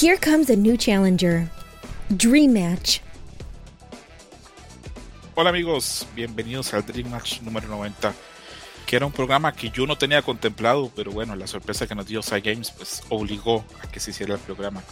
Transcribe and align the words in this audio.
Here 0.00 0.16
comes 0.16 0.48
a 0.48 0.56
new 0.56 0.78
challenger. 0.78 1.46
Dream 2.16 2.54
Match. 2.54 3.00
Hola 5.34 5.50
amigos, 5.50 6.06
bienvenidos 6.16 6.72
al 6.72 6.86
Dream 6.86 7.10
Match 7.10 7.42
número 7.42 7.68
90, 7.68 8.14
que 8.86 8.96
era 8.96 9.04
un 9.04 9.12
programa 9.12 9.52
que 9.52 9.68
yo 9.68 9.86
no 9.86 9.98
tenía 9.98 10.22
contemplado, 10.22 10.90
pero 10.96 11.10
bueno, 11.10 11.36
la 11.36 11.46
sorpresa 11.46 11.86
que 11.86 11.94
nos 11.94 12.06
dio 12.06 12.22
Side 12.22 12.40
Games 12.40 12.70
pues 12.70 13.02
obligó 13.10 13.62
a 13.84 13.90
que 13.90 14.00
se 14.00 14.12
hiciera 14.12 14.36
el 14.36 14.40
programa. 14.40 14.82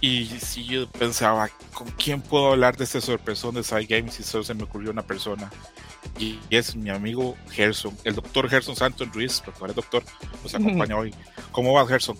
Y 0.00 0.26
si 0.26 0.64
yo 0.64 0.90
pensaba, 0.90 1.48
¿con 1.72 1.88
quién 1.92 2.20
puedo 2.20 2.50
hablar 2.50 2.76
de 2.76 2.82
este 2.82 3.00
sorpresón 3.00 3.54
de 3.54 3.62
Side 3.62 3.86
Games? 3.86 4.18
Y 4.18 4.24
solo 4.24 4.42
se 4.42 4.54
me 4.54 4.64
ocurrió 4.64 4.90
una 4.90 5.06
persona. 5.06 5.48
Y 6.18 6.40
es 6.50 6.74
mi 6.74 6.90
amigo 6.90 7.36
Gerson, 7.52 7.96
el 8.02 8.16
doctor 8.16 8.50
Gerson 8.50 8.74
Santos 8.74 9.12
Ruiz, 9.12 9.42
porque 9.44 9.60
ahora 9.60 9.74
doctor, 9.74 10.02
nos 10.42 10.52
acompaña 10.52 10.96
hoy. 10.98 11.14
¿Cómo 11.52 11.72
va 11.72 11.86
Gerson? 11.86 12.18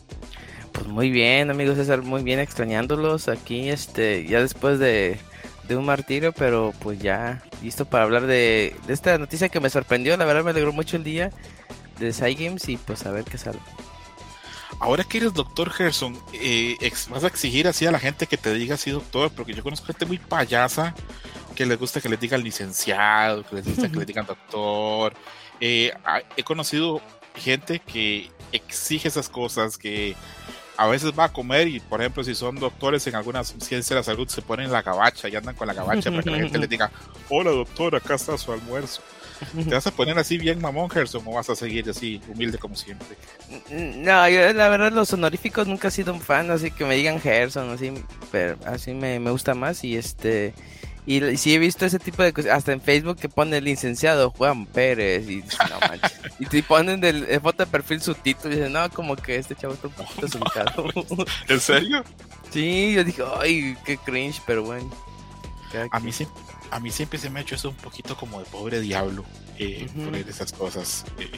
Pues 0.72 0.86
muy 0.86 1.10
bien, 1.10 1.50
amigos 1.50 1.76
César, 1.76 2.02
muy 2.02 2.22
bien 2.22 2.38
extrañándolos 2.38 3.28
aquí, 3.28 3.68
este, 3.68 4.26
ya 4.26 4.40
después 4.40 4.78
de, 4.78 5.18
un 5.70 5.84
martirio, 5.84 6.32
pero 6.32 6.74
pues 6.80 6.98
ya 6.98 7.42
listo 7.62 7.84
para 7.84 8.02
hablar 8.02 8.26
de, 8.26 8.74
esta 8.88 9.16
noticia 9.18 9.48
que 9.48 9.60
me 9.60 9.70
sorprendió, 9.70 10.16
la 10.16 10.24
verdad 10.24 10.42
me 10.42 10.50
alegró 10.50 10.72
mucho 10.72 10.96
el 10.96 11.04
día 11.04 11.30
de 12.00 12.10
Games 12.34 12.68
y 12.68 12.76
pues 12.76 13.06
a 13.06 13.12
ver 13.12 13.24
qué 13.24 13.38
sale. 13.38 13.58
Ahora 14.80 15.04
que 15.04 15.18
eres 15.18 15.34
doctor 15.34 15.70
Gerson, 15.70 16.18
eh, 16.32 16.76
vas 17.10 17.22
a 17.22 17.26
exigir 17.26 17.68
así 17.68 17.86
a 17.86 17.92
la 17.92 17.98
gente 17.98 18.26
que 18.26 18.36
te 18.36 18.52
diga 18.54 18.76
así 18.76 18.90
doctor, 18.90 19.30
porque 19.30 19.52
yo 19.52 19.62
conozco 19.62 19.86
gente 19.86 20.06
muy 20.06 20.18
payasa 20.18 20.94
que 21.54 21.66
les 21.66 21.78
gusta 21.78 22.00
que 22.00 22.08
les 22.08 22.18
digan 22.18 22.42
licenciado, 22.42 23.44
que 23.44 23.56
les 23.56 23.66
gusta 23.66 23.90
que 23.90 23.96
les 23.98 24.06
digan 24.06 24.26
doctor. 24.26 25.12
Eh, 25.60 25.92
he 26.36 26.42
conocido 26.42 27.02
gente 27.36 27.80
que 27.80 28.30
exige 28.52 29.08
esas 29.08 29.28
cosas, 29.28 29.76
que 29.76 30.16
a 30.80 30.86
veces 30.86 31.12
va 31.12 31.24
a 31.24 31.28
comer 31.28 31.68
y, 31.68 31.78
por 31.78 32.00
ejemplo, 32.00 32.24
si 32.24 32.34
son 32.34 32.56
doctores 32.56 33.06
en 33.06 33.14
algunas 33.14 33.48
ciencias 33.48 33.90
de 33.90 33.96
la 33.96 34.02
salud, 34.02 34.26
se 34.28 34.40
ponen 34.40 34.72
la 34.72 34.80
gabacha 34.80 35.28
y 35.28 35.36
andan 35.36 35.54
con 35.54 35.66
la 35.68 35.74
gabacha 35.74 36.10
para 36.10 36.22
que 36.22 36.30
la 36.30 36.38
gente 36.38 36.56
les 36.56 36.70
diga, 36.70 36.90
hola 37.28 37.50
doctor, 37.50 37.96
acá 37.96 38.14
está 38.14 38.38
su 38.38 38.50
almuerzo. 38.50 39.02
¿Te 39.54 39.74
vas 39.74 39.86
a 39.86 39.90
poner 39.90 40.18
así 40.18 40.38
bien 40.38 40.58
mamón, 40.58 40.88
Gerson, 40.88 41.22
o 41.26 41.32
vas 41.32 41.50
a 41.50 41.54
seguir 41.54 41.90
así 41.90 42.18
humilde 42.28 42.56
como 42.56 42.76
siempre? 42.76 43.08
No, 43.68 44.26
yo 44.30 44.54
la 44.54 44.70
verdad 44.70 44.90
los 44.90 45.12
honoríficos 45.12 45.66
nunca 45.66 45.88
he 45.88 45.90
sido 45.90 46.14
un 46.14 46.20
fan, 46.22 46.50
así 46.50 46.70
que 46.70 46.86
me 46.86 46.94
digan 46.94 47.20
Gerson, 47.20 47.68
así, 47.68 47.92
pero 48.32 48.56
así 48.64 48.94
me, 48.94 49.20
me 49.20 49.30
gusta 49.30 49.52
más 49.52 49.84
y 49.84 49.98
este... 49.98 50.54
Y 51.10 51.36
sí 51.38 51.52
he 51.52 51.58
visto 51.58 51.84
ese 51.84 51.98
tipo 51.98 52.22
de 52.22 52.32
cosas, 52.32 52.52
hasta 52.52 52.70
en 52.70 52.80
Facebook 52.80 53.16
que 53.16 53.28
pone 53.28 53.56
el 53.56 53.64
licenciado 53.64 54.30
Juan 54.30 54.64
Pérez 54.64 55.28
y 55.28 55.38
no 55.38 55.80
manches. 55.80 56.20
y 56.38 56.46
te 56.46 56.62
ponen 56.62 57.00
del 57.00 57.26
foto 57.40 57.64
de 57.64 57.66
perfil 57.66 58.00
su 58.00 58.14
título 58.14 58.54
y 58.54 58.58
dicen, 58.58 58.72
no, 58.72 58.88
como 58.90 59.16
que 59.16 59.34
este 59.34 59.56
chavo 59.56 59.74
está 59.74 59.88
un 59.88 59.94
poquito 59.94 60.20
desubicado. 60.26 60.84
¿En 61.48 61.58
serio? 61.58 62.04
Sí, 62.52 62.92
yo 62.94 63.02
dije, 63.02 63.24
ay, 63.40 63.76
qué 63.84 63.96
cringe, 63.96 64.40
pero 64.46 64.62
bueno. 64.62 64.88
A 65.90 65.98
mí, 65.98 66.12
a 66.70 66.78
mí 66.78 66.90
siempre 66.92 67.18
se 67.18 67.28
me 67.28 67.40
ha 67.40 67.42
hecho 67.42 67.56
eso 67.56 67.70
un 67.70 67.74
poquito 67.74 68.16
como 68.16 68.38
de 68.38 68.44
pobre 68.44 68.78
diablo, 68.78 69.24
eh, 69.58 69.88
poner 69.92 70.28
esas 70.28 70.52
cosas. 70.52 71.04
Eh, 71.18 71.30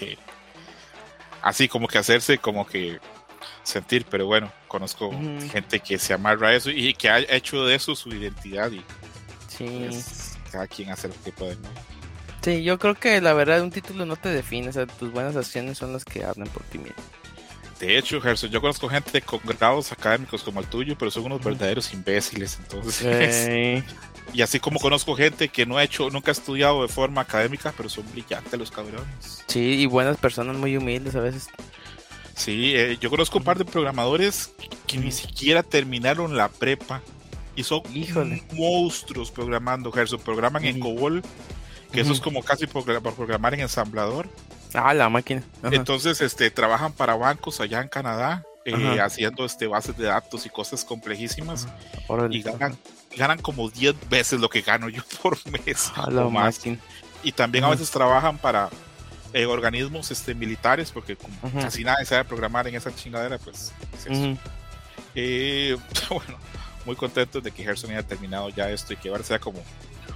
eh, 0.00 0.16
así 1.40 1.68
como 1.68 1.88
que 1.88 1.96
hacerse 1.96 2.36
como 2.36 2.66
que 2.66 3.00
sentir, 3.62 4.04
pero 4.10 4.26
bueno, 4.26 4.52
conozco 4.68 5.10
gente 5.50 5.80
que 5.80 5.98
se 5.98 6.12
amarra 6.12 6.48
a 6.48 6.54
eso 6.54 6.68
y 6.70 6.92
que 6.92 7.08
ha 7.08 7.20
hecho 7.20 7.64
de 7.64 7.76
eso 7.76 7.94
su 7.94 8.10
identidad 8.10 8.70
y 8.70 8.84
Sí. 9.56 9.88
cada 10.50 10.66
quien 10.66 10.90
hace 10.90 11.08
lo 11.08 11.14
que 11.24 11.32
puede. 11.32 11.56
Sí, 12.42 12.62
yo 12.62 12.78
creo 12.78 12.94
que 12.94 13.20
la 13.20 13.32
verdad 13.32 13.62
un 13.62 13.70
título 13.70 14.06
no 14.06 14.16
te 14.16 14.28
define, 14.28 14.68
o 14.68 14.72
sea, 14.72 14.86
tus 14.86 15.10
buenas 15.10 15.34
acciones 15.34 15.78
son 15.78 15.92
las 15.92 16.04
que 16.04 16.24
hablan 16.24 16.48
por 16.48 16.62
ti 16.64 16.78
mismo. 16.78 16.94
De 17.80 17.98
hecho, 17.98 18.20
Gerson, 18.20 18.50
yo 18.50 18.60
conozco 18.60 18.88
gente 18.88 19.20
con 19.20 19.40
grados 19.44 19.92
académicos 19.92 20.42
como 20.42 20.60
el 20.60 20.66
tuyo, 20.66 20.96
pero 20.96 21.10
son 21.10 21.26
unos 21.26 21.44
verdaderos 21.44 21.92
imbéciles, 21.92 22.58
entonces. 22.58 23.84
y 24.32 24.42
así 24.42 24.60
como 24.60 24.78
conozco 24.78 25.14
gente 25.14 25.48
que 25.48 25.66
no 25.66 25.76
ha 25.76 25.84
hecho, 25.84 26.08
nunca 26.08 26.30
ha 26.30 26.32
estudiado 26.32 26.82
de 26.82 26.88
forma 26.88 27.20
académica, 27.20 27.74
pero 27.76 27.88
son 27.88 28.10
brillantes 28.12 28.58
los 28.58 28.70
cabrones. 28.70 29.44
Sí, 29.46 29.80
y 29.80 29.86
buenas 29.86 30.16
personas 30.16 30.56
muy 30.56 30.76
humildes 30.76 31.16
a 31.16 31.20
veces. 31.20 31.48
Sí, 32.34 32.74
eh, 32.74 32.96
yo 33.00 33.10
conozco 33.10 33.38
un 33.38 33.44
par 33.44 33.58
de 33.58 33.64
programadores 33.64 34.52
que 34.86 34.98
ni 34.98 35.10
siquiera 35.10 35.62
terminaron 35.62 36.36
la 36.36 36.48
prepa 36.48 37.02
y 37.56 37.64
son 37.64 37.82
monstruos 38.52 39.30
programando, 39.30 39.90
Gerson. 39.90 40.20
Programan 40.20 40.64
en 40.64 40.78
COBOL, 40.78 41.22
que 41.90 42.00
eso 42.00 42.12
es 42.12 42.20
como 42.20 42.42
casi 42.42 42.66
por 42.66 42.84
programar 42.84 43.54
en 43.54 43.60
ensamblador. 43.60 44.28
Ah, 44.74 44.92
la 44.92 45.08
máquina. 45.08 45.42
Entonces, 45.62 46.20
este, 46.20 46.50
trabajan 46.50 46.92
para 46.92 47.14
bancos 47.16 47.60
allá 47.60 47.80
en 47.80 47.88
Canadá, 47.88 48.44
eh, 48.64 49.00
haciendo 49.00 49.44
este, 49.44 49.66
bases 49.66 49.96
de 49.96 50.06
datos 50.06 50.44
y 50.44 50.50
cosas 50.50 50.84
complejísimas. 50.84 51.66
Y 52.30 52.42
ganan, 52.42 52.76
ganan 53.16 53.40
como 53.40 53.70
10 53.70 54.08
veces 54.08 54.40
lo 54.40 54.48
que 54.48 54.60
gano 54.60 54.88
yo 54.88 55.02
por 55.22 55.38
mes. 55.50 55.92
A 55.96 56.10
la 56.10 56.24
máquina. 56.24 56.78
Y 57.22 57.32
también 57.32 57.64
a 57.64 57.70
veces 57.70 57.90
trabajan 57.90 58.38
para 58.38 58.68
eh, 59.32 59.46
organismos 59.46 60.10
este, 60.10 60.34
militares, 60.34 60.90
porque 60.92 61.16
como 61.16 61.34
casi 61.60 61.84
nadie 61.84 62.04
sabe 62.04 62.24
programar 62.24 62.68
en 62.68 62.74
esa 62.74 62.94
chingadera, 62.94 63.38
pues 63.38 63.72
es 63.94 64.06
eso. 64.06 64.38
Eh, 65.14 65.76
bueno, 66.10 66.38
muy 66.86 66.96
contentos 66.96 67.42
de 67.42 67.50
que 67.50 67.64
Gerson 67.64 67.90
haya 67.90 68.02
terminado 68.02 68.48
ya 68.48 68.70
esto 68.70 68.94
y 68.94 68.96
que 68.96 69.08
ahora 69.08 69.24
sea 69.24 69.38
como, 69.38 69.62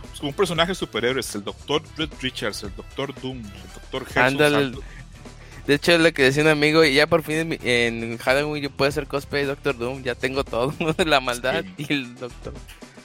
pues, 0.08 0.20
un 0.22 0.32
personaje 0.32 0.74
superhéroe, 0.74 1.20
es 1.20 1.34
el 1.34 1.44
Doctor 1.44 1.82
Red 1.98 2.10
Richards, 2.22 2.62
el 2.62 2.74
Doctor 2.74 3.14
Doom, 3.20 3.38
el 3.38 3.72
Doctor 3.74 4.06
Gerson. 4.06 4.80
De 5.66 5.74
hecho, 5.74 5.92
es 5.92 6.00
lo 6.00 6.12
que 6.12 6.22
decía 6.22 6.42
un 6.42 6.48
amigo, 6.48 6.84
y 6.84 6.94
ya 6.94 7.06
por 7.06 7.22
fin 7.22 7.58
en, 7.62 8.18
Halloween 8.18 8.62
yo 8.62 8.70
puedo 8.70 8.88
hacer 8.88 9.06
cosplay 9.06 9.42
de 9.42 9.48
Doctor 9.48 9.76
Doom, 9.76 10.02
ya 10.02 10.14
tengo 10.14 10.42
todo, 10.42 10.72
la 11.04 11.20
maldad 11.20 11.64
y 11.76 11.92
el 11.92 12.14
Doctor. 12.16 12.54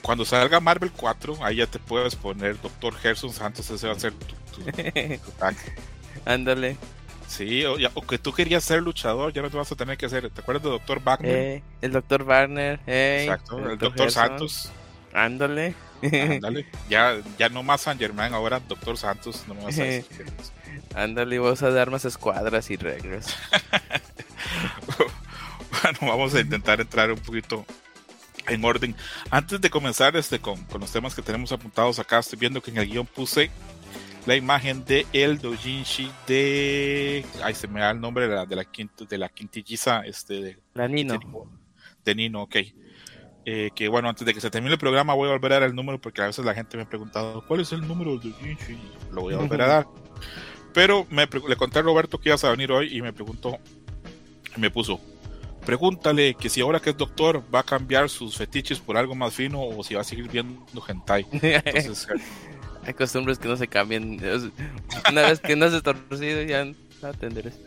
Cuando 0.00 0.24
salga 0.24 0.60
Marvel 0.60 0.92
4, 0.92 1.38
ahí 1.42 1.56
ya 1.56 1.66
te 1.66 1.78
puedes 1.78 2.14
poner 2.14 2.60
Doctor 2.60 2.94
Gerson 2.96 3.32
Santos, 3.32 3.68
ese 3.70 3.86
va 3.86 3.94
a 3.94 3.98
ser 4.00 4.12
tu, 4.14 4.62
tanque. 5.38 5.74
Ándale. 6.24 6.76
Sí, 7.26 7.64
o, 7.64 7.76
que 8.02 8.18
tú 8.18 8.32
querías 8.32 8.64
ser 8.64 8.82
luchador, 8.82 9.32
ya 9.32 9.42
no 9.42 9.50
te 9.50 9.56
vas 9.56 9.70
a 9.70 9.76
tener 9.76 9.98
que 9.98 10.06
hacer. 10.06 10.30
¿Te 10.30 10.40
acuerdas 10.40 10.62
del 10.62 10.72
Doctor 10.72 11.02
Wagner? 11.02 11.36
Eh, 11.36 11.62
el 11.82 11.92
Doctor 11.92 12.24
Wagner, 12.24 12.80
Exacto, 12.86 13.70
el, 13.70 13.78
Doctor 13.78 14.10
Santos. 14.10 14.70
Ándale. 15.12 15.74
Ándale. 16.02 16.66
Ya, 16.88 17.16
ya 17.38 17.48
no 17.48 17.62
más 17.62 17.82
San 17.82 17.98
Germán, 17.98 18.34
ahora 18.34 18.60
Doctor 18.60 18.96
Santos. 18.96 19.44
No 19.48 19.54
me 19.54 19.64
vas 19.64 19.78
a 19.78 19.84
decir 19.84 20.26
Ándale, 20.94 21.38
vos 21.38 21.62
a 21.62 21.70
dar 21.70 21.90
más 21.90 22.04
escuadras 22.04 22.70
y 22.70 22.76
reglas. 22.76 23.36
bueno, 25.82 25.98
vamos 26.02 26.34
a 26.34 26.40
intentar 26.40 26.80
entrar 26.80 27.10
un 27.10 27.18
poquito 27.18 27.64
en 28.46 28.64
orden. 28.64 28.94
Antes 29.30 29.60
de 29.60 29.70
comenzar 29.70 30.16
este 30.16 30.38
con, 30.38 30.62
con 30.64 30.80
los 30.80 30.92
temas 30.92 31.14
que 31.14 31.22
tenemos 31.22 31.52
apuntados 31.52 31.98
acá, 31.98 32.18
estoy 32.18 32.38
viendo 32.38 32.62
que 32.62 32.70
en 32.70 32.78
el 32.78 32.88
guion 32.88 33.06
puse 33.06 33.50
la 34.26 34.34
imagen 34.34 34.84
de 34.84 35.06
el 35.12 35.38
dojinshi 35.38 36.10
de 36.26 37.24
ay 37.42 37.54
se 37.54 37.68
me 37.68 37.80
da 37.80 37.92
el 37.92 38.00
nombre 38.00 38.28
de 38.28 38.34
la 38.34 38.44
de 38.44 38.56
la, 38.56 38.66
de 39.08 39.18
la 39.18 39.28
quintilliza 39.28 40.00
este 40.00 40.40
de, 40.40 40.58
la 40.74 40.88
Nino. 40.88 41.18
De 42.04 42.14
Nino 42.14 42.42
ok. 42.42 42.56
Eh, 43.48 43.70
que 43.76 43.88
bueno 43.88 44.08
antes 44.08 44.26
de 44.26 44.34
que 44.34 44.40
se 44.40 44.50
termine 44.50 44.72
el 44.72 44.78
programa 44.78 45.14
voy 45.14 45.28
a 45.28 45.32
volver 45.32 45.52
a 45.52 45.60
dar 45.60 45.68
el 45.68 45.74
número 45.76 46.00
porque 46.00 46.20
a 46.20 46.26
veces 46.26 46.44
la 46.44 46.52
gente 46.52 46.76
me 46.76 46.82
ha 46.82 46.88
preguntado 46.88 47.46
cuál 47.46 47.60
es 47.60 47.70
el 47.70 47.86
número 47.86 48.18
del 48.18 48.32
dojinshi 48.32 48.76
lo 49.12 49.22
voy 49.22 49.34
a 49.34 49.38
volver 49.38 49.62
a 49.62 49.66
dar. 49.68 49.86
Pero 50.74 51.06
me, 51.08 51.26
le 51.48 51.56
conté 51.56 51.78
a 51.78 51.82
Roberto 51.82 52.18
que 52.18 52.30
ibas 52.30 52.42
a 52.44 52.50
venir 52.50 52.72
hoy 52.72 52.96
y 52.96 53.00
me 53.02 53.12
preguntó 53.12 53.58
me 54.56 54.70
puso 54.70 55.00
pregúntale 55.64 56.34
que 56.34 56.48
si 56.48 56.60
ahora 56.60 56.80
que 56.80 56.90
es 56.90 56.96
doctor 56.96 57.42
va 57.54 57.60
a 57.60 57.62
cambiar 57.62 58.08
sus 58.08 58.36
fetiches 58.36 58.80
por 58.80 58.96
algo 58.96 59.14
más 59.14 59.34
fino 59.34 59.62
o 59.62 59.84
si 59.84 59.94
va 59.94 60.00
a 60.00 60.04
seguir 60.04 60.28
viendo 60.28 60.82
hentai 60.86 61.26
entonces 61.32 62.08
hay 62.86 62.94
costumbres 62.94 63.38
que 63.38 63.48
no 63.48 63.56
se 63.56 63.66
cambian. 63.66 64.18
Una 65.10 65.22
vez 65.22 65.40
que 65.40 65.56
no 65.56 65.68
se 65.68 65.82
torcido, 65.82 66.42
ya 66.42 66.64
no 66.64 66.74
atenderás. 67.02 67.58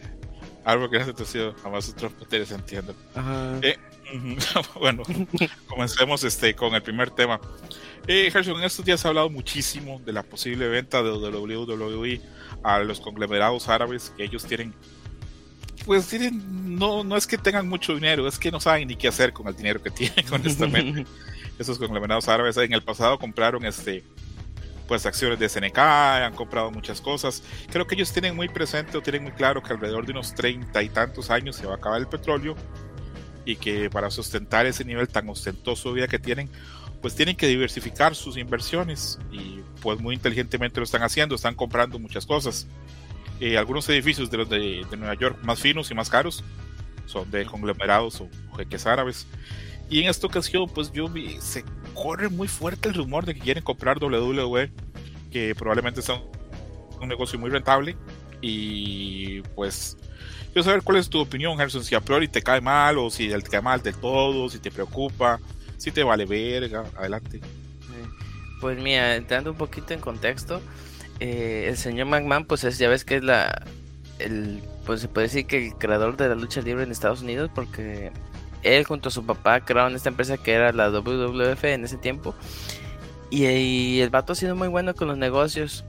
Algo 0.64 0.90
que 0.90 1.00
no 1.00 1.06
se 1.06 1.14
torcido, 1.14 1.54
jamás 1.62 1.90
otros 1.90 2.14
se 2.30 2.56
entienden. 2.56 2.96
Eh, 3.62 3.76
bueno, 4.80 5.04
comencemos 5.68 6.24
este, 6.24 6.56
con 6.56 6.74
el 6.74 6.82
primer 6.82 7.12
tema. 7.12 7.40
Eh, 8.08 8.32
en 8.34 8.64
estos 8.64 8.86
días 8.86 9.02
se 9.02 9.08
ha 9.08 9.10
hablado 9.10 9.30
muchísimo 9.30 10.00
de 10.06 10.14
la 10.14 10.24
posible 10.24 10.68
venta 10.70 11.04
de 11.04 11.12
WWE 11.12 12.22
a 12.64 12.80
los 12.80 13.02
conglomerados 13.02 13.68
árabes 13.68 14.14
que 14.16 14.24
ellos 14.24 14.46
tienen. 14.46 14.74
Pues 15.86 16.08
tienen, 16.08 16.78
no, 16.78 17.04
no 17.04 17.18
es 17.18 17.28
que 17.28 17.38
tengan 17.38 17.68
mucho 17.68 17.94
dinero, 17.94 18.28
es 18.28 18.38
que 18.40 18.52
no 18.52 18.60
saben 18.60 18.88
ni 18.88 18.96
qué 18.96 19.08
hacer 19.08 19.34
con 19.34 19.48
el 19.48 19.56
dinero 19.56 19.82
que 19.82 19.92
tienen, 19.92 20.26
honestamente. 20.32 21.06
Esos 21.60 21.78
conglomerados 21.78 22.30
árabes 22.30 22.56
en 22.56 22.72
el 22.72 22.84
pasado 22.84 23.20
compraron 23.20 23.66
este 23.66 24.04
pues 24.90 25.06
acciones 25.06 25.38
de 25.38 25.48
SNK, 25.48 25.78
han 25.78 26.34
comprado 26.34 26.72
muchas 26.72 27.00
cosas. 27.00 27.44
Creo 27.72 27.86
que 27.86 27.94
ellos 27.94 28.12
tienen 28.12 28.36
muy 28.36 28.50
presente 28.50 28.98
o 28.98 29.02
tienen 29.04 29.22
muy 29.22 29.32
claro 29.34 29.62
que 29.62 29.72
alrededor 29.72 30.04
de 30.04 30.14
unos 30.14 30.34
treinta 30.34 30.82
y 30.82 30.90
tantos 30.90 31.30
años 31.30 31.56
se 31.56 31.68
va 31.68 31.74
a 31.74 31.76
acabar 31.76 32.02
el 32.02 32.08
petróleo 32.08 32.56
y 33.46 33.56
que 33.56 33.88
para 33.92 34.10
sustentar 34.10 34.66
ese 34.66 34.84
nivel 34.84 35.08
tan 35.08 35.30
ostentoso 35.30 35.90
de 35.90 35.96
vida 35.96 36.08
que 36.08 36.18
tienen, 36.18 36.50
pues 37.04 37.16
tienen 37.16 37.36
que 37.36 37.46
diversificar 37.46 38.16
sus 38.16 38.36
inversiones 38.36 39.20
y 39.32 39.60
pues 39.80 40.00
muy 40.00 40.16
inteligentemente 40.16 40.80
lo 40.80 40.86
están 40.86 41.04
haciendo, 41.04 41.36
están 41.36 41.54
comprando 41.54 42.00
muchas 42.00 42.26
cosas. 42.26 42.66
Eh, 43.40 43.60
algunos 43.60 43.88
edificios 43.90 44.32
de 44.32 44.38
los 44.38 44.50
de, 44.50 44.88
Nueva 44.98 45.14
York 45.14 45.38
más 45.44 45.60
finos 45.60 45.92
y 45.92 45.94
más 45.94 46.10
caros 46.10 46.44
son 47.06 47.30
de 47.30 47.46
conglomerados 47.46 48.22
o, 48.22 48.30
jeques 48.58 48.88
árabes. 48.88 49.28
Y 49.90 50.02
en 50.02 50.10
esta 50.10 50.28
ocasión, 50.28 50.70
pues 50.70 50.92
yo 50.92 51.08
vi, 51.08 51.40
se 51.42 51.64
corre 51.94 52.30
muy 52.30 52.48
fuerte 52.48 52.90
el 52.90 52.96
rumor 52.96 53.26
de 53.26 53.34
que 53.34 53.42
quieren 53.42 53.64
comprar 53.64 53.98
WWE, 54.02 54.72
que 55.32 55.56
probablemente 55.56 56.02
sea 56.02 56.22
un 57.02 57.08
negocio 57.08 57.40
muy 57.40 57.50
rentable. 57.50 57.98
Y 58.42 59.42
pues, 59.56 59.98
quiero 60.54 60.64
saber 60.64 60.84
cuál 60.84 60.98
es 60.98 61.10
tu 61.10 61.20
opinión, 61.20 61.58
Gerson, 61.58 61.84
si 61.84 61.96
a 61.96 62.02
priori 62.02 62.28
te 62.28 62.42
cae 62.42 62.62
mal 62.62 62.98
o 62.98 63.10
si 63.10 63.30
te 63.30 63.42
cae 63.42 63.62
mal 63.62 63.82
de 63.82 63.94
todo, 63.94 64.50
si 64.50 64.60
te 64.60 64.70
preocupa, 64.70 65.40
si 65.78 65.92
te 65.92 66.04
vale 66.04 66.26
verga, 66.26 66.86
adelante. 66.96 67.42
Pues 68.62 68.78
mira, 68.78 69.16
entrando 69.16 69.52
un 69.52 69.58
poquito 69.58 69.94
en 69.94 70.02
contexto, 70.02 70.62
eh, 71.20 71.66
el 71.70 71.78
señor 71.78 72.08
McMahon, 72.08 72.46
pues 72.46 72.64
es, 72.64 72.78
ya 72.78 72.90
ves 72.90 73.06
que 73.06 73.16
es 73.16 73.24
la, 73.24 73.66
el, 74.20 74.62
pues 74.86 75.02
se 75.02 75.08
puede 75.08 75.28
decir 75.28 75.46
que 75.46 75.68
el 75.68 75.74
creador 75.76 76.18
de 76.18 76.28
la 76.30 76.36
lucha 76.36 76.62
libre 76.62 76.84
en 76.84 76.92
Estados 76.92 77.22
Unidos, 77.22 77.50
porque 77.56 78.12
él 78.64 78.84
junto 78.84 79.10
a 79.10 79.12
su 79.12 79.26
papá 79.26 79.62
crearon 79.62 79.96
esta 79.96 80.10
empresa 80.10 80.38
que 80.38 80.54
era 80.54 80.72
la 80.72 80.90
WWF 80.90 81.64
en 81.66 81.86
ese 81.86 81.98
tiempo. 81.98 82.36
Y, 83.30 84.00
el 84.00 84.10
vato 84.10 84.34
ha 84.34 84.36
sido 84.36 84.56
muy 84.56 84.68
bueno 84.68 84.96
con 84.96 85.08
los 85.08 85.18
negocios. 85.18 85.86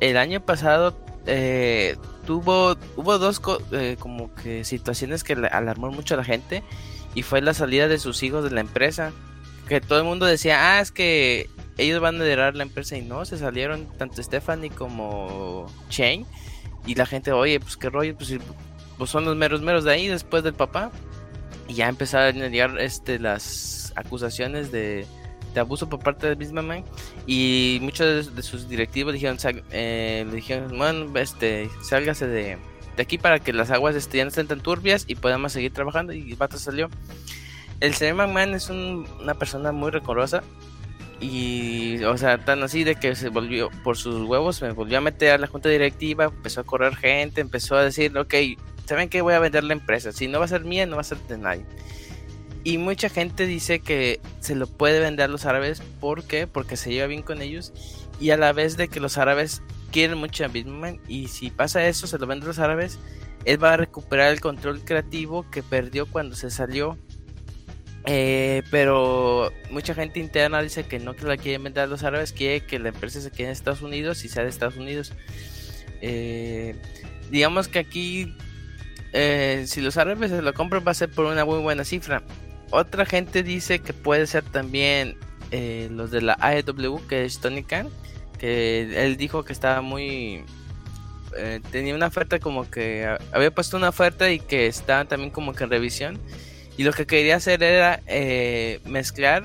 El 0.00 0.16
año 0.16 0.40
pasado 0.40 0.96
eh, 1.26 1.96
tuvo 2.26 2.76
hubo 2.96 3.18
dos 3.18 3.40
eh, 3.72 3.96
como 3.98 4.32
que 4.34 4.64
situaciones 4.64 5.24
que 5.24 5.32
alarmó 5.32 5.90
mucho 5.90 6.14
a 6.14 6.18
la 6.18 6.24
gente 6.24 6.62
y 7.14 7.22
fue 7.22 7.40
la 7.40 7.54
salida 7.54 7.88
de 7.88 7.98
sus 7.98 8.22
hijos 8.22 8.44
de 8.44 8.50
la 8.50 8.60
empresa. 8.60 9.12
Que 9.68 9.80
todo 9.80 9.98
el 9.98 10.04
mundo 10.04 10.26
decía, 10.26 10.76
ah, 10.76 10.80
es 10.80 10.92
que 10.92 11.50
ellos 11.76 12.00
van 12.00 12.16
a 12.16 12.18
liderar 12.18 12.54
la 12.54 12.62
empresa 12.62 12.96
y 12.96 13.02
no, 13.02 13.24
se 13.24 13.36
salieron 13.36 13.86
tanto 13.98 14.22
Stephanie 14.22 14.70
como 14.70 15.66
Shane 15.90 16.24
y 16.86 16.94
la 16.94 17.04
gente, 17.04 17.32
oye, 17.32 17.58
pues 17.58 17.76
qué 17.76 17.90
rollo, 17.90 18.16
pues, 18.16 18.32
pues 18.96 19.10
son 19.10 19.24
los 19.24 19.36
meros 19.36 19.60
meros 19.60 19.84
de 19.84 19.92
ahí 19.92 20.06
después 20.06 20.44
del 20.44 20.54
papá. 20.54 20.92
Y 21.68 21.74
ya 21.74 21.88
empezaron 21.88 22.42
a 22.42 22.48
llegar 22.48 22.78
este, 22.80 23.18
las 23.18 23.92
acusaciones 23.96 24.70
de, 24.70 25.06
de 25.54 25.60
abuso 25.60 25.88
por 25.88 26.00
parte 26.00 26.28
de 26.28 26.36
misma 26.36 26.62
Man. 26.62 26.84
Y 27.26 27.78
muchos 27.82 28.34
de, 28.34 28.42
sus 28.42 28.68
directivos 28.68 29.14
dijeron, 29.14 29.38
eh, 29.70 30.24
le 30.28 30.36
dijeron, 30.36 30.76
bueno, 30.78 31.18
este, 31.18 31.68
sálgase 31.82 32.26
de, 32.26 32.58
de 32.96 33.02
aquí 33.02 33.18
para 33.18 33.40
que 33.40 33.52
las 33.52 33.70
aguas 33.70 33.96
este, 33.96 34.18
ya 34.18 34.24
no 34.24 34.28
estén 34.28 34.46
tan 34.46 34.60
turbias 34.60 35.04
y 35.06 35.16
podamos 35.16 35.52
seguir 35.52 35.72
trabajando. 35.72 36.12
Y 36.12 36.36
el 36.38 36.58
salió. 36.58 36.88
El 37.80 37.94
señor 37.94 38.14
McMahon 38.16 38.54
es 38.54 38.70
una 38.70 39.34
persona 39.34 39.70
muy 39.70 39.90
recorosa 39.90 40.42
y, 41.20 42.02
o 42.04 42.16
sea, 42.18 42.44
tan 42.44 42.62
así 42.62 42.84
de 42.84 42.96
que 42.96 43.14
se 43.14 43.30
volvió, 43.30 43.70
por 43.82 43.96
sus 43.96 44.22
huevos, 44.28 44.60
me 44.60 44.72
volvió 44.72 44.98
a 44.98 45.00
meter 45.00 45.32
a 45.32 45.38
la 45.38 45.46
junta 45.46 45.68
directiva, 45.68 46.24
empezó 46.24 46.60
a 46.60 46.64
correr 46.64 46.94
gente, 46.96 47.40
empezó 47.40 47.76
a 47.76 47.84
decir, 47.84 48.16
ok, 48.16 48.34
¿saben 48.86 49.08
que 49.08 49.22
Voy 49.22 49.34
a 49.34 49.38
vender 49.38 49.64
la 49.64 49.72
empresa. 49.72 50.12
Si 50.12 50.28
no 50.28 50.38
va 50.38 50.46
a 50.46 50.48
ser 50.48 50.64
mía, 50.64 50.86
no 50.86 50.96
va 50.96 51.02
a 51.02 51.04
ser 51.04 51.18
de 51.28 51.38
nadie. 51.38 51.64
Y 52.64 52.78
mucha 52.78 53.08
gente 53.08 53.46
dice 53.46 53.80
que 53.80 54.20
se 54.40 54.54
lo 54.54 54.66
puede 54.66 54.98
vender 54.98 55.26
a 55.26 55.28
los 55.28 55.44
árabes. 55.44 55.82
¿Por 56.00 56.24
qué? 56.24 56.46
Porque 56.46 56.76
se 56.76 56.90
lleva 56.90 57.06
bien 57.06 57.22
con 57.22 57.42
ellos. 57.42 57.72
Y 58.20 58.30
a 58.30 58.36
la 58.36 58.52
vez 58.52 58.76
de 58.76 58.88
que 58.88 58.98
los 58.98 59.18
árabes 59.18 59.62
quieren 59.92 60.18
mucho 60.18 60.44
a 60.44 60.48
Bitman. 60.48 61.00
Y 61.06 61.28
si 61.28 61.50
pasa 61.50 61.86
eso, 61.86 62.06
se 62.06 62.18
lo 62.18 62.26
vende 62.26 62.44
a 62.44 62.48
los 62.48 62.58
árabes. 62.58 62.98
Él 63.44 63.62
va 63.62 63.74
a 63.74 63.76
recuperar 63.76 64.32
el 64.32 64.40
control 64.40 64.80
creativo 64.80 65.48
que 65.50 65.62
perdió 65.62 66.06
cuando 66.06 66.34
se 66.34 66.50
salió 66.50 66.98
eh, 68.08 68.62
pero 68.70 69.52
mucha 69.70 69.92
gente 69.92 70.20
interna 70.20 70.62
dice 70.62 70.84
que 70.84 71.00
no 71.00 71.16
que 71.16 71.24
la 71.24 71.36
quieren 71.36 71.64
vender 71.64 71.84
a 71.84 71.86
los 71.88 72.04
árabes, 72.04 72.32
quiere 72.32 72.60
que 72.60 72.78
la 72.78 72.90
empresa 72.90 73.20
se 73.20 73.32
quede 73.32 73.48
en 73.48 73.52
Estados 73.52 73.82
Unidos 73.82 74.24
y 74.24 74.28
sea 74.28 74.44
de 74.44 74.48
Estados 74.48 74.76
Unidos. 74.76 75.12
Eh, 76.00 76.76
digamos 77.30 77.66
que 77.66 77.80
aquí, 77.80 78.32
eh, 79.16 79.64
si 79.66 79.80
los 79.80 79.96
árabes 79.96 80.30
se 80.30 80.42
lo 80.42 80.54
compran, 80.54 80.84
va 80.86 80.90
a 80.90 80.94
ser 80.94 81.10
por 81.10 81.26
una 81.26 81.44
muy 81.44 81.58
buena 81.60 81.84
cifra. 81.84 82.22
Otra 82.70 83.06
gente 83.06 83.42
dice 83.42 83.78
que 83.78 83.92
puede 83.92 84.26
ser 84.26 84.44
también 84.44 85.16
los 85.90 86.10
de 86.10 86.20
la 86.20 86.36
AEW, 86.40 87.06
que 87.06 87.24
es 87.24 87.38
Tony 87.38 87.62
Khan, 87.62 87.88
que 88.38 89.04
él 89.04 89.16
dijo 89.16 89.44
que 89.44 89.52
estaba 89.52 89.80
muy. 89.80 90.44
tenía 91.70 91.94
una 91.94 92.08
oferta 92.08 92.38
como 92.40 92.68
que 92.68 93.16
había 93.32 93.50
puesto 93.52 93.76
una 93.76 93.88
oferta 93.88 94.30
y 94.30 94.40
que 94.40 94.66
estaba 94.66 95.04
también 95.06 95.30
como 95.30 95.54
que 95.54 95.64
en 95.64 95.70
revisión 95.70 96.20
y 96.76 96.84
lo 96.84 96.92
que 96.92 97.06
quería 97.06 97.36
hacer 97.36 97.62
era 97.62 98.00
eh, 98.06 98.80
mezclar 98.84 99.44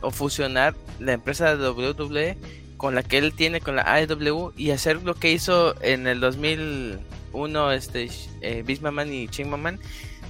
o 0.00 0.10
fusionar 0.10 0.74
la 0.98 1.12
empresa 1.12 1.56
de 1.56 1.68
WWE 1.68 2.36
con 2.76 2.94
la 2.94 3.02
que 3.02 3.18
él 3.18 3.34
tiene 3.34 3.60
con 3.60 3.76
la 3.76 3.82
AEW 3.82 4.52
y 4.56 4.70
hacer 4.70 5.02
lo 5.02 5.14
que 5.14 5.32
hizo 5.32 5.80
en 5.82 6.06
el 6.06 6.20
2001 7.34 7.72
este 7.72 8.10
eh, 8.40 8.62
Bismarck 8.64 9.08
y 9.08 9.28
Chingman 9.28 9.78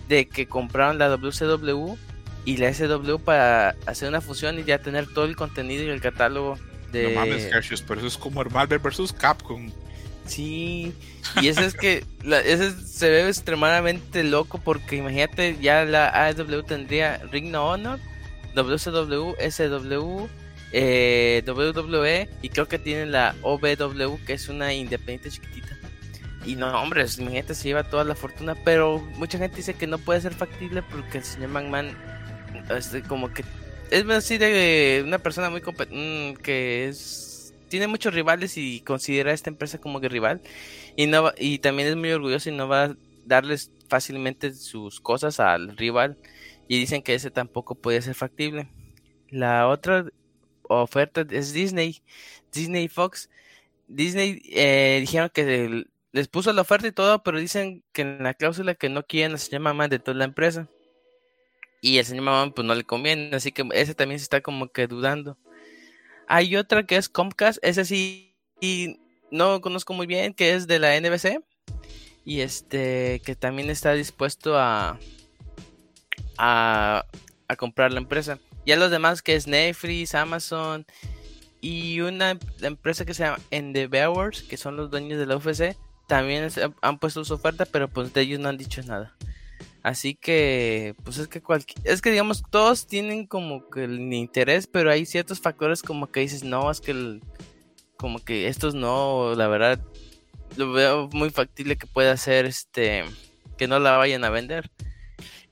de 0.08 0.26
que 0.26 0.46
compraron 0.46 0.98
la 0.98 1.08
WCW 1.08 1.96
y 2.44 2.56
la 2.56 2.72
SW 2.72 3.16
para 3.18 3.76
hacer 3.86 4.08
una 4.08 4.20
fusión 4.20 4.58
y 4.58 4.64
ya 4.64 4.78
tener 4.78 5.06
todo 5.06 5.24
el 5.24 5.36
contenido 5.36 5.84
y 5.84 5.88
el 5.88 6.00
catálogo 6.00 6.58
de 6.92 7.14
No 7.14 7.20
mames, 7.20 7.50
pero 7.86 8.00
eso 8.00 8.06
es 8.06 8.18
como 8.18 8.42
el 8.42 8.50
Marvel 8.50 8.78
vs 8.78 9.12
Capcom. 9.12 9.70
Sí, 10.26 10.94
y 11.42 11.48
eso 11.48 11.60
es 11.60 11.74
que 11.74 12.04
ese 12.44 12.72
se 12.86 13.10
ve 13.10 13.28
extremadamente 13.28 14.24
loco 14.24 14.58
porque 14.58 14.96
imagínate, 14.96 15.56
ya 15.60 15.84
la 15.84 16.08
AEW 16.08 16.62
tendría 16.62 17.18
Ring 17.30 17.54
of 17.54 17.74
Honor, 17.74 18.00
WCW, 18.54 19.34
SW, 19.50 20.26
eh, 20.72 21.42
WWE 21.46 22.28
y 22.42 22.48
creo 22.48 22.68
que 22.68 22.78
tiene 22.78 23.06
la 23.06 23.34
OBW 23.42 24.18
que 24.26 24.32
es 24.32 24.48
una 24.48 24.72
independiente 24.72 25.30
chiquitita. 25.30 25.73
Y 26.46 26.56
no, 26.56 26.68
hombre, 26.80 27.06
imagínate, 27.18 27.54
se 27.54 27.68
lleva 27.68 27.84
toda 27.84 28.04
la 28.04 28.14
fortuna, 28.14 28.54
pero 28.64 28.98
mucha 29.16 29.38
gente 29.38 29.56
dice 29.56 29.74
que 29.74 29.86
no 29.86 29.98
puede 29.98 30.20
ser 30.20 30.34
factible 30.34 30.82
porque 30.82 31.18
el 31.18 31.24
señor 31.24 31.50
McMahon, 31.50 31.96
este, 32.70 33.02
como 33.02 33.32
que 33.32 33.44
es 33.90 34.08
así 34.08 34.38
de 34.38 35.02
una 35.06 35.18
persona 35.18 35.50
muy 35.50 35.60
mm, 35.60 36.36
que 36.42 36.88
es 36.88 37.34
tiene 37.74 37.88
muchos 37.88 38.14
rivales 38.14 38.56
y 38.56 38.82
considera 38.82 39.32
a 39.32 39.34
esta 39.34 39.50
empresa 39.50 39.78
como 39.78 40.00
que 40.00 40.08
rival. 40.08 40.40
Y, 40.94 41.06
no, 41.06 41.32
y 41.36 41.58
también 41.58 41.88
es 41.88 41.96
muy 41.96 42.12
orgulloso 42.12 42.48
y 42.48 42.52
no 42.52 42.68
va 42.68 42.84
a 42.84 42.96
darles 43.26 43.72
fácilmente 43.88 44.54
sus 44.54 45.00
cosas 45.00 45.40
al 45.40 45.76
rival. 45.76 46.16
Y 46.68 46.78
dicen 46.78 47.02
que 47.02 47.14
ese 47.14 47.32
tampoco 47.32 47.74
puede 47.74 48.00
ser 48.00 48.14
factible. 48.14 48.68
La 49.28 49.66
otra 49.68 50.06
oferta 50.68 51.26
es 51.28 51.52
Disney. 51.52 52.00
Disney 52.52 52.86
Fox. 52.86 53.28
Disney 53.88 54.40
eh, 54.52 54.98
dijeron 55.00 55.30
que 55.34 55.84
les 56.14 56.28
puso 56.28 56.52
la 56.52 56.62
oferta 56.62 56.86
y 56.86 56.92
todo, 56.92 57.24
pero 57.24 57.40
dicen 57.40 57.82
que 57.92 58.02
en 58.02 58.22
la 58.22 58.34
cláusula 58.34 58.76
que 58.76 58.88
no 58.88 59.02
quieren 59.02 59.36
se 59.36 59.50
llama 59.50 59.74
más 59.74 59.90
de 59.90 59.98
toda 59.98 60.16
la 60.16 60.24
empresa. 60.24 60.68
Y 61.80 61.98
el 61.98 62.04
señor 62.04 62.22
mamá 62.22 62.54
pues 62.54 62.64
no 62.64 62.72
le 62.76 62.84
conviene, 62.84 63.34
así 63.34 63.50
que 63.50 63.66
ese 63.72 63.96
también 63.96 64.20
se 64.20 64.22
está 64.22 64.40
como 64.40 64.68
que 64.68 64.86
dudando. 64.86 65.36
Hay 66.28 66.54
otra 66.54 66.86
que 66.86 66.96
es 66.96 67.08
Comcast, 67.08 67.58
ese 67.62 67.84
sí 67.84 68.36
y 68.60 69.00
no 69.32 69.60
conozco 69.60 69.92
muy 69.92 70.06
bien, 70.06 70.34
que 70.34 70.54
es 70.54 70.68
de 70.68 70.78
la 70.78 70.98
NBC. 71.00 71.42
Y 72.24 72.42
este, 72.42 73.20
que 73.26 73.34
también 73.34 73.68
está 73.68 73.92
dispuesto 73.92 74.56
a, 74.56 75.00
a, 76.38 77.04
comprar 77.58 77.92
la 77.92 77.98
empresa. 77.98 78.38
Ya 78.64 78.76
los 78.76 78.92
demás 78.92 79.20
que 79.20 79.34
es 79.34 79.48
Netflix, 79.48 80.14
Amazon 80.14 80.86
y 81.60 82.00
una 82.02 82.38
empresa 82.62 83.04
que 83.04 83.14
se 83.14 83.24
llama 83.24 83.40
Endeavors, 83.50 84.44
que 84.44 84.56
son 84.56 84.76
los 84.76 84.92
dueños 84.92 85.18
de 85.18 85.26
la 85.26 85.36
UFC, 85.36 85.76
también 86.06 86.48
han 86.80 86.98
puesto 86.98 87.24
su 87.24 87.34
oferta, 87.34 87.66
pero 87.66 87.88
pues 87.88 88.12
de 88.12 88.20
ellos 88.22 88.40
no 88.40 88.48
han 88.48 88.58
dicho 88.58 88.82
nada. 88.82 89.14
Así 89.82 90.14
que, 90.14 90.94
pues 91.04 91.18
es 91.18 91.28
que 91.28 91.42
es 91.84 92.00
que 92.00 92.10
digamos, 92.10 92.42
todos 92.50 92.86
tienen 92.86 93.26
como 93.26 93.68
que 93.68 93.84
el 93.84 94.12
interés, 94.14 94.66
pero 94.66 94.90
hay 94.90 95.04
ciertos 95.04 95.40
factores 95.40 95.82
como 95.82 96.10
que 96.10 96.20
dices, 96.20 96.42
no, 96.42 96.70
es 96.70 96.80
que 96.80 97.20
como 97.98 98.18
que 98.18 98.48
estos 98.48 98.74
no, 98.74 99.34
la 99.36 99.46
verdad, 99.46 99.80
lo 100.56 100.72
veo 100.72 101.08
muy 101.12 101.30
factible 101.30 101.76
que 101.76 101.86
pueda 101.86 102.16
ser 102.16 102.46
este, 102.46 103.04
que 103.56 103.68
no 103.68 103.78
la 103.78 103.96
vayan 103.96 104.24
a 104.24 104.30
vender. 104.30 104.70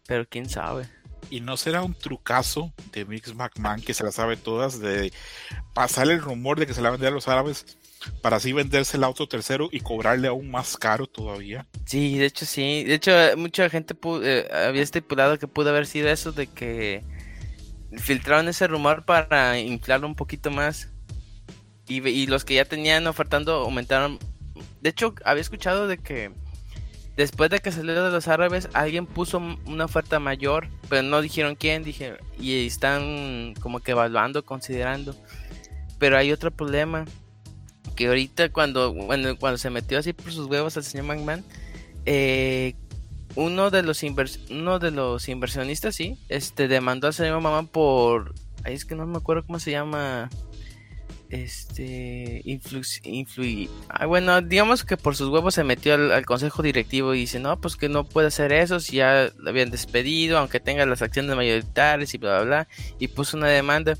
Pero 0.06 0.26
quién 0.28 0.48
sabe. 0.48 0.88
¿Y 1.30 1.40
no 1.40 1.56
será 1.56 1.82
un 1.82 1.94
trucazo 1.94 2.72
de 2.92 3.04
Mix 3.04 3.34
McMahon 3.34 3.80
que 3.80 3.94
se 3.94 4.04
la 4.04 4.12
sabe 4.12 4.36
todas 4.36 4.80
de 4.80 5.12
pasar 5.74 6.10
el 6.10 6.20
rumor 6.20 6.58
de 6.58 6.66
que 6.66 6.74
se 6.74 6.82
la 6.82 6.90
vender 6.90 7.08
a 7.08 7.14
los 7.14 7.28
árabes 7.28 7.78
para 8.20 8.36
así 8.36 8.52
venderse 8.52 8.96
el 8.96 9.04
auto 9.04 9.26
tercero 9.28 9.68
y 9.72 9.80
cobrarle 9.80 10.28
aún 10.28 10.50
más 10.50 10.76
caro 10.76 11.06
todavía. 11.06 11.66
Sí, 11.84 12.18
de 12.18 12.26
hecho 12.26 12.46
sí. 12.46 12.84
De 12.84 12.94
hecho, 12.94 13.12
mucha 13.36 13.68
gente 13.70 13.94
eh, 14.22 14.48
había 14.52 14.82
estipulado 14.82 15.38
que 15.38 15.48
pudo 15.48 15.70
haber 15.70 15.86
sido 15.86 16.08
eso 16.08 16.32
de 16.32 16.46
que 16.46 17.04
filtraron 17.98 18.48
ese 18.48 18.66
rumor 18.66 19.04
para 19.04 19.58
inflarlo 19.58 20.06
un 20.06 20.14
poquito 20.14 20.50
más. 20.50 20.88
Y, 21.88 22.26
los 22.26 22.44
que 22.44 22.54
ya 22.54 22.64
tenían 22.64 23.06
ofertando 23.06 23.52
aumentaron. 23.54 24.18
De 24.80 24.90
hecho, 24.90 25.14
había 25.24 25.42
escuchado 25.42 25.88
de 25.88 25.98
que 25.98 26.32
después 27.16 27.50
de 27.50 27.58
que 27.58 27.70
salió 27.70 28.02
de 28.02 28.10
los 28.10 28.28
árabes, 28.28 28.68
alguien 28.72 29.04
puso 29.04 29.42
una 29.66 29.84
oferta 29.84 30.18
mayor, 30.18 30.68
pero 30.88 31.02
no 31.02 31.20
dijeron 31.20 31.54
quién, 31.54 31.82
dije, 31.82 32.16
y 32.38 32.66
están 32.66 33.54
como 33.60 33.80
que 33.80 33.90
evaluando, 33.90 34.44
considerando. 34.44 35.14
Pero 35.98 36.16
hay 36.16 36.32
otro 36.32 36.50
problema, 36.50 37.04
que 37.94 38.08
ahorita 38.08 38.50
cuando, 38.50 38.94
cuando 39.38 39.58
se 39.58 39.70
metió 39.70 39.98
así 39.98 40.12
por 40.12 40.32
sus 40.32 40.46
huevos 40.46 40.76
al 40.76 40.84
señor 40.84 41.06
McMahon, 41.06 41.44
eh, 42.06 42.74
uno 43.34 43.70
de 43.70 43.82
los 43.82 44.02
uno 44.50 44.78
de 44.78 44.90
los 44.90 45.28
inversionistas, 45.28 45.94
sí, 45.94 46.18
este 46.28 46.68
demandó 46.68 47.06
al 47.06 47.14
señor 47.14 47.40
Mamán 47.40 47.66
por, 47.66 48.34
ahí 48.64 48.74
es 48.74 48.84
que 48.84 48.94
no 48.94 49.06
me 49.06 49.18
acuerdo 49.18 49.46
cómo 49.46 49.58
se 49.58 49.70
llama, 49.70 50.28
este, 51.30 52.42
influir, 52.44 53.70
ah, 53.88 54.04
bueno, 54.04 54.42
digamos 54.42 54.84
que 54.84 54.98
por 54.98 55.16
sus 55.16 55.28
huevos 55.28 55.54
se 55.54 55.64
metió 55.64 55.94
al, 55.94 56.26
consejo 56.26 56.62
directivo 56.62 57.14
y 57.14 57.20
dice, 57.20 57.40
no, 57.40 57.58
pues 57.58 57.76
que 57.76 57.88
no 57.88 58.04
puede 58.04 58.28
hacer 58.28 58.52
eso 58.52 58.80
si 58.80 58.96
ya 58.96 59.30
lo 59.38 59.50
habían 59.50 59.70
despedido, 59.70 60.38
aunque 60.38 60.60
tenga 60.60 60.84
las 60.84 61.00
acciones 61.00 61.34
mayoritarias 61.34 62.12
y 62.12 62.18
bla, 62.18 62.40
bla, 62.40 62.44
bla, 62.44 62.68
y 62.98 63.08
puso 63.08 63.38
una 63.38 63.48
demanda. 63.48 63.96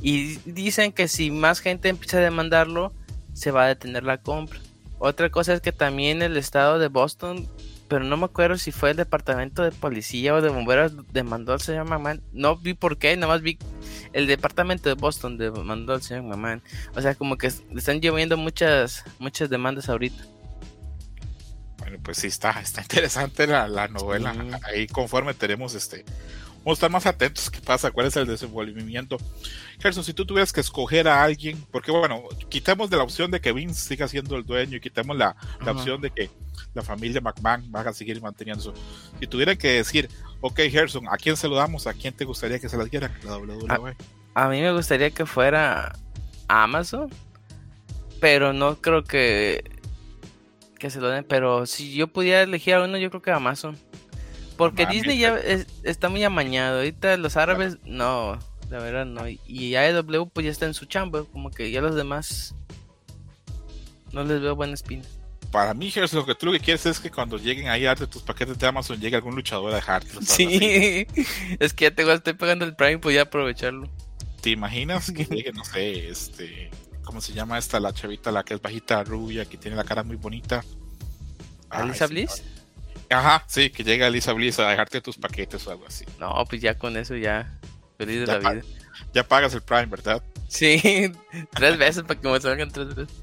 Y 0.00 0.36
dicen 0.44 0.92
que 0.92 1.08
si 1.08 1.30
más 1.30 1.60
gente 1.60 1.88
empieza 1.88 2.18
a 2.18 2.20
demandarlo, 2.20 2.92
se 3.36 3.50
va 3.50 3.64
a 3.64 3.68
detener 3.68 4.02
la 4.02 4.18
compra. 4.18 4.58
Otra 4.98 5.30
cosa 5.30 5.52
es 5.52 5.60
que 5.60 5.72
también 5.72 6.22
el 6.22 6.38
estado 6.38 6.78
de 6.78 6.88
Boston, 6.88 7.46
pero 7.86 8.02
no 8.02 8.16
me 8.16 8.24
acuerdo 8.24 8.56
si 8.56 8.72
fue 8.72 8.92
el 8.92 8.96
departamento 8.96 9.62
de 9.62 9.72
policía 9.72 10.34
o 10.34 10.40
de 10.40 10.48
bomberos 10.48 10.92
demandó 11.12 11.52
al 11.52 11.60
señor 11.60 11.86
Mamán. 11.86 12.22
No 12.32 12.56
vi 12.56 12.72
por 12.72 12.96
qué, 12.96 13.14
nada 13.14 13.34
más 13.34 13.42
vi 13.42 13.58
el 14.14 14.26
departamento 14.26 14.88
de 14.88 14.94
Boston 14.94 15.36
demandó 15.36 15.92
al 15.92 16.02
señor 16.02 16.24
Mamán. 16.24 16.62
O 16.94 17.02
sea, 17.02 17.14
como 17.14 17.36
que 17.36 17.48
están 17.48 18.00
lloviendo 18.00 18.38
muchas 18.38 19.04
muchas 19.18 19.50
demandas 19.50 19.90
ahorita. 19.90 20.24
Bueno, 21.76 21.98
pues 22.02 22.16
sí, 22.16 22.28
está, 22.28 22.58
está 22.58 22.80
interesante 22.80 23.46
la, 23.46 23.68
la 23.68 23.86
novela. 23.86 24.34
Ahí 24.64 24.86
conforme 24.86 25.34
tenemos 25.34 25.74
este 25.74 26.06
Vamos 26.66 26.78
a 26.78 26.80
estar 26.80 26.90
más 26.90 27.06
atentos 27.06 27.48
qué 27.48 27.60
pasa, 27.60 27.92
cuál 27.92 28.08
es 28.08 28.16
el 28.16 28.26
desenvolvimiento. 28.26 29.18
Gerson, 29.78 30.02
si 30.02 30.12
tú 30.12 30.26
tuvieras 30.26 30.52
que 30.52 30.60
escoger 30.60 31.06
a 31.06 31.22
alguien, 31.22 31.64
porque 31.70 31.92
bueno, 31.92 32.24
quitemos 32.48 32.90
de 32.90 32.96
la 32.96 33.04
opción 33.04 33.30
de 33.30 33.40
que 33.40 33.52
Vince 33.52 33.86
siga 33.86 34.08
siendo 34.08 34.34
el 34.34 34.44
dueño 34.44 34.76
y 34.76 34.80
quitemos 34.80 35.16
la, 35.16 35.36
opción 35.64 36.00
de 36.00 36.10
que 36.10 36.28
la 36.74 36.82
familia 36.82 37.20
McMahon 37.20 37.70
va 37.72 37.82
a 37.82 37.92
seguir 37.92 38.20
manteniendo 38.20 38.60
eso. 38.60 38.74
Si 39.20 39.28
tuvieran 39.28 39.56
que 39.56 39.74
decir, 39.74 40.08
ok, 40.40 40.58
Gerson, 40.68 41.06
¿a 41.08 41.16
quién 41.18 41.36
se 41.36 41.46
lo 41.46 41.54
damos? 41.54 41.86
¿A 41.86 41.94
quién 41.94 42.12
te 42.12 42.24
gustaría 42.24 42.58
que 42.58 42.68
se 42.68 42.76
las 42.76 42.90
diera 42.90 43.16
la 43.22 43.38
WWE? 43.38 43.96
A, 44.34 44.48
mí 44.48 44.60
me 44.60 44.72
gustaría 44.72 45.12
que 45.12 45.24
fuera 45.24 45.92
Amazon, 46.48 47.08
pero 48.20 48.52
no 48.52 48.80
creo 48.80 49.04
que 49.04 49.62
que 50.80 50.90
se 50.90 50.98
lo 50.98 51.10
den, 51.10 51.24
pero 51.28 51.64
si 51.64 51.94
yo 51.94 52.08
pudiera 52.08 52.42
elegir 52.42 52.74
a 52.74 52.82
uno, 52.82 52.98
yo 52.98 53.08
creo 53.10 53.22
que 53.22 53.30
Amazon. 53.30 53.78
Porque 54.56 54.86
Disney 54.86 55.18
ya 55.18 55.38
está 55.82 56.08
muy 56.08 56.24
amañado. 56.24 56.78
Ahorita 56.78 57.16
los 57.16 57.36
árabes, 57.36 57.78
no, 57.84 58.38
la 58.70 58.78
verdad 58.78 59.06
no. 59.06 59.22
Y 59.46 59.74
AEW 59.74 60.28
pues 60.28 60.44
ya 60.44 60.52
está 60.52 60.66
en 60.66 60.74
su 60.74 60.86
chamba. 60.86 61.24
Como 61.24 61.50
que 61.50 61.70
ya 61.70 61.80
los 61.80 61.94
demás 61.94 62.54
no 64.12 64.24
les 64.24 64.40
veo 64.40 64.56
buena 64.56 64.74
espina. 64.74 65.04
Para 65.50 65.74
mí, 65.74 65.90
Gerson, 65.90 66.20
lo 66.20 66.26
que 66.26 66.34
tú 66.34 66.46
lo 66.46 66.52
que 66.52 66.60
quieres 66.60 66.84
es 66.86 66.98
que 66.98 67.10
cuando 67.10 67.38
lleguen 67.38 67.68
ahí 67.68 67.86
a 67.86 67.94
tus 67.94 68.22
paquetes 68.22 68.58
de 68.58 68.66
Amazon 68.66 69.00
llegue 69.00 69.16
algún 69.16 69.34
luchador 69.34 69.72
a 69.72 69.76
dejarte. 69.76 70.10
Sí, 70.22 71.06
es 71.60 71.72
que 71.72 71.84
ya 71.84 71.90
te 71.94 72.12
estoy 72.12 72.34
pagando 72.34 72.64
el 72.64 72.74
Prime, 72.74 72.98
pues 72.98 73.14
ya 73.14 73.22
aprovecharlo. 73.22 73.88
¿Te 74.40 74.50
imaginas 74.50 75.10
que 75.10 75.24
llegue, 75.24 75.52
no 75.52 75.64
sé, 75.64 76.08
este, 76.08 76.70
¿cómo 77.04 77.20
se 77.20 77.32
llama 77.32 77.58
esta? 77.58 77.80
La 77.80 77.92
chavita, 77.92 78.30
la 78.30 78.44
que 78.44 78.54
es 78.54 78.62
bajita, 78.62 79.02
rubia, 79.04 79.44
que 79.44 79.56
tiene 79.56 79.76
la 79.76 79.84
cara 79.84 80.02
muy 80.02 80.16
bonita. 80.16 80.64
¿Alisa 81.70 82.06
Bliss? 82.06 82.42
Ajá, 83.10 83.44
sí, 83.46 83.70
que 83.70 83.84
llega 83.84 84.10
Lisa 84.10 84.32
Bliss 84.32 84.58
a 84.58 84.68
dejarte 84.68 85.00
tus 85.00 85.16
paquetes 85.16 85.66
o 85.66 85.70
algo 85.70 85.86
así. 85.86 86.04
No, 86.18 86.44
pues 86.48 86.60
ya 86.60 86.76
con 86.76 86.96
eso 86.96 87.16
ya. 87.16 87.58
Feliz 87.98 88.20
de 88.20 88.26
la 88.26 88.38
vida. 88.38 88.62
Ya 89.14 89.26
pagas 89.26 89.54
el 89.54 89.62
Prime, 89.62 89.86
¿verdad? 89.86 90.22
Sí, 90.48 91.12
tres 91.54 91.78
veces 91.78 92.02
para 92.02 92.20
que 92.20 92.28
me 92.28 92.40
salgan 92.40 92.70
tres 92.70 92.94
veces. 92.94 93.14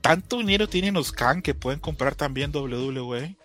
¿Tanto 0.00 0.38
dinero 0.38 0.68
tienen 0.68 0.94
los 0.94 1.12
Khan 1.12 1.42
que 1.42 1.54
pueden 1.54 1.80
comprar 1.80 2.14
también 2.14 2.54
WWE? 2.54 3.36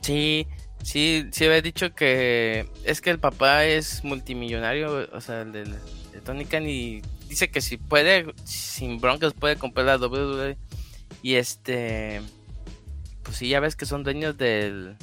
Sí, 0.00 0.46
sí, 0.82 1.28
sí 1.32 1.44
había 1.44 1.60
dicho 1.60 1.94
que 1.94 2.66
es 2.84 3.00
que 3.00 3.10
el 3.10 3.18
papá 3.18 3.64
es 3.64 4.02
multimillonario, 4.04 5.08
o 5.12 5.20
sea, 5.20 5.42
el 5.42 5.52
de, 5.52 5.64
Tony 6.24 6.44
Khan 6.44 6.68
y 6.68 7.02
dice 7.28 7.50
que 7.50 7.60
si 7.60 7.76
puede, 7.76 8.32
sin 8.44 9.00
broncas 9.00 9.34
puede 9.34 9.56
comprar 9.56 9.86
la 9.86 9.96
WWE. 9.96 10.56
Y 11.22 11.34
este 11.34 12.20
pues 13.22 13.36
sí, 13.36 13.48
ya 13.48 13.60
ves 13.60 13.76
que 13.76 13.86
son 13.86 14.02
dueños 14.02 14.36
del, 14.36 14.96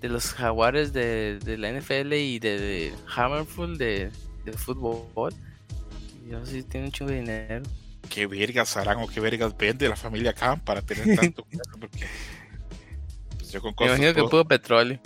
de 0.00 0.08
los 0.08 0.32
jaguares 0.32 0.92
de, 0.92 1.38
la 1.58 1.72
NFL 1.72 2.12
y 2.14 2.38
de, 2.38 2.92
Hammerful 3.14 3.78
de, 3.78 4.10
fútbol. 4.56 5.34
Yo 6.28 6.44
sí 6.46 6.62
tiene 6.62 6.86
un 6.86 6.92
chingo 6.92 7.10
de 7.10 7.18
dinero. 7.18 7.62
¿Qué 8.08 8.26
vergas 8.26 8.76
harán 8.76 8.98
o 8.98 9.06
qué 9.06 9.20
vergas 9.20 9.56
vende 9.56 9.88
la 9.88 9.96
familia 9.96 10.32
Khan 10.32 10.60
para 10.60 10.80
tener 10.80 11.14
tanto 11.16 11.44
Porque 11.80 12.06
pues 13.36 13.50
yo 13.50 13.60
con 13.60 13.74
cosas. 13.74 13.98
Me 13.98 14.06
imagino 14.06 14.24
que 14.24 14.30
puedo 14.30 14.44
petróleo. 14.46 14.98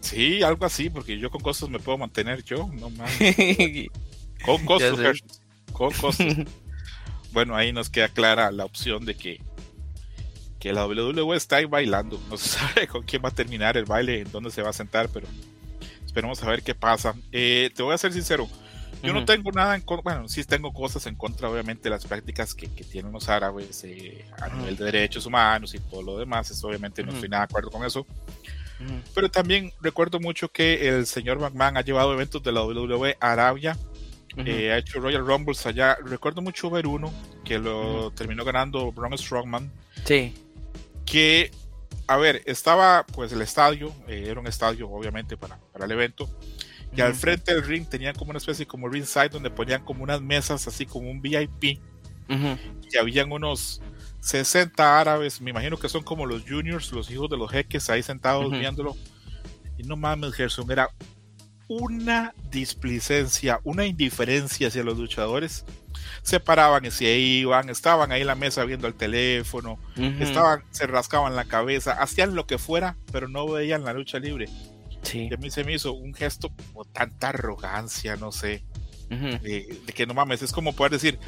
Sí, 0.00 0.42
algo 0.42 0.64
así, 0.64 0.88
porque 0.90 1.18
yo 1.18 1.30
con 1.30 1.40
cosas 1.40 1.68
me 1.68 1.78
puedo 1.78 1.98
mantener 1.98 2.42
yo, 2.44 2.70
no 2.74 2.88
más. 2.90 3.10
con 4.44 4.64
costos, 4.64 5.22
con 5.72 5.92
costos. 5.92 6.26
bueno, 7.32 7.56
ahí 7.56 7.72
nos 7.72 7.90
queda 7.90 8.08
clara 8.08 8.50
la 8.50 8.64
opción 8.64 9.04
de 9.04 9.14
que 9.14 9.40
que 10.58 10.72
la 10.72 10.86
WWE 10.86 11.36
está 11.36 11.56
ahí 11.56 11.64
bailando. 11.64 12.20
No 12.28 12.36
se 12.36 12.48
sabe 12.58 12.86
con 12.86 13.02
quién 13.02 13.22
va 13.24 13.28
a 13.28 13.34
terminar 13.34 13.76
el 13.76 13.84
baile, 13.84 14.20
en 14.20 14.32
dónde 14.32 14.50
se 14.50 14.62
va 14.62 14.70
a 14.70 14.74
sentar, 14.74 15.08
pero 15.08 15.26
esperemos 16.04 16.42
a 16.42 16.50
ver 16.50 16.62
qué 16.62 16.74
pasa. 16.74 17.14
Eh, 17.32 17.70
te 17.74 17.82
voy 17.82 17.94
a 17.94 17.98
ser 17.98 18.12
sincero, 18.12 18.48
yo 19.02 19.12
no 19.12 19.24
tengo 19.24 19.52
nada 19.52 19.76
en 19.76 19.82
contra, 19.82 20.02
bueno, 20.02 20.28
sí 20.28 20.42
tengo 20.44 20.72
cosas 20.72 21.06
en 21.06 21.14
contra, 21.14 21.48
obviamente, 21.48 21.84
de 21.84 21.90
las 21.90 22.04
prácticas 22.04 22.54
que, 22.54 22.66
tienen 22.66 23.12
los 23.12 23.28
árabes 23.28 23.84
eh, 23.84 24.24
a 24.40 24.48
nivel 24.48 24.76
de 24.76 24.84
derechos 24.86 25.24
humanos 25.26 25.74
y 25.74 25.78
todo 25.78 26.02
lo 26.02 26.18
demás. 26.18 26.50
Eso, 26.50 26.68
obviamente, 26.68 27.04
no 27.04 27.12
estoy 27.12 27.28
nada 27.28 27.42
de 27.42 27.50
acuerdo 27.50 27.70
con 27.70 27.84
eso. 27.84 28.06
Pero 29.14 29.28
también 29.28 29.72
recuerdo 29.80 30.20
mucho 30.20 30.50
que 30.50 30.88
el 30.88 31.06
señor 31.06 31.40
McMahon 31.40 31.76
ha 31.76 31.82
llevado 31.82 32.12
eventos 32.12 32.42
de 32.42 32.52
la 32.52 32.62
WWE 32.62 33.16
a 33.20 33.32
Arabia. 33.32 33.76
Eh, 34.36 34.70
ha 34.72 34.78
hecho 34.78 35.00
Royal 35.00 35.26
Rumbles 35.26 35.66
allá. 35.66 35.96
Recuerdo 36.04 36.42
mucho 36.42 36.70
ver 36.70 36.86
uno 36.86 37.12
que 37.44 37.58
lo 37.58 38.12
terminó 38.12 38.44
ganando 38.44 38.92
Braun 38.92 39.18
Strongman. 39.18 39.70
Sí 40.04 40.32
que, 41.10 41.50
a 42.06 42.16
ver, 42.16 42.42
estaba 42.46 43.04
pues 43.06 43.32
el 43.32 43.42
estadio, 43.42 43.92
eh, 44.06 44.26
era 44.28 44.40
un 44.40 44.46
estadio 44.46 44.88
obviamente 44.90 45.36
para, 45.36 45.58
para 45.72 45.86
el 45.86 45.92
evento, 45.92 46.28
y 46.94 47.00
al 47.00 47.14
frente 47.14 47.54
del 47.54 47.64
ring 47.64 47.86
tenían 47.86 48.14
como 48.14 48.30
una 48.30 48.38
especie 48.38 48.66
como 48.66 48.88
ringside 48.88 49.30
donde 49.30 49.50
ponían 49.50 49.84
como 49.84 50.02
unas 50.02 50.20
mesas 50.20 50.66
así 50.66 50.86
como 50.86 51.10
un 51.10 51.20
VIP, 51.20 51.80
y 52.28 52.96
habían 53.00 53.32
unos 53.32 53.80
60 54.20 55.00
árabes, 55.00 55.40
me 55.40 55.50
imagino 55.50 55.78
que 55.78 55.88
son 55.88 56.02
como 56.02 56.26
los 56.26 56.42
juniors, 56.42 56.92
los 56.92 57.10
hijos 57.10 57.30
de 57.30 57.38
los 57.38 57.50
jeques 57.50 57.88
ahí 57.88 58.02
sentados 58.02 58.50
viéndolo, 58.50 58.96
y 59.78 59.84
no 59.84 59.96
mames, 59.96 60.34
Gerson, 60.34 60.70
era 60.70 60.90
una 61.68 62.34
displicencia, 62.50 63.60
una 63.64 63.86
indiferencia 63.86 64.68
hacia 64.68 64.82
los 64.82 64.98
luchadores 64.98 65.64
se 66.22 66.40
paraban 66.40 66.84
y 66.84 66.90
se 66.90 67.18
iban, 67.18 67.68
estaban 67.68 68.12
ahí 68.12 68.22
en 68.22 68.26
la 68.26 68.34
mesa 68.34 68.64
viendo 68.64 68.86
el 68.86 68.94
teléfono, 68.94 69.78
estaban, 70.20 70.62
se 70.70 70.86
rascaban 70.86 71.36
la 71.36 71.44
cabeza, 71.44 71.92
hacían 71.92 72.34
lo 72.34 72.46
que 72.46 72.58
fuera, 72.58 72.96
pero 73.12 73.28
no 73.28 73.46
veían 73.48 73.84
la 73.84 73.92
lucha 73.92 74.18
libre. 74.18 74.48
Sí. 75.02 75.28
Y 75.30 75.34
a 75.34 75.36
mí 75.36 75.50
se 75.50 75.64
me 75.64 75.74
hizo 75.74 75.92
un 75.92 76.14
gesto 76.14 76.50
como 76.50 76.84
tanta 76.84 77.28
arrogancia, 77.28 78.16
no 78.16 78.32
sé, 78.32 78.64
de, 79.08 79.80
que 79.94 80.06
no 80.06 80.14
mames, 80.14 80.42
es 80.42 80.52
como 80.52 80.74
poder 80.74 80.92
decir, 80.92 81.18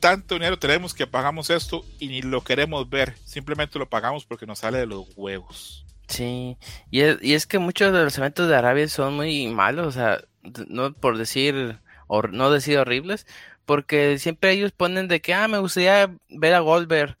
tanto 0.00 0.34
dinero 0.34 0.58
tenemos 0.58 0.94
que 0.94 1.06
pagamos 1.06 1.50
esto 1.50 1.84
y 1.98 2.08
ni 2.08 2.22
lo 2.22 2.42
queremos 2.42 2.88
ver, 2.88 3.14
simplemente 3.24 3.78
lo 3.78 3.88
pagamos 3.88 4.24
porque 4.24 4.46
nos 4.46 4.60
sale 4.60 4.78
de 4.78 4.86
los 4.86 5.06
huevos. 5.16 5.84
Sí, 6.08 6.56
y 6.90 7.00
es, 7.00 7.18
y 7.22 7.34
es 7.34 7.46
que 7.46 7.58
muchos 7.58 7.92
de 7.92 8.02
los 8.02 8.16
eventos 8.16 8.48
de 8.48 8.56
Arabia 8.56 8.88
son 8.88 9.14
muy 9.14 9.48
malos, 9.48 9.86
o 9.86 9.92
sea, 9.92 10.20
no 10.68 10.92
por 10.94 11.18
decir, 11.18 11.78
o 12.06 12.22
no 12.22 12.50
decir 12.50 12.78
horribles, 12.78 13.26
porque 13.68 14.18
siempre 14.18 14.52
ellos 14.52 14.72
ponen 14.72 15.08
de 15.08 15.20
que, 15.20 15.34
ah, 15.34 15.46
me 15.46 15.58
gustaría 15.58 16.10
ver 16.30 16.54
a 16.54 16.60
Goldberg. 16.60 17.18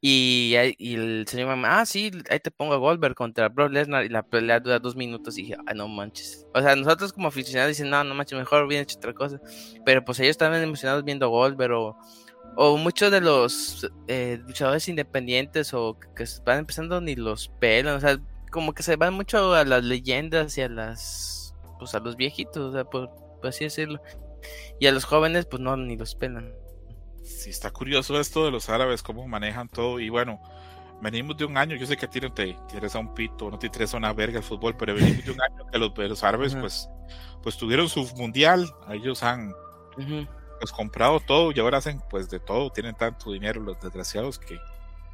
Y, 0.00 0.54
el 0.54 1.26
señor 1.28 1.54
ah, 1.66 1.84
sí, 1.84 2.10
ahí 2.30 2.40
te 2.40 2.50
pongo 2.50 2.72
a 2.72 2.78
Goldberg 2.78 3.14
contra 3.14 3.50
Brock 3.50 3.70
Lesnar. 3.70 4.06
Y 4.06 4.08
la 4.08 4.22
pelea 4.22 4.60
dura 4.60 4.78
dos 4.78 4.96
minutos. 4.96 5.36
Y 5.36 5.42
dije, 5.42 5.56
ah, 5.66 5.74
no 5.74 5.88
manches. 5.88 6.46
O 6.54 6.62
sea, 6.62 6.74
nosotros 6.74 7.12
como 7.12 7.28
aficionados 7.28 7.76
dicen, 7.76 7.90
no, 7.90 8.02
no 8.02 8.14
manches, 8.14 8.38
mejor 8.38 8.66
bien 8.66 8.80
hecho 8.80 8.96
otra 8.96 9.12
cosa. 9.12 9.42
Pero 9.84 10.02
pues 10.02 10.18
ellos 10.20 10.30
estaban 10.30 10.62
emocionados 10.62 11.04
viendo 11.04 11.26
a 11.26 11.28
Goldberg 11.28 11.74
o, 11.74 11.98
o 12.56 12.78
muchos 12.78 13.12
de 13.12 13.20
los 13.20 13.86
eh, 14.08 14.40
luchadores 14.46 14.88
independientes 14.88 15.74
o 15.74 15.98
que, 16.16 16.24
van 16.46 16.60
empezando 16.60 17.02
ni 17.02 17.14
los 17.14 17.48
pelan. 17.60 17.96
O 17.96 18.00
sea, 18.00 18.18
como 18.50 18.72
que 18.72 18.82
se 18.82 18.96
van 18.96 19.12
mucho 19.12 19.52
a 19.52 19.66
las 19.66 19.84
leyendas 19.84 20.56
y 20.56 20.62
a 20.62 20.70
las, 20.70 21.54
pues 21.78 21.94
a 21.94 22.00
los 22.00 22.16
viejitos, 22.16 22.56
o 22.56 22.72
sea, 22.72 22.84
por 22.84 23.10
así 23.42 23.64
decirlo. 23.64 24.00
Y 24.78 24.86
a 24.86 24.92
los 24.92 25.04
jóvenes, 25.04 25.46
pues 25.46 25.60
no, 25.60 25.76
ni 25.76 25.96
los 25.96 26.14
pelan. 26.14 26.52
Sí, 27.22 27.50
está 27.50 27.70
curioso 27.70 28.18
esto 28.18 28.44
de 28.44 28.50
los 28.50 28.68
árabes, 28.68 29.02
cómo 29.02 29.26
manejan 29.26 29.68
todo. 29.68 30.00
Y 30.00 30.08
bueno, 30.08 30.40
venimos 31.00 31.36
de 31.36 31.44
un 31.44 31.56
año, 31.56 31.76
yo 31.76 31.86
sé 31.86 31.96
que 31.96 32.06
a 32.06 32.10
ti 32.10 32.20
no 32.20 32.32
te 32.32 32.48
interesa 32.48 32.98
un 32.98 33.14
pito, 33.14 33.50
no 33.50 33.58
te 33.58 33.66
interesa 33.66 33.96
una 33.96 34.12
verga 34.12 34.38
el 34.38 34.44
fútbol, 34.44 34.76
pero 34.76 34.94
venimos 34.94 35.24
de 35.24 35.30
un 35.32 35.40
año 35.42 35.66
que 35.70 36.08
los, 36.08 36.24
árabes, 36.24 36.54
pues, 36.54 36.88
pues 37.42 37.56
tuvieron 37.56 37.88
su 37.88 38.04
mundial, 38.16 38.70
ellos 38.90 39.22
han 39.22 39.52
pues, 40.58 40.72
comprado 40.72 41.20
todo 41.20 41.52
y 41.52 41.60
ahora 41.60 41.78
hacen 41.78 42.00
pues 42.10 42.28
de 42.30 42.40
todo, 42.40 42.70
tienen 42.70 42.94
tanto 42.94 43.32
dinero 43.32 43.60
los 43.60 43.80
desgraciados 43.80 44.38
que, 44.38 44.58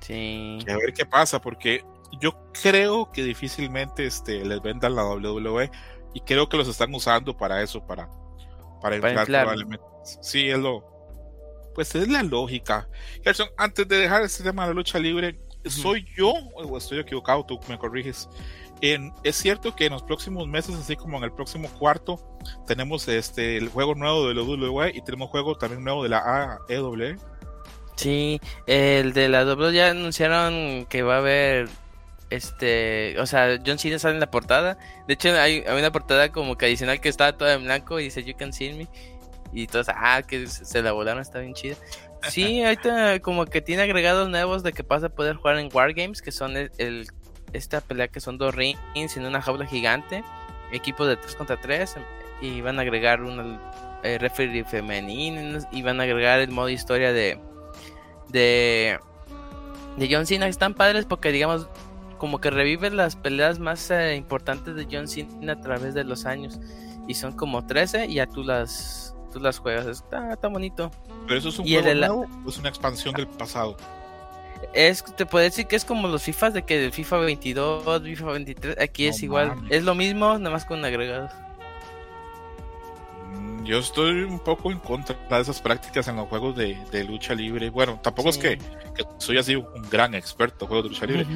sí. 0.00 0.58
que 0.64 0.72
a 0.72 0.76
ver 0.76 0.92
qué 0.92 1.06
pasa, 1.06 1.40
porque 1.40 1.84
yo 2.20 2.36
creo 2.62 3.10
que 3.12 3.22
difícilmente 3.22 4.06
este, 4.06 4.44
les 4.44 4.60
vendan 4.62 4.94
la 4.94 5.04
WWE 5.04 5.70
y 6.14 6.20
creo 6.20 6.48
que 6.48 6.56
los 6.56 6.68
están 6.68 6.94
usando 6.94 7.36
para 7.36 7.62
eso, 7.62 7.86
para, 7.86 8.08
para, 8.80 9.00
para 9.00 9.24
probablemente. 9.24 9.84
Sí, 10.20 10.48
es 10.48 10.58
lo. 10.58 10.84
Pues 11.74 11.94
es 11.94 12.08
la 12.08 12.22
lógica. 12.22 12.88
Gerson, 13.22 13.48
antes 13.56 13.86
de 13.86 13.96
dejar 13.98 14.22
este 14.22 14.42
tema 14.42 14.62
de 14.62 14.68
la 14.70 14.74
lucha 14.74 14.98
libre, 14.98 15.38
¿soy 15.64 16.06
yo 16.16 16.32
o 16.54 16.78
estoy 16.78 17.00
equivocado? 17.00 17.44
Tú 17.44 17.60
me 17.68 17.78
corriges. 17.78 18.28
En, 18.80 19.12
es 19.24 19.36
cierto 19.36 19.74
que 19.74 19.86
en 19.86 19.92
los 19.92 20.02
próximos 20.02 20.46
meses, 20.46 20.74
así 20.74 20.96
como 20.96 21.16
en 21.18 21.24
el 21.24 21.32
próximo 21.32 21.68
cuarto, 21.78 22.18
tenemos 22.66 23.08
este 23.08 23.56
el 23.56 23.68
juego 23.68 23.94
nuevo 23.94 24.28
de 24.28 24.34
la 24.34 24.42
WWE 24.42 24.92
y 24.94 25.02
tenemos 25.02 25.30
juego 25.30 25.56
también 25.56 25.82
nuevo 25.84 26.02
de 26.02 26.10
la 26.10 26.58
AEW. 26.68 27.16
Sí, 27.96 28.40
el 28.66 29.14
de 29.14 29.28
la 29.28 29.44
WWE 29.44 29.72
ya 29.72 29.90
anunciaron 29.90 30.86
que 30.86 31.02
va 31.02 31.16
a 31.16 31.18
haber 31.18 31.68
este, 32.30 33.18
o 33.20 33.26
sea, 33.26 33.58
John 33.64 33.78
Cena 33.78 33.98
sale 33.98 34.14
en 34.14 34.20
la 34.20 34.30
portada. 34.30 34.78
De 35.06 35.14
hecho, 35.14 35.30
hay, 35.38 35.64
una 35.68 35.92
portada 35.92 36.30
como 36.30 36.56
que 36.56 36.66
adicional 36.66 37.00
que 37.00 37.08
está 37.08 37.36
toda 37.36 37.54
en 37.54 37.64
blanco 37.64 38.00
y 38.00 38.04
dice 38.04 38.24
You 38.24 38.36
can 38.36 38.52
see 38.52 38.72
me. 38.72 38.88
Y 39.52 39.66
todos, 39.68 39.88
ah, 39.88 40.22
que 40.26 40.46
se 40.46 40.82
la 40.82 40.92
volaron, 40.92 41.22
está 41.22 41.38
bien 41.38 41.54
chida. 41.54 41.76
Sí, 42.28 42.62
ahorita 42.64 43.20
como 43.20 43.46
que 43.46 43.60
tiene 43.60 43.82
agregados 43.82 44.28
nuevos 44.28 44.62
de 44.62 44.72
que 44.72 44.84
pasa 44.84 45.06
a 45.06 45.08
poder 45.10 45.36
jugar 45.36 45.58
en 45.58 45.70
Wargames, 45.72 46.20
que 46.20 46.32
son 46.32 46.56
el, 46.56 47.06
esta 47.52 47.80
pelea 47.80 48.08
que 48.08 48.20
son 48.20 48.38
dos 48.38 48.54
rings 48.54 49.16
en 49.16 49.24
una 49.24 49.40
jaula 49.40 49.66
gigante, 49.66 50.24
equipo 50.72 51.06
de 51.06 51.16
3 51.16 51.36
contra 51.36 51.60
3, 51.60 51.94
y 52.40 52.60
van 52.60 52.78
a 52.78 52.82
agregar 52.82 53.22
un 53.22 53.60
eh, 54.02 54.18
referee 54.18 54.64
femenino 54.64 55.60
y 55.70 55.82
van 55.82 56.00
a 56.00 56.04
agregar 56.04 56.40
el 56.40 56.50
modo 56.50 56.68
historia 56.68 57.12
de 57.12 57.38
de 58.28 58.98
de 59.96 60.08
John 60.10 60.26
Cena 60.26 60.48
están 60.48 60.74
padres 60.74 61.06
porque 61.06 61.32
digamos 61.32 61.68
como 62.18 62.40
que 62.40 62.50
revive 62.50 62.90
las 62.90 63.16
peleas 63.16 63.58
más 63.58 63.90
eh, 63.90 64.16
importantes 64.16 64.74
de 64.74 64.86
John 64.90 65.08
Cena 65.08 65.52
a 65.52 65.60
través 65.60 65.94
de 65.94 66.04
los 66.04 66.26
años. 66.26 66.58
Y 67.08 67.14
son 67.14 67.32
como 67.32 67.66
13 67.66 68.06
y 68.06 68.14
ya 68.14 68.26
tú 68.26 68.42
las, 68.42 69.14
tú 69.32 69.40
las 69.40 69.58
juegas. 69.58 69.86
Está, 69.86 70.32
está 70.32 70.48
bonito. 70.48 70.90
Pero 71.26 71.38
eso 71.38 71.48
es 71.48 71.58
un 71.58 71.66
juego 71.68 71.94
nuevo 71.94 72.26
es 72.46 72.58
una 72.58 72.68
expansión 72.68 73.14
del 73.14 73.28
pasado. 73.28 73.76
Es, 74.72 75.04
te 75.04 75.26
puedo 75.26 75.44
decir 75.44 75.66
que 75.66 75.76
es 75.76 75.84
como 75.84 76.08
los 76.08 76.22
FIFAs 76.22 76.54
de 76.54 76.62
que 76.62 76.84
el 76.86 76.92
FIFA 76.92 77.18
22, 77.18 78.02
FIFA 78.02 78.24
23, 78.32 78.78
aquí 78.80 79.06
es 79.06 79.22
igual. 79.22 79.54
Es 79.70 79.84
lo 79.84 79.94
mismo, 79.94 80.38
nada 80.38 80.50
más 80.50 80.64
con 80.64 80.84
agregados. 80.84 81.30
Mm, 83.34 83.64
yo 83.64 83.78
estoy 83.78 84.22
un 84.22 84.38
poco 84.38 84.70
en 84.70 84.78
contra 84.78 85.16
de 85.28 85.40
esas 85.40 85.60
prácticas 85.60 86.08
en 86.08 86.16
los 86.16 86.28
juegos 86.28 86.56
de, 86.56 87.04
lucha 87.04 87.34
libre. 87.34 87.70
Bueno, 87.70 88.00
tampoco 88.02 88.30
es 88.30 88.38
que, 88.38 88.58
soy 89.18 89.38
así 89.38 89.56
un 89.56 89.66
gran 89.90 90.14
experto 90.14 90.64
en 90.64 90.68
juegos 90.68 90.84
de 90.84 90.90
lucha 90.90 91.06
libre, 91.06 91.26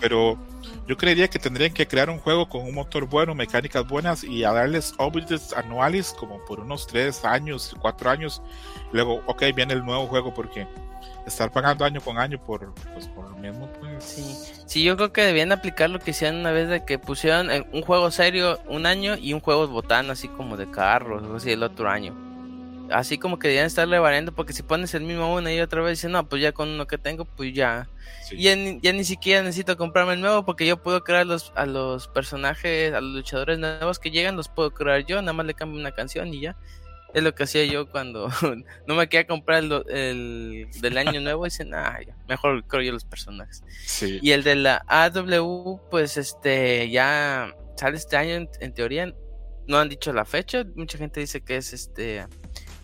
pero 0.00 0.38
yo 0.86 0.96
creería 0.96 1.28
que 1.28 1.38
tendrían 1.38 1.72
que 1.72 1.86
crear 1.86 2.10
un 2.10 2.18
juego 2.18 2.48
con 2.48 2.62
un 2.62 2.74
motor 2.74 3.06
bueno, 3.06 3.34
mecánicas 3.34 3.86
buenas 3.86 4.24
y 4.24 4.44
a 4.44 4.52
darles 4.52 4.94
updates 4.98 5.52
anuales 5.52 6.14
como 6.18 6.44
por 6.46 6.60
unos 6.60 6.86
3 6.86 7.24
años, 7.24 7.74
4 7.80 8.10
años. 8.10 8.42
Luego, 8.92 9.22
ok, 9.26 9.44
viene 9.54 9.74
el 9.74 9.84
nuevo 9.84 10.06
juego 10.06 10.32
porque 10.32 10.66
estar 11.26 11.52
pagando 11.52 11.84
año 11.84 12.00
con 12.00 12.18
año 12.18 12.38
por, 12.38 12.72
pues, 12.94 13.06
por 13.08 13.30
lo 13.30 13.36
mismo, 13.36 13.68
pues... 13.80 14.02
Sí. 14.02 14.36
sí, 14.66 14.82
yo 14.82 14.96
creo 14.96 15.12
que 15.12 15.22
debían 15.22 15.52
aplicar 15.52 15.90
lo 15.90 15.98
que 15.98 16.12
hicieron 16.12 16.40
una 16.40 16.52
vez 16.52 16.68
de 16.68 16.84
que 16.84 16.98
pusieron 16.98 17.50
un 17.72 17.82
juego 17.82 18.10
serio 18.10 18.58
un 18.66 18.86
año 18.86 19.16
y 19.16 19.34
un 19.34 19.40
juego 19.40 19.68
botán 19.68 20.10
así 20.10 20.28
como 20.28 20.56
de 20.56 20.70
carros, 20.70 21.22
o 21.22 21.36
así 21.36 21.50
el 21.50 21.62
otro 21.62 21.90
año 21.90 22.27
así 22.90 23.18
como 23.18 23.38
que 23.38 23.48
deberían 23.48 23.66
estarle 23.66 23.98
variando 23.98 24.32
porque 24.32 24.52
si 24.52 24.62
pones 24.62 24.94
el 24.94 25.02
mismo 25.02 25.34
una 25.34 25.52
y 25.52 25.60
otra 25.60 25.82
vez 25.82 25.98
dices, 25.98 26.10
no, 26.10 26.28
pues 26.28 26.42
ya 26.42 26.52
con 26.52 26.68
uno 26.68 26.86
que 26.86 26.98
tengo, 26.98 27.24
pues 27.24 27.52
ya. 27.52 27.88
Y 28.30 28.42
ya, 28.42 28.92
ni 28.92 29.04
siquiera 29.04 29.42
necesito 29.42 29.76
comprarme 29.76 30.14
el 30.14 30.20
nuevo 30.20 30.44
porque 30.44 30.66
yo 30.66 30.82
puedo 30.82 31.02
crear 31.02 31.26
los, 31.26 31.52
a 31.54 31.66
los 31.66 32.08
personajes, 32.08 32.92
a 32.92 33.00
los 33.00 33.14
luchadores 33.14 33.58
nuevos 33.58 33.98
que 33.98 34.10
llegan, 34.10 34.36
los 34.36 34.48
puedo 34.48 34.72
crear 34.72 35.04
yo, 35.06 35.20
nada 35.20 35.32
más 35.32 35.46
le 35.46 35.54
cambio 35.54 35.80
una 35.80 35.92
canción 35.92 36.32
y 36.32 36.40
ya. 36.40 36.56
Es 37.14 37.22
lo 37.22 37.34
que 37.34 37.44
hacía 37.44 37.64
yo 37.64 37.90
cuando 37.90 38.28
no 38.86 38.94
me 38.94 39.08
quería 39.08 39.26
comprar 39.26 39.64
el, 39.64 40.68
del 40.80 40.98
año 40.98 41.20
nuevo 41.20 41.46
y 41.46 41.48
dicen, 41.48 41.72
ah, 41.74 41.98
mejor 42.28 42.64
creo 42.66 42.82
yo 42.82 42.92
los 42.92 43.04
personajes. 43.04 43.62
Y 44.02 44.32
el 44.32 44.44
de 44.44 44.56
la 44.56 44.84
AW, 44.88 45.80
pues 45.90 46.18
este, 46.18 46.90
ya 46.90 47.54
sale 47.76 47.96
este 47.96 48.16
año 48.16 48.46
en 48.60 48.74
teoría. 48.74 49.14
No 49.66 49.78
han 49.78 49.88
dicho 49.88 50.12
la 50.12 50.24
fecha, 50.24 50.64
mucha 50.76 50.96
gente 50.96 51.20
dice 51.20 51.42
que 51.42 51.56
es 51.56 51.74
este 51.74 52.26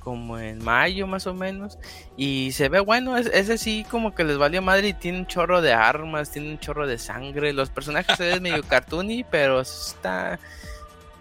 como 0.05 0.38
en 0.38 0.62
mayo 0.62 1.07
más 1.07 1.27
o 1.27 1.35
menos. 1.35 1.79
Y 2.17 2.53
se 2.53 2.69
ve 2.69 2.79
bueno, 2.81 3.17
ese 3.17 3.59
sí 3.59 3.87
como 3.90 4.14
que 4.14 4.23
les 4.23 4.37
valió 4.37 4.61
madre 4.62 4.88
y 4.88 4.95
tiene 4.95 5.19
un 5.19 5.27
chorro 5.27 5.62
de 5.62 5.73
armas, 5.73 6.31
tiene 6.31 6.51
un 6.51 6.61
chorro 6.61 6.87
de 6.87 6.99
sangre. 6.99 7.55
Los 7.55 7.71
personajes 7.71 8.17
se 8.17 8.27
ven 8.27 8.43
medio 8.43 8.62
cartoony, 8.69 9.25
pero 9.29 9.62
está, 9.62 10.38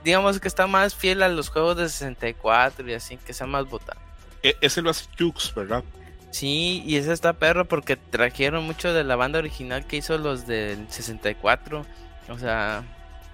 digamos 0.04 0.39
que 0.39 0.50
está 0.50 0.67
más 0.67 0.93
fiel 0.93 1.24
a 1.24 1.30
los 1.30 1.50
juegos 1.50 1.78
de 1.78 1.89
64 1.89 2.88
y 2.89 2.93
así, 2.93 3.17
que 3.17 3.34
sea 3.34 3.48
más 3.48 3.67
botado. 3.67 4.00
E, 4.43 4.58
ese 4.60 4.82
lo 4.82 4.89
hace 4.89 5.06
Jux, 5.17 5.56
¿verdad? 5.56 5.84
Sí, 6.32 6.84
y 6.86 6.98
ese 6.98 7.13
está 7.13 7.34
perro 7.34 7.65
porque 7.65 7.96
trajeron 7.96 8.65
mucho 8.65 8.93
de 8.93 9.04
la 9.04 9.15
banda 9.15 9.39
original 9.39 9.88
que 9.88 9.98
hizo 9.98 10.17
los 10.17 10.46
del 10.46 10.89
64. 10.89 11.86
O 12.30 12.38
sea, 12.38 12.84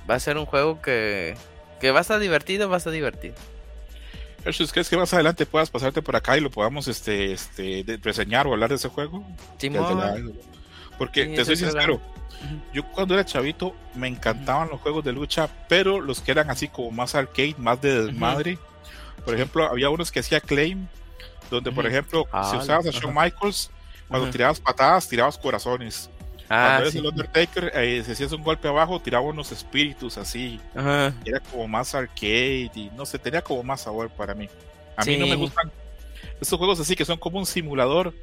va 0.09 0.15
a 0.15 0.19
ser 0.19 0.37
un 0.37 0.45
juego 0.45 0.81
que, 0.81 1.35
que 1.79 1.91
va 1.91 1.99
a 1.99 2.01
estar 2.01 2.19
divertido, 2.19 2.69
va 2.69 2.75
a 2.75 2.77
estar 2.77 2.93
divertido. 2.93 3.35
¿Crees 4.43 4.89
que 4.89 4.97
más 4.97 5.13
adelante 5.13 5.45
puedas 5.45 5.69
pasarte 5.69 6.01
por 6.01 6.15
acá 6.15 6.37
y 6.37 6.41
lo 6.41 6.49
podamos 6.49 6.87
este, 6.87 7.33
este, 7.33 7.83
reseñar 8.01 8.47
o 8.47 8.53
hablar 8.53 8.69
de 8.69 8.75
ese 8.75 8.89
juego? 8.89 9.23
Sí, 9.57 9.69
Porque 10.97 11.27
te 11.27 11.45
soy 11.45 11.55
sincero, 11.55 12.01
yo 12.73 12.83
cuando 12.91 13.13
era 13.13 13.25
chavito 13.25 13.75
me 13.95 14.07
encantaban 14.07 14.69
los 14.69 14.79
juegos 14.81 15.03
de 15.03 15.13
lucha, 15.13 15.49
pero 15.67 15.99
los 15.99 16.21
que 16.21 16.31
eran 16.31 16.49
así 16.49 16.67
como 16.67 16.91
más 16.91 17.15
arcade, 17.15 17.55
más 17.57 17.81
de 17.81 18.05
desmadre. 18.05 18.57
Por 19.25 19.35
ejemplo, 19.35 19.65
había 19.65 19.89
unos 19.89 20.11
que 20.11 20.19
hacía 20.19 20.39
Claim, 20.39 20.87
donde 21.49 21.71
por 21.71 21.85
ejemplo, 21.85 22.23
si 22.23 22.29
ah, 22.31 22.59
usabas 22.61 22.87
a 22.87 22.91
Shawn 22.91 23.13
Michaels, 23.13 23.69
cuando 24.07 24.29
tirabas 24.29 24.59
patadas, 24.59 25.07
tirabas 25.07 25.37
corazones. 25.37 26.09
Ah, 26.49 26.79
Cuando 26.79 26.81
eres 26.81 26.95
el 26.95 27.05
Undertaker, 27.05 27.71
eh, 27.75 28.01
si 28.03 28.11
hacías 28.11 28.31
un 28.31 28.43
golpe 28.43 28.67
abajo, 28.67 28.99
tiraba 28.99 29.25
unos 29.25 29.51
espíritus 29.51 30.17
así. 30.17 30.59
Era 30.75 31.39
como 31.51 31.67
más 31.67 31.93
arcade 31.93 32.71
y 32.73 32.89
no 32.95 33.05
sé, 33.05 33.19
tenía 33.19 33.41
como 33.41 33.61
más 33.63 33.81
sabor 33.81 34.09
para 34.09 34.33
mí. 34.33 34.49
A 34.97 35.05
mí 35.05 35.15
no 35.17 35.27
me 35.27 35.35
gustan 35.35 35.71
estos 36.41 36.57
juegos 36.57 36.79
así 36.79 36.95
que 36.95 37.05
son 37.05 37.17
como 37.17 37.37
un 37.37 37.45
simulador. 37.45 38.13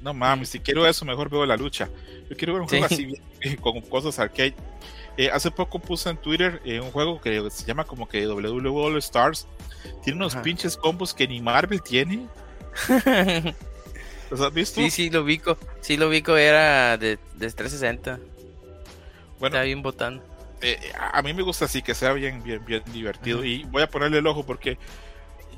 No 0.00 0.12
mames, 0.12 0.48
si 0.48 0.60
quiero 0.60 0.86
eso, 0.86 1.04
mejor 1.04 1.30
veo 1.30 1.46
la 1.46 1.56
lucha. 1.56 1.88
Yo 2.28 2.36
quiero 2.36 2.54
ver 2.54 2.62
un 2.62 2.68
juego 2.68 2.84
así 2.84 3.14
con 3.60 3.80
cosas 3.82 4.18
arcade. 4.18 4.54
Eh, 5.16 5.30
hace 5.30 5.50
poco 5.50 5.78
puse 5.78 6.08
en 6.08 6.16
Twitter 6.16 6.60
eh, 6.64 6.80
un 6.80 6.90
juego 6.90 7.20
que 7.20 7.50
se 7.50 7.66
llama 7.66 7.84
como 7.84 8.08
que 8.08 8.26
WWE 8.26 8.68
All 8.68 8.96
Stars. 8.98 9.46
Tiene 10.02 10.18
unos 10.18 10.36
pinches 10.36 10.76
combos 10.76 11.12
que 11.12 11.26
ni 11.28 11.40
Marvel 11.40 11.82
tiene. 11.82 12.26
¿Los 14.32 14.40
has 14.40 14.54
visto? 14.54 14.80
Sí, 14.80 14.88
sí, 14.88 15.10
lo 15.10 15.24
ubico. 15.24 15.58
Sí, 15.82 15.98
lo 15.98 16.08
ubico, 16.08 16.38
era 16.38 16.96
de, 16.96 17.18
de 17.34 17.50
360. 17.50 18.18
Bueno, 19.38 19.56
Está 19.56 19.62
bien 19.62 19.82
botando. 19.82 20.24
Eh, 20.62 20.78
a 20.98 21.20
mí 21.20 21.34
me 21.34 21.42
gusta 21.42 21.66
así, 21.66 21.82
que 21.82 21.94
sea 21.94 22.14
bien, 22.14 22.42
bien, 22.42 22.64
bien 22.64 22.82
divertido. 22.94 23.44
Y 23.44 23.64
voy 23.64 23.82
a 23.82 23.90
ponerle 23.90 24.20
el 24.20 24.26
ojo 24.26 24.42
porque 24.46 24.78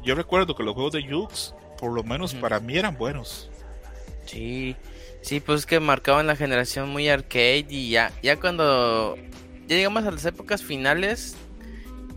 yo 0.02 0.16
recuerdo 0.16 0.56
que 0.56 0.64
los 0.64 0.74
juegos 0.74 0.92
de 0.94 1.08
Jux, 1.08 1.54
por 1.78 1.92
lo 1.92 2.02
menos 2.02 2.34
para 2.34 2.58
mí, 2.58 2.76
eran 2.76 2.96
buenos. 2.98 3.48
Sí, 4.26 4.74
sí, 5.22 5.38
pues 5.38 5.66
que 5.66 5.78
marcaban 5.78 6.26
la 6.26 6.34
generación 6.34 6.88
muy 6.88 7.08
arcade 7.08 7.66
y 7.68 7.90
ya, 7.90 8.10
ya 8.24 8.40
cuando 8.40 9.14
ya 9.68 9.76
llegamos 9.76 10.04
a 10.04 10.10
las 10.10 10.24
épocas 10.24 10.64
finales 10.64 11.36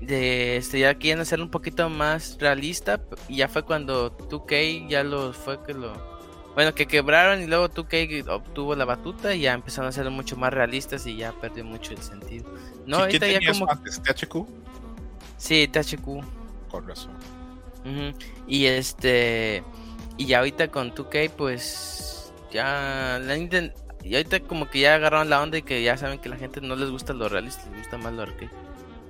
de 0.01 0.57
este 0.57 0.79
ya 0.79 0.95
quieren 0.95 1.21
hacer 1.21 1.39
un 1.39 1.51
poquito 1.51 1.87
más 1.87 2.37
realista 2.39 2.99
y 3.27 3.37
ya 3.37 3.47
fue 3.47 3.63
cuando 3.63 4.17
2K 4.17 4.87
ya 4.89 5.03
lo 5.03 5.33
fue 5.33 5.61
que 5.63 5.73
lo 5.73 6.16
bueno, 6.57 6.73
que 6.73 6.87
quebraron 6.87 7.43
y 7.43 7.45
luego 7.45 7.69
2K 7.69 8.27
obtuvo 8.29 8.73
la 8.73 8.83
batuta 8.83 9.35
y 9.35 9.41
ya 9.41 9.53
empezaron 9.53 9.89
a 9.89 9.91
ser 9.91 10.09
mucho 10.09 10.37
más 10.37 10.51
realistas 10.51 11.05
y 11.05 11.15
ya 11.15 11.31
perdió 11.33 11.63
mucho 11.63 11.93
el 11.93 12.01
sentido. 12.01 12.51
No, 12.87 12.97
ahorita 12.97 13.27
ya 13.27 13.51
como. 13.51 13.69
Antes, 13.69 14.01
¿THQ? 14.01 14.47
Sí, 15.37 15.67
THQ. 15.67 16.23
Con 16.71 16.87
razón. 16.87 17.13
Y 18.47 18.65
este. 18.65 19.63
Y 20.17 20.25
ya 20.25 20.39
ahorita 20.39 20.69
con 20.69 20.95
2K, 20.95 21.29
pues. 21.29 22.33
Ya. 22.51 23.19
La 23.21 23.37
y 23.37 24.15
ahorita 24.15 24.39
como 24.39 24.67
que 24.67 24.79
ya 24.79 24.95
agarraron 24.95 25.29
la 25.29 25.43
onda 25.43 25.59
y 25.59 25.61
que 25.61 25.83
ya 25.83 25.95
saben 25.95 26.17
que 26.17 26.27
la 26.27 26.37
gente 26.37 26.59
no 26.59 26.75
les 26.75 26.89
gusta 26.89 27.13
lo 27.13 27.29
realista, 27.29 27.69
les 27.69 27.81
gusta 27.81 27.99
más 27.99 28.13
lo 28.13 28.23
arcade. 28.23 28.49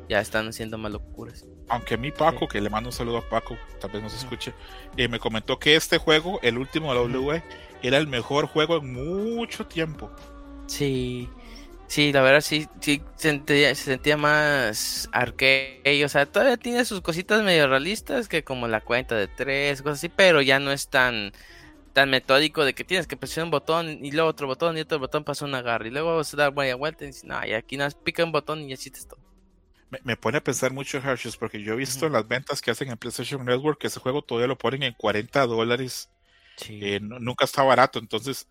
Ya 0.09 0.19
están 0.19 0.49
haciendo 0.49 0.77
más 0.77 0.91
locuras 0.91 1.45
aunque 1.69 1.95
a 1.95 1.97
mí 1.97 2.11
Paco, 2.11 2.47
que 2.47 2.61
le 2.61 2.69
mando 2.69 2.89
un 2.89 2.93
saludo 2.93 3.17
a 3.17 3.29
Paco, 3.29 3.59
tal 3.79 3.91
vez 3.91 4.01
no 4.01 4.09
se 4.09 4.17
escuche, 4.17 4.55
eh, 4.95 5.07
me 5.07 5.19
comentó 5.19 5.59
que 5.59 5.75
este 5.75 5.97
juego, 5.97 6.39
el 6.43 6.57
último 6.57 6.89
de 6.93 6.95
la 6.95 7.01
WWE, 7.01 7.43
era 7.81 7.97
el 7.97 8.07
mejor 8.07 8.47
juego 8.47 8.77
en 8.77 8.93
mucho 8.93 9.67
tiempo. 9.67 10.11
Sí, 10.67 11.37
sí, 11.87 12.11
la 12.13 12.21
verdad 12.21 12.41
sí, 12.41 12.69
sí 12.81 13.09
se 13.15 13.29
sentía, 13.29 13.75
se 13.75 13.83
sentía 13.85 14.17
más 14.17 15.09
arcade, 15.11 16.03
o 16.05 16.09
sea, 16.09 16.25
todavía 16.25 16.57
tiene 16.57 16.85
sus 16.85 17.01
cositas 17.01 17.43
medio 17.43 17.67
realistas, 17.67 18.27
que 18.27 18.43
como 18.43 18.67
la 18.67 18.81
cuenta 18.81 19.15
de 19.15 19.27
tres, 19.27 19.81
cosas 19.81 19.99
así, 19.99 20.09
pero 20.09 20.41
ya 20.41 20.59
no 20.59 20.71
es 20.71 20.89
tan 20.89 21.33
tan 21.93 22.11
metódico 22.11 22.63
de 22.63 22.75
que 22.75 22.83
tienes 22.83 23.07
que 23.07 23.17
presionar 23.17 23.45
un 23.45 23.51
botón 23.51 24.05
y 24.05 24.11
luego 24.11 24.29
otro 24.29 24.47
botón 24.47 24.77
y 24.77 24.81
otro 24.81 24.99
botón 24.99 25.23
pasa 25.23 25.45
una 25.45 25.63
garra 25.63 25.87
y 25.87 25.91
luego 25.91 26.23
se 26.23 26.37
da 26.37 26.51
media 26.51 26.75
vuelta 26.75 27.03
y 27.05 27.07
dices, 27.07 27.23
no, 27.23 27.43
y 27.45 27.53
aquí 27.53 27.75
nada, 27.77 27.91
pica 28.03 28.23
un 28.23 28.31
botón 28.31 28.61
y 28.69 28.73
así 28.73 28.91
te 28.91 29.03
todo. 29.03 29.26
Me, 29.89 29.99
me, 30.03 30.17
pone 30.17 30.39
a 30.39 30.43
pensar 30.43 30.73
mucho 30.73 30.97
Hershey's 30.97 31.37
porque 31.37 31.61
yo 31.61 31.73
he 31.73 31.77
visto 31.77 32.09
las 32.09 32.27
ventas 32.27 32.61
que 32.61 32.71
hacen 32.71 32.89
en 32.89 32.97
PlayStation 32.97 33.45
Network 33.45 33.79
que 33.79 33.87
ese 33.87 33.99
juego 33.99 34.21
todavía 34.21 34.47
lo 34.47 34.57
ponen 34.57 34.83
en 34.83 34.93
40 34.93 35.45
dólares. 35.47 36.09
Eh, 36.67 36.99
nunca 37.01 37.45
está 37.45 37.63
barato, 37.63 37.99
entonces 37.99 38.47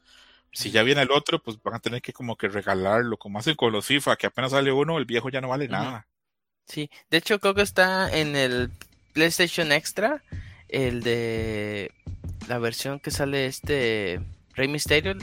si 0.53 0.70
ya 0.70 0.83
viene 0.83 1.03
el 1.03 1.11
otro, 1.11 1.42
pues 1.42 1.61
van 1.62 1.75
a 1.75 1.81
tener 1.81 2.01
que 2.01 2.12
como 2.12 2.37
que 2.37 2.49
regalarlo, 2.49 3.18
como 3.18 3.38
hacen 3.38 3.57
con 3.57 3.72
los 3.72 3.87
FIFA, 3.87 4.16
que 4.16 4.29
apenas 4.29 4.53
sale 4.53 4.72
uno, 4.72 4.96
el 4.99 5.05
viejo 5.05 5.29
ya 5.29 5.40
no 5.40 5.49
vale 5.49 5.68
nada. 5.68 6.07
Sí, 6.66 6.90
de 7.11 7.18
hecho 7.18 7.38
creo 7.40 7.55
que 7.55 7.62
está 7.62 8.11
en 8.11 8.37
el 8.37 8.70
PlayStation 9.12 9.70
Extra, 9.70 10.22
el 10.68 11.03
de 11.03 11.92
la 12.49 12.59
versión 12.59 13.01
que 13.01 13.11
sale 13.11 13.46
este 13.46 14.20
Rey 14.55 14.68
Mysterio. 14.68 15.14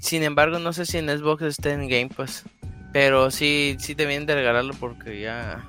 Sin 0.00 0.22
embargo, 0.22 0.58
no 0.58 0.72
sé 0.72 0.84
si 0.84 0.98
en 0.98 1.08
Xbox 1.08 1.42
está 1.42 1.72
en 1.72 1.88
Game 1.88 2.08
Pass. 2.08 2.44
Pero 2.92 3.30
sí, 3.30 3.76
sí 3.78 3.94
deben 3.94 4.26
de 4.26 4.34
regalarlo 4.34 4.74
porque 4.74 5.20
ya. 5.20 5.64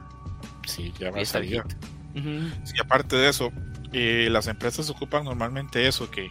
Sí, 0.65 0.93
ya 0.99 1.11
va 1.11 1.21
a 1.21 1.25
salir. 1.25 1.63
Sí, 2.13 2.73
aparte 2.79 3.15
de 3.15 3.29
eso, 3.29 3.51
eh, 3.93 4.27
las 4.31 4.47
empresas 4.47 4.89
ocupan 4.89 5.25
normalmente 5.25 5.87
eso, 5.87 6.09
que, 6.09 6.29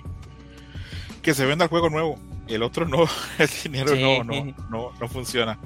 que 1.22 1.34
se 1.34 1.46
venda 1.46 1.64
el 1.64 1.70
juego 1.70 1.90
nuevo. 1.90 2.18
El 2.48 2.62
otro 2.62 2.86
no, 2.86 3.04
el 3.38 3.48
dinero 3.62 3.94
no, 3.94 4.24
no, 4.24 4.54
no, 4.70 4.92
no 4.98 5.08
funciona. 5.08 5.58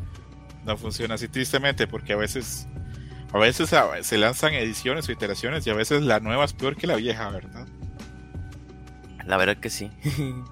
No 0.65 0.77
funciona 0.77 1.15
así 1.15 1.29
tristemente 1.29 1.87
porque 1.87 2.15
a 2.15 2.17
veces 2.17 2.67
a 3.35 3.39
veces 3.39 3.75
se 4.03 4.17
lanzan 4.17 4.55
ediciones 4.55 5.09
o 5.09 5.13
iteraciones 5.13 5.67
y 5.67 5.71
a 5.71 5.75
veces 5.75 6.03
la 6.03 6.21
nueva 6.21 6.45
es 6.45 6.53
peor 6.53 6.77
que 6.77 6.87
la 6.87 6.95
vieja, 6.95 7.31
¿verdad? 7.31 7.67
La 9.27 9.37
verdad 9.37 9.57
que 9.57 9.71
sí. 9.71 9.91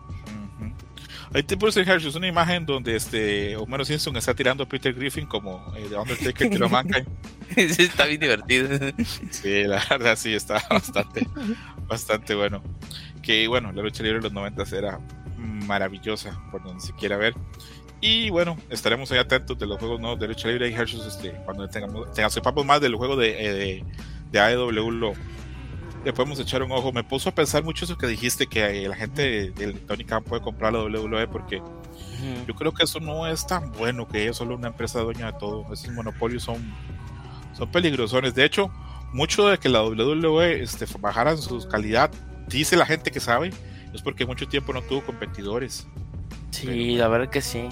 Ahí 1.34 1.42
te 1.42 1.56
puse 1.56 1.80
es 1.80 2.14
una 2.14 2.26
imagen 2.26 2.66
donde 2.66 2.94
este 2.94 3.56
Homero 3.56 3.84
Simpson 3.84 4.14
está 4.16 4.34
tirando 4.34 4.64
a 4.64 4.68
Peter 4.68 4.92
Griffin 4.92 5.26
como 5.26 5.72
eh, 5.74 5.88
Undertaker 5.96 6.50
tiró 6.50 6.66
a 6.66 6.82
sí, 7.56 7.82
está 7.82 8.04
bien 8.04 8.20
divertido. 8.20 8.68
sí, 9.30 9.64
la 9.64 9.82
verdad 9.88 10.16
sí, 10.16 10.34
está 10.34 10.62
bastante, 10.70 11.26
bastante 11.86 12.34
bueno. 12.34 12.62
Que 13.22 13.48
bueno, 13.48 13.72
la 13.72 13.82
lucha 13.82 14.02
libre 14.02 14.18
de 14.18 14.24
los 14.24 14.32
90 14.32 14.62
era 14.76 15.00
maravillosa, 15.38 16.38
por 16.50 16.62
donde 16.62 16.82
se 16.82 16.92
quiera 16.92 17.16
ver. 17.16 17.34
Y 18.00 18.30
bueno, 18.30 18.58
estaremos 18.68 19.10
ahí 19.12 19.18
atentos 19.18 19.58
de 19.58 19.66
los 19.66 19.78
juegos 19.78 20.00
nuevos 20.00 20.18
de 20.18 20.28
lucha 20.28 20.48
libre 20.48 20.68
y 20.68 20.74
Hershey's 20.74 21.06
este, 21.06 21.30
cuando 21.44 21.68
tengamos, 21.68 22.12
tengamos 22.12 22.34
sepamos 22.34 22.66
más 22.66 22.80
del 22.80 22.96
juego 22.96 23.16
de, 23.16 23.46
eh, 23.46 23.52
de, 23.52 23.84
de 24.32 24.40
AEW 24.40 25.14
le 26.04 26.12
podemos 26.12 26.38
echar 26.40 26.62
un 26.62 26.72
ojo. 26.72 26.92
Me 26.92 27.04
puso 27.04 27.28
a 27.28 27.34
pensar 27.34 27.62
mucho 27.62 27.84
eso 27.84 27.96
que 27.96 28.06
dijiste, 28.06 28.46
que 28.46 28.88
la 28.88 28.96
gente 28.96 29.50
de 29.50 29.72
Tony 29.74 30.04
Khan 30.04 30.24
puede 30.24 30.42
comprar 30.42 30.72
la 30.72 30.82
WWE, 30.82 31.28
porque 31.28 31.62
yo 32.46 32.54
creo 32.54 32.72
que 32.72 32.84
eso 32.84 33.00
no 33.00 33.26
es 33.26 33.46
tan 33.46 33.72
bueno, 33.72 34.06
que 34.06 34.28
es 34.28 34.36
solo 34.36 34.56
una 34.56 34.68
empresa 34.68 35.00
dueña 35.00 35.32
de 35.32 35.38
todo. 35.38 35.66
Esos 35.72 35.92
monopolios 35.92 36.42
son, 36.42 36.72
son 37.56 37.70
peligrosones. 37.70 38.34
De 38.34 38.44
hecho, 38.44 38.70
mucho 39.12 39.48
de 39.48 39.58
que 39.58 39.68
la 39.68 39.82
WWE 39.82 40.62
este, 40.62 40.86
bajara 40.98 41.36
su 41.36 41.66
calidad, 41.68 42.10
dice 42.48 42.76
la 42.76 42.86
gente 42.86 43.10
que 43.10 43.20
sabe, 43.20 43.50
es 43.92 44.02
porque 44.02 44.26
mucho 44.26 44.46
tiempo 44.48 44.72
no 44.72 44.82
tuvo 44.82 45.04
competidores. 45.04 45.86
Sí, 46.50 46.96
la 46.96 47.08
verdad 47.08 47.30
que 47.30 47.42
sí. 47.42 47.68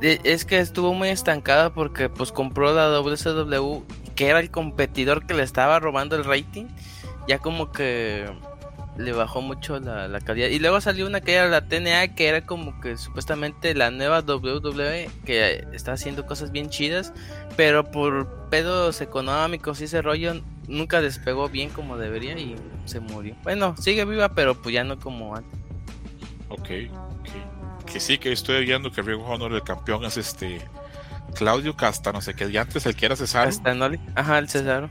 Es 0.00 0.44
que 0.44 0.60
estuvo 0.60 0.94
muy 0.94 1.08
estancada 1.08 1.72
porque 1.74 2.08
pues 2.08 2.30
compró 2.30 2.72
la 2.72 2.88
WCW, 2.88 3.82
que 4.14 4.28
era 4.28 4.38
el 4.38 4.50
competidor 4.50 5.26
que 5.26 5.34
le 5.34 5.42
estaba 5.42 5.80
robando 5.80 6.14
el 6.14 6.24
rating 6.24 6.66
ya 7.28 7.38
como 7.38 7.70
que 7.70 8.26
le 8.96 9.12
bajó 9.12 9.40
mucho 9.40 9.78
la, 9.78 10.20
calidad. 10.20 10.48
Y 10.48 10.58
luego 10.58 10.80
salió 10.80 11.06
una 11.06 11.20
que 11.20 11.34
era 11.34 11.46
la 11.46 11.68
TNA, 11.68 12.16
que 12.16 12.26
era 12.26 12.44
como 12.44 12.80
que 12.80 12.96
supuestamente 12.96 13.74
la 13.74 13.90
nueva 13.92 14.20
WWE, 14.20 15.08
que 15.24 15.64
está 15.72 15.92
haciendo 15.92 16.26
cosas 16.26 16.50
bien 16.50 16.68
chidas, 16.68 17.12
pero 17.56 17.90
por 17.90 18.48
pedos 18.50 19.00
económicos 19.00 19.80
y 19.80 19.84
ese 19.84 20.02
rollo, 20.02 20.40
nunca 20.66 21.00
despegó 21.00 21.48
bien 21.48 21.70
como 21.70 21.96
debería 21.96 22.36
y 22.36 22.56
se 22.86 22.98
murió. 22.98 23.36
Bueno, 23.44 23.76
sigue 23.78 24.04
viva, 24.04 24.30
pero 24.30 24.60
pues 24.60 24.74
ya 24.74 24.82
no 24.82 24.98
como 24.98 25.36
antes. 25.36 25.58
Ok, 26.48 26.68
Que 27.86 28.00
sí, 28.00 28.18
que 28.18 28.32
estoy 28.32 28.64
viendo 28.64 28.90
que 28.90 29.02
Ring 29.02 29.22
Honor 29.24 29.52
el 29.52 29.62
campeón 29.62 30.04
es 30.06 30.16
este 30.16 30.60
Claudio 31.34 31.76
Casta, 31.76 32.10
no 32.10 32.20
sé 32.20 32.34
qué, 32.34 32.48
y 32.48 32.56
antes 32.56 32.84
el 32.86 32.96
que 32.96 33.06
era 33.06 33.16
Cesaro. 33.16 33.50
Ajá, 34.16 34.38
el 34.38 34.48
Cesaro. 34.48 34.90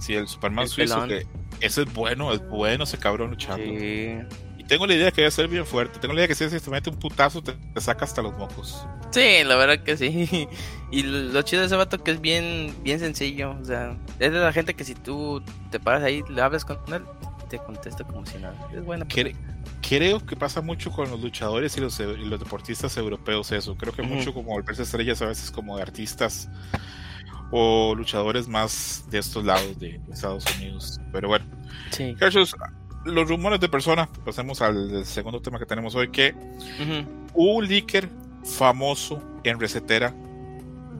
Sí, 0.00 0.14
el 0.14 0.26
Superman 0.26 0.68
suizo 0.68 1.06
que 1.06 1.26
ese 1.60 1.82
es 1.82 1.92
bueno, 1.92 2.32
es 2.32 2.46
bueno 2.48 2.84
ese 2.84 2.98
cabrón 2.98 3.30
luchando. 3.30 3.64
Y 3.64 4.64
tengo 4.66 4.86
la 4.86 4.94
idea 4.94 5.10
que 5.10 5.22
debe 5.22 5.30
ser 5.30 5.48
bien 5.48 5.66
fuerte. 5.66 5.98
Tengo 5.98 6.14
la 6.14 6.20
idea 6.20 6.28
que 6.28 6.34
si 6.34 6.48
se 6.48 6.70
mete 6.70 6.90
un 6.90 6.96
putazo 6.96 7.42
te, 7.42 7.54
saca 7.80 8.04
hasta 8.04 8.22
los 8.22 8.36
mocos. 8.36 8.86
Sí, 9.10 9.44
la 9.44 9.56
verdad 9.56 9.82
que 9.82 9.96
sí. 9.96 10.48
Y 10.90 11.02
lo 11.02 11.42
chido 11.42 11.62
de 11.62 11.66
ese 11.66 11.74
vato 11.74 12.02
que 12.02 12.12
es 12.12 12.20
bien, 12.20 12.72
bien 12.82 13.00
sencillo. 13.00 13.56
O 13.60 13.64
sea, 13.64 13.96
es 14.20 14.32
de 14.32 14.38
la 14.38 14.52
gente 14.52 14.74
que 14.74 14.84
si 14.84 14.94
tú 14.94 15.42
te 15.70 15.80
paras 15.80 16.04
ahí, 16.04 16.22
le 16.28 16.40
hablas 16.40 16.64
con 16.64 16.78
él, 16.94 17.02
te 17.48 17.58
contesta 17.58 18.04
como 18.04 18.24
si 18.24 18.38
nada. 18.38 18.54
Es 18.72 18.84
bueno. 18.84 19.04
Creo 19.82 20.24
que 20.24 20.36
pasa 20.36 20.60
mucho 20.60 20.92
con 20.92 21.10
los 21.10 21.20
luchadores 21.20 21.76
y 21.76 21.80
los, 21.80 21.98
los 21.98 22.38
deportistas 22.38 22.96
europeos 22.96 23.50
eso. 23.50 23.76
Creo 23.76 23.92
que 23.92 24.02
mucho 24.02 24.32
como 24.32 24.50
volverse 24.50 24.82
estrellas 24.82 25.20
a 25.22 25.26
veces 25.26 25.50
como 25.50 25.76
de 25.76 25.82
artistas 25.82 26.48
o 27.50 27.94
luchadores 27.94 28.48
más 28.48 29.04
de 29.10 29.18
estos 29.18 29.44
lados 29.44 29.78
de 29.78 30.00
Estados 30.10 30.44
Unidos. 30.56 31.00
Pero 31.12 31.28
bueno, 31.28 31.46
sí. 31.90 32.14
los 33.04 33.28
rumores 33.28 33.60
de 33.60 33.68
persona, 33.68 34.08
pasemos 34.24 34.60
al 34.62 35.04
segundo 35.04 35.40
tema 35.40 35.58
que 35.58 35.66
tenemos 35.66 35.94
hoy, 35.94 36.08
que 36.08 36.34
un 37.34 37.66
leaker 37.66 38.08
famoso 38.44 39.22
en 39.44 39.60
recetera 39.60 40.14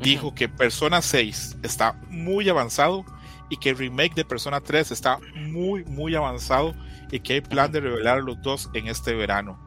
dijo 0.00 0.35
que 0.35 0.48
Persona 0.48 1.00
6 1.00 1.59
está 1.62 1.98
muy 2.11 2.48
avanzado 2.48 3.04
y 3.48 3.56
que 3.56 3.70
el 3.70 3.78
remake 3.78 4.14
de 4.14 4.24
Persona 4.24 4.61
3 4.61 4.90
está 4.90 5.18
muy, 5.35 5.85
muy 5.85 6.14
avanzado 6.14 6.74
y 7.11 7.20
que 7.20 7.35
hay 7.35 7.40
plan 7.40 7.70
de 7.72 7.80
revelar 7.80 8.22
los 8.22 8.40
dos 8.42 8.70
en 8.74 8.88
este 8.88 9.14
verano. 9.14 9.59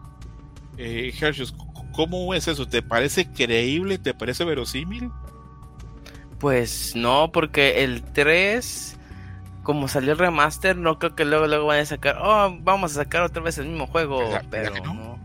Eh, 0.78 1.14
¿cómo 1.94 2.34
es 2.34 2.48
eso? 2.48 2.68
¿Te 2.68 2.82
parece 2.82 3.30
creíble? 3.32 3.98
¿Te 3.98 4.14
parece 4.14 4.46
verosímil? 4.46 5.12
Pues 6.40 6.96
no, 6.96 7.32
porque 7.32 7.84
el 7.84 8.02
3, 8.02 8.98
como 9.64 9.88
salió 9.88 10.14
el 10.14 10.18
remaster, 10.18 10.78
no 10.78 10.98
creo 11.00 11.16
que 11.16 11.26
luego 11.26 11.48
luego 11.48 11.66
vayan 11.66 11.84
a 11.84 11.88
sacar, 11.88 12.18
oh, 12.22 12.58
vamos 12.62 12.92
a 12.92 13.04
sacar 13.04 13.24
otra 13.24 13.42
vez 13.42 13.58
el 13.58 13.68
mismo 13.68 13.88
juego, 13.88 14.22
pero 14.50 14.74
no? 14.84 15.20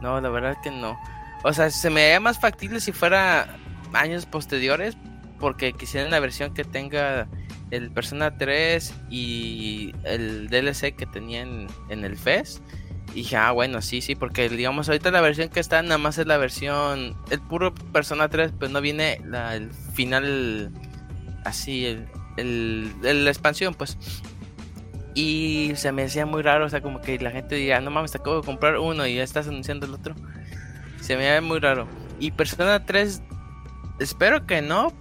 no. 0.00 0.20
la 0.20 0.28
verdad 0.30 0.56
que 0.62 0.70
no. 0.70 0.98
O 1.44 1.52
sea, 1.52 1.70
se 1.70 1.90
me 1.90 2.04
haría 2.04 2.20
más 2.20 2.40
factible 2.40 2.80
si 2.80 2.92
fuera 2.92 3.56
años 3.92 4.26
posteriores, 4.26 4.96
porque 5.38 5.72
quisieran 5.72 6.10
la 6.10 6.20
versión 6.20 6.54
que 6.54 6.64
tenga 6.64 7.28
el 7.70 7.90
Persona 7.90 8.36
3 8.36 8.94
y 9.10 9.92
el 10.04 10.48
DLC 10.48 10.96
que 10.96 11.06
tenían 11.06 11.66
en 11.90 12.04
el 12.04 12.16
FES 12.16 12.62
y 13.12 13.22
dije, 13.22 13.36
ah, 13.36 13.52
bueno, 13.52 13.82
sí, 13.82 14.00
sí, 14.00 14.14
porque 14.14 14.48
digamos, 14.48 14.88
ahorita 14.88 15.10
la 15.10 15.20
versión 15.20 15.48
que 15.48 15.60
está 15.60 15.82
nada 15.82 15.98
más 15.98 16.18
es 16.18 16.26
la 16.26 16.36
versión, 16.36 17.16
el 17.30 17.40
puro 17.40 17.74
Persona 17.74 18.28
3, 18.28 18.52
pues 18.58 18.70
no 18.70 18.80
viene 18.80 19.20
la, 19.24 19.56
el 19.56 19.70
final 19.72 20.70
así, 21.44 21.86
el, 21.86 22.06
el, 22.36 23.24
la 23.24 23.30
expansión, 23.30 23.74
pues. 23.74 23.98
Y 25.14 25.72
se 25.74 25.90
me 25.90 26.02
decía 26.02 26.26
muy 26.26 26.42
raro, 26.42 26.66
o 26.66 26.68
sea, 26.68 26.80
como 26.80 27.00
que 27.00 27.18
la 27.18 27.30
gente 27.30 27.56
diga, 27.56 27.80
no 27.80 27.90
mames, 27.90 28.12
te 28.12 28.18
acabo 28.18 28.40
de 28.40 28.46
comprar 28.46 28.78
uno 28.78 29.06
y 29.06 29.16
ya 29.16 29.24
estás 29.24 29.48
anunciando 29.48 29.86
el 29.86 29.94
otro. 29.94 30.14
Se 31.00 31.16
me 31.16 31.30
ve 31.30 31.40
muy 31.40 31.58
raro. 31.58 31.88
Y 32.20 32.30
Persona 32.32 32.84
3, 32.84 33.22
espero 33.98 34.46
que 34.46 34.62
no, 34.62 34.92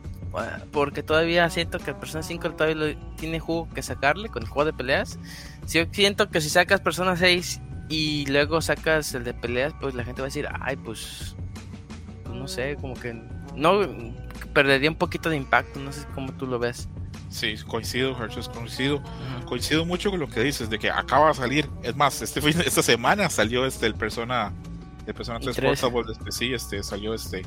porque 0.72 1.04
todavía 1.04 1.50
siento 1.50 1.80
que 1.80 1.94
Persona 1.94 2.24
5 2.24 2.52
todavía 2.52 2.98
tiene 3.18 3.40
jugo 3.40 3.70
que 3.74 3.82
sacarle 3.82 4.30
con 4.30 4.44
el 4.44 4.50
juego 4.50 4.66
de 4.72 4.74
peleas. 4.74 5.20
Si 5.66 5.86
siento 5.92 6.30
que 6.30 6.42
si 6.42 6.50
sacas 6.50 6.82
Persona 6.82 7.16
6 7.16 7.62
y 7.90 8.26
luego 8.28 8.62
sacas 8.62 9.14
el 9.14 9.24
de 9.24 9.34
peleas, 9.34 9.74
pues 9.80 9.96
la 9.96 10.04
gente 10.04 10.22
va 10.22 10.26
a 10.26 10.30
decir, 10.30 10.48
ay, 10.62 10.76
pues, 10.76 11.36
pues 12.24 12.36
no 12.36 12.48
sé, 12.48 12.78
como 12.80 12.94
que 12.96 13.14
no 13.56 13.82
perdería 14.54 14.90
un 14.90 14.98
poquito 14.98 15.30
de 15.30 15.38
impacto, 15.38 15.80
no 15.80 15.92
sé 15.92 16.06
cómo 16.14 16.34
tú 16.34 16.48
lo 16.48 16.60
ves. 16.60 16.90
Sí, 17.30 17.56
coincido, 17.68 18.18
Hershey, 18.18 18.44
coincido. 18.54 19.02
Coincido 19.46 19.86
mucho 19.86 20.10
con 20.10 20.20
lo 20.20 20.30
que 20.30 20.42
dices, 20.42 20.70
de 20.70 20.80
que 20.80 20.90
acaba 20.90 21.30
de 21.30 21.34
salir. 21.34 21.70
Es 21.84 21.96
más, 21.96 22.22
este 22.22 22.40
esta 22.66 22.82
semana 22.82 23.30
salió 23.30 23.66
este 23.66 23.86
el 23.86 23.96
Persona, 23.96 24.54
el 25.06 25.14
Persona 25.14 25.40
3 25.40 25.56
Portable, 25.60 26.12
este, 26.12 26.32
sí, 26.32 26.54
este, 26.54 26.84
salió 26.84 27.14
este 27.14 27.44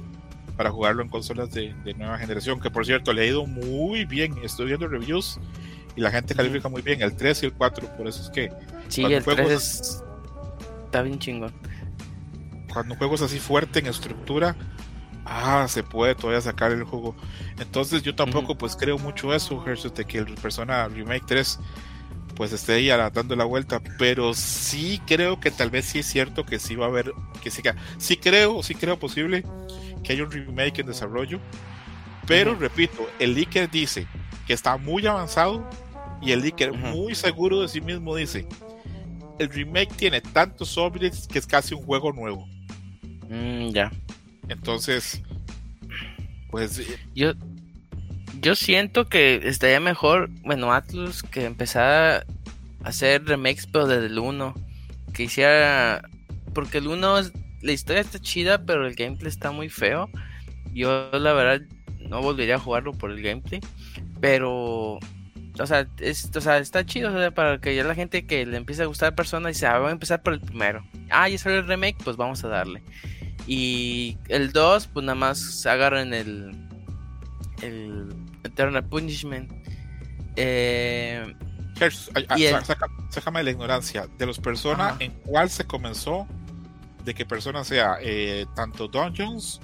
para 0.57 0.71
jugarlo 0.71 1.03
en 1.03 1.09
consolas 1.09 1.51
de, 1.53 1.75
nueva 1.97 2.19
generación, 2.19 2.61
que 2.61 2.71
por 2.71 2.85
cierto 2.85 3.15
le 3.15 3.23
ha 3.23 3.27
ido 3.27 3.47
muy 3.47 4.05
bien. 4.05 4.37
Estoy 4.43 4.67
viendo 4.67 4.87
reviews 4.87 5.41
y 5.97 6.03
la 6.03 6.11
gente 6.11 6.35
califica 6.35 6.69
muy 6.69 6.83
bien 6.83 7.01
el 7.01 7.17
3 7.17 7.43
y 7.43 7.47
el 7.47 7.53
4, 7.55 7.97
por 7.97 8.07
eso 8.07 8.23
es 8.23 8.29
que 8.29 8.53
sí, 8.89 9.03
el 9.05 9.25
3 9.25 9.51
es 9.51 10.05
está 10.91 11.03
bien 11.03 11.21
chingón. 11.21 11.53
Cuando 12.73 12.95
un 12.95 12.99
juego 12.99 13.15
es 13.15 13.23
así 13.23 13.39
fuerte 13.39 13.79
en 13.79 13.87
estructura, 13.87 14.57
ah, 15.25 15.67
se 15.69 15.85
puede 15.85 16.17
todavía 16.17 16.41
sacar 16.41 16.73
el 16.73 16.83
juego. 16.83 17.15
Entonces 17.61 18.03
yo 18.03 18.17
tampoco 18.17 18.59
pues 18.59 18.75
creo 18.75 18.99
mucho 18.99 19.33
eso, 19.33 19.65
de 19.65 20.05
que 20.05 20.19
el 20.19 20.35
Persona 20.35 20.89
Remake 20.89 21.25
3 21.27 21.61
pues 22.35 22.53
esté 22.53 22.73
ahí 22.73 22.89
dando 22.89 23.37
la 23.37 23.45
vuelta, 23.45 23.81
pero 23.99 24.35
sí 24.35 25.01
creo 25.07 25.39
que 25.39 25.51
tal 25.51 25.71
vez 25.71 25.85
sí 25.85 26.01
es 26.01 26.07
cierto 26.07 26.45
que 26.45 26.59
sí 26.59 26.75
va 26.75 26.87
a 26.87 26.89
haber, 26.89 27.13
que 27.43 27.51
sí, 27.51 27.63
sí 27.99 28.17
creo, 28.17 28.63
sí 28.63 28.75
creo 28.75 28.99
posible 28.99 29.45
que 30.03 30.15
haya 30.15 30.25
un 30.25 30.31
remake 30.31 30.81
en 30.81 30.87
desarrollo, 30.87 31.39
pero 32.27 32.55
repito, 32.55 33.07
el 33.19 33.35
leaker 33.35 33.71
dice 33.71 34.07
que 34.47 34.55
está 34.55 34.79
muy 34.79 35.07
avanzado 35.07 35.69
y 36.23 36.33
el 36.33 36.41
leaker 36.41 36.73
muy 36.73 37.15
seguro 37.15 37.61
de 37.61 37.69
sí 37.69 37.83
mismo 37.83 38.17
dice, 38.17 38.49
el 39.41 39.49
remake 39.49 39.97
tiene 39.97 40.21
tantos 40.21 40.77
updates 40.77 41.27
que 41.27 41.39
es 41.39 41.47
casi 41.47 41.75
un 41.75 41.83
juego 41.83 42.13
nuevo. 42.13 42.47
Mm, 43.31 43.71
ya. 43.71 43.91
Entonces, 44.49 45.23
pues 46.51 46.79
eh, 46.79 46.99
yo 47.15 47.33
yo 48.43 48.55
siento 48.55 49.09
que 49.09 49.41
estaría 49.45 49.81
mejor, 49.81 50.29
bueno, 50.43 50.73
Atlus 50.73 51.23
que 51.23 51.47
empezara 51.47 52.19
a 52.19 52.25
hacer 52.89 53.25
remakes 53.25 53.67
pero 53.67 53.87
desde 53.87 54.07
el 54.07 54.19
1, 54.19 54.55
que 55.15 55.25
hiciera 55.25 56.03
porque 56.55 56.79
el 56.79 56.89
1 56.89 57.21
la 57.63 57.73
historia 57.73 58.03
está 58.03 58.19
chida, 58.19 58.65
pero 58.65 58.87
el 58.87 58.95
gameplay 58.95 59.29
está 59.29 59.53
muy 59.53 59.71
feo. 59.71 60.11
Yo 60.75 61.11
la 61.13 61.33
verdad 61.33 61.67
no 61.99 62.21
volvería 62.21 62.57
a 62.57 62.61
jugarlo 62.61 62.93
por 62.93 63.11
el 63.11 63.23
gameplay, 63.23 63.61
pero 64.21 64.99
o 65.61 65.67
sea, 65.67 65.87
es, 65.99 66.31
o 66.35 66.41
sea, 66.41 66.59
está 66.59 66.85
chido 66.85 67.13
para 67.35 67.61
que 67.61 67.75
ya 67.75 67.85
la 67.85 67.95
gente 67.95 68.27
que 68.27 68.45
le 68.47 68.57
empiece 68.57 68.83
a 68.83 68.87
gustar 68.87 69.15
Persona 69.15 69.49
dice, 69.49 69.67
ah, 69.67 69.79
voy 69.79 69.89
a 69.89 69.93
empezar 69.93 70.23
por 70.23 70.33
el 70.33 70.41
primero. 70.41 70.85
Ah, 71.11 71.29
ya 71.29 71.39
salió 71.39 71.59
el 71.59 71.67
remake, 71.67 71.97
pues 72.03 72.17
vamos 72.17 72.43
a 72.45 72.49
darle. 72.49 72.83
Y 73.47 74.19
el 74.29 74.53
2, 74.53 74.89
pues 74.89 75.05
nada 75.05 75.17
más 75.17 75.67
agarran 75.67 76.15
el 76.15 76.55
el 77.63 78.09
Eternal 78.45 78.85
Punishment. 78.85 79.53
Eh, 80.37 81.35
sácame 83.11 83.43
la 83.43 83.51
ignorancia. 83.51 84.09
De 84.19 84.27
los 84.27 84.39
Persona, 84.39 84.97
¿en 84.99 85.13
cuál 85.25 85.51
se 85.51 85.65
comenzó 85.65 86.27
de 87.05 87.15
que 87.15 87.25
Persona 87.25 87.65
sea 87.65 87.97
eh, 88.01 88.47
tanto 88.55 88.89
Dungeons 88.89 89.61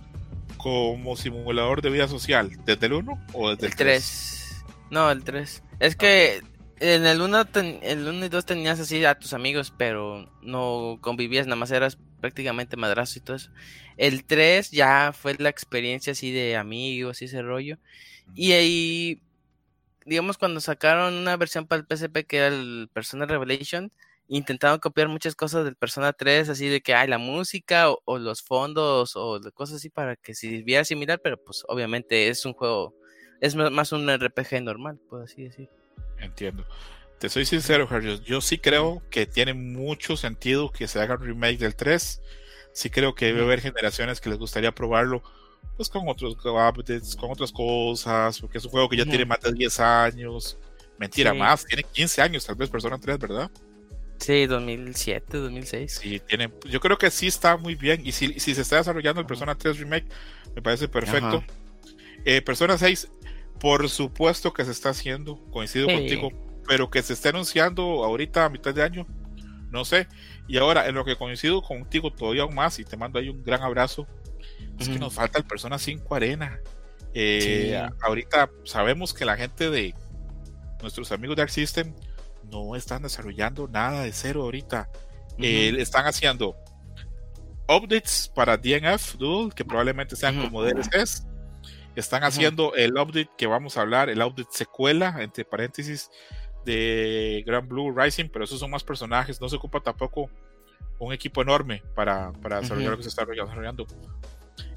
como 0.57 1.17
simulador 1.17 1.83
de 1.83 1.91
vida 1.91 2.09
social? 2.09 2.51
¿Desde 2.65 2.87
el 2.87 2.95
1 2.95 3.27
o 3.33 3.51
desde 3.51 3.67
el 3.67 3.77
3? 3.77 4.65
No, 4.91 5.11
el 5.11 5.25
3. 5.25 5.63
Es 5.79 5.97
que 5.97 6.43
en 6.81 7.07
el 7.07 7.21
1 7.21 7.47
el 7.83 8.09
uno 8.09 8.27
y 8.27 8.29
2 8.29 8.47
tenías 8.47 8.81
así 8.81 9.05
a 9.05 9.19
tus 9.19 9.33
amigos, 9.33 9.73
pero 9.77 10.31
no 10.43 10.99
convivías, 11.01 11.47
nada 11.47 11.57
más 11.57 11.71
eras 11.71 11.99
prácticamente 12.21 12.77
madrazo 12.77 13.19
y 13.19 13.23
todo 13.23 13.37
eso. 13.37 13.51
El 13.97 14.25
3 14.25 14.71
ya 14.71 15.13
fue 15.13 15.35
la 15.39 15.49
experiencia 15.49 16.13
así 16.13 16.33
de 16.33 16.57
amigos 16.57 17.23
y 17.23 17.27
ese 17.27 17.43
rollo. 17.43 17.79
Y 18.35 18.53
ahí, 18.53 19.23
digamos, 20.05 20.39
cuando 20.39 20.61
sacaron 20.61 21.15
una 21.15 21.37
versión 21.37 21.67
para 21.67 21.81
el 21.81 21.87
PSP 21.87 22.27
que 22.27 22.39
era 22.39 22.49
el 22.49 22.91
Persona 22.93 23.27
Revelation, 23.27 23.93
intentaron 24.29 24.79
copiar 24.81 25.09
muchas 25.09 25.35
cosas 25.35 25.65
del 25.65 25.77
Persona 25.77 26.13
3, 26.13 26.49
así 26.49 26.69
de 26.69 26.81
que 26.81 26.95
hay 26.95 27.09
la 27.09 27.19
música 27.19 27.91
o, 27.91 28.19
los 28.19 28.43
fondos 28.43 29.13
o 29.17 29.41
cosas 29.55 29.77
así 29.77 29.91
para 29.91 30.17
que 30.17 30.35
sirviera 30.35 30.85
similar, 30.85 31.21
pero 31.23 31.43
pues 31.43 31.65
obviamente 31.69 32.29
es 32.29 32.45
un 32.45 32.53
juego, 32.55 32.95
es 33.41 33.55
más 33.55 33.93
un 33.93 34.09
RPG 34.09 34.63
normal, 34.63 34.99
puedo 35.09 35.25
así 35.25 35.45
decir. 35.45 35.69
Entiendo. 36.19 36.65
Te 37.19 37.29
soy 37.29 37.47
sincero, 37.47 37.89
Harry, 37.91 38.21
yo 38.25 38.41
sí 38.41 38.59
creo 38.59 39.03
que 39.11 39.27
tiene 39.27 39.55
mucho 39.55 40.17
sentido 40.17 40.71
que 40.71 40.87
se 40.87 41.01
haga 41.01 41.15
un 41.15 41.23
remake 41.23 41.59
del 41.59 41.75
3. 41.75 42.21
Sí 42.73 42.91
creo 42.91 43.15
que 43.15 43.27
debe 43.27 43.43
haber 43.43 43.61
generaciones 43.63 44.21
que 44.21 44.29
les 44.29 44.39
gustaría 44.39 44.73
probarlo 44.73 45.23
pues 45.77 45.89
con 45.89 46.09
otros 46.09 46.37
updates, 46.45 47.17
con 47.17 47.31
otras 47.31 47.53
cosas, 47.53 48.39
porque 48.41 48.59
es 48.59 48.65
un 48.65 48.71
juego 48.71 48.89
que 48.89 48.97
ya 48.97 49.05
tiene 49.05 49.25
más 49.25 49.41
de 49.41 49.53
10 49.53 49.81
años. 49.81 50.59
Mentira, 50.99 51.35
más, 51.35 51.65
tiene 51.67 51.83
15 51.83 52.23
años, 52.23 52.47
tal 52.47 52.55
vez 52.57 52.71
Persona 52.71 52.99
3, 52.99 53.19
¿verdad? 53.19 53.51
Sí, 54.19 54.47
2007, 54.47 55.37
2006. 55.37 55.99
Sí, 56.01 56.21
tiene, 56.21 56.51
yo 56.65 56.81
creo 56.81 56.97
que 56.97 57.11
sí 57.11 57.27
está 57.27 57.59
muy 57.59 57.75
bien. 57.75 58.01
Y 58.07 58.13
si, 58.13 58.41
si 58.41 58.55
se 58.55 58.63
está 58.63 58.77
desarrollando 58.77 59.21
el 59.21 59.27
Persona 59.27 59.55
3 59.55 59.79
Remake, 59.79 60.07
me 60.55 60.63
parece 60.63 60.89
perfecto. 60.89 61.45
Eh, 62.25 62.41
Persona 62.41 62.79
6, 62.79 63.09
por 63.61 63.89
supuesto 63.89 64.53
que 64.53 64.65
se 64.65 64.71
está 64.71 64.91
haciendo, 64.91 65.43
coincido 65.51 65.87
contigo, 65.87 66.31
pero 66.67 66.91
que 66.91 67.03
se 67.03 67.13
esté 67.13 67.31
anunciando 67.31 68.05
ahorita 68.05 68.45
a 68.45 68.49
mitad 68.49 68.75
de 68.75 68.83
año, 68.83 69.07
no 69.71 69.85
sé. 69.85 70.09
Y 70.49 70.59
ahora, 70.59 70.87
en 70.87 70.95
lo 70.95 71.05
que 71.05 71.17
coincido 71.17 71.63
contigo 71.63 72.13
todavía 72.13 72.43
aún 72.43 72.55
más, 72.55 72.79
y 72.79 72.85
te 72.85 72.97
mando 72.97 73.19
ahí 73.19 73.29
un 73.29 73.43
gran 73.43 73.63
abrazo, 73.63 74.07
es 74.79 74.89
que 74.89 74.99
nos 74.99 75.15
falta 75.15 75.39
el 75.39 75.45
Persona 75.45 75.79
5 75.79 76.15
Arena. 76.15 76.61
Eh, 77.15 77.81
ahorita 78.03 78.51
sabemos 78.65 79.15
que 79.15 79.25
la 79.25 79.37
gente 79.37 79.71
de 79.71 79.95
nuestros 80.83 81.13
amigos 81.13 81.37
de 81.37 81.43
Arc 81.43 81.51
System 81.51 81.95
no 82.51 82.77
están 82.77 83.03
desarrollando 83.03 83.69
nada 83.69 84.03
de 84.03 84.13
cero 84.13 84.43
ahorita. 84.43 84.91
Eh, 85.39 85.75
están 85.79 86.07
haciendo 86.07 86.57
updates 87.69 88.31
para 88.35 88.57
DNF 88.57 89.17
Duel, 89.17 89.53
que 89.55 89.65
probablemente 89.65 90.17
sean 90.17 90.41
como 90.41 90.63
DLCs. 90.63 91.27
Están 91.97 92.25
haciendo 92.25 92.75
el 92.75 92.93
update 92.93 93.31
que 93.39 93.47
vamos 93.47 93.77
a 93.77 93.81
hablar, 93.81 94.11
el 94.11 94.23
update 94.23 94.51
secuela, 94.51 95.17
entre 95.21 95.47
paréntesis, 95.47 96.11
de 96.67 97.43
Grand 97.47 97.67
Blue 97.67 97.91
Rising, 97.91 98.29
pero 98.29 98.45
esos 98.45 98.61
son 98.61 98.71
más 98.71 98.85
personajes. 98.85 99.41
No 99.41 99.49
se 99.49 99.57
ocupa 99.57 99.81
tampoco 99.81 100.29
un 100.99 101.13
equipo 101.13 101.41
enorme 101.41 101.83
para, 101.95 102.33
para 102.33 102.61
desarrollar 102.61 102.91
lo 102.91 102.97
que 102.99 103.03
se 103.03 103.09
está 103.09 103.25
desarrollando. 103.25 103.87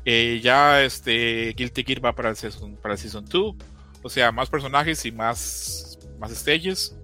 Eh, 0.05 0.39
ya 0.41 0.81
este 0.81 1.53
Guilty 1.57 1.83
Gear 1.83 2.05
va 2.05 2.15
para 2.15 2.29
el 2.29 2.35
season, 2.37 2.77
para 2.77 2.93
el 2.93 2.99
season 2.99 3.25
2. 3.25 3.55
O 4.01 4.09
sea, 4.09 4.31
más 4.31 4.49
personajes 4.49 5.05
y 5.05 5.11
más, 5.11 5.99
más 6.19 6.31
stages. 6.31 6.95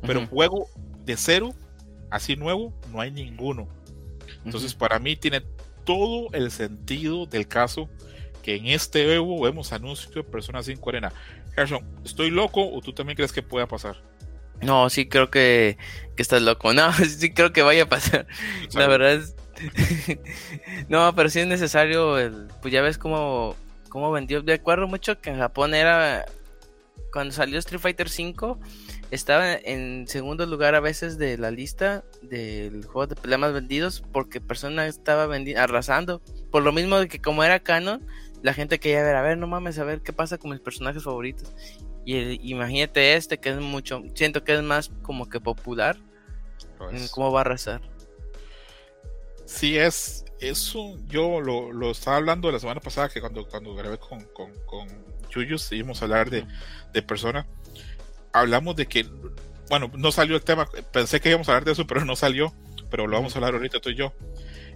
Pero 0.00 0.26
juego 0.26 0.66
de 1.04 1.16
cero, 1.16 1.50
así 2.10 2.36
nuevo, 2.36 2.72
no 2.90 3.00
hay 3.00 3.10
ninguno. 3.10 3.68
Entonces, 4.44 4.74
para 4.74 4.98
mí 4.98 5.14
tiene 5.14 5.42
todo 5.84 6.28
el 6.32 6.50
sentido 6.50 7.26
del 7.26 7.46
caso 7.46 7.88
que 8.42 8.56
en 8.56 8.66
este 8.66 9.14
Evo 9.14 9.42
vemos 9.42 9.72
anuncios 9.72 10.12
de 10.14 10.22
Persona 10.24 10.62
5 10.62 10.90
Arena. 10.90 11.12
Gerson, 11.54 11.84
¿estoy 12.04 12.30
loco 12.30 12.68
o 12.70 12.80
tú 12.80 12.92
también 12.92 13.16
crees 13.16 13.32
que 13.32 13.42
pueda 13.42 13.66
pasar? 13.66 14.02
No, 14.62 14.88
sí 14.90 15.08
creo 15.08 15.30
que, 15.30 15.76
que 16.16 16.22
estás 16.22 16.42
loco. 16.42 16.72
No, 16.72 16.92
sí 16.92 17.32
creo 17.32 17.52
que 17.52 17.62
vaya 17.62 17.84
a 17.84 17.88
pasar. 17.88 18.26
La 18.74 18.86
verdad 18.86 19.14
es, 19.14 19.34
no, 20.88 21.14
pero 21.14 21.28
sí 21.28 21.40
es 21.40 21.46
necesario, 21.46 22.18
el, 22.18 22.48
pues 22.60 22.72
ya 22.72 22.82
ves 22.82 22.98
cómo, 22.98 23.56
cómo 23.88 24.10
vendió. 24.10 24.42
De 24.42 24.54
acuerdo 24.54 24.86
mucho 24.86 25.20
que 25.20 25.30
en 25.30 25.38
Japón 25.38 25.74
era, 25.74 26.24
cuando 27.12 27.32
salió 27.32 27.58
Street 27.58 27.80
Fighter 27.80 28.06
V, 28.06 28.56
estaba 29.10 29.52
en 29.52 30.08
segundo 30.08 30.46
lugar 30.46 30.74
a 30.74 30.80
veces 30.80 31.18
de 31.18 31.36
la 31.36 31.50
lista 31.50 32.02
del 32.22 32.84
juego 32.84 33.08
de 33.08 33.16
peleas 33.16 33.40
más 33.40 33.52
vendidos 33.52 34.02
porque 34.12 34.40
personas 34.40 34.88
estaba 34.88 35.28
arrasando. 35.56 36.22
Por 36.50 36.62
lo 36.62 36.72
mismo 36.72 36.98
de 36.98 37.08
que 37.08 37.20
como 37.20 37.44
era 37.44 37.60
canon, 37.60 38.06
la 38.42 38.54
gente 38.54 38.80
quería 38.80 39.02
ver, 39.02 39.16
a 39.16 39.22
ver, 39.22 39.38
no 39.38 39.46
mames, 39.46 39.78
a 39.78 39.84
ver 39.84 40.00
qué 40.02 40.12
pasa 40.12 40.38
con 40.38 40.50
mis 40.50 40.60
personajes 40.60 41.04
favoritos. 41.04 41.54
Y 42.04 42.50
imagínate 42.50 43.14
este 43.14 43.38
que 43.38 43.50
es 43.50 43.60
mucho, 43.60 44.02
siento 44.14 44.42
que 44.42 44.54
es 44.54 44.62
más 44.62 44.90
como 45.02 45.28
que 45.28 45.40
popular. 45.40 45.96
Pues 46.78 47.10
¿Cómo 47.10 47.30
va 47.30 47.40
a 47.40 47.42
arrasar? 47.42 47.80
Sí, 49.44 49.78
es 49.78 50.24
eso. 50.40 50.98
Yo 51.06 51.40
lo, 51.40 51.90
estaba 51.90 52.16
hablando 52.16 52.50
la 52.50 52.58
semana 52.58 52.80
pasada 52.80 53.08
que 53.08 53.20
cuando, 53.20 53.46
cuando 53.46 53.74
grabé 53.74 53.98
con, 53.98 54.20
con, 54.32 54.52
con 54.66 54.88
Chuyus 55.28 55.70
íbamos 55.72 56.02
a 56.02 56.06
hablar 56.06 56.30
de, 56.30 56.44
de 56.92 57.02
persona. 57.02 57.46
Hablamos 58.32 58.74
de 58.74 58.86
que, 58.86 59.06
bueno, 59.68 59.90
no 59.94 60.10
salió 60.10 60.34
el 60.34 60.42
tema. 60.42 60.68
Pensé 60.92 61.20
que 61.20 61.28
íbamos 61.28 61.48
a 61.48 61.52
hablar 61.52 61.64
de 61.64 61.72
eso, 61.72 61.86
pero 61.86 62.04
no 62.04 62.16
salió. 62.16 62.52
Pero 62.90 63.06
lo 63.06 63.16
vamos 63.16 63.34
a 63.34 63.38
hablar 63.38 63.54
ahorita 63.54 63.80
tú 63.80 63.90
y 63.90 63.94
yo. 63.94 64.12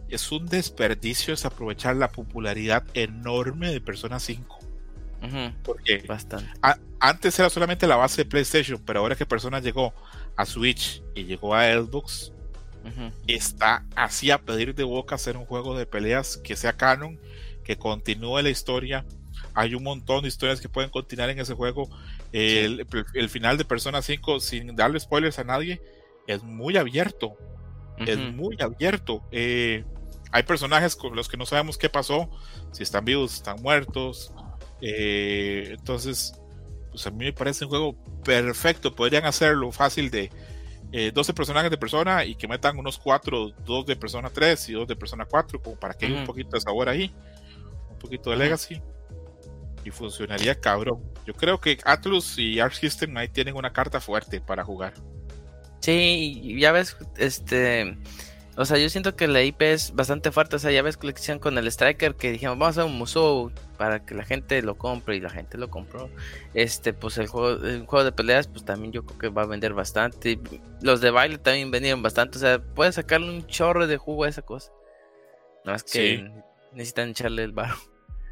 Es 0.09 0.31
un 0.31 0.47
desperdicio 0.47 1.35
aprovechar 1.45 1.97
la 1.97 2.11
popularidad 2.11 2.85
enorme 2.95 3.73
de 3.73 3.81
Persona 3.81 4.21
5. 4.21 4.59
Porque 5.65 5.99
Bastante. 6.07 6.49
antes 7.01 7.39
era 7.39 7.51
solamente 7.51 7.87
la 7.87 7.97
base 7.97 8.23
de 8.23 8.31
PlayStation, 8.31 8.81
pero 8.85 9.01
ahora 9.01 9.17
que 9.17 9.27
Persona 9.27 9.61
llegó 9.61 9.93
a 10.37 10.47
Switch 10.47 11.03
y 11.15 11.25
llegó 11.25 11.55
a 11.55 11.65
Xbox, 11.73 12.33
está 13.27 13.85
así 13.97 14.31
a 14.31 14.39
pedir 14.39 14.75
de 14.75 14.85
boca 14.85 15.17
hacer 15.17 15.37
un 15.37 15.45
juego 15.45 15.77
de 15.77 15.87
peleas 15.87 16.37
que 16.37 16.55
sea 16.55 16.75
canon, 16.75 17.19
que 17.65 17.77
continúe 17.77 18.41
la 18.43 18.51
historia. 18.51 19.05
Hay 19.55 19.75
un 19.75 19.83
montón 19.83 20.23
de 20.23 20.29
historias 20.29 20.61
que 20.61 20.69
pueden 20.69 20.91
continuar 20.91 21.31
en 21.31 21.41
ese 21.41 21.55
juego. 21.55 21.89
El, 22.33 22.87
final 23.29 23.59
de 23.59 23.65
Persona 23.65 24.03
5, 24.03 24.39
sin 24.39 24.77
darle 24.77 25.01
spoilers 25.01 25.39
a 25.39 25.45
nadie, 25.45 25.81
es 26.29 26.43
muy 26.43 26.77
abierto. 26.77 27.37
Es 27.99 28.19
muy 28.19 28.57
abierto. 28.61 29.25
Eh, 29.33 29.85
hay 30.33 30.43
personajes 30.43 30.97
con 30.97 31.15
los 31.15 31.29
que 31.29 31.37
no 31.37 31.47
sabemos 31.47 31.79
qué 31.79 31.89
pasó, 31.89 32.31
si 32.73 32.83
están 32.83 33.05
vivos, 33.05 33.35
están 33.35 33.61
muertos. 33.63 34.33
Eh, 34.81 35.75
entonces, 35.79 36.35
pues 36.91 37.07
a 37.07 37.11
mí 37.11 37.25
me 37.25 37.33
parece 37.33 37.65
un 37.65 37.71
juego 37.71 37.97
perfecto. 38.25 38.95
Podrían 38.95 39.25
hacerlo 39.25 39.71
fácil 39.73 40.11
de, 40.11 40.31
12 40.93 41.31
eh, 41.31 41.35
personajes 41.35 41.71
de 41.71 41.79
persona 41.79 42.25
y 42.25 42.35
que 42.35 42.49
metan 42.49 42.79
unos 42.79 42.99
4, 42.99 43.53
2 43.65 43.87
de 43.87 43.97
persona 43.97 44.31
3 44.31 44.69
y 44.69 44.73
2 44.73 44.89
de 44.89 44.97
persona 44.97 45.25
4, 45.25 45.61
como 45.61 45.77
para 45.77 45.95
que 45.95 46.07
haya 46.07 46.21
un 46.21 46.27
poquito 46.27 46.51
de 46.51 46.61
sabor 46.61 46.89
ahí, 46.89 47.13
un 47.91 47.99
poquito 47.99 48.31
de 48.31 48.37
legacy. 48.37 48.81
Y 49.85 49.91
funcionaría 49.91 50.59
cabrón. 50.59 51.01
Yo 51.27 51.35
creo 51.35 51.61
que 51.61 51.79
Atlus 51.85 52.39
y 52.39 52.59
Arc 52.59 52.73
System 52.73 53.17
ahí 53.17 53.29
tienen 53.29 53.55
una 53.57 53.73
carta 53.73 54.01
fuerte 54.01 54.41
para 54.41 54.65
jugar. 54.65 54.95
Sí, 55.81 56.57
ya 56.59 56.73
ves, 56.73 56.97
este, 57.17 57.97
o 58.57 58.65
sea, 58.65 58.79
yo 58.79 58.89
siento 58.89 59.17
que 59.17 59.29
la 59.29 59.43
IP 59.43 59.61
es 59.63 59.95
bastante 59.95 60.33
fuerte. 60.33 60.57
O 60.57 60.59
sea, 60.59 60.71
ya 60.71 60.81
ves 60.81 60.97
que 60.97 61.07
lo 61.07 61.41
con 61.41 61.59
el 61.59 61.67
Striker 61.67 62.15
que 62.15 62.33
dijimos, 62.33 62.59
vamos 62.59 62.79
a 62.79 62.81
hacer 62.81 62.91
un 62.91 62.99
museo 62.99 63.53
para 63.77 64.05
que 64.05 64.15
la 64.15 64.25
gente 64.25 64.63
lo 64.63 64.79
compre 64.79 65.17
y 65.17 65.21
la 65.21 65.29
gente 65.29 65.59
lo 65.59 65.69
compró. 65.69 66.09
Este, 66.55 66.95
pues 66.95 67.19
el 67.19 67.27
juego, 67.27 67.65
el 67.67 67.85
juego 67.85 68.05
de 68.05 68.13
peleas, 68.13 68.49
pues 68.49 68.65
también 68.65 68.93
yo 68.93 69.05
creo 69.05 69.19
que 69.19 69.29
va 69.29 69.43
a 69.43 69.47
vender 69.47 69.75
bastante. 69.75 70.39
Los 70.81 71.03
de 71.03 71.11
baile 71.11 71.37
también 71.37 71.71
vendieron 71.71 72.03
bastante. 72.03 72.39
O 72.39 72.41
sea, 72.41 72.59
puedes 72.59 72.95
sacarle 72.95 73.29
un 73.29 73.47
chorro 73.47 73.87
de 73.87 73.99
jugo 73.99 74.25
a 74.25 74.29
esa 74.31 74.41
cosa. 74.41 74.73
No 75.65 75.75
es 75.75 75.85
que 75.85 76.31
necesitan 76.73 77.11
echarle 77.11 77.45
el 77.45 77.53
barro. 77.53 77.77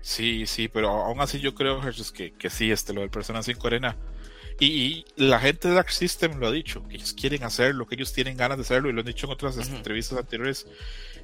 Sí, 0.01 0.47
sí, 0.47 0.69
pero 0.69 0.89
aún 0.91 1.21
así 1.21 1.41
yo 1.41 1.55
creo, 1.55 1.81
que, 2.15 2.33
que 2.33 2.51
sí, 2.51 2.71
este, 2.71 2.93
lo 2.93 3.01
del 3.01 3.11
Persona 3.11 3.43
5 3.43 3.67
Arena 3.67 3.97
y, 4.61 5.05
la 5.17 5.41
gente 5.41 5.69
de 5.69 5.75
Dark 5.75 5.91
System 5.91 6.39
lo 6.39 6.47
ha 6.47 6.53
dicho, 6.53 6.87
que 6.89 6.97
ellos 6.97 7.13
quieren 7.13 7.43
hacerlo, 7.43 7.87
que 7.87 7.97
ellos 7.97 8.13
tienen 8.13 8.37
ganas 8.37 8.59
de 8.59 8.63
hacerlo 8.63 8.89
y 8.89 8.93
lo 8.93 9.01
han 9.01 9.07
dicho 9.07 9.27
en 9.27 9.33
otras 9.33 9.57
entrevistas 9.69 10.19
anteriores. 10.19 10.67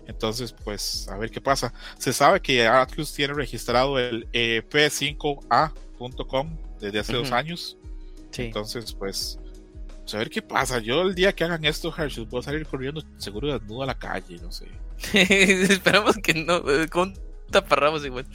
Entonces, 0.06 0.52
pues, 0.52 1.08
a 1.08 1.16
ver 1.16 1.30
qué 1.30 1.40
pasa. 1.40 1.72
Se 1.98 2.12
sabe 2.12 2.40
que 2.40 2.66
Atlus 2.66 3.12
tiene 3.12 3.34
registrado 3.34 3.98
el 3.98 4.26
e 4.32 4.62
p5a.com 4.68 6.58
desde 6.80 6.98
hace 6.98 7.12
dos 7.12 7.30
años. 7.30 7.76
Entonces, 8.36 8.92
pues, 8.92 9.38
pues, 10.10 10.14
a 10.14 10.18
ver 10.18 10.30
qué 10.30 10.42
pasa. 10.42 10.80
Yo 10.80 11.02
el 11.02 11.14
día 11.14 11.32
que 11.32 11.44
hagan 11.44 11.64
esto, 11.64 11.94
Hershey, 11.96 12.24
voy 12.24 12.40
a 12.40 12.42
salir 12.42 12.66
corriendo 12.66 13.00
seguro 13.16 13.52
desnudo 13.52 13.84
a 13.84 13.86
la 13.86 13.98
calle, 13.98 14.38
no 14.42 14.50
sé. 14.50 14.66
Esperamos 15.12 16.16
que 16.16 16.34
no, 16.34 16.68
eh, 16.68 16.88
con 16.88 17.14
taparramos 17.50 18.04
igual. 18.04 18.26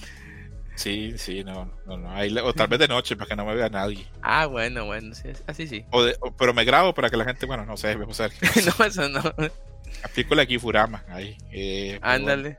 Sí, 0.76 1.18
sí, 1.18 1.44
no, 1.44 1.72
no, 1.86 1.98
no. 1.98 2.46
o 2.46 2.54
tal 2.54 2.68
vez 2.68 2.80
de 2.80 2.88
noche 2.88 3.16
para 3.16 3.30
que 3.30 3.36
no 3.36 3.46
me 3.46 3.56
vea 3.56 3.70
nadie. 3.70 4.06
Ah, 4.22 4.46
bueno, 4.46 4.86
bueno, 4.86 5.16
sí, 5.16 5.30
así 5.48 5.68
sí. 5.68 5.86
O 5.92 6.06
pero 6.38 6.54
me 6.54 6.66
grabo 6.66 6.94
para 6.94 7.10
que 7.10 7.18
la 7.18 7.26
gente, 7.26 7.46
bueno, 7.46 7.66
no 7.66 7.78
sé, 7.78 7.96
vamos 7.96 8.20
a 8.20 8.28
ver. 8.28 8.34
no, 8.80 8.86
eso 8.86 9.10
no. 9.10 9.22
Aplico 10.04 10.36
la 10.36 10.46
Kifurama 10.46 11.04
ahí. 11.08 11.38
Eh, 11.52 11.98
Ándale. 12.02 12.58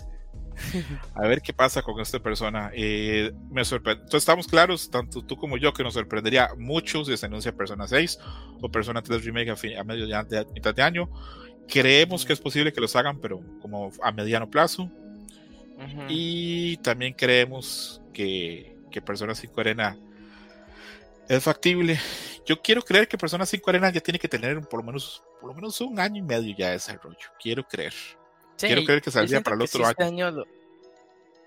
A 1.15 1.27
ver 1.27 1.43
qué 1.43 1.53
pasa 1.53 1.83
con 1.83 2.01
esta 2.01 2.19
persona. 2.19 2.71
Eh, 2.75 3.33
me 3.51 3.65
sorprende. 3.65 4.03
Entonces, 4.03 4.23
estamos 4.23 4.47
claros, 4.47 4.91
tanto 4.91 5.23
tú 5.23 5.37
como 5.37 5.57
yo, 5.57 5.73
que 5.73 5.83
nos 5.83 5.95
sorprendería 5.95 6.51
mucho 6.57 7.05
si 7.05 7.17
se 7.17 7.27
anuncia 7.27 7.53
Persona 7.53 7.87
6 7.87 8.19
o 8.63 8.71
Persona 8.71 9.03
3 9.03 9.25
Remake 9.25 9.51
a, 9.51 9.85
medio 9.85 10.07
de, 10.07 10.47
mitad 10.55 10.75
de 10.75 10.83
año. 10.83 11.11
Creemos 11.69 12.25
que 12.25 12.33
es 12.33 12.41
posible 12.41 12.73
que 12.73 12.81
los 12.81 12.97
hagan, 12.97 13.21
pero 13.21 13.41
como 13.61 13.91
a 14.03 14.13
mediano 14.13 14.49
plazo. 14.49 14.91
Y 16.09 16.79
también 16.79 17.13
creemos 17.13 18.01
que, 18.13 18.77
que 18.91 19.03
Persona 19.03 19.35
5 19.35 19.61
Arena 19.61 19.97
es 21.29 21.43
factible. 21.43 21.99
Yo 22.47 22.61
quiero 22.63 22.83
creer 22.83 23.09
que 23.09 23.19
Persona 23.19 23.45
5 23.45 23.71
Arena 23.71 23.91
ya 23.91 24.01
tiene 24.01 24.19
que 24.19 24.29
tener 24.29 24.61
por 24.63 24.81
lo 24.81 24.87
menos, 24.87 25.23
por 25.41 25.51
lo 25.51 25.55
menos 25.55 25.81
un 25.81 25.99
año 25.99 26.19
y 26.19 26.23
medio 26.23 26.55
ya 26.57 26.69
de 26.69 26.73
desarrollo. 26.75 27.19
Quiero 27.41 27.65
creer. 27.65 27.95
quiero 28.59 28.85
creer 28.85 29.03
que 29.03 29.11
saldría 29.11 29.41
para 29.41 29.57
el 29.57 29.63
otro 29.63 29.89
este 29.89 30.05
año. 30.05 30.45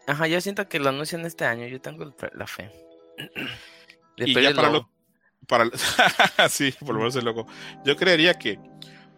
Ajá, 0.07 0.27
yo 0.27 0.41
siento 0.41 0.67
que 0.67 0.79
lo 0.79 0.89
anuncian 0.89 1.25
este 1.25 1.45
año. 1.45 1.67
Yo 1.67 1.79
tengo 1.79 2.13
la 2.33 2.47
fe. 2.47 2.71
y 4.17 4.33
ya 4.33 4.53
para 4.53 4.69
lo... 4.69 4.89
para 5.47 5.65
sí, 6.49 6.73
por 6.79 6.95
lo 6.95 6.99
menos 6.99 7.15
el 7.15 7.25
logo. 7.25 7.47
Yo 7.85 7.95
creería 7.95 8.33
que, 8.33 8.59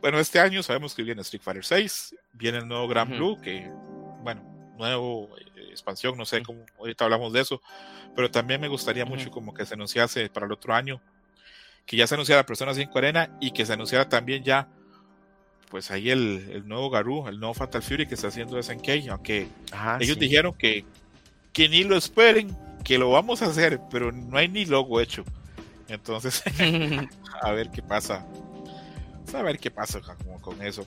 bueno, 0.01 0.19
este 0.19 0.39
año 0.39 0.61
sabemos 0.63 0.93
que 0.93 1.03
viene 1.03 1.21
Street 1.21 1.41
Fighter 1.41 1.65
6, 1.65 2.15
viene 2.33 2.59
el 2.59 2.67
nuevo 2.67 2.87
Grand 2.87 3.09
Blue, 3.15 3.39
que, 3.41 3.71
bueno, 4.21 4.50
nuevo, 4.81 5.29
eh, 5.37 5.67
expansión, 5.69 6.17
no 6.17 6.25
sé 6.25 6.41
cómo, 6.41 6.65
ahorita 6.79 7.05
hablamos 7.05 7.31
de 7.33 7.41
eso, 7.41 7.61
pero 8.15 8.29
también 8.29 8.59
me 8.59 8.67
gustaría 8.67 9.05
mucho 9.05 9.31
como 9.31 9.53
que 9.53 9.65
se 9.65 9.75
anunciase 9.75 10.29
para 10.29 10.45
el 10.45 10.51
otro 10.51 10.73
año, 10.73 10.99
que 11.85 11.97
ya 11.97 12.07
se 12.07 12.15
anunciara 12.15 12.45
Persona 12.45 12.73
5 12.73 12.97
Arena 12.97 13.37
y 13.39 13.51
que 13.51 13.65
se 13.65 13.73
anunciara 13.73 14.09
también 14.09 14.43
ya, 14.43 14.67
pues 15.69 15.91
ahí 15.91 16.09
el, 16.09 16.49
el 16.51 16.67
nuevo 16.67 16.89
Garú, 16.89 17.27
el 17.27 17.39
nuevo 17.39 17.53
Fatal 17.53 17.81
Fury 17.81 18.07
que 18.07 18.15
está 18.15 18.27
haciendo 18.27 18.61
SNK, 18.61 19.09
aunque 19.09 19.47
ellos 19.99 20.19
dijeron 20.19 20.53
que, 20.53 20.83
que 21.53 21.69
ni 21.69 21.83
lo 21.83 21.95
esperen, 21.95 22.55
que 22.83 22.97
lo 22.97 23.11
vamos 23.11 23.41
a 23.41 23.45
hacer, 23.45 23.79
pero 23.89 24.11
no 24.11 24.37
hay 24.37 24.47
ni 24.47 24.65
logo 24.65 24.99
hecho. 24.99 25.23
Entonces, 25.87 26.43
a 27.41 27.51
ver 27.51 27.69
qué 27.69 27.81
pasa. 27.81 28.25
A 29.33 29.41
ver 29.43 29.59
qué 29.59 29.71
pasa 29.71 30.01
con 30.41 30.61
eso. 30.61 30.85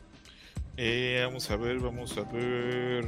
Eh, 0.76 1.22
vamos 1.24 1.50
a 1.50 1.56
ver, 1.56 1.78
vamos 1.78 2.16
a 2.18 2.22
ver. 2.22 3.04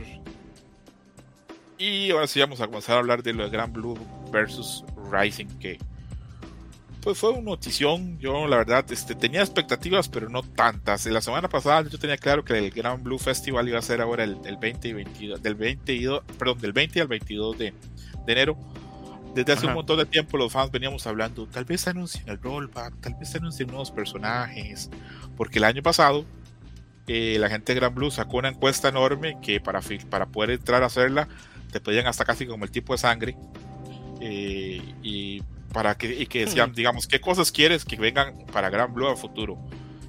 Y 1.79 2.11
ahora 2.11 2.27
sí 2.27 2.41
vamos 2.41 2.61
a 2.61 2.67
comenzar 2.67 2.97
a 2.97 3.01
hablar 3.01 3.23
de 3.23 3.33
lo 3.35 3.45
de 3.45 3.51
Grand 3.51 3.73
Blue 3.73 3.99
versus 4.33 4.85
Rising, 5.11 5.47
que 5.59 5.79
pues 7.07 7.19
fue 7.19 7.31
una 7.31 7.43
notición. 7.43 8.19
Yo 8.19 8.49
la 8.49 8.57
verdad 8.57 8.85
este, 8.91 9.15
tenía 9.15 9.41
expectativas, 9.41 10.09
pero 10.09 10.29
no 10.29 10.43
tantas. 10.43 11.07
La 11.07 11.21
semana 11.21 11.49
pasada 11.49 11.89
yo 11.89 11.99
tenía 12.01 12.17
claro 12.17 12.45
que 12.45 12.59
el 12.59 12.71
Grand 12.71 13.03
Blue 13.03 13.19
Festival 13.19 13.69
iba 13.69 13.79
a 13.79 13.83
ser 13.83 14.01
ahora 14.01 14.25
el, 14.25 14.57
20 14.61 14.89
y 14.89 14.93
22, 14.93 15.41
del 15.41 15.55
22, 15.55 16.25
perdón, 16.39 16.59
del 16.59 16.73
20 16.73 17.03
al 17.03 17.07
22 17.07 17.59
de, 17.59 17.75
enero. 18.27 18.57
Desde 19.37 19.53
hace 19.53 19.67
un 19.67 19.75
montón 19.75 19.99
de 19.99 20.07
tiempo 20.07 20.39
los 20.39 20.51
fans 20.51 20.71
veníamos 20.71 21.07
hablando, 21.07 21.47
tal 21.47 21.67
vez 21.67 21.87
anuncien 21.87 22.27
el 22.27 22.41
rollback, 22.41 23.01
tal 23.03 23.15
vez 23.15 23.35
anuncien 23.37 23.69
nuevos 23.69 23.91
personajes, 23.91 24.91
porque 25.37 25.59
el 25.59 25.65
año 25.65 25.83
pasado 25.83 26.25
eh, 27.07 27.37
la 27.39 27.49
gente 27.49 27.73
de 27.73 27.81
Grand 27.81 27.95
Blue 27.95 28.11
sacó 28.11 28.39
una 28.39 28.49
encuesta 28.49 28.89
enorme 28.89 29.37
que 29.43 29.61
para, 29.61 29.81
para 30.11 30.27
poder 30.27 30.51
entrar 30.51 30.83
a 30.83 30.87
hacerla 30.87 31.29
te 31.77 31.81
pedían 31.81 32.07
hasta 32.07 32.25
casi 32.25 32.47
como 32.47 32.65
el 32.65 32.71
tipo 32.71 32.95
de 32.95 32.99
sangre. 32.99 33.37
Eh, 34.21 34.81
y 35.03 35.43
para 35.73 35.95
que, 35.97 36.23
y 36.23 36.27
que 36.27 36.47
decían, 36.47 36.73
digamos, 36.73 37.07
¿qué 37.07 37.21
cosas 37.21 37.53
quieres 37.53 37.85
que 37.85 37.97
vengan 37.97 38.35
para 38.51 38.71
Gran 38.71 38.95
Blue 38.95 39.09
a 39.09 39.17
futuro? 39.17 39.59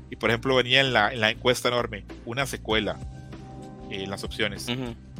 Y 0.09 0.15
por 0.15 0.29
ejemplo, 0.29 0.55
venía 0.55 0.79
en 0.79 0.93
la, 0.93 1.11
en 1.11 1.19
la 1.19 1.29
encuesta 1.29 1.67
enorme 1.67 2.05
una 2.25 2.45
secuela 2.45 2.97
eh, 3.91 4.03
en 4.03 4.09
las 4.09 4.23
opciones. 4.23 4.67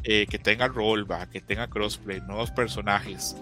Eh, 0.04 0.26
que 0.30 0.40
tenga 0.40 0.70
rollback, 0.70 1.32
que 1.32 1.42
tenga 1.42 1.68
crossplay, 1.68 2.22
nuevos 2.22 2.50
personajes. 2.52 3.36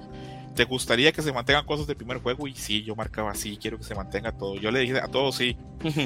¿Te 0.56 0.64
gustaría 0.64 1.12
que 1.12 1.22
se 1.22 1.32
mantengan 1.32 1.64
cosas 1.66 1.86
del 1.86 1.98
primer 1.98 2.18
juego? 2.18 2.48
Y 2.48 2.56
sí, 2.56 2.82
yo 2.82 2.96
marcaba 2.96 3.30
así, 3.30 3.58
quiero 3.58 3.78
que 3.78 3.84
se 3.84 3.94
mantenga 3.94 4.32
todo. 4.32 4.56
Yo 4.56 4.72
le 4.72 4.80
dije 4.80 4.98
a 4.98 5.08
todos 5.08 5.36
sí. 5.36 5.58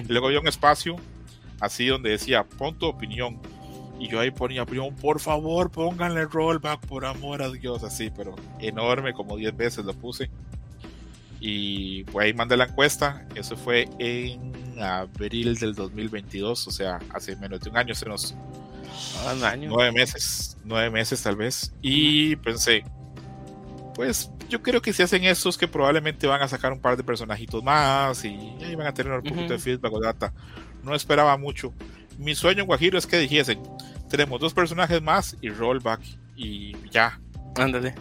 luego 0.09 0.27
había 0.27 0.41
un 0.41 0.49
espacio 0.49 0.97
así 1.61 1.87
donde 1.87 2.09
decía, 2.09 2.43
pon 2.43 2.77
tu 2.77 2.87
opinión 2.87 3.39
y 3.99 4.07
yo 4.07 4.19
ahí 4.21 4.31
ponía, 4.31 4.65
por 4.65 5.19
favor, 5.19 5.69
pónganle 5.69 6.25
rollback, 6.25 6.85
por 6.87 7.05
amor 7.05 7.41
a 7.41 7.49
Dios, 7.49 7.83
así, 7.83 8.09
pero 8.15 8.33
enorme, 8.59 9.13
como 9.13 9.35
10 9.35 9.55
veces 9.57 9.85
lo 9.85 9.93
puse. 9.93 10.31
Y 11.41 12.05
pues 12.05 12.25
ahí 12.25 12.33
mandé 12.33 12.55
la 12.55 12.65
encuesta, 12.65 13.27
eso 13.35 13.57
fue 13.57 13.89
en 13.99 14.81
abril 14.81 15.55
del 15.57 15.75
2022, 15.75 16.67
o 16.67 16.71
sea, 16.71 16.99
hace 17.13 17.35
menos 17.35 17.59
de 17.59 17.69
un 17.69 17.77
año, 17.77 17.91
hace 17.91 18.05
unos 18.05 18.35
nueve 19.67 19.91
meses, 19.91 20.57
nueve 20.63 20.89
meses 20.89 21.21
tal 21.21 21.35
vez. 21.35 21.73
Y 21.81 22.37
pensé, 22.37 22.83
pues 23.95 24.31
yo 24.47 24.61
creo 24.61 24.81
que 24.81 24.93
si 24.93 25.03
hacen 25.03 25.25
eso 25.25 25.49
es 25.49 25.57
que 25.57 25.67
probablemente 25.67 26.25
van 26.25 26.41
a 26.41 26.47
sacar 26.47 26.71
un 26.71 26.79
par 26.79 26.95
de 26.95 27.03
personajitos 27.03 27.63
más 27.63 28.23
y 28.23 28.29
ahí 28.63 28.75
van 28.75 28.87
a 28.87 28.93
tener 28.93 29.11
un 29.11 29.23
poquito 29.23 29.53
de 29.53 29.59
feedback 29.59 29.91
o 29.91 29.99
data. 29.99 30.33
No 30.83 30.95
esperaba 30.95 31.37
mucho 31.37 31.73
mi 32.19 32.35
sueño 32.35 32.65
Guajiro 32.65 32.97
es 32.97 33.07
que 33.07 33.17
dijesen, 33.17 33.63
tenemos 34.09 34.39
dos 34.41 34.53
personajes 34.53 35.01
más 35.01 35.37
y 35.41 35.49
rollback 35.49 36.01
y 36.35 36.75
ya. 36.89 37.19
Ándale. 37.55 37.95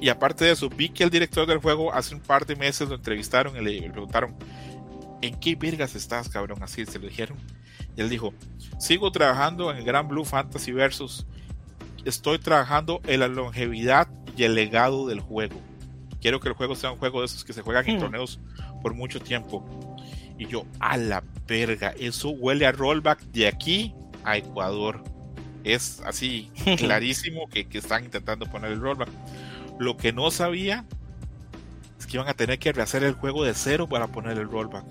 Y 0.00 0.08
aparte 0.08 0.44
de 0.44 0.52
eso, 0.52 0.68
vi 0.68 0.88
que 0.88 1.04
el 1.04 1.10
director 1.10 1.46
del 1.46 1.58
juego 1.58 1.94
hace 1.94 2.14
un 2.14 2.20
par 2.20 2.46
de 2.46 2.56
meses 2.56 2.88
lo 2.88 2.96
entrevistaron 2.96 3.56
y 3.56 3.60
le 3.60 3.90
preguntaron, 3.90 4.34
¿en 5.22 5.38
qué 5.38 5.54
vergas 5.54 5.94
estás, 5.94 6.28
cabrón? 6.28 6.62
Así 6.62 6.84
se 6.84 6.98
lo 6.98 7.06
dijeron. 7.06 7.38
Y 7.96 8.00
él 8.00 8.08
dijo, 8.08 8.34
sigo 8.78 9.12
trabajando 9.12 9.70
en 9.70 9.76
el 9.76 9.84
Gran 9.84 10.08
Blue 10.08 10.24
Fantasy 10.24 10.72
Versus. 10.72 11.26
Estoy 12.04 12.38
trabajando 12.38 13.00
en 13.06 13.20
la 13.20 13.28
longevidad 13.28 14.08
y 14.36 14.44
el 14.44 14.54
legado 14.56 15.06
del 15.06 15.20
juego. 15.20 15.60
Quiero 16.20 16.40
que 16.40 16.48
el 16.48 16.54
juego 16.54 16.74
sea 16.74 16.90
un 16.90 16.98
juego 16.98 17.20
de 17.20 17.26
esos 17.26 17.44
que 17.44 17.52
se 17.52 17.62
juegan 17.62 17.88
en 17.88 17.98
hmm. 17.98 18.00
torneos 18.00 18.40
por 18.82 18.94
mucho 18.94 19.20
tiempo. 19.20 19.64
Y 20.40 20.46
yo, 20.46 20.64
a 20.78 20.96
la 20.96 21.22
verga, 21.46 21.92
eso 21.98 22.30
huele 22.30 22.64
a 22.64 22.72
rollback 22.72 23.20
de 23.24 23.46
aquí 23.46 23.94
a 24.24 24.38
Ecuador. 24.38 25.04
Es 25.64 26.00
así 26.06 26.50
clarísimo 26.78 27.46
que, 27.50 27.68
están 27.70 28.06
intentando 28.06 28.46
poner 28.46 28.72
el 28.72 28.80
rollback. 28.80 29.10
Lo 29.78 29.98
que 29.98 30.14
no 30.14 30.30
sabía 30.30 30.86
es 31.98 32.06
que 32.06 32.16
iban 32.16 32.26
a 32.26 32.32
tener 32.32 32.58
que 32.58 32.72
rehacer 32.72 33.04
el 33.04 33.12
juego 33.12 33.44
de 33.44 33.52
cero 33.52 33.86
para 33.86 34.06
poner 34.06 34.38
el 34.38 34.48
rollback. 34.48 34.86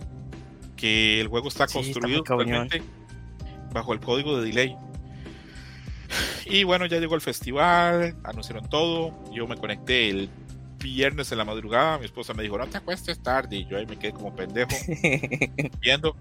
Que 0.75 1.19
el 1.19 1.29
juego 1.29 1.47
está 1.47 1.65
construido 1.65 2.23
bajo 3.73 3.93
el 3.93 3.99
código 3.99 4.39
de 4.39 4.49
delay. 4.49 4.77
Y 6.45 6.63
bueno, 6.63 6.85
ya 6.85 6.99
llegó 6.99 7.15
el 7.15 7.21
festival, 7.21 8.15
anunciaron 8.23 8.69
todo. 8.69 9.15
Yo 9.33 9.47
me 9.47 9.57
conecté 9.57 10.11
el 10.11 10.29
viernes 10.79 11.31
en 11.31 11.37
la 11.37 11.45
madrugada, 11.45 11.97
mi 11.99 12.05
esposa 12.05 12.33
me 12.33 12.43
dijo, 12.43 12.57
no 12.57 12.67
te 12.67 12.77
acuestes 12.77 13.21
tarde, 13.21 13.57
y 13.57 13.65
yo 13.65 13.77
ahí 13.77 13.85
me 13.85 13.97
quedé 13.97 14.13
como 14.13 14.35
pendejo 14.35 14.71
viendo. 15.81 16.15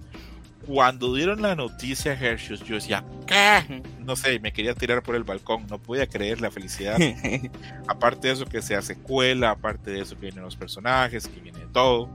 Cuando 0.66 1.14
dieron 1.14 1.40
la 1.40 1.54
noticia 1.54 2.12
a 2.12 2.14
Hershey's, 2.14 2.60
yo 2.60 2.74
decía, 2.74 3.02
¿qué? 3.26 3.82
No 4.00 4.16
sé, 4.16 4.38
me 4.38 4.52
quería 4.52 4.74
tirar 4.74 5.02
por 5.02 5.14
el 5.14 5.24
balcón, 5.24 5.66
no 5.66 5.78
podía 5.78 6.06
creer 6.06 6.42
la 6.42 6.50
felicidad. 6.50 6.98
aparte 7.88 8.28
de 8.28 8.34
eso, 8.34 8.44
que 8.44 8.60
sea 8.60 8.82
secuela, 8.82 9.50
aparte 9.50 9.92
de 9.92 10.02
eso, 10.02 10.14
que 10.16 10.22
vienen 10.22 10.44
los 10.44 10.56
personajes, 10.56 11.26
que 11.26 11.40
viene 11.40 11.60
todo. 11.72 12.10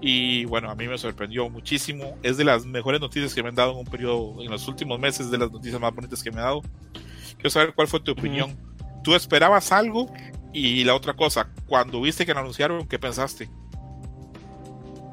Y 0.00 0.44
bueno, 0.46 0.70
a 0.70 0.74
mí 0.74 0.86
me 0.86 0.96
sorprendió 0.96 1.48
muchísimo. 1.50 2.16
Es 2.22 2.36
de 2.36 2.44
las 2.44 2.64
mejores 2.64 3.00
noticias 3.00 3.34
que 3.34 3.42
me 3.42 3.50
han 3.50 3.54
dado 3.54 3.72
en 3.72 3.78
un 3.78 3.86
periodo, 3.86 4.42
en 4.42 4.50
los 4.50 4.66
últimos 4.68 4.98
meses, 4.98 5.30
de 5.30 5.38
las 5.38 5.50
noticias 5.50 5.80
más 5.80 5.94
bonitas 5.94 6.22
que 6.22 6.30
me 6.30 6.40
ha 6.40 6.44
dado. 6.44 6.62
Quiero 7.34 7.50
saber 7.50 7.74
cuál 7.74 7.88
fue 7.88 8.00
tu 8.00 8.12
opinión. 8.12 8.56
¿Tú 9.02 9.14
esperabas 9.14 9.72
algo? 9.72 10.10
Y 10.58 10.84
la 10.84 10.94
otra 10.94 11.12
cosa, 11.12 11.50
cuando 11.66 12.00
viste 12.00 12.24
que 12.24 12.32
lo 12.32 12.40
anunciaron, 12.40 12.88
¿qué 12.88 12.98
pensaste? 12.98 13.50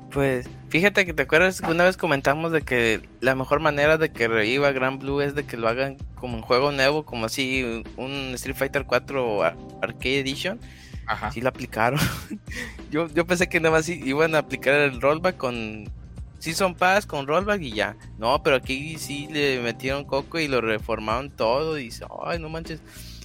Pues 0.10 0.48
fíjate 0.70 1.06
que 1.06 1.12
te 1.12 1.24
acuerdas 1.24 1.60
que 1.60 1.70
una 1.70 1.84
vez 1.84 1.98
comentamos 1.98 2.54
de 2.54 2.62
que 2.62 3.02
la 3.20 3.36
mejor 3.36 3.60
manera 3.60 3.98
de 3.98 4.10
que 4.14 4.30
reviva 4.30 4.72
Grand 4.72 5.02
Blue 5.02 5.20
es 5.20 5.36
de 5.36 5.46
que 5.46 5.58
lo 5.58 5.68
hagan 5.68 5.98
como 6.16 6.38
un 6.38 6.42
juego 6.42 6.72
nuevo, 6.72 7.04
como 7.04 7.26
así 7.26 7.84
un 7.98 8.32
Street 8.36 8.56
Fighter 8.56 8.86
4 8.86 9.44
Arcade 9.82 10.20
Edition. 10.20 10.62
Ajá. 11.08 11.30
Sí 11.30 11.42
lo 11.42 11.50
aplicaron. 11.50 12.00
yo, 12.90 13.10
yo 13.10 13.28
pensé 13.28 13.50
que 13.50 13.60
nada 13.60 13.76
más 13.76 13.90
iban 13.90 14.36
a 14.36 14.38
aplicar 14.38 14.76
el 14.76 15.02
rollback 15.02 15.36
con 15.36 15.92
Season 16.40 16.74
Pass, 16.74 17.06
con 17.06 17.28
rollback 17.28 17.62
y 17.62 17.74
ya. 17.74 17.98
No, 18.18 18.42
pero 18.44 18.56
aquí 18.56 18.98
sí 18.98 19.28
le 19.30 19.60
metieron 19.60 20.06
coco 20.06 20.40
y 20.40 20.48
lo 20.48 20.62
reformaron 20.62 21.32
todo. 21.32 21.78
Y 21.78 21.92
ay, 22.26 22.40
no 22.40 22.48
manches. 22.48 22.80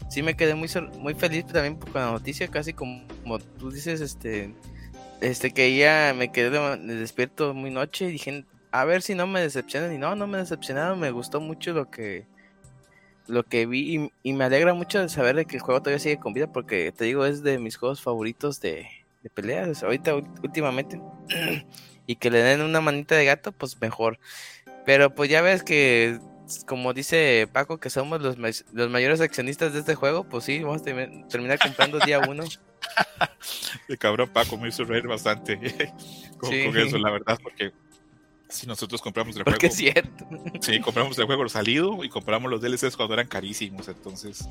Sí 0.08 0.22
me 0.22 0.36
quedé 0.36 0.54
muy, 0.54 0.68
muy 0.98 1.14
feliz 1.14 1.46
también 1.46 1.76
con 1.76 1.92
la 1.94 2.12
noticia, 2.12 2.48
casi 2.48 2.72
como, 2.72 3.06
tú 3.58 3.70
dices, 3.70 4.00
este 4.00 4.54
este 5.20 5.50
que 5.50 5.76
ya 5.76 6.14
me 6.16 6.30
quedé 6.30 6.50
despierto 6.76 7.52
muy 7.52 7.70
noche 7.70 8.06
y 8.06 8.12
dije, 8.12 8.44
a 8.70 8.84
ver 8.84 9.02
si 9.02 9.14
no 9.14 9.26
me 9.26 9.40
decepcionan. 9.40 9.92
Y 9.92 9.98
no, 9.98 10.14
no 10.14 10.26
me 10.26 10.38
decepcionaron, 10.38 11.00
me 11.00 11.10
gustó 11.10 11.40
mucho 11.40 11.72
lo 11.72 11.90
que 11.90 12.26
lo 13.26 13.42
que 13.44 13.66
vi 13.66 14.10
y, 14.22 14.32
me 14.32 14.44
alegra 14.44 14.72
mucho 14.72 15.00
de 15.00 15.08
saber 15.10 15.44
que 15.44 15.56
el 15.56 15.62
juego 15.62 15.82
todavía 15.82 15.98
sigue 15.98 16.18
con 16.18 16.32
vida 16.32 16.50
porque 16.50 16.92
te 16.92 17.04
digo, 17.04 17.26
es 17.26 17.42
de 17.42 17.58
mis 17.58 17.76
juegos 17.76 18.00
favoritos 18.00 18.58
de, 18.62 18.88
de 19.22 19.30
peleas 19.30 19.82
ahorita 19.82 20.14
últimamente. 20.42 21.00
y 22.06 22.16
que 22.16 22.30
le 22.30 22.42
den 22.42 22.62
una 22.62 22.80
manita 22.80 23.14
de 23.16 23.26
gato, 23.26 23.52
pues 23.52 23.78
mejor. 23.80 24.18
Pero 24.86 25.14
pues 25.14 25.28
ya 25.28 25.42
ves 25.42 25.62
que 25.62 26.18
como 26.66 26.94
dice 26.94 27.48
Paco, 27.52 27.78
que 27.78 27.90
somos 27.90 28.20
los, 28.20 28.36
los 28.72 28.90
mayores 28.90 29.20
accionistas 29.20 29.72
de 29.72 29.80
este 29.80 29.94
juego, 29.94 30.24
pues 30.24 30.44
sí, 30.44 30.62
vamos 30.62 30.82
a 30.82 30.84
terminar 30.84 31.58
comprando 31.58 31.98
día 31.98 32.18
uno. 32.28 32.44
El 33.88 33.98
cabrón 33.98 34.30
Paco 34.32 34.56
me 34.56 34.68
hizo 34.68 34.84
reír 34.84 35.06
bastante 35.06 35.58
con, 36.38 36.52
eso, 36.52 36.98
la 36.98 37.10
verdad, 37.10 37.38
porque 37.42 37.72
si 38.48 38.66
nosotros 38.66 39.02
compramos 39.02 39.36
el 39.36 39.42
juego. 39.42 39.58
es 39.60 39.74
cierto. 39.74 40.26
Sí, 40.60 40.80
compramos 40.84 41.18
el 41.18 41.26
juego 41.26 41.48
salido 41.48 42.02
y 42.04 42.08
compramos 42.08 42.50
los 42.50 42.60
DLCs 42.60 42.96
cuando 42.96 43.14
eran 43.14 43.26
carísimos, 43.26 43.88
entonces. 43.88 44.48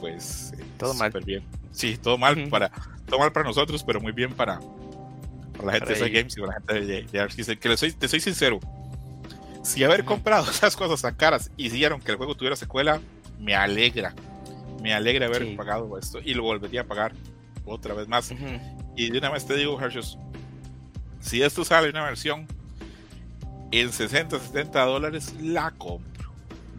Pues. 0.00 0.52
Eh, 0.58 0.64
todo 0.78 0.92
mal. 0.94 1.12
bien. 1.24 1.44
Sí, 1.72 1.96
todo 1.96 2.18
mal, 2.18 2.48
para, 2.48 2.70
todo 3.06 3.18
mal 3.18 3.32
para 3.32 3.46
nosotros, 3.46 3.82
pero 3.82 4.00
muy 4.00 4.12
bien 4.12 4.34
para, 4.34 4.60
para 5.56 5.66
la 5.66 5.72
gente 5.72 5.94
de 5.94 6.10
Games 6.10 6.36
y 6.36 6.40
para 6.40 6.52
la 6.52 6.74
gente 6.74 6.86
de, 6.86 7.02
de, 7.04 7.58
Que 7.58 7.76
soy, 7.76 7.92
te 7.92 8.06
soy 8.06 8.20
sincero. 8.20 8.60
Si 9.64 9.82
haber 9.82 10.04
comprado 10.04 10.48
esas 10.50 10.76
cosas 10.76 11.02
tan 11.02 11.16
caras 11.16 11.50
hicieron 11.56 12.00
que 12.00 12.12
el 12.12 12.16
juego 12.16 12.36
tuviera 12.36 12.54
secuela, 12.54 13.00
me 13.40 13.56
alegra 13.56 14.14
me 14.84 14.92
alegra 14.92 15.24
haber 15.24 15.56
pagado 15.56 15.98
esto 15.98 16.18
y 16.22 16.34
lo 16.34 16.42
volvería 16.42 16.82
a 16.82 16.84
pagar 16.84 17.14
otra 17.64 17.94
vez 17.94 18.06
más. 18.06 18.34
Y 18.94 19.08
de 19.08 19.16
una 19.16 19.30
vez 19.30 19.46
te 19.46 19.56
digo, 19.56 19.80
Hershus, 19.80 20.18
si 21.20 21.40
esto 21.40 21.64
sale 21.64 21.88
una 21.88 22.04
versión 22.04 22.46
en 23.70 23.90
60, 23.90 24.38
70 24.38 24.84
dólares, 24.84 25.34
la 25.40 25.70
compro. 25.70 26.30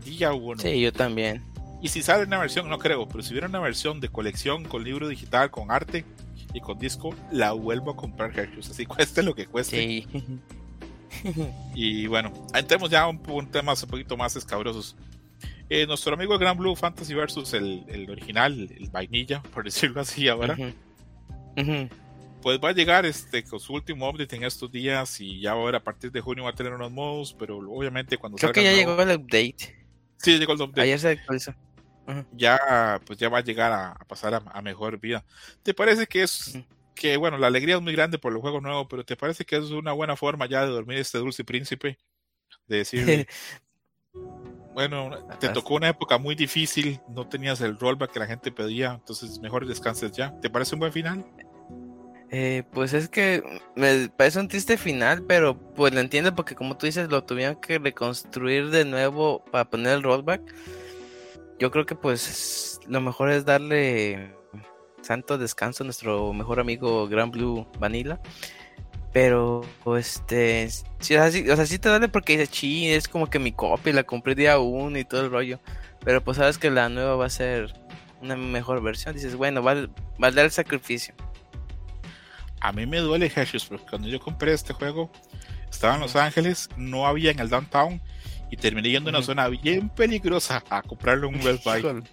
Día 0.04 0.34
uno. 0.34 0.62
Sí, 0.62 0.80
yo 0.80 0.94
también. 0.94 1.44
Y 1.82 1.88
si 1.88 2.04
sale 2.04 2.26
una 2.26 2.38
versión, 2.38 2.70
no 2.70 2.78
creo, 2.78 3.08
pero 3.08 3.24
si 3.24 3.32
hubiera 3.32 3.48
una 3.48 3.60
versión 3.60 4.00
de 4.00 4.10
colección 4.10 4.66
con 4.66 4.84
libro 4.84 5.08
digital, 5.08 5.50
con 5.50 5.72
arte 5.72 6.06
y 6.54 6.62
con 6.62 6.78
disco, 6.78 7.16
la 7.32 7.54
vuelvo 7.54 7.90
a 7.90 7.96
comprar, 7.96 8.38
Hershus. 8.38 8.70
Así 8.70 8.86
cueste 8.86 9.24
lo 9.24 9.34
que 9.34 9.48
cueste. 9.48 9.78
Sí. 9.78 10.08
y 11.76 12.08
bueno, 12.08 12.32
entremos 12.54 12.90
ya 12.90 13.02
a 13.02 13.08
un, 13.08 13.22
un 13.28 13.50
temas 13.50 13.82
un 13.84 13.90
poquito 13.90 14.18
más 14.18 14.36
escabrosos. 14.36 14.96
Eh, 15.68 15.88
nuestro 15.88 16.14
amigo 16.14 16.38
Gran 16.38 16.58
Blue 16.58 16.76
Fantasy 16.76 17.14
versus 17.16 17.54
el, 17.54 18.08
original, 18.10 18.70
el 18.72 18.90
vainilla, 18.92 19.42
por 19.42 19.64
decirlo 19.64 20.02
así 20.02 20.28
ahora. 20.28 20.56
Pues 22.42 22.60
va 22.64 22.70
a 22.70 22.74
llegar 22.74 23.08
este 23.08 23.44
con 23.44 23.60
su 23.60 23.74
último 23.74 24.08
update 24.08 24.36
en 24.36 24.44
estos 24.44 24.72
días 24.72 25.20
y 25.20 25.40
ya 25.40 25.54
ahora 25.54 25.80
a 25.80 25.84
partir 25.84 26.12
de 26.12 26.22
junio 26.22 26.44
va 26.44 26.52
a 26.52 26.54
tener 26.54 26.74
unos 26.74 26.92
modos, 26.92 27.36
pero 27.40 27.58
obviamente 27.58 28.20
cuando 28.20 28.38
Creo 28.38 28.54
que 28.54 28.64
ya 28.64 28.74
llegó 28.74 29.02
el 29.02 29.18
update. 29.18 29.76
Sí, 30.18 30.38
llegó 30.38 30.54
el 30.54 30.62
update. 30.62 30.82
Ayer 30.82 31.00
se 31.00 31.10
actualizó. 31.10 31.56
Ya, 32.34 33.02
pues 33.04 33.18
ya 33.18 33.30
va 33.30 33.40
a 33.40 33.44
llegar 33.44 33.72
a, 33.72 33.98
pasar 34.08 34.36
a, 34.36 34.62
mejor 34.62 35.00
vida. 35.00 35.26
¿Te 35.64 35.74
parece 35.74 36.06
que 36.06 36.22
es 36.22 36.60
que 36.96 37.18
bueno, 37.18 37.38
la 37.38 37.48
alegría 37.48 37.76
es 37.76 37.82
muy 37.82 37.94
grande 37.94 38.18
por 38.18 38.34
los 38.34 38.42
juegos 38.42 38.64
nuevos, 38.64 38.88
pero 38.90 39.06
¿te 39.06 39.16
parece 39.16 39.46
que 39.46 39.58
es 39.58 39.72
una 39.72 39.92
buena 39.92 40.16
forma 40.16 40.48
ya 40.48 40.66
de 40.66 40.72
dormir 40.72 40.98
este 40.98 41.20
dulce 41.20 41.44
príncipe? 41.44 41.98
De 42.68 42.78
decir, 42.78 43.28
Bueno, 44.76 45.10
te 45.40 45.48
tocó 45.48 45.76
una 45.76 45.88
época 45.88 46.18
muy 46.18 46.36
difícil, 46.36 47.00
no 47.08 47.30
tenías 47.30 47.62
el 47.62 47.80
rollback 47.80 48.12
que 48.12 48.20
la 48.20 48.28
gente 48.28 48.52
pedía, 48.52 48.96
entonces 48.96 49.40
mejor 49.40 49.66
descanses 49.66 50.12
ya. 50.12 50.38
¿Te 50.42 50.50
parece 50.50 50.76
un 50.76 50.82
buen 50.82 50.92
final? 50.92 51.26
Eh, 52.30 52.64
pues 52.74 52.92
es 52.92 53.08
que 53.08 53.42
me 53.78 54.10
parece 54.10 54.38
un 54.38 54.50
triste 54.50 54.76
final, 54.76 55.24
pero 55.24 55.58
pues 55.58 55.94
lo 55.94 56.02
entiendo 56.02 56.36
porque 56.36 56.56
como 56.56 56.76
tú 56.76 56.88
dices, 56.88 57.10
lo 57.10 57.24
tuvieron 57.24 57.56
que 57.62 57.80
reconstruir 57.80 58.70
de 58.70 58.84
nuevo 58.84 59.46
para 59.46 59.70
poner 59.70 59.94
el 59.94 60.04
rollback. 60.04 60.42
Yo 61.58 61.72
creo 61.72 61.86
que 61.86 61.96
pues 61.96 62.82
lo 62.86 63.00
mejor 63.00 63.32
es 63.32 63.46
darle 63.46 64.36
santo 65.06 65.38
descanso 65.38 65.84
nuestro 65.84 66.34
mejor 66.34 66.60
amigo 66.60 67.08
Gran 67.08 67.32
Blue 67.32 67.68
Vanilla. 67.80 68.20
Pero, 69.14 69.62
este, 69.98 70.70
sí, 71.00 71.16
o, 71.16 71.32
sea, 71.32 71.66
sí, 71.66 71.80
te 71.80 71.88
duele 71.88 72.10
porque 72.10 72.34
dices, 72.34 72.50
chi, 72.50 72.90
es 72.90 73.08
como 73.08 73.30
que 73.30 73.40
mi 73.40 73.54
copia 73.54 73.94
la 73.94 74.04
compré 74.04 74.36
día 74.36 74.60
uno 74.60 75.00
y 75.00 75.06
todo 75.06 75.22
el 75.22 75.32
rollo. 75.32 75.60
Pero 76.04 76.22
pues 76.22 76.36
sabes 76.36 76.58
que 76.58 76.70
la 76.70 76.90
nueva 76.90 77.16
va 77.16 77.28
a 77.28 77.30
ser 77.30 77.74
una 78.22 78.36
mejor 78.36 78.84
versión. 78.84 79.16
Dices, 79.16 79.36
bueno, 79.36 79.62
vale, 79.62 79.90
vale 80.18 80.42
el 80.42 80.52
sacrificio. 80.52 81.14
A 82.60 82.74
mí 82.74 82.86
me 82.86 82.98
duele, 82.98 83.30
Jesús, 83.30 83.66
porque 83.66 83.86
cuando 83.90 84.10
yo 84.10 84.20
compré 84.20 84.52
este 84.52 84.74
juego, 84.74 85.10
estaba 85.70 85.96
en 85.96 86.02
Los 86.02 86.16
Ángeles, 86.18 86.68
no 86.76 87.08
había 87.08 87.32
en 87.32 87.40
el 87.40 87.50
downtown 87.50 88.02
y 88.52 88.58
terminé 88.58 88.90
yendo 88.90 89.10
a 89.10 89.14
una 89.14 89.22
zona 89.22 89.48
bien 89.48 89.90
peligrosa 89.90 90.64
a 90.70 90.82
comprarle 90.82 91.28
un 91.28 91.42
Best 91.42 91.64
Buy. 91.64 92.04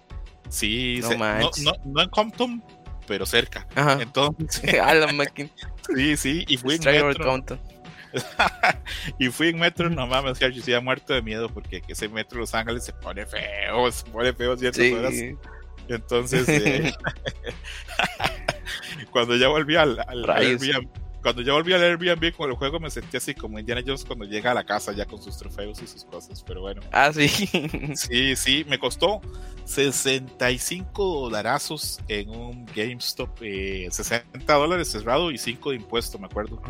Sí, 0.49 1.01
no, 1.01 1.49
no, 1.85 2.01
en 2.01 2.09
Compton, 2.09 2.63
pero 3.07 3.25
cerca. 3.25 3.67
Entonces, 3.99 4.61
sí, 5.95 6.17
sí, 6.17 6.45
y 6.47 6.57
fui 6.57 6.75
en 6.75 7.07
metro. 7.07 7.43
y 9.19 9.29
fui 9.29 9.49
en 9.49 9.59
metro, 9.59 9.89
no 9.89 10.05
mames, 10.07 10.39
yo 10.39 10.61
se 10.61 10.79
muerto 10.79 11.13
de 11.13 11.21
miedo 11.21 11.49
porque 11.49 11.81
ese 11.87 12.07
metro 12.07 12.37
de 12.37 12.41
Los 12.41 12.53
Ángeles 12.53 12.85
se 12.85 12.93
pone 12.93 13.25
feo, 13.25 13.91
se 13.91 14.05
pone 14.05 14.33
feo 14.33 14.57
ciertas 14.57 14.91
horas. 14.91 15.13
Entonces, 15.87 16.47
eh, 16.47 16.93
cuando 19.11 19.35
ya 19.35 19.49
volví 19.49 19.75
al, 19.75 19.99
al 20.07 20.29
Airbnb, 20.29 20.87
cuando 21.23 21.41
ya 21.41 21.53
volví 21.53 21.73
al 21.73 21.81
Airbnb 21.81 22.35
con 22.35 22.49
el 22.49 22.55
juego 22.55 22.79
me 22.79 22.89
sentí 22.89 23.17
así 23.17 23.33
como 23.33 23.57
Indiana 23.57 23.81
Jones 23.85 24.05
cuando 24.05 24.25
llega 24.25 24.51
a 24.51 24.53
la 24.53 24.63
casa 24.63 24.91
ya 24.91 25.05
con 25.05 25.21
sus 25.21 25.37
trofeos 25.37 25.81
y 25.81 25.87
sus 25.87 26.03
cosas, 26.03 26.43
pero 26.45 26.61
bueno. 26.61 26.81
Ah, 26.91 27.11
sí. 27.11 27.27
Sí, 27.95 28.35
sí, 28.35 28.65
me 28.67 28.77
costó 28.77 29.21
65 29.65 31.21
dolarazos 31.21 31.99
en 32.07 32.29
un 32.29 32.65
GameStop, 32.65 33.39
60 33.39 34.15
eh, 34.23 34.43
dólares 34.45 34.91
cerrado 34.91 35.31
y 35.31 35.37
5 35.37 35.71
de 35.71 35.75
impuesto, 35.77 36.19
me 36.19 36.25
acuerdo. 36.25 36.61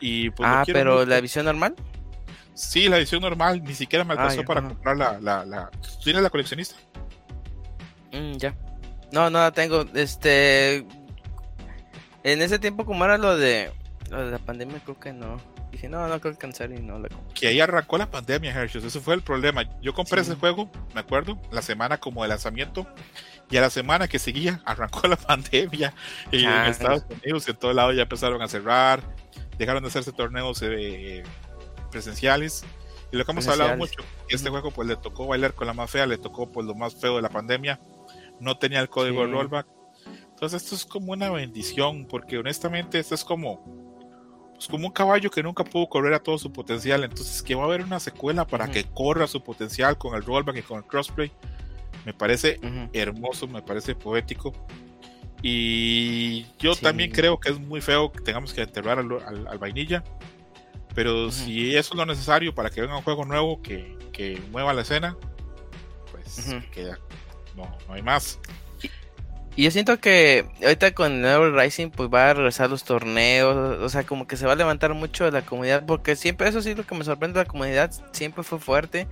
Y 0.00 0.30
pues, 0.30 0.48
ah, 0.52 0.64
pero 0.66 1.06
la 1.06 1.18
edición 1.18 1.46
normal. 1.46 1.74
Sí, 2.54 2.88
la 2.88 2.98
edición 2.98 3.22
normal, 3.22 3.62
ni 3.62 3.74
siquiera 3.74 4.04
me 4.04 4.12
alcanzó 4.12 4.44
para 4.44 4.62
comprar 4.62 4.96
la, 4.96 5.20
la, 5.20 5.44
la... 5.44 5.70
¿Tienes 6.02 6.22
la 6.22 6.30
coleccionista? 6.30 6.76
Mm, 8.12 8.36
ya. 8.36 8.54
No, 9.12 9.30
no 9.30 9.38
la 9.38 9.52
tengo. 9.52 9.84
Este. 9.94 10.84
En 12.24 12.42
ese 12.42 12.58
tiempo, 12.58 12.84
como 12.84 13.04
era 13.04 13.16
lo 13.16 13.36
de. 13.36 13.72
Lo 14.14 14.26
de 14.26 14.30
la 14.30 14.38
pandemia, 14.38 14.78
creo 14.84 14.98
que 15.00 15.12
no. 15.12 15.40
Dije, 15.72 15.88
no, 15.88 16.06
no 16.06 16.20
creo 16.20 16.30
alcanzar 16.30 16.70
y 16.70 16.80
no 16.80 17.00
la 17.00 17.08
compré. 17.08 17.34
Que 17.34 17.48
ahí 17.48 17.60
arrancó 17.60 17.98
la 17.98 18.08
pandemia, 18.08 18.52
Hershey. 18.52 18.86
Ese 18.86 19.00
fue 19.00 19.14
el 19.14 19.22
problema. 19.22 19.64
Yo 19.82 19.92
compré 19.92 20.20
ese 20.20 20.36
juego, 20.36 20.70
me 20.94 21.00
acuerdo, 21.00 21.36
la 21.50 21.62
semana 21.62 21.98
como 21.98 22.22
de 22.22 22.28
lanzamiento. 22.28 22.86
Y 23.50 23.56
a 23.56 23.60
la 23.60 23.70
semana 23.70 24.06
que 24.06 24.20
seguía, 24.20 24.62
arrancó 24.66 25.08
la 25.08 25.16
pandemia. 25.16 25.92
Y 26.30 26.44
en 26.44 26.52
Estados 26.66 27.04
Unidos 27.10 27.48
y 27.48 27.50
en 27.50 27.56
todo 27.56 27.72
lado 27.72 27.92
ya 27.92 28.02
empezaron 28.02 28.40
a 28.40 28.46
cerrar. 28.46 29.02
Dejaron 29.58 29.82
de 29.82 29.88
hacerse 29.88 30.12
torneos 30.12 30.62
eh, 30.62 31.24
presenciales. 31.90 32.64
Y 33.10 33.16
lo 33.16 33.24
que 33.24 33.32
hemos 33.32 33.48
hablado 33.48 33.76
mucho, 33.76 34.00
este 34.28 34.50
juego 34.50 34.70
pues 34.70 34.86
le 34.86 34.94
tocó 34.94 35.26
bailar 35.26 35.54
con 35.54 35.66
la 35.66 35.72
más 35.72 35.90
fea, 35.90 36.06
le 36.06 36.18
tocó 36.18 36.52
pues 36.52 36.66
lo 36.66 36.76
más 36.76 36.94
feo 36.94 37.16
de 37.16 37.22
la 37.22 37.30
pandemia. 37.30 37.80
No 38.38 38.58
tenía 38.58 38.78
el 38.78 38.88
código 38.88 39.26
rollback. 39.26 39.66
Entonces 40.30 40.62
esto 40.62 40.76
es 40.76 40.84
como 40.84 41.12
una 41.12 41.30
bendición, 41.30 42.06
porque 42.06 42.38
honestamente 42.38 43.00
esto 43.00 43.16
es 43.16 43.24
como 43.24 43.83
pues 44.54 44.68
como 44.68 44.86
un 44.86 44.92
caballo 44.92 45.30
que 45.30 45.42
nunca 45.42 45.64
pudo 45.64 45.88
correr 45.88 46.14
a 46.14 46.22
todo 46.22 46.38
su 46.38 46.52
potencial. 46.52 47.04
Entonces, 47.04 47.42
que 47.42 47.54
va 47.54 47.62
a 47.62 47.66
haber 47.66 47.82
una 47.82 48.00
secuela 48.00 48.46
para 48.46 48.70
que 48.70 48.84
corra 48.84 49.26
su 49.26 49.42
potencial 49.42 49.98
con 49.98 50.14
el 50.14 50.24
rollback 50.24 50.58
y 50.58 50.62
con 50.62 50.78
el 50.78 50.84
crossplay. 50.84 51.32
Me 52.04 52.14
parece 52.14 52.60
hermoso, 52.92 53.48
me 53.48 53.62
parece 53.62 53.94
poético. 53.94 54.52
Y 55.42 56.46
yo 56.58 56.74
también 56.74 57.10
creo 57.10 57.38
que 57.38 57.50
es 57.50 57.58
muy 57.58 57.80
feo 57.80 58.10
que 58.10 58.20
tengamos 58.20 58.54
que 58.54 58.62
enterrar 58.62 58.98
al, 58.98 59.58
vainilla. 59.58 60.02
Pero 60.94 61.30
si 61.30 61.76
eso 61.76 61.94
es 61.94 61.98
lo 61.98 62.06
necesario 62.06 62.54
para 62.54 62.70
que 62.70 62.80
venga 62.80 62.96
un 62.96 63.02
juego 63.02 63.24
nuevo 63.24 63.60
que, 63.60 63.98
que 64.12 64.40
mueva 64.52 64.72
la 64.72 64.82
escena, 64.82 65.16
pues 66.10 66.54
queda. 66.70 66.98
No, 67.56 67.64
no 67.88 67.94
hay 67.94 68.02
más. 68.02 68.38
Y 69.56 69.62
yo 69.62 69.70
siento 69.70 70.00
que 70.00 70.46
ahorita 70.62 70.94
con 70.94 71.12
el 71.12 71.20
nuevo 71.20 71.50
Rising 71.50 71.90
pues 71.90 72.10
va 72.12 72.30
a 72.30 72.34
regresar 72.34 72.70
los 72.70 72.82
torneos, 72.82 73.54
o 73.80 73.88
sea, 73.88 74.02
como 74.02 74.26
que 74.26 74.36
se 74.36 74.46
va 74.46 74.52
a 74.52 74.56
levantar 74.56 74.92
mucho 74.94 75.30
la 75.30 75.42
comunidad, 75.42 75.86
porque 75.86 76.16
siempre 76.16 76.48
eso 76.48 76.60
sí 76.60 76.70
es 76.70 76.76
lo 76.76 76.84
que 76.84 76.94
me 76.96 77.04
sorprende, 77.04 77.38
la 77.38 77.44
comunidad 77.44 77.92
siempre 78.12 78.42
fue 78.42 78.58
fuerte. 78.58 79.06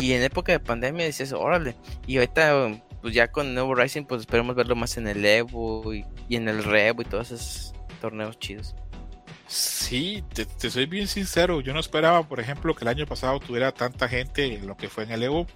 Y 0.00 0.12
en 0.12 0.22
época 0.22 0.52
de 0.52 0.60
pandemia 0.60 1.06
dices, 1.06 1.32
órale. 1.32 1.76
Y 2.06 2.16
ahorita 2.16 2.72
pues 3.00 3.14
ya 3.14 3.28
con 3.28 3.48
el 3.48 3.54
nuevo 3.54 3.74
Rising 3.74 4.04
pues 4.04 4.22
esperemos 4.22 4.54
verlo 4.56 4.76
más 4.76 4.96
en 4.96 5.06
el 5.08 5.24
Evo 5.24 5.92
y, 5.92 6.04
en 6.30 6.48
el 6.48 6.64
Revo 6.64 7.02
y 7.02 7.04
todos 7.06 7.30
esos 7.30 7.74
torneos 8.00 8.38
chidos. 8.38 8.74
Sí, 9.46 10.24
te, 10.34 10.46
te, 10.46 10.70
soy 10.70 10.86
bien 10.86 11.06
sincero, 11.06 11.60
yo 11.60 11.74
no 11.74 11.80
esperaba, 11.80 12.26
por 12.26 12.40
ejemplo, 12.40 12.74
que 12.74 12.84
el 12.84 12.88
año 12.88 13.06
pasado 13.06 13.40
tuviera 13.40 13.72
tanta 13.72 14.08
gente 14.08 14.54
en 14.54 14.66
lo 14.66 14.76
que 14.76 14.88
fue 14.88 15.04
en 15.04 15.12
el 15.12 15.22
Evo. 15.22 15.46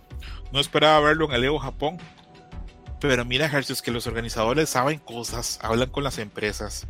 No 0.52 0.60
esperaba 0.60 1.00
verlo 1.00 1.26
en 1.26 1.32
el 1.32 1.44
Evo 1.44 1.58
Japón 1.58 1.98
pero 3.00 3.24
mira, 3.24 3.46
es 3.46 3.82
que 3.82 3.90
los 3.90 4.06
organizadores 4.06 4.70
saben 4.70 4.98
cosas, 4.98 5.58
hablan 5.62 5.90
con 5.90 6.04
las 6.04 6.18
empresas. 6.18 6.86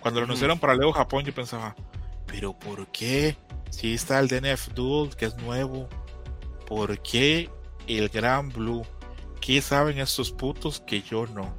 Cuando 0.00 0.20
lo 0.20 0.26
anunciaron 0.26 0.58
para 0.58 0.74
Leo 0.74 0.92
Japón, 0.92 1.24
yo 1.24 1.34
pensaba, 1.34 1.74
¿pero 2.26 2.52
por 2.52 2.86
qué? 2.88 3.36
Si 3.70 3.94
está 3.94 4.20
el 4.20 4.28
DNF 4.28 4.68
Duel, 4.74 5.16
que 5.16 5.26
es 5.26 5.36
nuevo, 5.38 5.88
¿por 6.66 7.00
qué 7.00 7.50
el 7.86 8.08
Gran 8.08 8.50
Blue? 8.50 8.86
¿Qué 9.40 9.60
saben 9.60 9.98
estos 9.98 10.30
putos 10.30 10.80
que 10.80 11.02
yo 11.02 11.26
no? 11.26 11.54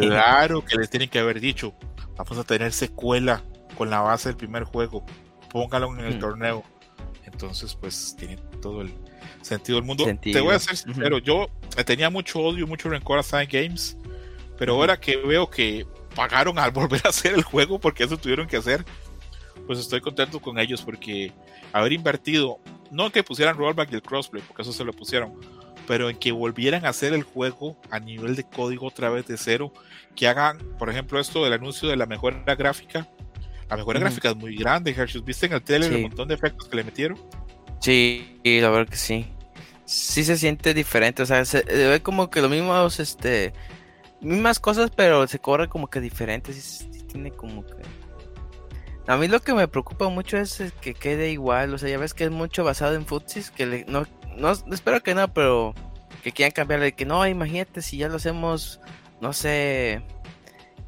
claro 0.00 0.64
que 0.64 0.76
les 0.76 0.88
tienen 0.88 1.08
que 1.08 1.18
haber 1.18 1.40
dicho, 1.40 1.74
vamos 2.16 2.38
a 2.38 2.44
tener 2.44 2.72
secuela 2.72 3.42
con 3.76 3.90
la 3.90 4.00
base 4.00 4.28
del 4.28 4.36
primer 4.36 4.64
juego, 4.64 5.04
póngalo 5.50 5.92
en 5.98 6.04
el 6.04 6.18
torneo. 6.18 6.62
Entonces, 7.24 7.74
pues 7.74 8.14
tiene 8.16 8.36
todo 8.60 8.82
el, 8.82 8.94
sentido 9.40 9.78
del 9.78 9.86
mundo. 9.86 10.04
Te 10.20 10.40
voy 10.40 10.54
a 10.54 10.58
ser 10.58 10.76
sincero, 10.76 11.18
yo 11.18 11.48
tenía 11.84 12.10
mucho 12.10 12.40
odio, 12.40 12.66
mucho 12.66 12.88
rencor 12.88 13.18
a 13.18 13.22
Side 13.22 13.46
Games, 13.46 13.96
pero 14.58 14.74
ahora 14.74 14.98
que 14.98 15.16
veo 15.16 15.48
que 15.48 15.86
pagaron 16.14 16.58
al 16.58 16.70
volver 16.72 17.00
a 17.04 17.08
hacer 17.08 17.34
el 17.34 17.42
juego 17.42 17.78
porque 17.78 18.04
eso 18.04 18.16
tuvieron 18.16 18.46
que 18.46 18.56
hacer, 18.56 18.84
pues 19.66 19.78
estoy 19.78 20.00
contento 20.00 20.40
con 20.40 20.58
ellos 20.58 20.82
porque 20.82 21.32
haber 21.72 21.92
invertido, 21.92 22.58
no 22.90 23.10
que 23.10 23.22
pusieran 23.22 23.56
rollback 23.56 23.92
y 23.92 23.94
el 23.94 24.02
crossplay, 24.02 24.42
porque 24.46 24.62
eso 24.62 24.72
se 24.72 24.84
lo 24.84 24.92
pusieron, 24.92 25.34
pero 25.86 26.10
en 26.10 26.16
que 26.16 26.32
volvieran 26.32 26.84
a 26.86 26.90
hacer 26.90 27.12
el 27.12 27.22
juego 27.22 27.76
a 27.90 27.98
nivel 27.98 28.36
de 28.36 28.44
código 28.44 28.86
otra 28.86 29.10
vez 29.10 29.26
de 29.26 29.36
cero, 29.36 29.72
que 30.14 30.28
hagan, 30.28 30.58
por 30.78 30.90
ejemplo, 30.90 31.18
esto 31.18 31.44
del 31.44 31.54
anuncio 31.54 31.88
de 31.88 31.96
la 31.96 32.06
mejora 32.06 32.54
gráfica. 32.54 33.08
La 33.68 33.76
mejora 33.76 34.00
gráfica 34.00 34.30
es 34.30 34.36
muy 34.36 34.54
grande, 34.54 34.90
Hershey. 34.90 35.22
¿Viste 35.22 35.46
en 35.46 35.54
el 35.54 35.62
trailer 35.62 35.92
el 35.92 36.02
montón 36.02 36.28
de 36.28 36.34
efectos 36.34 36.68
que 36.68 36.76
le 36.76 36.84
metieron? 36.84 37.18
Sí, 37.82 38.40
la 38.44 38.70
verdad 38.70 38.88
que 38.88 38.96
sí. 38.96 39.26
Sí 39.84 40.24
se 40.24 40.36
siente 40.36 40.72
diferente, 40.72 41.22
o 41.22 41.26
sea, 41.26 41.44
se 41.44 41.62
ve 41.62 42.00
como 42.00 42.30
que 42.30 42.40
lo 42.40 42.48
mismo, 42.48 42.74
este, 42.86 43.52
mismas 44.20 44.60
cosas, 44.60 44.90
pero 44.94 45.26
se 45.26 45.40
corre 45.40 45.68
como 45.68 45.88
que 45.88 46.00
diferente, 46.00 46.52
sí, 46.52 46.88
tiene 47.08 47.32
como 47.32 47.66
que... 47.66 47.82
A 49.08 49.16
mí 49.16 49.26
lo 49.26 49.40
que 49.40 49.52
me 49.52 49.66
preocupa 49.66 50.08
mucho 50.08 50.38
es 50.38 50.62
que 50.80 50.94
quede 50.94 51.32
igual, 51.32 51.74
o 51.74 51.78
sea, 51.78 51.88
ya 51.88 51.98
ves 51.98 52.14
que 52.14 52.24
es 52.24 52.30
mucho 52.30 52.62
basado 52.62 52.94
en 52.94 53.04
futsis, 53.04 53.50
que 53.50 53.66
le, 53.66 53.84
no, 53.86 54.06
no, 54.36 54.52
espero 54.72 55.02
que 55.02 55.16
no, 55.16 55.26
pero 55.34 55.74
que 56.22 56.30
quieran 56.30 56.52
cambiarle, 56.52 56.92
que 56.92 57.04
no, 57.04 57.26
imagínate 57.26 57.82
si 57.82 57.96
ya 57.96 58.08
lo 58.08 58.16
hacemos, 58.16 58.80
no 59.20 59.32
sé, 59.32 60.02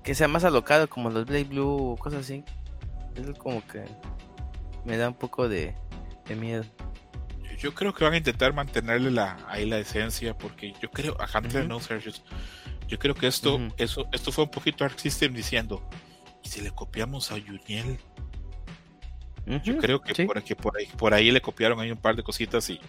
que 0.04 0.14
sea 0.14 0.28
más 0.28 0.44
alocado 0.44 0.88
como 0.88 1.10
los 1.10 1.26
Blade 1.26 1.44
Blue 1.44 1.92
o 1.92 1.96
cosas 1.96 2.20
así. 2.20 2.44
Es 3.16 3.36
como 3.36 3.66
que 3.66 3.84
me 4.84 4.96
da 4.96 5.08
un 5.08 5.14
poco 5.14 5.48
de, 5.48 5.74
de 6.26 6.36
miedo 6.36 6.64
yo 7.58 7.74
creo 7.74 7.94
que 7.94 8.04
van 8.04 8.14
a 8.14 8.16
intentar 8.18 8.52
mantenerle 8.52 9.10
la, 9.10 9.38
ahí 9.48 9.64
la 9.64 9.78
esencia, 9.78 10.36
porque 10.36 10.74
yo 10.82 10.90
creo, 10.90 11.16
a 11.20 11.38
Hunter 11.38 11.66
no 11.66 11.80
yo 12.88 12.98
creo 12.98 13.14
que 13.14 13.26
esto, 13.26 13.58
eso, 13.78 14.06
esto 14.12 14.32
fue 14.32 14.44
un 14.44 14.50
poquito 14.50 14.84
Arc 14.84 14.98
System 14.98 15.32
diciendo, 15.32 15.82
¿y 16.42 16.48
si 16.48 16.60
le 16.60 16.70
copiamos 16.70 17.32
a 17.32 17.40
Juniel? 17.40 17.98
Yo 19.62 19.78
creo 19.78 20.00
que, 20.00 20.26
por, 20.26 20.38
aquí, 20.38 20.54
por, 20.54 20.76
ahí, 20.76 20.86
por 20.98 21.14
ahí 21.14 21.30
le 21.30 21.40
copiaron 21.40 21.80
ahí 21.80 21.90
un 21.90 21.98
par 21.98 22.16
de 22.16 22.22
cositas 22.22 22.68
y, 22.70 22.80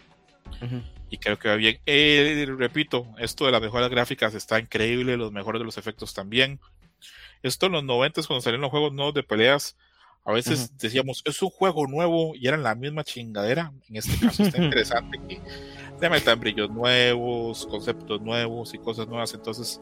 y 1.09 1.17
creo 1.17 1.37
que 1.37 1.49
va 1.49 1.55
bien. 1.55 1.79
Eh, 1.85 2.45
repito, 2.57 3.07
esto 3.17 3.45
de 3.45 3.51
las 3.51 3.61
mejores 3.61 3.89
gráficas 3.89 4.33
está 4.33 4.59
increíble, 4.59 5.17
los 5.17 5.31
mejores 5.31 5.59
de 5.59 5.65
los 5.65 5.77
efectos 5.77 6.13
también. 6.13 6.59
Esto 7.43 7.65
en 7.67 7.73
los 7.73 7.83
90 7.83 8.23
cuando 8.23 8.41
salieron 8.41 8.61
los 8.61 8.71
juegos 8.71 8.93
nuevos 8.93 9.13
de 9.13 9.23
peleas, 9.23 9.77
a 10.25 10.33
veces 10.33 10.75
decíamos, 10.79 11.21
es 11.23 11.39
un 11.43 11.51
juego 11.51 11.85
nuevo 11.85 12.33
y 12.35 12.47
eran 12.47 12.63
la 12.63 12.73
misma 12.73 13.03
chingadera. 13.03 13.71
En 13.87 13.97
este 13.97 14.17
caso 14.17 14.41
está 14.41 14.57
interesante 14.63 15.19
que 15.27 15.39
le 16.01 16.09
metan 16.09 16.39
brillos 16.39 16.71
nuevos, 16.71 17.67
conceptos 17.67 18.19
nuevos 18.21 18.73
y 18.73 18.79
cosas 18.79 19.07
nuevas. 19.07 19.35
Entonces, 19.35 19.79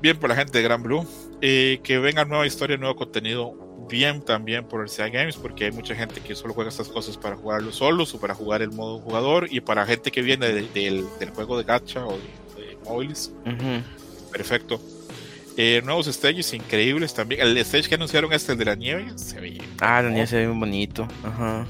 bien 0.00 0.16
por 0.18 0.30
la 0.30 0.36
gente 0.36 0.56
de 0.56 0.64
Gran 0.64 0.84
Blue. 0.84 1.04
Eh, 1.40 1.80
que 1.82 1.98
venga 1.98 2.24
nueva 2.24 2.46
historia, 2.46 2.76
nuevo 2.76 2.94
contenido. 2.94 3.54
Bien 3.90 4.22
también 4.22 4.64
por 4.64 4.82
el 4.82 4.88
CI 4.88 5.10
Games, 5.10 5.36
porque 5.36 5.64
hay 5.64 5.72
mucha 5.72 5.96
gente 5.96 6.20
que 6.20 6.36
solo 6.36 6.54
juega 6.54 6.70
estas 6.70 6.88
cosas 6.88 7.18
para 7.18 7.36
jugarlo 7.36 7.72
solos 7.72 8.14
o 8.14 8.20
para 8.20 8.34
jugar 8.36 8.62
el 8.62 8.70
modo 8.70 9.00
jugador. 9.00 9.48
Y 9.50 9.60
para 9.60 9.84
gente 9.84 10.12
que 10.12 10.22
viene 10.22 10.46
del, 10.48 11.04
juego 11.34 11.58
de 11.58 11.64
gacha 11.64 12.06
o 12.06 12.12
de, 12.12 12.78
móviles. 12.84 13.32
Perfecto. 14.30 14.80
Eh, 15.56 15.82
nuevos 15.84 16.06
stages 16.06 16.52
increíbles 16.54 17.14
también. 17.14 17.42
El 17.42 17.56
stage 17.58 17.88
que 17.88 17.94
anunciaron 17.94 18.32
este, 18.32 18.52
el 18.52 18.58
de 18.58 18.64
la 18.64 18.74
nieve, 18.74 19.06
se 19.16 19.40
ve. 19.40 19.60
Ah, 19.80 20.02
la 20.02 20.10
nieve 20.10 20.26
se 20.26 20.36
ve 20.36 20.48
muy 20.48 20.60
bonito. 20.60 21.06
Ajá. 21.24 21.66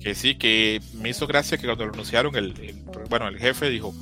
Que 0.00 0.14
sí, 0.14 0.36
que 0.36 0.80
me 0.94 1.10
hizo 1.10 1.26
gracia 1.26 1.58
que 1.58 1.66
cuando 1.66 1.84
lo 1.86 1.92
anunciaron, 1.92 2.34
el, 2.36 2.54
bueno, 3.10 3.28
el 3.28 3.38
jefe 3.38 3.68
dijo: 3.68 3.94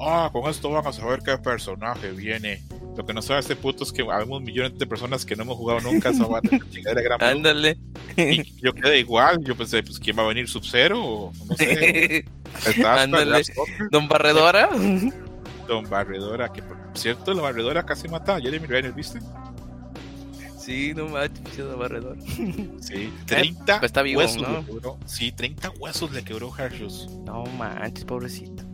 Ah, 0.00 0.30
con 0.32 0.48
esto 0.48 0.70
van 0.70 0.86
a 0.86 0.92
saber 0.92 1.20
qué 1.24 1.36
personaje 1.36 2.12
viene. 2.12 2.62
Lo 2.96 3.04
que 3.06 3.12
no 3.12 3.22
sabe 3.22 3.40
este 3.40 3.56
puto 3.56 3.84
es 3.84 3.92
que 3.92 4.02
habemos 4.02 4.42
millones 4.42 4.78
de 4.78 4.86
personas 4.86 5.24
que 5.24 5.36
no 5.36 5.44
hemos 5.44 5.56
jugado 5.56 5.80
nunca 5.80 6.10
esa 6.10 6.26
gran 7.02 7.22
Ándale. 7.22 7.78
Y 8.16 8.42
yo 8.60 8.72
quedé 8.72 8.98
igual. 8.98 9.38
Yo 9.44 9.56
pensé, 9.56 9.82
pues, 9.82 9.98
¿quién 9.98 10.18
va 10.18 10.24
a 10.24 10.28
venir? 10.28 10.48
¿Sub-Zero? 10.48 11.30
No 11.46 11.56
sé. 11.56 12.24
Ándale. 12.84 13.42
¿Don 13.90 14.08
Barredora? 14.08 14.70
Don 15.68 15.88
Barredora, 15.88 16.50
que 16.52 16.62
por 16.62 16.76
cierto, 16.94 17.34
la 17.34 17.42
Barredora 17.42 17.84
casi 17.84 18.08
mata 18.08 18.36
a 18.36 18.40
Jeremy 18.40 18.66
Renner, 18.66 18.92
¿viste? 18.92 19.20
Sí, 20.58 20.92
no 20.94 21.08
manches, 21.08 21.58
Don 21.58 21.78
Barredora. 21.78 22.20
Sí, 22.80 23.12
30 23.26 23.74
eh, 23.74 23.78
pues 23.78 23.88
está 23.88 24.02
vivo, 24.02 24.20
huesos 24.20 24.42
¿no? 24.42 24.58
le 24.58 24.64
quebró. 24.64 24.98
Sí, 25.06 25.30
30 25.32 25.70
huesos 25.78 26.10
le 26.12 26.24
quebró 26.24 26.52
Hershus. 26.56 27.08
No 27.24 27.44
manches, 27.44 28.04
pobrecito. 28.04 28.64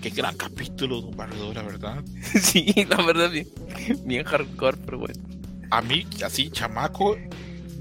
Qué 0.00 0.10
gran 0.10 0.36
capítulo, 0.36 1.00
Don 1.00 1.16
Barredora, 1.16 1.62
¿verdad? 1.62 2.04
sí, 2.40 2.72
la 2.88 3.02
verdad, 3.02 3.30
bien, 3.30 3.48
bien 4.04 4.24
hardcore, 4.24 4.78
pero 4.84 4.98
bueno. 4.98 5.20
A 5.70 5.82
mí, 5.82 6.06
así, 6.24 6.50
chamaco, 6.50 7.16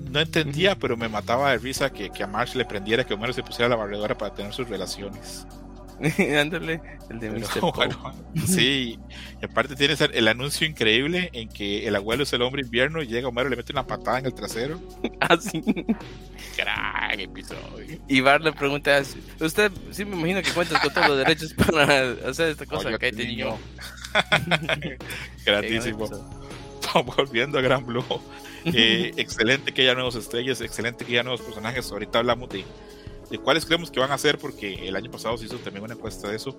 no 0.09 0.19
entendía, 0.19 0.75
pero 0.75 0.97
me 0.97 1.09
mataba 1.09 1.51
de 1.51 1.59
risa 1.59 1.91
que, 1.91 2.09
que 2.09 2.23
a 2.23 2.27
Marsh 2.27 2.55
le 2.55 2.65
prendiera 2.65 3.03
que 3.05 3.13
Homero 3.13 3.33
se 3.33 3.43
pusiera 3.43 3.69
la 3.69 3.75
barredora 3.75 4.17
para 4.17 4.33
tener 4.33 4.51
sus 4.51 4.67
relaciones. 4.67 5.45
Ándale, 6.39 6.81
el 7.09 7.19
de 7.19 7.29
Mr. 7.29 7.61
sí, 8.45 8.99
y 9.41 9.45
aparte 9.45 9.75
tienes 9.75 10.01
el 10.01 10.27
anuncio 10.27 10.67
increíble 10.67 11.29
en 11.31 11.47
que 11.47 11.87
el 11.87 11.95
abuelo 11.95 12.23
es 12.23 12.33
el 12.33 12.41
hombre 12.41 12.61
invierno 12.61 13.01
y 13.01 13.07
llega 13.07 13.29
Homero 13.29 13.47
y 13.47 13.51
le 13.51 13.55
mete 13.55 13.71
una 13.71 13.87
patada 13.87 14.19
en 14.19 14.25
el 14.25 14.33
trasero. 14.33 14.81
ah, 15.21 15.37
sí. 15.39 15.63
Gran 16.57 17.19
episodio. 17.19 17.99
Y 18.07 18.19
Bar 18.19 18.41
le 18.41 18.51
pregunta: 18.51 19.01
Usted 19.39 19.71
sí 19.91 20.03
me 20.03 20.17
imagino 20.17 20.41
que 20.41 20.51
cuentas 20.51 20.81
con 20.81 20.93
todos 20.93 21.07
los 21.07 21.17
derechos 21.19 21.53
para 21.53 22.11
hacer 22.27 22.49
esta 22.49 22.65
cosa 22.65 22.97
que 22.97 23.11
niño. 23.11 23.57
Gratísimo. 25.45 26.09
Volviendo 27.17 27.59
a 27.59 27.61
Gran 27.61 27.85
Blue. 27.85 28.03
Eh, 28.65 29.13
excelente 29.17 29.73
que 29.73 29.83
haya 29.83 29.93
nuevos 29.93 30.15
estrellas, 30.15 30.61
excelente 30.61 31.05
que 31.05 31.13
haya 31.13 31.23
nuevos 31.23 31.41
personajes. 31.41 31.89
Ahorita 31.91 32.19
hablamos 32.19 32.49
de 32.49 32.65
de 33.29 33.37
cuáles 33.37 33.65
creemos 33.65 33.91
que 33.91 33.99
van 33.99 34.11
a 34.11 34.17
ser, 34.17 34.37
porque 34.37 34.87
el 34.87 34.95
año 34.95 35.11
pasado 35.11 35.37
se 35.37 35.45
hizo 35.45 35.57
también 35.57 35.83
una 35.83 35.93
encuesta 35.93 36.29
de 36.29 36.35
eso. 36.35 36.57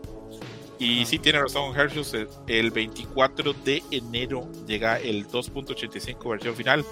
Y 0.79 1.05
sí 1.07 1.19
tiene 1.19 1.41
razón 1.41 1.75
Hershus, 1.79 2.15
el 2.47 2.71
24 2.71 3.53
de 3.65 3.83
enero 3.91 4.49
llega 4.67 4.99
el 4.99 5.29
2.85 5.29 6.31
versión 6.31 6.57
final 6.57 6.85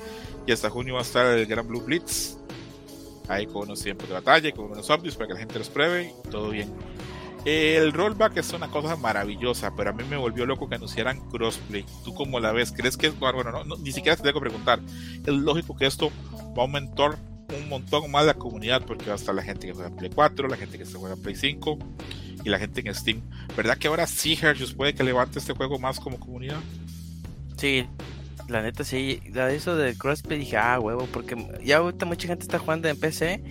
y 0.47 0.53
hasta 0.53 0.71
junio 0.71 0.95
va 0.95 1.01
a 1.01 1.03
estar 1.03 1.27
el 1.27 1.47
Gran 1.47 1.67
Blue 1.67 1.83
Blitz. 1.83 2.39
Ahí 3.29 3.47
con 3.47 3.63
unos 3.63 3.83
tiempos 3.83 4.09
de 4.09 4.15
batalla, 4.15 4.53
con 4.53 4.67
unos 4.67 4.89
updates 4.89 5.17
para 5.17 5.29
que 5.29 5.35
la 5.35 5.41
gente 5.41 5.59
los 5.59 5.69
pruebe, 5.69 6.15
todo 6.31 6.51
bien. 6.51 6.73
El 7.45 7.93
rollback 7.93 8.37
es 8.37 8.53
una 8.53 8.71
cosa 8.71 8.95
maravillosa, 8.95 9.75
pero 9.77 9.91
a 9.91 9.93
mí 9.93 10.05
me 10.09 10.17
volvió 10.17 10.47
loco 10.47 10.69
que 10.69 10.77
anunciaran 10.77 11.21
crossplay. 11.31 11.85
¿Tú 12.05 12.15
cómo 12.15 12.39
la 12.39 12.53
ves? 12.53 12.71
¿Crees 12.71 12.97
que 12.97 13.09
es 13.09 13.19
bueno? 13.19 13.65
No, 13.65 13.77
ni 13.79 13.91
siquiera 13.91 14.17
te 14.17 14.23
tengo 14.23 14.35
que 14.35 14.49
preguntar. 14.49 14.81
Es 15.27 15.35
lógico 15.35 15.77
que 15.77 15.87
esto 15.87 16.13
va 16.57 16.63
a 16.63 16.67
aumentar 16.67 17.19
un 17.57 17.69
montón 17.69 18.11
más 18.11 18.27
la 18.27 18.35
comunidad 18.35 18.83
porque 18.85 19.07
va 19.07 19.13
a 19.13 19.17
estar 19.17 19.35
la 19.35 19.43
gente 19.43 19.67
que 19.67 19.73
juega 19.73 19.91
Play 19.91 20.11
4, 20.15 20.49
la 20.49 20.57
gente 20.57 20.79
que 20.79 20.85
se 20.85 20.95
juega 20.95 21.17
Play 21.17 21.35
5 21.35 21.79
y 22.45 22.49
la 22.49 22.59
gente 22.59 22.83
en 22.85 22.95
Steam. 22.95 23.21
¿Verdad 23.57 23.79
que 23.79 23.89
ahora 23.89 24.07
sí, 24.07 24.39
Hershus 24.41 24.75
puede 24.75 24.95
que 24.95 25.05
levante 25.05 25.39
este 25.39 25.53
juego 25.53 25.79
más 25.79 26.01
como 26.01 26.19
comunidad? 26.19 26.61
Sí, 27.57 27.87
la 28.49 28.63
neta 28.63 28.85
sí, 28.85 29.21
la 29.33 29.47
de 29.47 29.57
eso 29.57 29.77
de 29.77 29.97
crossplay 29.97 30.39
dije, 30.39 30.57
ah, 30.57 30.79
huevo, 30.81 31.07
porque 31.13 31.37
ya 31.65 31.79
ahorita 31.79 32.07
mucha 32.07 32.29
gente 32.29 32.43
está 32.43 32.59
jugando 32.59 32.89
en 32.89 32.99
PC 32.99 33.43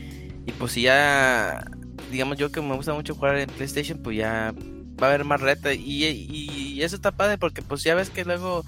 y 0.45 0.51
pues 0.53 0.73
si 0.73 0.83
ya, 0.83 1.65
digamos 2.11 2.37
yo 2.37 2.51
que 2.51 2.61
me 2.61 2.75
gusta 2.75 2.93
mucho 2.93 3.15
jugar 3.15 3.37
en 3.37 3.49
PlayStation, 3.49 3.99
pues 3.99 4.17
ya 4.17 4.53
va 5.01 5.07
a 5.07 5.09
haber 5.09 5.25
más 5.25 5.41
reta 5.41 5.73
y, 5.73 6.05
y, 6.05 6.81
eso 6.83 6.95
está 6.95 7.11
padre 7.11 7.37
porque 7.37 7.61
pues 7.61 7.83
ya 7.83 7.95
ves 7.95 8.09
que 8.09 8.25
luego 8.25 8.63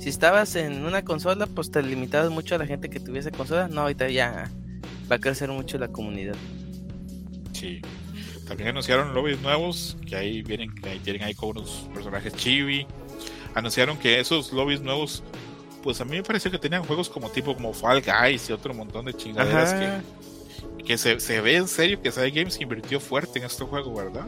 si 0.00 0.08
estabas 0.08 0.54
en 0.56 0.84
una 0.84 1.02
consola 1.02 1.46
pues 1.46 1.70
te 1.70 1.82
limitabas 1.82 2.30
mucho 2.30 2.54
a 2.54 2.58
la 2.58 2.66
gente 2.66 2.88
que 2.88 3.00
tuviese 3.00 3.30
consola, 3.30 3.68
no, 3.68 3.82
ahorita 3.82 4.08
ya 4.08 4.50
va 5.10 5.16
a 5.16 5.18
crecer 5.18 5.48
mucho 5.50 5.78
la 5.78 5.88
comunidad. 5.88 6.36
Sí. 7.52 7.80
También 8.46 8.70
anunciaron 8.70 9.12
lobbies 9.12 9.40
nuevos, 9.40 9.96
que 10.06 10.14
ahí 10.14 10.42
vienen, 10.42 10.72
que 10.74 10.88
ahí 10.88 10.98
tienen 11.00 11.22
ahí 11.22 11.34
como 11.34 11.52
unos 11.52 11.88
personajes 11.92 12.34
chibi. 12.34 12.86
Anunciaron 13.54 13.98
que 13.98 14.20
esos 14.20 14.52
lobbies 14.52 14.80
nuevos, 14.80 15.22
pues 15.82 16.00
a 16.00 16.04
mí 16.04 16.16
me 16.16 16.22
pareció 16.22 16.50
que 16.50 16.58
tenían 16.58 16.84
juegos 16.84 17.08
como 17.08 17.28
tipo 17.30 17.54
como 17.54 17.72
Fall 17.72 18.02
Guys 18.02 18.48
y 18.48 18.52
otro 18.52 18.72
montón 18.72 19.06
de 19.06 19.14
chingaderas 19.14 19.74
que, 19.74 20.84
que 20.84 20.98
se, 20.98 21.18
se, 21.18 21.40
ve 21.40 21.56
en 21.56 21.66
serio 21.66 22.00
que 22.00 22.12
Side 22.12 22.30
Games 22.30 22.60
invirtió 22.60 23.00
fuerte 23.00 23.40
en 23.40 23.46
este 23.46 23.64
juego, 23.64 23.94
¿verdad? 23.94 24.26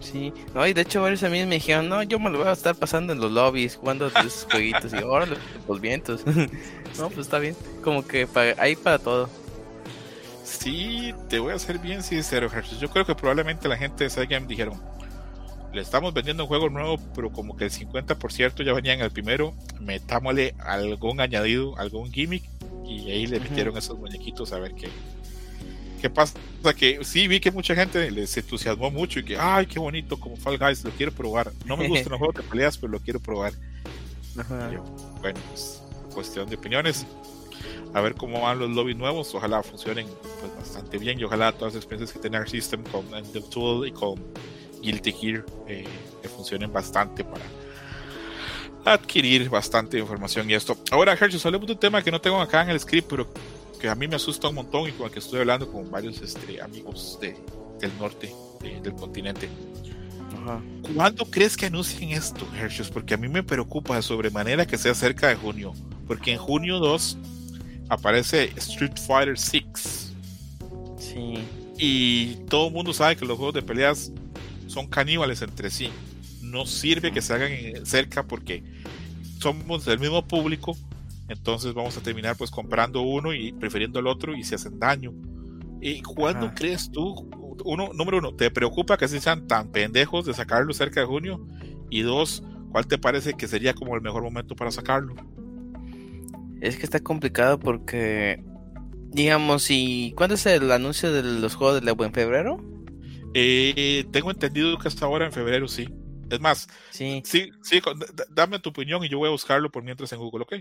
Sí, 0.00 0.32
no, 0.54 0.66
y 0.66 0.74
de 0.74 0.82
hecho 0.82 1.02
varios 1.02 1.22
amigos 1.22 1.48
me 1.48 1.56
dijeron, 1.56 1.88
no, 1.88 2.02
yo 2.02 2.18
me 2.18 2.30
lo 2.30 2.38
voy 2.38 2.48
a 2.48 2.52
estar 2.52 2.74
pasando 2.74 3.12
en 3.12 3.20
los 3.20 3.32
lobbies, 3.32 3.76
jugando 3.76 4.06
esos 4.06 4.46
jueguitos, 4.50 4.92
y 4.92 4.96
ahora 4.96 5.26
los 5.66 5.80
vientos. 5.80 6.24
no, 6.26 7.08
pues 7.08 7.18
está 7.26 7.38
bien, 7.38 7.56
como 7.82 8.06
que 8.06 8.26
para, 8.26 8.60
hay 8.62 8.76
para 8.76 8.98
todo. 8.98 9.28
Sí, 10.48 11.14
te 11.28 11.38
voy 11.38 11.52
a 11.52 11.58
ser 11.58 11.78
bien 11.78 12.02
sincero, 12.02 12.50
Yo 12.80 12.88
creo 12.88 13.04
que 13.04 13.14
probablemente 13.14 13.68
la 13.68 13.76
gente 13.76 14.04
de 14.04 14.10
Sega 14.10 14.40
dijeron, 14.40 14.80
le 15.74 15.82
estamos 15.82 16.14
vendiendo 16.14 16.44
un 16.44 16.48
juego 16.48 16.70
nuevo, 16.70 16.98
pero 17.14 17.30
como 17.30 17.54
que 17.54 17.64
el 17.64 17.70
50% 17.70 18.64
ya 18.64 18.72
venía 18.72 18.94
en 18.94 19.00
el 19.00 19.10
primero, 19.10 19.54
metámosle 19.78 20.54
algún 20.58 21.20
añadido, 21.20 21.76
algún 21.78 22.10
gimmick, 22.10 22.44
y 22.86 23.10
ahí 23.10 23.26
le 23.26 23.40
metieron 23.40 23.76
esos 23.76 23.98
muñequitos 23.98 24.52
a 24.52 24.58
ver 24.58 24.74
qué, 24.74 24.88
qué 26.00 26.08
pasa. 26.08 26.38
Que 26.76 27.04
sí 27.04 27.28
vi 27.28 27.40
que 27.40 27.50
mucha 27.50 27.74
gente 27.74 28.10
les 28.10 28.34
entusiasmó 28.36 28.90
mucho 28.90 29.20
y 29.20 29.24
que, 29.24 29.36
ay, 29.36 29.66
qué 29.66 29.78
bonito, 29.78 30.18
como 30.18 30.36
Fall 30.36 30.58
Guys, 30.58 30.82
lo 30.82 30.90
quiero 30.92 31.12
probar. 31.12 31.52
No 31.66 31.76
me 31.76 31.86
gustan 31.88 32.12
los 32.12 32.18
juegos 32.20 32.36
de 32.36 32.42
peleas, 32.42 32.78
pero 32.78 32.92
lo 32.92 33.00
quiero 33.00 33.20
probar. 33.20 33.52
bueno, 35.20 35.40
pues 35.50 35.82
cuestión 36.14 36.48
de 36.48 36.56
opiniones 36.56 37.06
a 37.94 38.00
ver 38.00 38.14
cómo 38.14 38.40
van 38.40 38.58
los 38.58 38.70
lobbies 38.70 38.96
nuevos. 38.96 39.34
Ojalá 39.34 39.62
funcionen 39.62 40.06
pues, 40.40 40.54
bastante 40.56 40.98
bien 40.98 41.18
y 41.18 41.24
ojalá 41.24 41.52
todas 41.52 41.74
las 41.74 41.82
experiencias 41.82 42.12
que 42.12 42.28
tiene 42.28 42.46
System 42.46 42.82
con 42.84 43.04
The 43.32 43.40
Tool 43.42 43.88
y 43.88 43.92
con 43.92 44.22
Guilty 44.82 45.12
Gear 45.12 45.44
eh, 45.66 45.86
funcionen 46.36 46.72
bastante 46.72 47.24
para 47.24 47.44
adquirir 48.84 49.48
bastante 49.48 49.98
información 49.98 50.48
y 50.50 50.54
esto. 50.54 50.76
Ahora, 50.90 51.12
Hershey, 51.12 51.40
hablemos 51.44 51.66
de 51.66 51.72
un 51.74 51.80
tema 51.80 52.02
que 52.02 52.10
no 52.10 52.20
tengo 52.20 52.40
acá 52.40 52.62
en 52.62 52.70
el 52.70 52.80
script, 52.80 53.08
pero 53.08 53.26
que 53.80 53.88
a 53.88 53.94
mí 53.94 54.08
me 54.08 54.16
asusta 54.16 54.48
un 54.48 54.56
montón 54.56 54.88
y 54.88 54.92
con 54.92 55.06
el 55.06 55.12
que 55.12 55.18
estoy 55.18 55.40
hablando 55.40 55.70
con 55.70 55.90
varios 55.90 56.20
este, 56.20 56.60
amigos 56.60 57.18
de, 57.20 57.36
del 57.80 57.96
norte 57.98 58.32
del 58.60 58.94
continente. 58.94 59.48
¿Cuándo 60.94 61.24
crees 61.26 61.56
que 61.56 61.66
anuncien 61.66 62.10
esto, 62.10 62.46
Hershey? 62.56 62.86
Porque 62.92 63.14
a 63.14 63.16
mí 63.16 63.28
me 63.28 63.42
preocupa 63.42 63.96
de 63.96 64.02
sobremanera 64.02 64.66
que 64.66 64.78
sea 64.78 64.94
cerca 64.94 65.28
de 65.28 65.36
junio. 65.36 65.74
Porque 66.06 66.32
en 66.32 66.38
junio 66.38 66.78
2 66.78 67.18
aparece 67.88 68.52
Street 68.56 68.96
Fighter 68.96 69.38
6. 69.38 70.14
Sí. 70.98 71.34
Y 71.78 72.34
todo 72.48 72.68
el 72.68 72.72
mundo 72.72 72.92
sabe 72.92 73.16
que 73.16 73.24
los 73.24 73.36
juegos 73.36 73.54
de 73.54 73.62
peleas 73.62 74.12
son 74.66 74.86
caníbales 74.86 75.42
entre 75.42 75.70
sí. 75.70 75.90
No 76.42 76.66
sirve 76.66 77.12
que 77.12 77.22
se 77.22 77.34
hagan 77.34 77.86
cerca 77.86 78.22
porque 78.24 78.62
somos 79.40 79.84
del 79.84 79.98
mismo 79.98 80.26
público. 80.26 80.76
Entonces 81.28 81.74
vamos 81.74 81.96
a 81.96 82.00
terminar 82.00 82.36
pues 82.36 82.50
comprando 82.50 83.02
uno 83.02 83.34
y 83.34 83.52
prefiriendo 83.52 83.98
el 83.98 84.06
otro 84.06 84.34
y 84.34 84.44
se 84.44 84.54
hacen 84.54 84.78
daño. 84.78 85.12
¿Y 85.80 86.02
cuándo 86.02 86.52
crees 86.54 86.90
tú? 86.90 87.28
Uno, 87.64 87.90
número 87.92 88.18
uno, 88.18 88.34
¿te 88.34 88.50
preocupa 88.50 88.96
que 88.96 89.06
sean 89.08 89.46
tan 89.46 89.68
pendejos 89.68 90.24
de 90.26 90.34
sacarlo 90.34 90.72
cerca 90.72 91.00
de 91.00 91.06
junio? 91.06 91.46
Y 91.90 92.02
dos, 92.02 92.42
¿cuál 92.72 92.86
te 92.86 92.98
parece 92.98 93.34
que 93.34 93.46
sería 93.46 93.74
como 93.74 93.94
el 93.94 94.00
mejor 94.00 94.22
momento 94.22 94.56
para 94.56 94.70
sacarlo? 94.70 95.14
Es 96.60 96.76
que 96.76 96.84
está 96.84 97.00
complicado 97.00 97.58
porque, 97.58 98.42
digamos, 99.10 99.66
¿y 99.70 100.12
cuándo 100.16 100.34
es 100.34 100.46
el 100.46 100.70
anuncio 100.72 101.12
de 101.12 101.22
los 101.22 101.54
juegos 101.54 101.82
de 101.82 101.90
Evo? 101.90 102.04
¿En 102.04 102.12
febrero? 102.12 102.58
Eh, 103.34 104.06
tengo 104.10 104.30
entendido 104.30 104.78
que 104.78 104.88
hasta 104.88 105.06
ahora 105.06 105.26
en 105.26 105.32
febrero 105.32 105.68
sí. 105.68 105.88
Es 106.30 106.40
más, 106.40 106.68
sí, 106.90 107.22
sí, 107.24 107.50
sí 107.62 107.80
dame 108.30 108.58
tu 108.58 108.70
opinión 108.70 109.02
y 109.02 109.08
yo 109.08 109.18
voy 109.18 109.28
a 109.28 109.32
buscarlo 109.32 109.70
por 109.70 109.82
mientras 109.82 110.12
en 110.12 110.18
Google, 110.18 110.42
¿ok? 110.42 110.54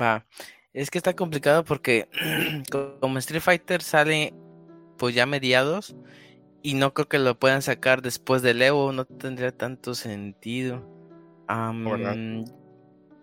Va. 0.00 0.26
Es 0.72 0.90
que 0.90 0.98
está 0.98 1.14
complicado 1.14 1.64
porque 1.64 2.08
como 3.00 3.18
Street 3.18 3.40
Fighter 3.40 3.82
sale 3.82 4.34
pues 4.98 5.14
ya 5.14 5.26
mediados 5.26 5.94
y 6.62 6.74
no 6.74 6.94
creo 6.94 7.08
que 7.08 7.18
lo 7.18 7.38
puedan 7.38 7.62
sacar 7.62 8.02
después 8.02 8.42
del 8.42 8.62
Evo, 8.62 8.90
no 8.92 9.04
tendría 9.04 9.56
tanto 9.56 9.94
sentido. 9.94 10.90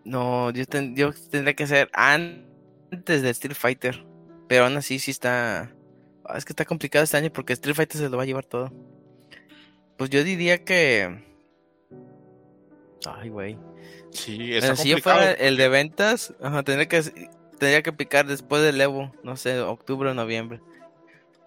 No, 0.03 0.51
yo, 0.51 0.65
tendría 0.65 1.53
que 1.53 1.67
ser 1.67 1.89
antes 1.93 3.21
de 3.21 3.29
Street 3.29 3.55
Fighter. 3.55 4.05
Pero 4.47 4.65
aún 4.65 4.77
así 4.77 4.99
sí 4.99 5.11
está... 5.11 5.73
Ah, 6.25 6.37
es 6.37 6.45
que 6.45 6.51
está 6.51 6.65
complicado 6.65 7.03
este 7.03 7.17
año 7.17 7.31
porque 7.31 7.53
Street 7.53 7.75
Fighter 7.75 7.97
se 7.97 8.09
lo 8.09 8.17
va 8.17 8.23
a 8.23 8.25
llevar 8.25 8.45
todo. 8.45 8.71
Pues 9.97 10.09
yo 10.09 10.23
diría 10.23 10.63
que... 10.63 11.23
Ay, 13.05 13.29
güey. 13.29 13.57
Sí, 14.11 14.51
si 14.75 14.89
yo 14.89 14.97
fuera 14.97 15.31
el 15.31 15.57
de 15.57 15.69
ventas, 15.69 16.33
tendría 16.65 16.87
que 16.87 17.01
tendría 17.61 17.83
que 17.83 17.93
picar 17.93 18.25
después 18.25 18.63
del 18.63 18.81
Evo, 18.81 19.13
no 19.23 19.37
sé, 19.37 19.61
octubre 19.61 20.09
o 20.09 20.13
noviembre. 20.15 20.59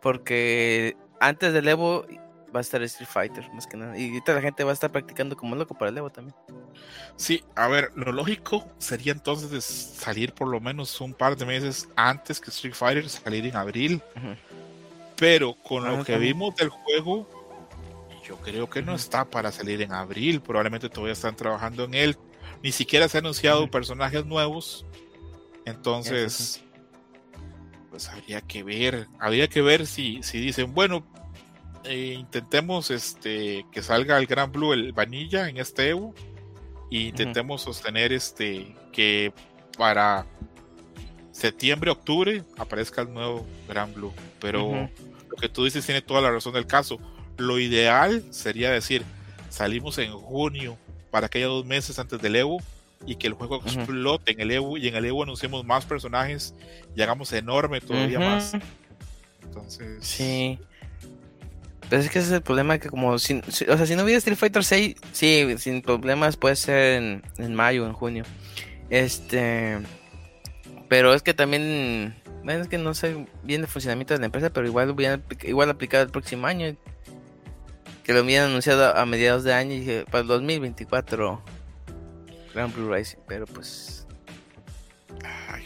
Porque 0.01 0.97
antes 1.21 1.53
del 1.53 1.69
Evo 1.69 2.07
va 2.55 2.61
a 2.61 2.63
estar 2.63 2.81
Street 2.83 3.09
Fighter, 3.11 3.53
más 3.53 3.67
que 3.67 3.77
nada. 3.77 3.99
Y 3.99 4.11
ahorita 4.11 4.33
la 4.33 4.41
gente 4.41 4.63
va 4.63 4.71
a 4.71 4.75
estar 4.75 4.93
practicando 4.93 5.37
como 5.37 5.57
loco 5.57 5.77
para 5.77 5.91
el 5.91 5.99
Evo 5.99 6.11
también. 6.11 6.37
Sí, 7.17 7.45
a 7.55 7.69
ver, 7.69 7.93
lo 7.95 8.13
lógico 8.13 8.67
sería 8.79 9.13
entonces 9.13 9.65
salir 9.65 10.33
por 10.33 10.49
lo 10.49 10.61
menos 10.61 11.01
un 11.01 11.15
par 11.15 11.37
de 11.37 11.47
meses 11.47 11.89
antes 11.95 12.41
que 12.41 12.51
Street 12.51 12.75
Fighter, 12.75 13.09
salir 13.09 13.47
en 13.47 13.57
abril. 13.57 14.03
Pero 15.17 15.55
con 15.55 15.85
lo 15.85 16.05
que 16.05 16.19
vimos 16.19 16.57
del 16.57 16.71
juego, 16.71 17.29
yo 18.27 18.37
creo 18.39 18.69
que 18.69 18.83
no 18.83 18.95
está 18.95 19.25
para 19.25 19.53
salir 19.53 19.83
en 19.83 19.93
abril. 19.93 20.41
Probablemente 20.41 20.89
todavía 20.89 21.13
están 21.13 21.37
trabajando 21.37 21.85
en 21.85 21.95
él. 21.95 22.17
Ni 22.63 22.73
siquiera 22.73 23.09
se 23.09 23.19
han 23.19 23.25
anunciado 23.25 23.71
personajes 23.71 24.25
nuevos. 24.27 24.85
Entonces, 25.67 26.63
pues 27.91 28.09
habría 28.09 28.41
que 28.41 28.63
ver. 28.65 29.07
Habría 29.21 29.47
que 29.49 29.63
ver 29.63 29.87
si, 29.87 30.23
si 30.23 30.41
dicen, 30.41 30.75
bueno, 30.75 31.07
eh, 31.85 32.17
intentemos 32.19 32.91
este 32.91 33.67
que 33.71 33.83
salga 33.83 34.19
el 34.19 34.27
Gran 34.27 34.51
Blue, 34.51 34.73
el 34.73 34.93
Vanilla 34.93 35.49
en 35.49 35.59
este 35.59 35.91
Evo. 35.91 36.15
Y 36.91 37.09
intentemos 37.09 37.63
sostener 37.63 38.13
este 38.13 38.75
que 38.93 39.33
para 39.77 40.27
septiembre, 41.33 41.91
octubre 41.91 42.45
aparezca 42.57 43.03
el 43.03 43.13
nuevo 43.13 43.45
Gran 43.69 43.93
Blue. 43.93 44.13
Pero 44.41 44.89
lo 45.29 45.37
que 45.37 45.49
tú 45.49 45.65
dices 45.65 45.85
tiene 45.85 46.01
toda 46.01 46.21
la 46.21 46.31
razón 46.31 46.55
del 46.55 46.67
caso. 46.67 46.99
Lo 47.37 47.59
ideal 47.59 48.23
sería 48.31 48.71
decir, 48.71 49.03
salimos 49.51 49.99
en 49.99 50.13
junio 50.13 50.77
para 51.11 51.29
que 51.29 51.39
haya 51.39 51.49
dos 51.49 51.67
meses 51.67 51.99
antes 51.99 52.21
del 52.21 52.37
Evo 52.37 52.59
y 53.07 53.17
que 53.17 53.27
el 53.27 53.35
juego 53.35 53.57
explote 53.57 54.33
en 54.33 54.41
el 54.41 54.51
Evo 54.53 54.79
y 54.79 54.89
en 54.89 54.95
el 54.95 55.05
Evo 55.05 55.25
anunciemos 55.25 55.65
más 55.65 55.85
personajes 55.85 56.55
y 56.97 57.03
hagamos 57.03 57.33
enorme 57.33 57.81
todavía 57.81 58.21
más. 58.21 58.53
Entonces. 59.43 60.05
Sí. 60.07 60.59
Pero 61.91 62.03
es 62.03 62.11
que 62.11 62.19
ese 62.19 62.29
es 62.29 62.35
el 62.35 62.43
problema 62.43 62.79
que 62.79 62.89
como 62.89 63.19
si, 63.19 63.41
o 63.41 63.77
sea, 63.77 63.87
si 63.87 63.95
no 63.95 64.05
hubiera 64.05 64.19
Street 64.19 64.39
Fighter 64.39 64.65
6, 64.65 64.97
sí, 65.13 65.55
sin 65.59 65.83
problemas 65.83 66.37
puede 66.37 66.57
ser 66.57 67.03
en, 67.03 67.23
en 67.39 67.55
mayo, 67.55 67.87
en 67.87 67.93
junio. 67.93 68.25
Este, 68.91 69.79
pero 70.89 71.15
es 71.15 71.23
que 71.23 71.35
también, 71.35 72.15
bueno, 72.43 72.63
es 72.63 72.69
que 72.69 72.79
no 72.79 72.95
sé 72.95 73.27
bien 73.43 73.63
el 73.63 73.67
funcionamiento 73.67 74.15
de 74.15 74.21
la 74.21 74.27
empresa, 74.27 74.51
pero 74.51 74.67
igual 74.67 74.93
voy 74.93 75.07
igual 75.43 75.71
aplicado 75.71 76.05
el 76.05 76.11
próximo 76.11 76.47
año. 76.47 76.77
Que 78.03 78.13
lo 78.13 78.21
habían 78.21 78.51
anunciado 78.51 78.95
a 78.95 79.07
mediados 79.07 79.45
de 79.45 79.55
año 79.55 79.73
y 79.73 79.81
dije, 79.81 80.05
para 80.11 80.21
el 80.21 80.29
2024 80.29 81.43
Grand 82.55 82.75
Blue 82.75 82.93
Rising, 82.93 83.19
pero 83.27 83.47
pues 83.47 83.94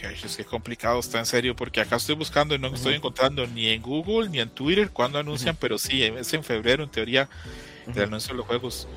es 0.03 0.36
que 0.36 0.44
complicado 0.44 1.01
está 1.01 1.18
en 1.18 1.26
serio, 1.26 1.57
porque 1.57 1.80
acá 1.80 1.96
estoy 1.96 2.14
buscando 2.14 2.55
y 2.55 2.59
no 2.59 2.68
estoy 2.68 2.94
encontrando 2.94 3.46
ni 3.46 3.68
en 3.68 3.82
Google 3.82 4.28
ni 4.28 4.40
en 4.40 4.51
Twitter 4.51 4.90
cuando 4.90 5.18
anuncian, 5.18 5.57
pero 5.57 5.78
sí, 5.78 6.03
es 6.03 6.32
en 6.32 6.44
febrero 6.44 6.84
en 6.84 6.90
teoría 6.90 7.28
el 7.86 8.03
anuncio 8.03 8.32
de 8.32 8.38
los 8.38 8.46
juegos. 8.46 8.88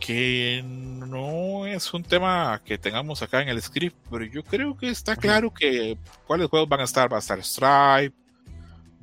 Que 0.00 0.62
no 0.64 1.66
es 1.66 1.92
un 1.92 2.02
tema 2.02 2.60
que 2.64 2.78
tengamos 2.78 3.22
acá 3.22 3.42
en 3.42 3.48
el 3.48 3.60
script, 3.62 3.96
pero 4.10 4.24
yo 4.24 4.42
creo 4.44 4.76
que 4.76 4.90
está 4.90 5.16
claro 5.16 5.52
que 5.52 5.96
cuáles 6.26 6.48
juegos 6.48 6.68
van 6.68 6.80
a 6.80 6.84
estar. 6.84 7.10
Va 7.10 7.16
a 7.16 7.20
estar 7.20 7.42
Stripe, 7.42 8.14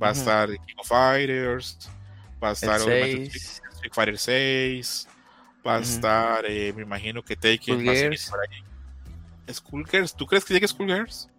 va 0.01 0.09
a 0.09 0.11
estar 0.11 0.49
King 0.49 0.75
of 0.77 0.87
Fighters, 0.87 1.89
va 2.41 2.49
a 2.49 2.53
estar 2.53 2.79
Street 2.79 3.91
Fighter 3.91 4.17
6, 4.17 5.07
va 5.65 5.77
a 5.77 5.79
estar, 5.79 6.45
eh, 6.45 6.71
me 6.73 6.83
imagino 6.83 7.23
que 7.23 7.35
Taken 7.35 7.87
va 7.87 7.91
a 7.91 8.29
por 8.29 8.39
ahí 8.41 8.72
Skullgirls. 9.51 10.15
¿Tú 10.15 10.25
crees 10.25 10.45
que 10.45 10.53
llegue 10.53 10.67
Skullgirls? 10.67 11.29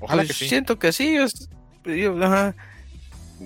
Ojalá 0.00 0.22
pues 0.22 0.28
que 0.28 0.34
sí. 0.34 0.48
Siento 0.48 0.78
que 0.78 0.92
sí. 0.92 1.16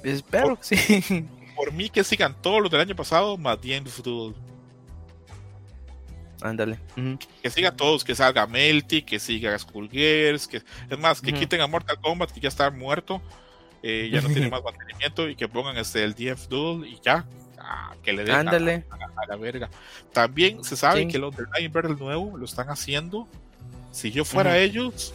Espero 0.04 0.56
que 0.56 0.76
sí. 0.76 1.28
Por 1.56 1.72
mí 1.72 1.88
que 1.90 2.02
sigan 2.02 2.34
todos 2.40 2.62
los 2.62 2.70
del 2.70 2.80
año 2.80 2.96
pasado, 2.96 3.36
más 3.36 3.58
futuro. 3.86 4.34
Ándale. 6.42 6.78
Que 7.40 7.50
siga 7.50 7.70
todos, 7.70 8.04
que 8.04 8.14
salga 8.14 8.46
Melty, 8.46 9.02
que 9.02 9.20
siga 9.20 9.56
Skullgirls, 9.56 10.48
que 10.48 10.62
es 10.90 10.98
más, 10.98 11.20
que 11.20 11.32
quiten 11.32 11.60
a 11.60 11.66
Mortal 11.66 12.00
Kombat, 12.00 12.32
que 12.32 12.40
ya 12.40 12.48
está 12.48 12.70
muerto, 12.70 13.22
eh, 13.82 14.10
ya 14.12 14.20
no 14.20 14.28
tiene 14.28 14.48
más 14.50 14.62
mantenimiento, 14.62 15.28
y 15.28 15.36
que 15.36 15.48
pongan 15.48 15.76
este 15.76 16.02
el 16.02 16.14
DF 16.14 16.48
Duel 16.48 16.86
y 16.86 16.98
ya. 17.00 17.26
Ah, 17.58 17.94
que 18.02 18.12
le 18.12 18.24
den 18.24 18.48
a, 18.48 19.26
la 19.28 19.36
verga. 19.36 19.70
También 20.12 20.64
se 20.64 20.76
sabe 20.76 21.06
que 21.06 21.18
los 21.18 21.36
de 21.36 21.44
Nightmare 21.54 21.90
nuevo 21.90 22.36
lo 22.36 22.44
están 22.44 22.68
haciendo. 22.70 23.28
Si 23.92 24.10
yo 24.10 24.24
fuera 24.24 24.58
ellos, 24.58 25.14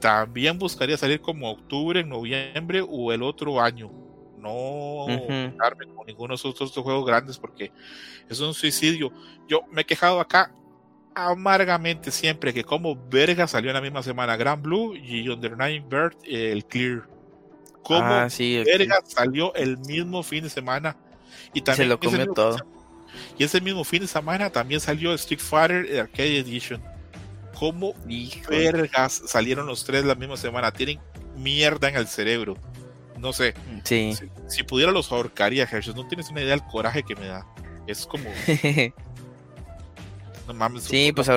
también 0.00 0.58
buscaría 0.58 0.96
salir 0.96 1.20
como 1.20 1.50
octubre, 1.50 2.02
noviembre 2.04 2.82
o 2.88 3.12
el 3.12 3.22
otro 3.22 3.60
año. 3.60 3.90
No 4.38 5.06
darme 5.58 5.86
con 5.86 6.06
ninguno 6.06 6.28
de 6.28 6.36
esos 6.36 6.60
otros 6.60 6.72
juegos 6.72 7.04
grandes 7.04 7.36
porque 7.36 7.72
es 8.28 8.40
un 8.40 8.54
suicidio. 8.54 9.12
Yo 9.48 9.62
me 9.72 9.82
he 9.82 9.84
quejado 9.84 10.20
acá 10.20 10.52
amargamente 11.14 12.10
siempre 12.10 12.54
que 12.54 12.62
como 12.62 12.94
verga 13.08 13.48
salió 13.48 13.70
en 13.70 13.74
la 13.74 13.80
misma 13.80 14.02
semana 14.02 14.36
Grand 14.36 14.62
Blue 14.62 14.94
y 14.94 15.28
Under 15.28 15.56
Nine 15.56 15.84
Bird 15.88 16.16
el 16.24 16.64
Clear. 16.64 17.08
Como 17.82 18.04
ah, 18.04 18.28
verga 18.64 19.00
salió 19.04 19.54
el 19.54 19.78
mismo 19.78 20.22
fin 20.22 20.44
de 20.44 20.50
semana 20.50 20.96
y 21.52 21.62
también 21.62 21.88
se 21.88 21.90
lo 21.90 21.98
comió 21.98 22.32
todo. 22.32 22.56
Y 23.38 23.44
ese 23.44 23.60
mismo 23.60 23.82
fin 23.82 24.02
de 24.02 24.08
semana 24.08 24.50
también 24.50 24.80
salió 24.80 25.12
Street 25.14 25.40
Fighter 25.40 26.00
Arcade 26.00 26.38
Edition. 26.38 26.95
¿Cómo 27.58 27.94
vergas 28.48 29.22
salieron 29.26 29.66
los 29.66 29.84
tres 29.84 30.04
la 30.04 30.14
misma 30.14 30.36
semana? 30.36 30.72
Tienen 30.72 31.00
mierda 31.36 31.88
en 31.88 31.96
el 31.96 32.06
cerebro. 32.06 32.56
No 33.18 33.32
sé. 33.32 33.54
Sí. 33.84 34.14
Si, 34.48 34.62
pudiera 34.62 34.92
los 34.92 35.10
ahorcaría, 35.10 35.64
Hershey. 35.64 35.94
No 35.94 36.06
tienes 36.06 36.28
una 36.28 36.42
idea 36.42 36.50
del 36.50 36.64
coraje 36.64 37.02
que 37.02 37.16
me 37.16 37.26
da. 37.26 37.46
Es 37.86 38.06
como. 38.06 38.24
no 40.46 40.54
mames. 40.54 40.84
Sí, 40.84 41.12
pues 41.12 41.30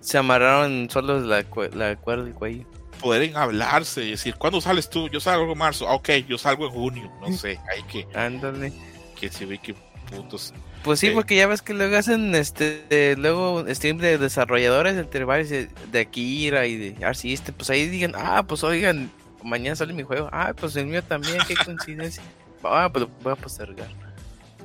se 0.00 0.18
amarraron 0.18 0.88
solo 0.90 1.20
la, 1.20 1.44
la 1.74 1.96
cuerda 1.96 2.24
del 2.24 2.34
cuello. 2.34 2.66
Pueden 3.00 3.36
hablarse 3.36 4.04
y 4.04 4.10
decir, 4.10 4.34
¿cuándo 4.34 4.60
sales 4.60 4.90
tú? 4.90 5.08
Yo 5.08 5.20
salgo 5.20 5.52
en 5.52 5.58
marzo. 5.58 5.88
Ah, 5.88 5.94
ok, 5.94 6.10
yo 6.28 6.36
salgo 6.36 6.66
en 6.66 6.72
junio. 6.72 7.12
No 7.20 7.32
sé, 7.36 7.60
hay 7.72 7.82
que. 7.84 8.06
Ándale. 8.18 8.72
Que 9.18 9.30
se 9.30 9.46
ve 9.46 9.58
que 9.58 9.74
putos. 10.10 10.52
Pues 10.82 11.00
sí, 11.00 11.10
porque 11.10 11.36
ya 11.36 11.46
ves 11.46 11.60
que 11.60 11.74
luego 11.74 11.96
hacen 11.96 12.34
este 12.34 13.14
luego 13.18 13.64
stream 13.74 13.98
de 13.98 14.16
desarrolladores 14.16 14.96
entre 14.96 15.24
varios 15.24 15.50
de 15.50 16.00
Akira 16.00 16.66
y 16.66 16.76
de 16.76 17.04
Arciste, 17.04 17.52
pues 17.52 17.68
ahí 17.68 17.86
digan, 17.88 18.14
ah, 18.16 18.44
pues 18.46 18.64
oigan, 18.64 19.10
mañana 19.42 19.76
sale 19.76 19.92
mi 19.92 20.02
juego, 20.02 20.28
ah, 20.32 20.54
pues 20.58 20.76
el 20.76 20.86
mío 20.86 21.02
también, 21.02 21.38
qué 21.46 21.54
coincidencia. 21.64 22.22
ah, 22.64 22.88
pues 22.92 23.06
voy 23.22 23.32
a 23.32 23.36
postergar. 23.36 23.88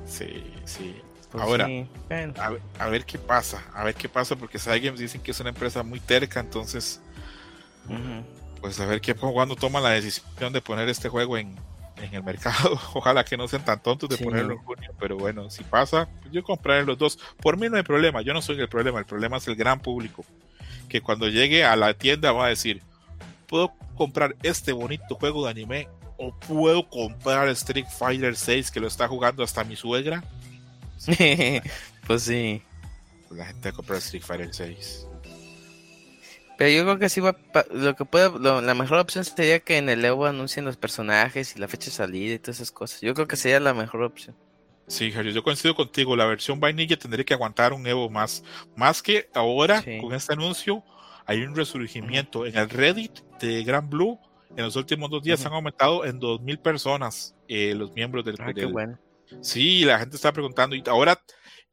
Sí, 0.06 0.44
sí. 0.64 0.96
Pues 1.30 1.42
Ahora, 1.42 1.68
a, 2.78 2.88
ver, 2.88 3.04
qué 3.04 3.18
pasa, 3.18 3.62
a 3.74 3.84
ver 3.84 3.94
qué 3.94 4.08
pasa, 4.08 4.36
porque 4.36 4.58
Cygames 4.58 5.00
dicen 5.00 5.20
que 5.20 5.32
es 5.32 5.40
una 5.40 5.50
empresa 5.50 5.82
muy 5.82 6.00
terca, 6.00 6.40
entonces, 6.40 7.00
pues 8.60 8.80
a 8.80 8.86
ver 8.86 9.00
qué 9.00 9.14
cuando 9.14 9.56
toma 9.56 9.80
la 9.80 9.90
decisión 9.90 10.52
de 10.52 10.62
poner 10.62 10.88
este 10.88 11.08
juego 11.08 11.36
en, 11.36 11.56
en 12.00 12.14
el 12.14 12.22
mercado. 12.22 12.80
Ojalá 12.94 13.24
que 13.24 13.36
no 13.36 13.48
sean 13.48 13.64
tan 13.64 13.82
tontos 13.82 14.08
de 14.08 14.18
ponerlo 14.18 14.54
en 14.54 14.58
junio, 14.58 14.90
pero 14.98 15.16
bueno, 15.16 15.50
si 15.50 15.64
pasa, 15.64 16.08
pues 16.20 16.32
yo 16.32 16.42
compraré 16.42 16.84
los 16.84 16.98
dos. 16.98 17.18
Por 17.40 17.56
mí 17.56 17.68
no 17.68 17.76
hay 17.76 17.82
problema, 17.82 18.22
yo 18.22 18.32
no 18.32 18.42
soy 18.42 18.60
el 18.60 18.68
problema, 18.68 18.98
el 18.98 19.06
problema 19.06 19.36
es 19.38 19.48
el 19.48 19.56
gran 19.56 19.80
público, 19.80 20.24
que 20.88 21.00
cuando 21.00 21.28
llegue 21.28 21.64
a 21.64 21.76
la 21.76 21.94
tienda 21.94 22.32
va 22.32 22.46
a 22.46 22.48
decir, 22.48 22.82
puedo 23.46 23.72
comprar 23.96 24.36
este 24.42 24.72
bonito 24.72 25.14
juego 25.14 25.44
de 25.44 25.50
anime 25.50 25.88
o 26.18 26.34
puedo 26.34 26.88
comprar 26.88 27.48
Street 27.48 27.86
Fighter 27.86 28.36
6 28.36 28.70
que 28.70 28.80
lo 28.80 28.86
está 28.86 29.08
jugando 29.08 29.42
hasta 29.42 29.64
mi 29.64 29.76
suegra. 29.76 30.22
pues 32.06 32.22
sí. 32.22 32.62
La 33.30 33.46
gente 33.46 33.68
va 33.68 33.70
a 33.70 33.76
comprar 33.76 33.98
Street 33.98 34.22
Fighter 34.22 34.54
6. 34.54 35.05
Pero 36.58 36.70
yo 36.70 36.82
creo 36.84 36.98
que 36.98 37.08
sí 37.08 37.20
va, 37.20 37.36
lo 37.70 37.94
que 37.96 38.04
puede, 38.04 38.30
la 38.40 38.74
mejor 38.74 38.98
opción 38.98 39.24
sería 39.24 39.60
que 39.60 39.76
en 39.76 39.88
el 39.88 40.04
Evo 40.04 40.26
anuncien 40.26 40.64
los 40.64 40.76
personajes 40.76 41.54
y 41.54 41.58
la 41.58 41.68
fecha 41.68 41.86
de 41.86 41.92
salida 41.92 42.34
y 42.34 42.38
todas 42.38 42.56
esas 42.56 42.70
cosas. 42.70 43.00
Yo 43.02 43.12
creo 43.14 43.26
que 43.26 43.36
sería 43.36 43.60
la 43.60 43.74
mejor 43.74 44.02
opción. 44.02 44.34
Sí, 44.86 45.10
Javier, 45.10 45.34
yo 45.34 45.42
coincido 45.42 45.74
contigo. 45.74 46.16
La 46.16 46.26
versión 46.26 46.60
vainilla 46.60 46.96
tendría 46.96 47.24
que 47.24 47.34
aguantar 47.34 47.72
un 47.72 47.86
Evo 47.86 48.08
más. 48.08 48.42
Más 48.74 49.02
que 49.02 49.28
ahora, 49.34 49.84
con 50.00 50.14
este 50.14 50.32
anuncio, 50.32 50.82
hay 51.26 51.42
un 51.42 51.54
resurgimiento. 51.54 52.46
En 52.46 52.56
el 52.56 52.70
Reddit 52.70 53.18
de 53.40 53.64
Gran 53.64 53.90
Blue, 53.90 54.18
en 54.56 54.64
los 54.64 54.76
últimos 54.76 55.10
dos 55.10 55.22
días 55.22 55.44
han 55.44 55.52
aumentado 55.52 56.04
en 56.04 56.20
2.000 56.20 56.58
personas 56.58 57.34
eh, 57.48 57.74
los 57.74 57.92
miembros 57.92 58.24
del, 58.24 58.36
ah, 58.38 58.52
qué 58.54 58.64
bueno. 58.64 58.98
Sí, 59.40 59.84
la 59.84 59.98
gente 59.98 60.16
está 60.16 60.32
preguntando. 60.32 60.76
Y 60.76 60.82
ahora 60.86 61.20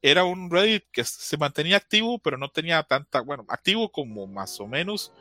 era 0.03 0.25
un 0.25 0.51
Reddit 0.51 0.83
que 0.91 1.03
se 1.05 1.37
mantenía 1.37 1.77
activo, 1.77 2.19
pero 2.19 2.37
no 2.37 2.49
tenía 2.49 2.83
tanta, 2.83 3.21
bueno, 3.21 3.45
activo 3.47 3.89
como 3.89 4.27
más 4.27 4.59
o 4.59 4.67
menos. 4.67 5.13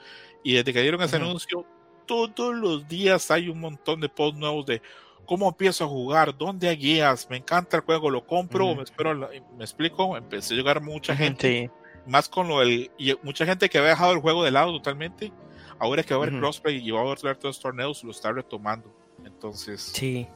Y 0.42 0.54
desde 0.54 0.72
que 0.72 0.82
dieron 0.82 1.00
ese 1.00 1.16
anuncio, 1.16 1.64
todos 2.04 2.54
los 2.54 2.86
días 2.88 3.30
hay 3.30 3.48
un 3.48 3.60
montón 3.60 4.00
de 4.00 4.08
posts 4.08 4.38
nuevos 4.38 4.66
de 4.66 4.82
cómo 5.24 5.48
empiezo 5.48 5.84
a 5.84 5.88
jugar, 5.88 6.36
dónde 6.36 6.68
hay 6.68 6.76
guías, 6.76 7.30
me 7.30 7.36
encanta 7.36 7.76
el 7.76 7.84
juego, 7.84 8.10
lo 8.10 8.26
compro, 8.26 8.74
me 8.74 8.82
espero, 8.82 9.14
me 9.56 9.64
explico, 9.64 10.16
empecé 10.16 10.54
a 10.54 10.56
llegar 10.56 10.82
mucha 10.82 11.14
gente, 11.14 11.70
más 12.04 12.28
con 12.28 12.48
lo 12.48 12.58
del, 12.58 12.90
y 12.98 13.14
mucha 13.22 13.46
gente 13.46 13.70
que 13.70 13.78
había 13.78 13.90
dejado 13.90 14.12
el 14.12 14.18
juego 14.18 14.42
de 14.42 14.50
lado 14.50 14.72
totalmente, 14.72 15.32
ahora 15.78 16.02
que 16.02 16.12
va 16.12 16.24
a 16.24 16.26
haber 16.26 16.40
crossplay 16.40 16.84
y 16.84 16.90
va 16.90 16.98
a 16.98 17.02
haber 17.02 17.18
todos 17.18 17.44
los 17.44 17.60
torneos, 17.60 18.02
lo 18.02 18.10
está 18.10 18.32
retomando. 18.32 18.92
Entonces, 19.24 19.80
sí. 19.80 20.26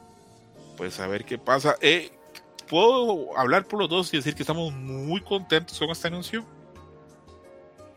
pues 0.76 1.01
a 1.01 1.09
ver 1.09 1.24
qué 1.24 1.36
pasa. 1.36 1.76
Eh, 1.80 2.16
¿Puedo 2.69 3.37
hablar 3.39 3.67
por 3.67 3.81
los 3.81 3.89
dos 3.89 4.12
y 4.12 4.17
decir 4.17 4.35
que 4.35 4.43
estamos 4.43 4.73
muy 4.73 5.21
contentos 5.21 5.79
con 5.79 5.91
este 5.91 6.09
anuncio? 6.09 6.45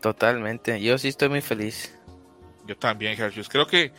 Totalmente, 0.00 0.80
yo 0.80 0.96
sí 0.96 1.08
estoy 1.08 1.28
muy 1.28 1.40
feliz. 1.40 1.98
Yo 2.66 2.76
también, 2.76 3.16
Jesús. 3.16 3.48
Creo 3.48 3.66
que 3.66 3.92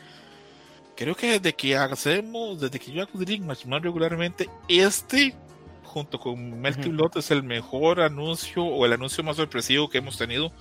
creo 0.96 1.16
que 1.16 1.40
desde 1.40 1.54
que 1.54 1.76
hacemos, 1.76 2.60
desde 2.60 2.80
que 2.80 2.92
yo 2.92 3.04
acudí 3.04 3.40
más 3.40 3.64
regularmente, 3.82 4.50
este 4.68 5.36
junto 5.84 6.20
con 6.20 6.62
Melty 6.62 6.90
Blood 6.90 7.18
es 7.18 7.32
el 7.32 7.44
mejor 7.44 8.00
anuncio 8.00 8.64
o 8.64 8.86
el 8.86 8.94
anuncio 8.94 9.24
más 9.24 9.36
sorpresivo 9.36 9.90
que 9.90 9.98
hemos 9.98 10.18
tenido. 10.18 10.52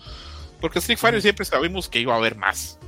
Porque 0.60 0.80
Street 0.80 0.98
Fighter 0.98 1.22
siempre 1.22 1.44
sabíamos 1.44 1.88
que 1.88 2.00
iba 2.00 2.12
a 2.14 2.16
haber 2.16 2.36
más. 2.36 2.78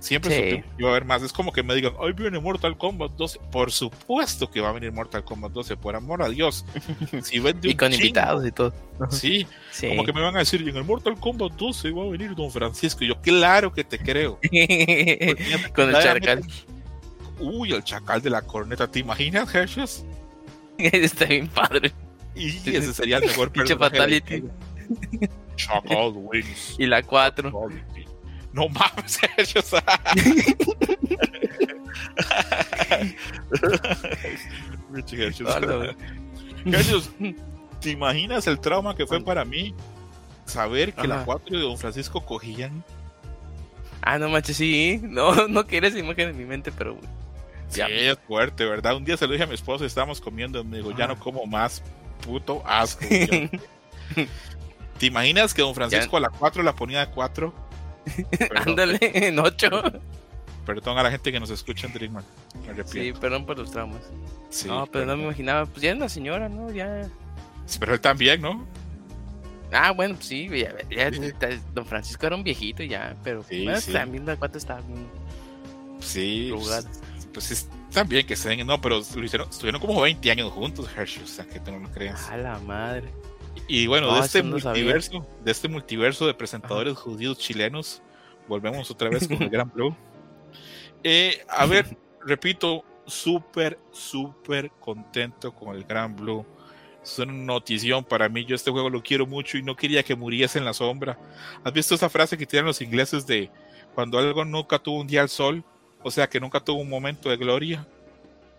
Siempre 0.00 0.64
iba 0.78 0.88
a 0.88 0.92
haber 0.92 1.04
más. 1.04 1.22
Es 1.22 1.32
como 1.32 1.52
que 1.52 1.62
me 1.62 1.74
digan, 1.74 1.92
hoy 1.98 2.12
viene 2.12 2.38
Mortal 2.38 2.76
Kombat 2.78 3.12
12. 3.12 3.40
Por 3.50 3.72
supuesto 3.72 4.50
que 4.50 4.60
va 4.60 4.70
a 4.70 4.72
venir 4.72 4.92
Mortal 4.92 5.24
Kombat 5.24 5.52
12, 5.52 5.76
por 5.76 5.96
amor 5.96 6.22
a 6.22 6.28
Dios. 6.28 6.64
Si 7.22 7.42
y 7.62 7.74
con 7.74 7.92
invitados 7.92 8.46
y 8.46 8.52
todo. 8.52 8.72
Sí, 9.10 9.46
como 9.80 10.04
que 10.04 10.12
me 10.12 10.20
van 10.20 10.36
a 10.36 10.40
decir, 10.40 10.66
en 10.66 10.76
el 10.76 10.84
Mortal 10.84 11.18
Kombat 11.18 11.52
12 11.52 11.90
va 11.90 12.04
a 12.04 12.08
venir 12.08 12.34
Don 12.34 12.50
Francisco. 12.50 13.04
Y 13.04 13.08
yo, 13.08 13.20
claro 13.20 13.72
que 13.72 13.84
te 13.84 13.98
creo. 13.98 14.38
con 15.74 15.94
el 15.94 16.02
chacal. 16.02 16.44
Uy, 17.40 17.72
el 17.72 17.82
chacal 17.82 18.22
de 18.22 18.30
la 18.30 18.42
corneta. 18.42 18.88
¿Te 18.88 19.00
imaginas, 19.00 19.52
Hershey's? 19.54 20.04
Está 20.78 21.24
bien 21.24 21.48
padre. 21.48 21.92
Y 22.34 22.48
ese 22.48 22.92
sería 22.94 23.18
el 23.18 23.26
mejor 23.26 23.50
personaje. 23.50 24.44
Chacal 25.56 26.12
Wings. 26.14 26.76
Y 26.78 26.86
la 26.86 27.02
4. 27.02 27.52
No 28.58 28.68
mames, 28.68 29.20
ellos. 36.74 37.10
¿te 37.80 37.90
imaginas 37.90 38.48
el 38.48 38.58
trauma 38.58 38.96
que 38.96 39.06
fue 39.06 39.22
para 39.22 39.44
mí 39.44 39.74
saber 40.44 40.92
que 40.92 41.06
la 41.06 41.24
4 41.24 41.56
de 41.56 41.62
Don 41.62 41.78
Francisco 41.78 42.24
cogían? 42.24 42.82
Ah, 44.02 44.18
no 44.18 44.28
manches, 44.28 44.56
sí. 44.56 44.98
No, 45.02 45.46
no 45.48 45.68
quieres 45.68 45.94
imagen 45.94 46.30
en 46.30 46.36
mi 46.36 46.44
mente, 46.44 46.72
pero. 46.72 46.98
Sí, 47.68 47.82
es 47.84 48.18
fuerte, 48.26 48.64
¿verdad? 48.64 48.96
Un 48.96 49.04
día 49.04 49.16
se 49.16 49.26
lo 49.26 49.34
dije 49.34 49.44
a 49.44 49.46
mi 49.46 49.54
esposa, 49.54 49.84
estábamos 49.84 50.20
comiendo, 50.20 50.60
y 50.60 50.64
me 50.64 50.78
dijo, 50.78 50.90
ya 50.96 51.06
no 51.06 51.16
como 51.16 51.46
más, 51.46 51.82
puto 52.26 52.62
asco. 52.66 53.04
¿Te 54.98 55.06
imaginas 55.06 55.54
que 55.54 55.62
Don 55.62 55.76
Francisco 55.76 56.16
a 56.16 56.20
la 56.20 56.30
4 56.30 56.64
la 56.64 56.74
ponía 56.74 57.06
de 57.06 57.12
4? 57.12 57.67
Ándale, 58.54 58.98
en 59.00 59.38
8. 59.38 59.68
Perdón 60.66 60.98
a 60.98 61.02
la 61.02 61.10
gente 61.10 61.32
que 61.32 61.40
nos 61.40 61.50
escucha 61.50 61.86
en 61.86 61.94
Dreamman. 61.94 62.24
Sí, 62.84 63.12
perdón 63.18 63.46
por 63.46 63.58
los 63.58 63.70
traumas. 63.70 64.02
no, 64.66 64.86
pero 64.86 65.06
no 65.06 65.16
me 65.16 65.24
imaginaba. 65.24 65.66
Pues 65.66 65.82
ya 65.82 65.90
es 65.90 65.96
una 65.96 66.08
señora, 66.08 66.48
¿no? 66.48 66.70
Ya. 66.70 67.08
Pero 67.80 67.94
él 67.94 68.00
también, 68.00 68.42
¿no? 68.42 68.66
Ah, 69.72 69.92
bueno, 69.92 70.14
pues 70.14 70.26
sí, 70.26 70.48
ya, 70.48 71.10
Don 71.74 71.84
Francisco 71.84 72.26
era 72.26 72.36
un 72.36 72.42
viejito 72.42 72.82
ya, 72.82 73.14
pero 73.22 73.42
también 73.92 74.24
la 74.24 74.32
estaba 74.34 74.80
bien. 74.80 75.06
Sí, 76.00 76.50
pues, 76.54 76.86
pues 77.32 77.68
también 77.92 78.26
que 78.26 78.36
se 78.36 78.48
den, 78.48 78.66
no, 78.66 78.80
pero 78.80 79.02
lo 79.14 79.24
hicieron, 79.24 79.48
estuvieron 79.48 79.80
como 79.80 80.00
20 80.00 80.30
años 80.30 80.52
juntos, 80.52 80.88
Hershey, 80.96 81.22
o 81.22 81.26
sea, 81.26 81.44
que 81.46 81.60
tú 81.60 81.72
no 81.72 81.80
lo 81.80 81.90
creas. 81.90 82.28
A 82.30 82.36
la 82.36 82.58
madre. 82.60 83.08
Y 83.66 83.86
bueno, 83.86 84.14
de 84.14 84.20
este 84.20 84.42
multiverso, 84.42 85.26
de 85.44 85.50
este 85.50 85.68
multiverso 85.68 86.26
de 86.26 86.34
presentadores 86.34 86.96
judíos 86.96 87.38
chilenos, 87.38 88.02
volvemos 88.46 88.90
otra 88.90 89.08
vez 89.08 89.26
con 89.26 89.42
el 89.42 89.48
Gran 89.50 89.70
Blue. 89.70 89.94
Eh, 91.02 91.44
a 91.48 91.66
ver, 91.66 91.96
repito, 92.26 92.84
súper, 93.06 93.78
súper 93.90 94.70
contento 94.80 95.52
con 95.52 95.74
el 95.74 95.84
Gran 95.84 96.14
Blue. 96.14 96.44
Es 97.02 97.18
una 97.18 97.32
notición 97.32 98.04
para 98.04 98.28
mí. 98.28 98.44
Yo 98.44 98.54
este 98.54 98.70
juego 98.70 98.90
lo 98.90 99.02
quiero 99.02 99.26
mucho 99.26 99.56
y 99.56 99.62
no 99.62 99.76
quería 99.76 100.02
que 100.02 100.14
muriese 100.14 100.58
en 100.58 100.64
la 100.64 100.74
sombra. 100.74 101.18
¿Has 101.64 101.72
visto 101.72 101.94
esa 101.94 102.08
frase 102.08 102.36
que 102.36 102.46
tienen 102.46 102.66
los 102.66 102.82
ingleses 102.82 103.26
de 103.26 103.50
cuando 103.94 104.18
algo 104.18 104.44
nunca 104.44 104.78
tuvo 104.78 105.00
un 105.00 105.06
día 105.06 105.22
al 105.22 105.28
sol? 105.28 105.64
O 106.02 106.10
sea, 106.10 106.28
que 106.28 106.40
nunca 106.40 106.60
tuvo 106.60 106.80
un 106.80 106.88
momento 106.88 107.30
de 107.30 107.36
gloria. 107.36 107.86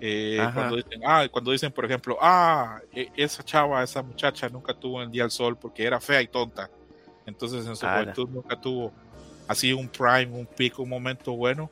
Eh, 0.01 0.39
cuando, 0.53 0.77
dicen, 0.77 1.01
ah, 1.05 1.27
cuando 1.29 1.51
dicen, 1.51 1.71
por 1.71 1.85
ejemplo, 1.85 2.17
ah, 2.21 2.79
e, 2.93 3.09
esa 3.15 3.43
chava, 3.43 3.83
esa 3.83 4.01
muchacha 4.01 4.47
nunca 4.49 4.73
tuvo 4.73 4.97
un 4.97 5.11
día 5.11 5.23
al 5.23 5.31
sol 5.31 5.57
porque 5.57 5.83
era 5.83 5.99
fea 5.99 6.21
y 6.21 6.27
tonta. 6.27 6.69
Entonces 7.25 7.65
en 7.65 7.75
su 7.75 7.85
juventud 7.85 8.29
nunca 8.29 8.59
tuvo 8.59 8.93
así 9.47 9.73
un 9.73 9.89
prime, 9.89 10.27
un 10.27 10.45
pico, 10.45 10.83
un 10.83 10.89
momento 10.89 11.33
bueno. 11.33 11.69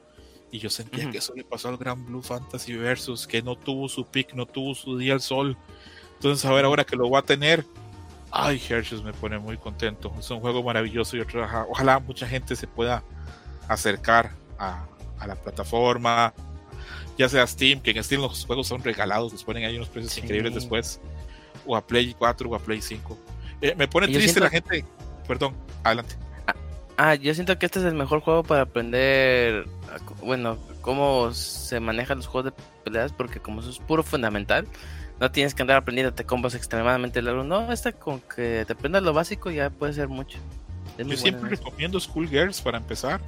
Y 0.51 0.59
yo 0.59 0.69
sentía 0.69 1.09
que 1.09 1.17
eso 1.17 1.33
le 1.35 1.43
pasó 1.43 1.69
al 1.69 1.77
Gran 1.77 2.05
Blue 2.05 2.21
Fantasy 2.21 2.73
Versus, 2.75 3.27
que 3.27 3.41
no 3.41 3.55
tuvo 3.55 3.89
su 3.89 4.05
pick, 4.05 4.33
no 4.33 4.45
tuvo 4.45 4.73
su 4.75 4.97
día 4.97 5.13
al 5.13 5.21
sol. 5.21 5.57
Entonces, 6.13 6.45
a 6.45 6.53
ver, 6.53 6.65
ahora 6.65 6.85
que 6.85 6.95
lo 6.95 7.09
va 7.09 7.19
a 7.19 7.21
tener, 7.23 7.65
ay, 8.31 8.61
Hershey's 8.69 9.03
me 9.03 9.13
pone 9.13 9.39
muy 9.39 9.57
contento. 9.57 10.13
Es 10.17 10.29
un 10.31 10.39
juego 10.39 10.63
maravilloso 10.63 11.17
y 11.17 11.21
ojalá, 11.21 11.65
ojalá 11.69 11.99
mucha 11.99 12.27
gente 12.27 12.55
se 12.55 12.65
pueda 12.65 13.03
acercar 13.67 14.31
a, 14.57 14.85
a, 15.19 15.27
la 15.27 15.35
plataforma, 15.35 16.33
ya 17.17 17.27
sea 17.29 17.45
Steam, 17.47 17.81
que 17.81 17.91
en 17.91 18.03
Steam 18.03 18.21
los 18.21 18.45
juegos 18.45 18.67
son 18.67 18.83
regalados, 18.83 19.31
les 19.31 19.43
ponen 19.43 19.65
ahí 19.65 19.75
unos 19.75 19.89
precios 19.89 20.17
increíbles 20.17 20.53
después, 20.53 20.99
o 21.65 21.75
a 21.75 21.85
Play 21.85 22.15
4 22.17 22.49
o 22.49 22.55
a 22.55 22.59
Play 22.59 22.81
5. 22.81 23.17
Eh, 23.61 23.75
me 23.75 23.87
pone 23.87 24.07
triste 24.07 24.39
la 24.39 24.49
gente, 24.49 24.85
perdón, 25.27 25.55
adelante. 25.83 26.15
Ah, 26.99 27.13
yo 27.13 27.33
siento 27.35 27.59
que 27.59 27.67
este 27.67 27.77
es 27.79 27.85
el 27.85 27.93
mejor 27.93 28.21
juego 28.21 28.43
para 28.43 28.61
aprender, 28.61 29.67
bueno, 30.23 30.57
cómo 30.81 31.31
se 31.31 31.79
manejan 31.79 32.17
los 32.17 32.27
juegos 32.27 32.51
de 32.51 32.63
peleas, 32.83 33.11
porque 33.11 33.39
como 33.39 33.61
eso 33.61 33.69
es 33.69 33.77
puro 33.77 34.01
fundamental, 34.01 34.67
no 35.19 35.31
tienes 35.31 35.53
que 35.53 35.61
andar 35.61 35.77
aprendiendo 35.77 36.13
combos 36.25 36.55
extremadamente 36.55 37.21
largos. 37.21 37.45
No, 37.45 37.71
esta 37.71 37.91
con 37.91 38.19
que 38.21 38.63
te 38.65 38.73
aprendas 38.73 39.03
lo 39.03 39.13
básico 39.13 39.51
ya 39.51 39.69
puede 39.69 39.93
ser 39.93 40.07
mucho. 40.07 40.39
yo 40.97 41.17
siempre 41.17 41.51
recomiendo 41.51 41.99
Schoolgirls 41.99 42.61
para 42.61 42.77
empezar, 42.77 43.21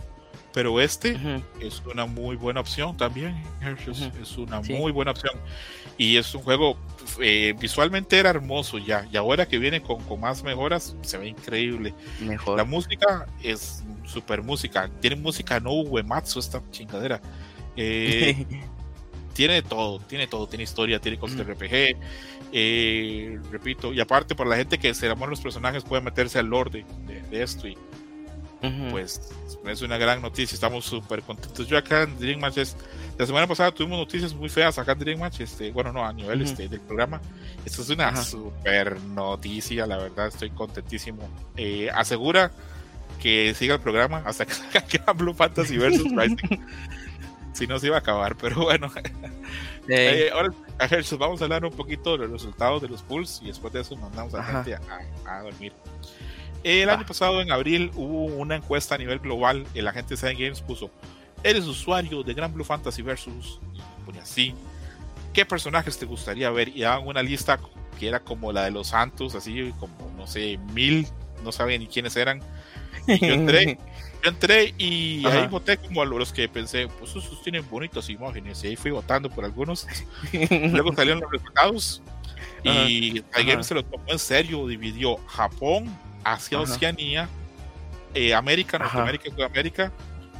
pero 0.54 0.82
este 0.82 1.18
es 1.62 1.82
una 1.86 2.06
muy 2.06 2.36
buena 2.36 2.62
opción 2.62 2.98
también. 2.98 3.42
Es 4.22 4.38
una 4.38 4.62
muy 4.62 4.92
buena 4.92 5.12
opción. 5.12 5.34
Y 5.98 6.18
es 6.18 6.34
un 6.34 6.42
juego 6.42 6.78
eh, 7.20 7.56
visualmente 7.60 8.18
era 8.18 8.30
hermoso 8.30 8.78
ya, 8.78 9.08
y 9.12 9.18
ahora 9.18 9.48
que 9.48 9.58
viene 9.58 9.82
con, 9.82 10.02
con 10.04 10.20
más 10.20 10.44
mejoras, 10.44 10.96
se 11.02 11.18
ve 11.18 11.30
increíble. 11.30 11.94
Mejor. 12.22 12.58
La 12.58 12.64
música 12.64 13.28
es 13.44 13.84
super 14.06 14.42
música, 14.42 14.90
tiene 15.00 15.16
música 15.16 15.60
no 15.60 15.74
Uematsu 15.74 16.40
esta 16.40 16.62
chingadera. 16.72 17.22
Eh, 17.76 18.46
tiene 19.34 19.62
todo, 19.62 20.00
tiene 20.00 20.28
todo, 20.28 20.48
tiene 20.48 20.64
historia, 20.64 21.00
tiene 21.00 21.18
cosas 21.18 21.38
de 21.38 21.44
RPG, 21.44 21.98
eh, 22.52 23.40
repito, 23.52 23.94
y 23.94 24.00
aparte 24.00 24.36
por 24.36 24.48
la 24.48 24.58
gente 24.58 24.78
que 24.78 24.94
se 24.94 25.06
enamoran 25.06 25.32
los 25.32 25.42
personajes 25.42 25.84
puede 25.84 26.02
meterse 26.02 26.40
al 26.40 26.48
lore 26.48 26.86
de, 27.30 27.42
esto 27.42 27.68
y 27.68 27.78
pues 28.92 29.22
es 29.66 29.82
una 29.82 29.98
gran 29.98 30.22
noticia, 30.22 30.56
estamos 30.56 30.86
súper 30.86 31.22
contentos. 31.22 31.68
Yo 31.68 31.78
acá 31.78 32.04
en 32.04 32.18
Dream 32.18 32.40
Matches, 32.40 32.76
la 33.18 33.26
semana 33.26 33.48
pasada 33.48 33.72
tuvimos 33.72 34.00
noticias 34.00 34.34
muy 34.34 34.50
feas 34.50 34.78
acá 34.78 34.94
en 34.94 35.00
Dream 35.00 35.20
Match, 35.20 35.42
este, 35.42 35.72
bueno, 35.72 35.92
no, 35.92 36.06
a 36.06 36.14
nivel 36.14 36.42
este, 36.42 36.68
del 36.68 36.82
programa. 36.82 37.22
Esto 37.66 37.82
es 37.82 37.90
una 37.90 38.16
súper 38.16 39.00
noticia, 39.02 39.86
la 39.86 39.98
verdad, 39.98 40.28
estoy 40.28 40.50
contentísimo. 40.50 41.30
Eh, 41.56 41.90
asegura 41.94 42.52
que 43.22 43.54
siga 43.54 43.76
el 43.76 43.82
programa 43.82 44.24
hasta 44.26 44.46
que 44.46 44.54
salga 44.54 45.14
Blue 45.14 45.34
Fantasy 45.34 45.78
versus 45.78 46.12
Rising. 46.16 46.60
si 47.54 47.68
no 47.68 47.80
se 47.80 47.88
iba 47.88 47.98
a 47.98 48.00
acabar, 48.00 48.36
pero 48.36 48.64
bueno. 48.64 48.92
Eh, 49.92 50.30
ahora, 50.32 50.54
vamos 51.18 51.42
a 51.42 51.46
hablar 51.46 51.66
un 51.66 51.72
poquito 51.72 52.12
de 52.12 52.20
los 52.20 52.32
resultados 52.32 52.80
de 52.80 52.90
los 52.90 53.02
pools 53.02 53.42
y 53.42 53.48
después 53.48 53.74
de 53.74 53.82
eso 53.82 53.96
mandamos 53.96 54.36
a 54.36 54.38
la 54.38 54.44
gente 54.44 54.76
a, 55.26 55.42
dormir. 55.42 55.74
El 56.64 56.90
año 56.90 57.06
pasado, 57.06 57.42
en 57.42 57.52
abril, 57.52 57.92
hubo 57.96 58.26
una 58.26 58.56
encuesta 58.56 58.96
a 58.96 58.98
nivel 58.98 59.20
global. 59.20 59.66
El 59.74 59.88
agente 59.88 60.18
Seven 60.18 60.38
Games 60.38 60.62
puso: 60.62 60.90
¿Eres 61.44 61.66
usuario 61.66 62.24
de 62.24 62.34
Gran 62.34 62.54
Blue 62.54 62.66
Fantasy 62.66 63.02
Versus? 63.02 63.60
Y 63.74 64.06
ponía 64.06 64.24
así. 64.24 64.54
¿Qué 65.34 65.46
personajes 65.46 65.98
te 65.98 66.06
gustaría 66.06 66.50
ver? 66.50 66.70
Y 66.70 66.82
daban 66.82 67.08
una 67.08 67.24
lista 67.24 67.60
que 68.00 68.08
era 68.08 68.20
como 68.20 68.52
la 68.52 68.64
de 68.64 68.72
los 68.72 68.88
Santos, 68.88 69.36
así 69.36 69.74
como, 69.80 69.94
no 70.18 70.26
sé, 70.26 70.58
mil, 70.74 71.08
no 71.44 71.52
sabía 71.52 71.78
ni 71.78 71.88
quiénes 71.88 72.16
eran. 72.16 72.42
Y 73.08 73.20
yo 73.20 73.34
entré 73.34 73.78
yo 74.24 74.30
entré 74.30 74.74
y 74.78 75.26
ahí 75.26 75.48
voté 75.48 75.78
como 75.78 76.02
a 76.02 76.06
los 76.06 76.34
que 76.34 76.50
pensé, 76.50 76.88
pues 77.00 77.12
esos 77.12 77.42
tienen 77.42 77.68
bonitas 77.70 78.10
imágenes. 78.10 78.64
Y 78.64 78.68
ahí 78.68 78.76
fui 78.76 78.92
votando 78.92 79.30
por 79.30 79.46
algunos. 79.46 79.88
Luego 80.50 80.94
salieron 80.94 81.22
los 81.22 81.32
resultados. 81.32 82.02
Y 82.64 83.24
alguien 83.34 83.64
se 83.64 83.74
lo 83.74 83.86
tomó 83.86 84.04
en 84.08 84.20
serio. 84.20 84.68
Dividió 84.68 85.18
Japón 85.28 85.98
hacia 86.24 86.60
Oceanía, 86.60 87.30
eh, 88.14 88.34
América, 88.34 88.78
Norteamérica, 88.78 89.30
Sudamérica 89.32 89.92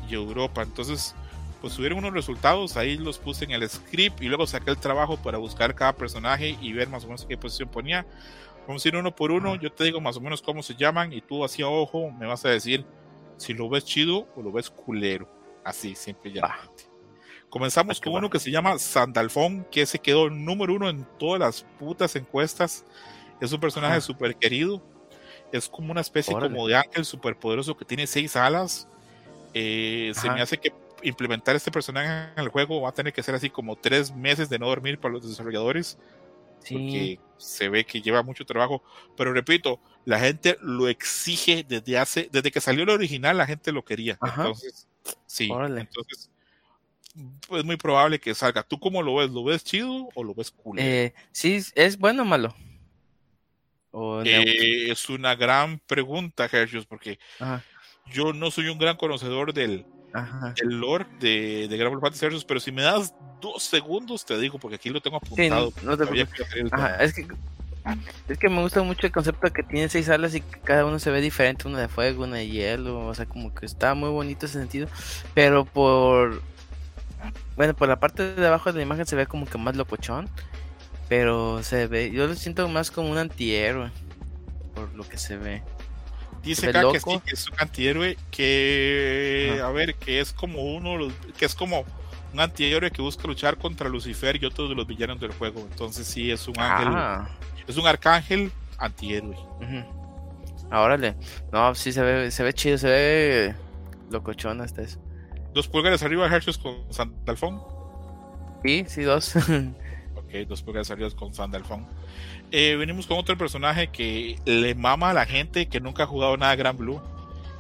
y 0.10 0.14
Europa. 0.14 0.62
Entonces, 0.62 1.16
pues 1.62 1.74
subieron 1.74 2.00
unos 2.00 2.14
resultados. 2.14 2.78
Ahí 2.78 2.98
los 2.98 3.18
puse 3.18 3.46
en 3.46 3.52
el 3.52 3.68
script 3.70 4.22
y 4.22 4.28
luego 4.28 4.48
saqué 4.48 4.72
el 4.72 4.78
trabajo 4.78 5.18
para 5.18 5.38
buscar 5.38 5.76
cada 5.76 5.94
personaje 5.94 6.58
y 6.62 6.74
ver 6.74 6.90
más 6.90 7.04
o 7.04 7.08
menos 7.08 7.26
qué 7.26 7.38
posición 7.38 7.70
ponía. 7.70 8.06
Vamos 8.68 8.86
a 8.86 8.88
ir 8.88 8.96
uno 8.96 9.16
por 9.16 9.32
uno. 9.32 9.56
Yo 9.56 9.72
te 9.72 9.84
digo 9.84 10.00
más 10.00 10.18
o 10.18 10.22
menos 10.22 10.42
cómo 10.42 10.64
se 10.64 10.76
llaman 10.76 11.12
y 11.14 11.22
tú 11.22 11.44
hacia 11.44 11.68
ojo 11.68 12.12
me 12.12 12.28
vas 12.28 12.46
a 12.46 12.50
decir 12.50 12.86
si 13.38 13.54
lo 13.54 13.70
ves 13.70 13.86
chido 13.86 14.28
o 14.36 14.42
lo 14.42 14.52
ves 14.52 14.70
culero. 14.70 15.28
Así, 15.64 15.96
siempre 15.96 16.32
ya. 16.32 16.58
Comenzamos 17.50 18.00
con 18.00 18.14
uno 18.14 18.30
que 18.30 18.40
se 18.40 18.52
llama 18.52 18.78
Sandalfón, 18.78 19.66
que 19.72 19.86
se 19.86 19.98
quedó 19.98 20.30
número 20.30 20.76
uno 20.76 20.88
en 20.88 21.06
todas 21.18 21.40
las 21.40 21.64
putas 21.80 22.16
encuestas. 22.16 22.86
Es 23.42 23.52
un 23.52 23.60
personaje 23.60 24.02
súper 24.02 24.36
querido. 24.36 24.84
Es 25.52 25.68
como 25.68 25.92
una 25.92 26.02
especie 26.02 26.34
como 26.34 26.68
de 26.68 26.76
ángel 26.76 27.06
súper 27.06 27.36
poderoso 27.38 27.76
que 27.76 27.86
tiene 27.86 28.08
seis 28.08 28.36
alas. 28.36 28.88
Eh, 29.54 30.12
se 30.16 30.30
me 30.30 30.42
hace 30.42 30.58
que 30.58 30.74
implementar 31.02 31.56
este 31.56 31.72
personaje 31.72 32.32
en 32.36 32.44
el 32.44 32.50
juego 32.50 32.82
va 32.82 32.90
a 32.90 32.94
tener 32.94 33.14
que 33.14 33.24
ser 33.24 33.36
así 33.36 33.50
como 33.50 33.76
tres 33.76 34.14
meses 34.14 34.50
de 34.50 34.60
no 34.60 34.68
dormir 34.68 35.00
para 35.00 35.14
los 35.14 35.28
desarrolladores. 35.28 35.98
Porque 36.70 37.20
se 37.38 37.70
ve 37.70 37.86
que 37.86 38.02
lleva 38.02 38.22
mucho 38.22 38.46
trabajo. 38.46 38.84
Pero 39.16 39.34
repito, 39.34 39.80
la 40.06 40.20
gente 40.20 40.58
lo 40.62 40.88
exige 40.88 41.66
desde 41.68 41.98
hace, 41.98 42.30
desde 42.32 42.52
que 42.52 42.62
salió 42.62 42.84
el 42.84 42.90
original, 42.90 43.38
la 43.38 43.46
gente 43.46 43.72
lo 43.72 43.84
quería. 43.84 44.20
Entonces, 44.22 44.88
sí, 45.26 45.50
entonces 45.52 46.30
es 47.52 47.66
muy 47.66 47.78
probable 47.78 48.20
que 48.20 48.36
salga. 48.36 48.64
¿Tú 48.64 48.80
cómo 48.80 49.02
lo 49.02 49.16
ves? 49.16 49.30
¿Lo 49.32 49.44
ves 49.44 49.64
chido 49.64 50.10
o 50.14 50.24
lo 50.24 50.34
ves 50.34 50.52
cool? 50.52 50.80
Eh, 50.80 51.14
sí, 51.32 51.60
¿es 51.76 51.98
bueno 51.98 52.24
o 52.24 52.26
malo? 52.26 52.54
Eh, 54.26 54.92
es 54.92 55.10
una 55.10 55.36
gran 55.36 55.80
pregunta, 55.80 56.48
Hershey, 56.52 56.86
porque 56.88 57.20
yo 58.12 58.34
no 58.34 58.52
soy 58.52 58.68
un 58.70 58.78
gran 58.78 58.98
conocedor 58.98 59.54
del, 59.54 59.86
el 60.58 60.80
lore 60.80 61.06
de, 61.20 61.68
de 61.68 61.78
Gran 61.78 62.00
Fantasy 62.00 62.26
Versus, 62.26 62.46
pero 62.46 62.60
si 62.60 62.72
me 62.72 62.82
das 62.82 63.14
dos 63.42 63.64
segundos 63.64 64.26
te 64.26 64.38
digo, 64.38 64.60
porque 64.60 64.76
aquí 64.76 64.90
lo 64.90 65.02
tengo 65.02 65.18
apuntado. 65.18 65.72
es, 67.00 67.14
que, 67.14 67.28
es 68.28 68.38
que 68.38 68.50
me 68.50 68.62
gusta 68.62 68.84
mucho 68.84 69.08
el 69.08 69.14
concepto 69.14 69.52
que 69.52 69.64
tiene 69.64 69.90
seis 69.90 70.10
alas 70.10 70.36
y 70.36 70.42
que 70.42 70.60
cada 70.60 70.86
uno 70.86 71.00
se 71.00 71.12
ve 71.12 71.22
diferente, 71.22 71.68
una 71.68 71.80
de 71.80 71.88
fuego, 71.88 72.24
una 72.24 72.38
de 72.38 72.48
hielo, 72.48 73.08
o 73.08 73.16
sea, 73.16 73.26
como 73.26 73.54
que 73.54 73.66
está 73.66 73.94
muy 73.94 74.10
bonito 74.10 74.46
ese 74.46 74.60
sentido, 74.60 74.88
pero 75.34 75.66
por... 75.66 76.42
Bueno, 77.58 77.74
por 77.74 77.90
la 77.90 78.00
parte 78.00 78.34
de 78.34 78.48
abajo 78.48 78.72
de 78.72 78.78
la 78.78 78.84
imagen 78.84 79.06
se 79.06 79.18
ve 79.18 79.28
como 79.28 79.46
que 79.46 79.58
más 79.58 79.76
locochón, 79.76 80.30
pero 81.10 81.64
se 81.64 81.88
ve, 81.88 82.12
yo 82.12 82.28
lo 82.28 82.36
siento 82.36 82.68
más 82.70 82.92
como 82.92 83.10
un 83.10 83.18
antihéroe, 83.18 83.92
por 84.76 84.94
lo 84.94 85.04
que 85.10 85.18
se 85.18 85.38
ve. 85.38 85.64
Dice 86.44 86.70
acá 86.70 86.84
que 86.92 87.00
sí, 87.00 87.20
que 87.26 87.34
es 87.34 87.50
un 87.50 87.56
antihéroe 87.60 88.16
que, 88.32 89.60
a 89.62 89.70
ver, 89.72 89.96
que 89.96 90.22
es 90.22 90.32
como 90.32 90.62
uno, 90.62 91.12
que 91.38 91.46
es 91.46 91.56
como 91.56 91.84
un 92.32 92.40
antihéroe 92.40 92.92
que 92.92 93.02
busca 93.02 93.28
luchar 93.28 93.58
contra 93.58 93.90
Lucifer 93.90 94.42
y 94.42 94.46
otros 94.46 94.70
de 94.70 94.76
los 94.76 94.88
villanos 94.88 95.20
del 95.20 95.32
juego. 95.34 95.62
Entonces 95.70 96.08
sí, 96.08 96.32
es 96.32 96.48
un 96.48 96.58
ángel, 96.60 96.88
ah. 96.92 97.28
es 97.68 97.76
un 97.76 97.88
arcángel 97.88 98.52
antihéroe. 98.78 99.36
Ahora 100.70 100.96
le, 100.96 101.16
no, 101.52 101.74
sí 101.74 101.92
se 101.92 102.04
ve, 102.04 102.30
se 102.30 102.44
ve 102.44 102.54
chido, 102.54 102.78
se 102.78 102.88
ve 102.88 103.56
locochón 104.12 104.62
hasta 104.62 104.84
eso. 104.84 105.02
Dos 105.54 105.68
pulgares 105.68 106.04
arriba, 106.04 106.28
Hershey's 106.28 106.60
con 106.60 106.76
Sandalfón. 106.94 107.60
Sí, 108.64 108.86
sí, 108.88 109.02
dos. 109.02 109.34
ok, 110.30 110.48
dos 110.48 110.62
pulgares 110.62 110.90
arriba 110.92 111.10
con 111.12 111.34
Sandalfón. 111.34 111.86
Eh, 112.52 112.76
venimos 112.78 113.08
con 113.08 113.18
otro 113.18 113.38
personaje 113.38 113.88
que 113.88 114.40
le 114.46 114.76
mama 114.76 115.10
a 115.10 115.14
la 115.14 115.26
gente 115.26 115.68
que 115.68 115.80
nunca 115.80 116.04
ha 116.04 116.08
jugado 116.08 116.38
nada 116.38 116.56
Gran 116.56 116.78
Blue. 116.78 117.02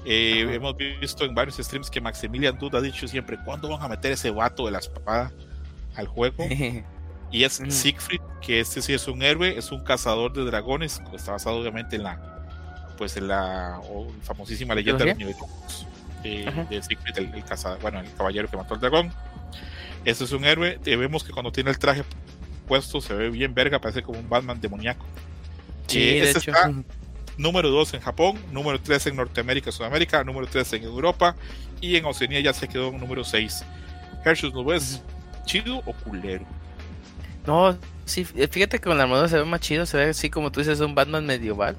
Eh, 0.05 0.47
hemos 0.53 0.77
visto 0.77 1.25
en 1.25 1.35
varios 1.35 1.57
streams 1.57 1.89
que 1.89 1.99
Maximilian 1.99 2.57
Duda 2.57 2.79
ha 2.79 2.81
dicho 2.81 3.07
siempre: 3.07 3.37
¿cuándo 3.43 3.69
van 3.69 3.81
a 3.81 3.87
meter 3.87 4.13
ese 4.13 4.31
vato 4.31 4.65
de 4.65 4.71
la 4.71 4.79
espada 4.79 5.31
al 5.95 6.07
juego? 6.07 6.45
Y 7.31 7.43
es 7.43 7.61
Siegfried, 7.69 8.21
que 8.41 8.59
este 8.59 8.81
sí 8.81 8.93
es 8.93 9.07
un 9.07 9.21
héroe, 9.21 9.55
es 9.55 9.71
un 9.71 9.83
cazador 9.83 10.33
de 10.33 10.45
dragones, 10.45 10.99
está 11.13 11.33
basado 11.33 11.57
obviamente 11.57 11.95
en 11.95 12.03
la 12.03 12.39
pues 12.97 13.15
en 13.17 13.27
la 13.27 13.79
famosísima 14.23 14.75
leyenda 14.75 15.05
del 15.05 15.15
universo 15.15 15.47
eh, 16.23 16.65
de 16.69 16.81
Siegfried, 16.81 17.17
el, 17.17 17.43
cazador, 17.45 17.79
bueno, 17.81 17.99
el 17.99 18.11
caballero 18.13 18.49
que 18.49 18.57
mató 18.57 18.73
al 18.73 18.79
dragón. 18.79 19.13
Este 20.05 20.23
es 20.23 20.31
un 20.31 20.43
héroe, 20.43 20.79
eh, 20.83 20.95
vemos 20.95 21.23
que 21.23 21.31
cuando 21.31 21.51
tiene 21.51 21.69
el 21.69 21.77
traje 21.77 22.03
puesto 22.69 23.01
se 23.01 23.15
ve 23.15 23.29
bien 23.31 23.53
verga, 23.55 23.79
parece 23.81 24.03
como 24.03 24.19
un 24.19 24.29
Batman 24.29 24.61
demoníaco. 24.61 25.03
Sí, 25.87 26.01
eh, 26.01 26.21
de 26.21 26.31
hecho. 26.31 26.51
número 27.35 27.69
2 27.69 27.95
en 27.95 28.01
Japón, 28.01 28.39
número 28.51 28.79
3 28.79 29.07
en 29.07 29.15
Norteamérica, 29.15 29.71
Sudamérica, 29.71 30.23
número 30.23 30.45
3 30.45 30.73
en 30.73 30.83
Europa 30.83 31.35
y 31.81 31.95
en 31.95 32.05
Oceanía 32.05 32.39
ya 32.41 32.53
se 32.53 32.67
quedó 32.67 32.89
en 32.89 32.99
número 32.99 33.23
6. 33.23 33.65
Hershey, 34.23 34.51
¿lo 34.51 34.63
ves 34.63 35.01
chido 35.45 35.79
o 35.79 35.93
culero? 35.93 36.45
No, 37.47 37.75
sí, 38.05 38.23
fíjate 38.23 38.77
que 38.77 38.81
con 38.81 38.97
la 38.97 39.05
armadura 39.05 39.27
se 39.27 39.37
ve 39.37 39.45
más 39.45 39.61
chido, 39.61 39.87
se 39.87 39.97
ve 39.97 40.09
así 40.09 40.29
como 40.29 40.51
tú 40.51 40.59
dices, 40.59 40.79
un 40.79 40.93
Batman 40.93 41.25
medieval. 41.25 41.75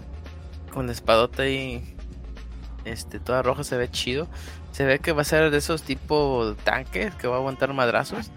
Con 0.73 0.87
la 0.87 0.93
espadota 0.93 1.49
y 1.49 1.95
este, 2.85 3.21
toda 3.21 3.43
roja 3.43 3.63
se 3.63 3.77
ve 3.77 3.89
chido. 3.89 4.29
Se 4.73 4.85
ve 4.85 4.99
que 4.99 5.13
va 5.13 5.23
a 5.23 5.25
ser 5.25 5.51
de 5.51 5.59
esos 5.59 5.83
tipo 5.83 6.57
tanques 6.65 7.15
que 7.15 7.29
va 7.29 7.37
a 7.37 7.39
aguantar 7.39 7.73
madrazos. 7.73 8.31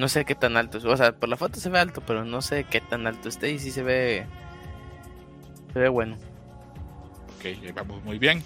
No 0.00 0.08
sé 0.08 0.24
qué 0.24 0.34
tan 0.34 0.56
alto, 0.56 0.78
o 0.82 0.96
sea, 0.96 1.12
por 1.12 1.28
la 1.28 1.36
foto 1.36 1.60
se 1.60 1.68
ve 1.68 1.78
alto, 1.78 2.02
pero 2.06 2.24
no 2.24 2.40
sé 2.40 2.64
qué 2.64 2.80
tan 2.80 3.06
alto 3.06 3.28
esté 3.28 3.50
y 3.50 3.58
sí 3.58 3.70
se 3.70 3.82
ve 3.82 4.26
se 5.72 5.78
ve 5.78 5.88
bueno. 5.88 6.16
Ok, 7.36 7.74
vamos 7.74 8.02
muy 8.02 8.18
bien 8.18 8.42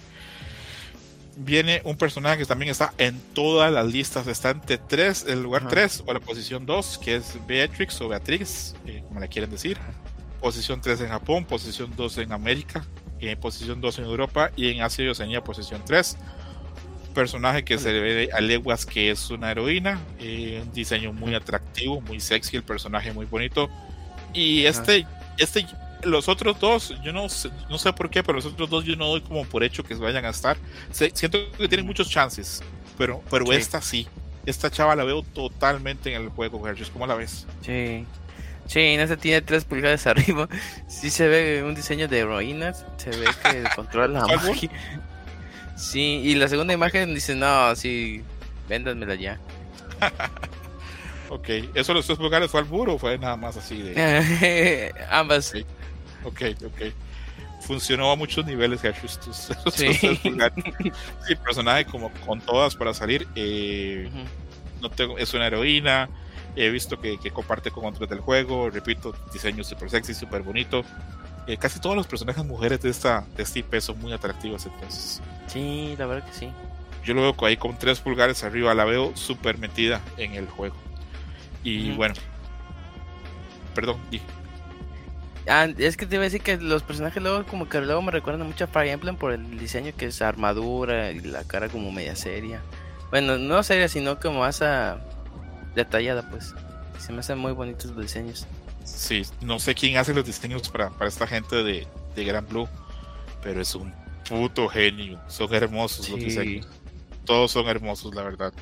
viene 1.35 1.81
un 1.83 1.97
personaje 1.97 2.39
que 2.39 2.45
también 2.45 2.71
está 2.71 2.93
en 2.97 3.19
todas 3.33 3.71
las 3.71 3.85
listas. 3.85 4.27
Está 4.27 4.51
entre 4.51 4.77
3, 4.77 5.25
el 5.27 5.43
lugar 5.43 5.67
3 5.67 6.03
o 6.05 6.13
la 6.13 6.19
posición 6.19 6.65
2, 6.65 6.99
que 6.99 7.15
es 7.15 7.37
Beatrix 7.47 7.99
o 8.01 8.07
Beatriz, 8.07 8.75
eh, 8.85 9.03
como 9.07 9.19
la 9.19 9.27
quieren 9.27 9.49
decir. 9.49 9.77
Posición 10.41 10.81
3 10.81 11.01
en 11.01 11.09
Japón, 11.09 11.45
posición 11.45 11.93
2 11.95 12.17
en 12.19 12.31
América, 12.31 12.85
eh, 13.19 13.35
posición 13.35 13.81
2 13.81 13.99
en 13.99 14.05
Europa 14.05 14.51
y 14.55 14.69
en 14.69 14.81
Asia 14.81 15.05
y 15.05 15.07
Oceanía, 15.09 15.43
posición 15.43 15.81
3. 15.85 16.17
Personaje 17.15 17.63
que 17.63 17.79
se 17.79 17.91
ve 17.91 18.29
a 18.31 18.41
leguas 18.41 18.85
que 18.85 19.09
es 19.09 19.31
una 19.31 19.49
heroína, 19.49 19.99
eh, 20.19 20.61
un 20.61 20.71
diseño 20.71 21.13
muy 21.13 21.33
atractivo, 21.33 22.01
muy 22.01 22.19
sexy, 22.19 22.57
el 22.57 22.63
personaje 22.63 23.11
muy 23.13 23.25
bonito. 23.25 23.69
Y 24.33 24.65
este, 24.65 25.07
este 25.37 25.65
los 26.03 26.27
otros 26.29 26.59
dos, 26.59 26.93
yo 27.03 27.13
no 27.13 27.29
sé, 27.29 27.49
no 27.69 27.77
sé 27.77 27.91
por 27.93 28.09
qué, 28.09 28.21
pero 28.21 28.35
los 28.37 28.45
otros 28.45 28.69
dos 28.69 28.85
yo 28.85 28.95
no 28.95 29.07
doy 29.07 29.21
como 29.21 29.45
por 29.45 29.63
hecho 29.63 29.83
que 29.83 29.95
vayan 29.95 30.25
a 30.25 30.29
estar. 30.29 30.57
siento 30.91 31.39
que 31.57 31.67
tienen 31.67 31.85
muchos 31.85 32.09
chances, 32.09 32.61
pero, 32.97 33.23
pero 33.31 33.51
esta 33.51 33.81
sí. 33.81 34.07
Esta 34.45 34.69
chava 34.69 34.95
la 34.95 35.03
veo 35.03 35.23
totalmente 35.23 36.13
en 36.13 36.21
el 36.21 36.29
juego, 36.29 36.61
¿Cómo 36.93 37.07
la 37.07 37.15
ves? 37.15 37.47
Sí. 37.61 38.05
Sí, 38.67 38.79
en 38.79 38.99
este 38.99 39.17
tiene 39.17 39.41
tres 39.41 39.63
pulgadas 39.63 40.05
arriba. 40.07 40.47
Sí 40.87 41.09
se 41.09 41.27
ve 41.27 41.63
un 41.63 41.75
diseño 41.75 42.07
de 42.07 42.19
heroínas. 42.19 42.85
Se 42.97 43.09
ve 43.09 43.25
que 43.43 43.63
controla 43.75 44.27
la 44.27 44.37
magia. 44.37 44.69
Sí, 45.75 46.21
y 46.23 46.35
la 46.35 46.47
segunda 46.47 46.73
imagen 46.73 47.13
dice, 47.13 47.35
no, 47.35 47.75
sí, 47.75 48.23
véndanmela 48.69 49.15
ya. 49.15 49.39
ok, 51.29 51.49
¿eso 51.73 51.93
los 51.93 52.05
tres 52.05 52.17
pulgadas 52.17 52.49
fue 52.49 52.61
al 52.61 52.65
muro 52.67 52.95
o 52.95 52.99
fue 52.99 53.17
nada 53.17 53.35
más 53.35 53.57
así 53.57 53.81
de...? 53.81 54.93
Ambas. 55.09 55.53
Ok, 56.23 56.41
ok. 56.65 56.93
Funcionó 57.61 58.11
a 58.11 58.15
muchos 58.15 58.45
niveles, 58.45 58.81
Jesús. 58.81 59.19
Sí. 59.73 59.93
sí, 59.93 61.35
personaje 61.43 61.85
como 61.85 62.11
con 62.25 62.39
todas 62.39 62.75
para 62.75 62.93
salir. 62.93 63.27
Eh, 63.35 64.09
no 64.81 64.89
tengo, 64.89 65.17
es 65.17 65.33
una 65.33 65.47
heroína. 65.47 66.09
He 66.55 66.69
visto 66.69 66.99
que, 67.01 67.17
comparte 67.31 67.71
con 67.71 67.85
otros 67.85 68.07
del 68.09 68.19
juego. 68.19 68.69
Repito, 68.69 69.15
diseño 69.33 69.63
súper 69.63 69.89
sexy, 69.89 70.13
súper 70.13 70.41
bonito. 70.43 70.85
Eh, 71.47 71.57
casi 71.57 71.79
todos 71.79 71.95
los 71.95 72.07
personajes 72.07 72.43
mujeres 72.43 72.81
de, 72.81 72.89
esta, 72.89 73.25
de 73.35 73.43
este 73.43 73.59
IP 73.59 73.79
son 73.79 73.99
muy 73.99 74.13
atractivos. 74.13 74.65
Entonces, 74.65 75.21
sí, 75.47 75.95
la 75.97 76.05
verdad 76.05 76.27
que 76.27 76.33
sí. 76.33 76.49
Yo 77.03 77.13
lo 77.13 77.21
veo 77.21 77.35
ahí 77.45 77.55
con 77.55 77.77
tres 77.77 77.99
pulgares 77.99 78.43
arriba. 78.43 78.73
La 78.73 78.85
veo 78.85 79.15
súper 79.15 79.57
metida 79.59 80.01
en 80.17 80.33
el 80.33 80.47
juego. 80.47 80.75
Y 81.63 81.91
bueno, 81.91 82.13
perdón, 83.73 83.97
dije. 84.11 84.25
Ah, 85.47 85.67
es 85.77 85.97
que 85.97 86.07
te 86.07 86.15
iba 86.15 86.23
a 86.23 86.25
decir 86.25 86.41
que 86.41 86.57
los 86.57 86.81
personajes 86.81 87.21
luego 87.21 87.45
como 87.45 87.69
que 87.69 87.79
luego 87.79 88.01
me 88.01 88.11
recuerdan 88.11 88.47
mucho 88.47 88.63
a 88.63 88.67
Fire 88.67 88.89
Emblem 88.89 89.15
por 89.15 89.31
el 89.31 89.59
diseño 89.59 89.91
que 89.95 90.07
es 90.07 90.21
armadura 90.21 91.11
y 91.11 91.19
la 91.19 91.43
cara 91.43 91.69
como 91.69 91.91
media 91.91 92.15
seria. 92.15 92.61
Bueno, 93.11 93.37
no 93.37 93.61
seria, 93.61 93.87
sino 93.87 94.19
como 94.19 94.39
más 94.39 94.61
ah, 94.63 94.97
detallada, 95.75 96.27
pues. 96.29 96.55
Se 96.97 97.13
me 97.13 97.19
hacen 97.19 97.37
muy 97.37 97.51
bonitos 97.51 97.91
los 97.91 98.01
diseños. 98.01 98.47
Sí, 98.85 99.23
no 99.41 99.59
sé 99.59 99.73
quién 99.73 99.97
hace 99.97 100.13
los 100.13 100.25
diseños 100.25 100.69
para, 100.69 100.91
para 100.91 101.09
esta 101.09 101.25
gente 101.27 101.63
de, 101.63 101.87
de 102.15 102.23
Gran 102.23 102.47
Blue, 102.47 102.69
pero 103.41 103.59
es 103.59 103.73
un 103.75 103.93
puto 104.29 104.69
genio. 104.69 105.19
Son 105.27 105.53
hermosos 105.53 106.07
los 106.09 106.19
diseños. 106.19 106.67
Todos 107.25 107.51
son 107.51 107.67
hermosos, 107.67 108.13
la 108.13 108.23
verdad. 108.23 108.53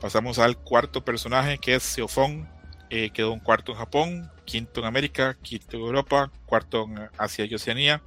Pasamos 0.00 0.38
al 0.38 0.56
cuarto 0.58 1.04
personaje 1.04 1.58
que 1.58 1.76
es 1.76 1.82
Seofon. 1.84 2.48
Eh, 2.90 3.10
quedó 3.10 3.32
un 3.32 3.40
cuarto 3.40 3.72
en 3.72 3.78
Japón, 3.78 4.32
quinto 4.44 4.80
en 4.80 4.86
América, 4.86 5.36
quinto 5.42 5.76
en 5.76 5.82
Europa, 5.82 6.30
cuarto 6.46 6.84
en 6.84 7.08
Asia 7.18 7.44
y 7.44 7.54
Oceanía. 7.54 8.02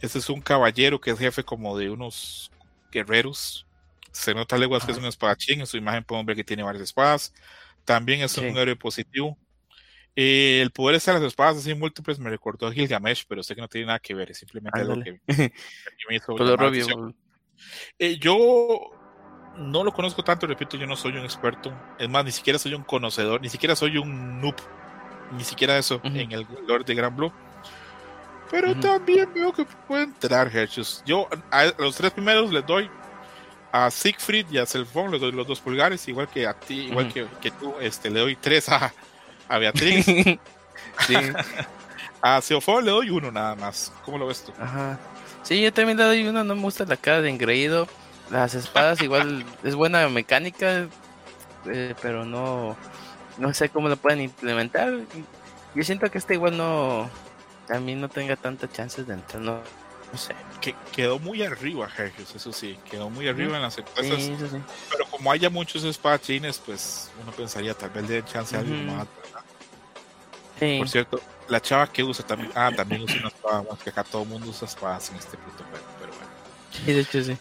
Este 0.00 0.18
es 0.18 0.28
un 0.28 0.40
caballero 0.40 1.00
que 1.00 1.10
es 1.10 1.18
jefe 1.18 1.42
como 1.42 1.76
de 1.76 1.90
unos 1.90 2.52
guerreros. 2.92 3.66
Se 4.12 4.34
nota 4.34 4.58
leguas 4.58 4.84
que 4.84 4.92
es 4.92 4.98
un 4.98 5.06
espadachín. 5.06 5.60
En 5.60 5.66
su 5.66 5.76
imagen 5.76 6.04
podemos 6.04 6.26
ver 6.26 6.36
que 6.36 6.44
tiene 6.44 6.62
varias 6.62 6.84
espadas. 6.84 7.32
También 7.84 8.20
es 8.20 8.36
un 8.38 8.56
héroe 8.56 8.76
positivo. 8.76 9.36
Eh, 10.16 10.60
el 10.62 10.70
poder 10.70 11.00
de 11.00 11.12
las 11.12 11.22
espadas 11.22 11.56
así 11.56 11.74
múltiples 11.74 12.18
me 12.20 12.30
recordó 12.30 12.68
a 12.68 12.72
Gilgamesh, 12.72 13.24
pero 13.28 13.42
sé 13.42 13.54
que 13.54 13.60
no 13.60 13.68
tiene 13.68 13.88
nada 13.88 13.98
que 13.98 14.14
ver, 14.14 14.30
es 14.30 14.38
simplemente 14.38 14.80
algo 14.80 15.02
que, 15.02 15.20
me 16.08 16.16
hizo 16.16 16.36
eh, 17.98 18.16
yo 18.18 18.90
no 19.56 19.84
lo 19.84 19.92
conozco 19.92 20.22
tanto, 20.22 20.46
repito, 20.46 20.76
yo 20.76 20.86
no 20.86 20.96
soy 20.96 21.12
un 21.12 21.24
experto. 21.24 21.72
Es 21.98 22.08
más, 22.08 22.24
ni 22.24 22.32
siquiera 22.32 22.58
soy 22.58 22.74
un 22.74 22.84
conocedor, 22.84 23.40
ni 23.40 23.48
siquiera 23.48 23.76
soy 23.76 23.98
un 23.98 24.40
noob, 24.40 24.56
ni 25.36 25.44
siquiera 25.44 25.78
eso 25.78 26.00
en 26.04 26.32
el 26.32 26.46
Lord 26.66 26.84
de 26.84 26.94
Gran 26.94 27.16
Blue. 27.16 27.32
Pero 28.50 28.78
también 28.78 29.32
veo 29.32 29.52
que 29.52 29.64
puede 29.64 30.04
entrar 30.04 30.54
Hershus. 30.54 31.02
Yo 31.04 31.28
a, 31.50 31.72
los 31.78 31.96
tres 31.96 32.12
primeros 32.12 32.52
les 32.52 32.64
doy 32.66 32.90
a 33.72 33.90
Siegfried 33.90 34.46
y 34.50 34.58
a 34.58 34.66
Selfon, 34.66 35.10
les 35.10 35.20
doy 35.20 35.32
los 35.32 35.46
dos 35.46 35.60
pulgares, 35.60 36.06
igual 36.06 36.28
que 36.28 36.46
a 36.46 36.54
ti, 36.54 36.86
igual 36.86 37.12
que, 37.12 37.50
tú, 37.50 37.74
este, 37.80 38.10
le 38.10 38.20
doy 38.20 38.36
tres 38.36 38.68
a, 38.68 38.92
a 39.48 39.58
Beatriz. 39.58 40.04
sí. 41.06 41.16
a 42.22 42.40
Seofón 42.40 42.84
le 42.84 42.90
doy 42.90 43.10
uno 43.10 43.30
nada 43.30 43.54
más. 43.54 43.92
¿Cómo 44.04 44.18
lo 44.18 44.26
ves 44.26 44.44
tú? 44.44 44.52
Ajá. 44.60 44.98
Sí, 45.42 45.60
yo 45.60 45.72
también 45.72 45.98
le 45.98 46.04
doy 46.04 46.26
uno, 46.26 46.42
no 46.42 46.54
me 46.54 46.62
gusta 46.62 46.84
la 46.86 46.96
cara 46.96 47.20
de 47.20 47.28
engreído. 47.28 47.86
Las 48.30 48.54
espadas 48.54 49.02
igual 49.02 49.44
es 49.62 49.74
buena 49.74 50.08
mecánica, 50.08 50.88
eh, 51.66 51.94
pero 52.00 52.24
no, 52.24 52.76
no 53.36 53.52
sé 53.52 53.68
cómo 53.68 53.88
lo 53.88 53.96
pueden 53.96 54.22
implementar. 54.22 54.94
Yo 55.74 55.84
siento 55.84 56.10
que 56.10 56.16
este 56.16 56.34
igual 56.34 56.56
no, 56.56 57.10
también 57.66 58.00
no 58.00 58.08
tenga 58.08 58.36
tantas 58.36 58.72
chances 58.72 59.06
de 59.06 59.14
entrar, 59.14 59.42
no, 59.42 59.60
no 60.12 60.18
sé. 60.18 60.34
Que 60.60 60.74
quedó 60.92 61.18
muy 61.18 61.42
arriba, 61.42 61.88
Hergios, 61.94 62.34
eso 62.34 62.52
sí, 62.52 62.78
quedó 62.90 63.10
muy 63.10 63.28
arriba 63.28 63.56
en 63.56 63.62
las 63.62 63.76
encuestas. 63.76 64.30
Pero 64.90 65.06
como 65.10 65.30
haya 65.30 65.50
muchos 65.50 65.84
espadachines, 65.84 66.58
pues 66.58 67.10
uno 67.22 67.32
pensaría 67.32 67.74
tal 67.74 67.90
vez 67.90 68.08
le 68.08 68.14
den 68.14 68.24
chance 68.24 68.56
a 68.56 68.60
alguien 68.60 68.86
más, 68.86 69.06
Por 70.78 70.88
cierto, 70.88 71.20
la 71.48 71.60
chava 71.60 71.86
que 71.86 72.02
usa 72.02 72.26
también, 72.26 72.50
ah, 72.54 72.70
también 72.74 73.02
usa 73.02 73.18
una 73.18 73.28
espada, 73.28 73.64
más 73.70 73.78
que 73.82 73.90
acá 73.90 74.04
todo 74.04 74.22
el 74.22 74.28
mundo 74.28 74.48
usa 74.48 74.66
espadas 74.68 75.10
en 75.10 75.16
este 75.16 75.36
punto, 75.36 75.64
pero 76.00 76.12
bueno. 76.12 76.28
Sí, 76.70 76.92
de 76.92 77.00
hecho 77.00 77.22
sí 77.22 77.36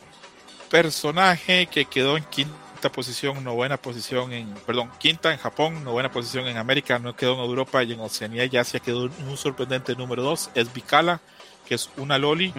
personaje 0.73 1.67
que 1.67 1.85
quedó 1.85 2.17
en 2.17 2.23
quinta 2.23 2.91
posición, 2.91 3.43
novena 3.43 3.77
posición 3.77 4.33
en, 4.33 4.51
perdón, 4.65 4.89
quinta 4.97 5.31
en 5.31 5.37
Japón, 5.37 5.83
novena 5.83 6.11
posición 6.11 6.47
en 6.47 6.57
América, 6.57 6.97
no 6.97 7.15
quedó 7.15 7.35
en 7.35 7.41
Europa 7.41 7.83
y 7.83 7.93
en 7.93 7.99
Oceanía 7.99 8.45
ya 8.45 8.63
se 8.63 8.79
quedó 8.79 9.03
un 9.03 9.37
sorprendente 9.37 9.95
número 9.95 10.23
dos, 10.23 10.49
es 10.55 10.73
Vikala, 10.73 11.21
que 11.67 11.75
es 11.75 11.91
una 11.95 12.17
loli, 12.17 12.51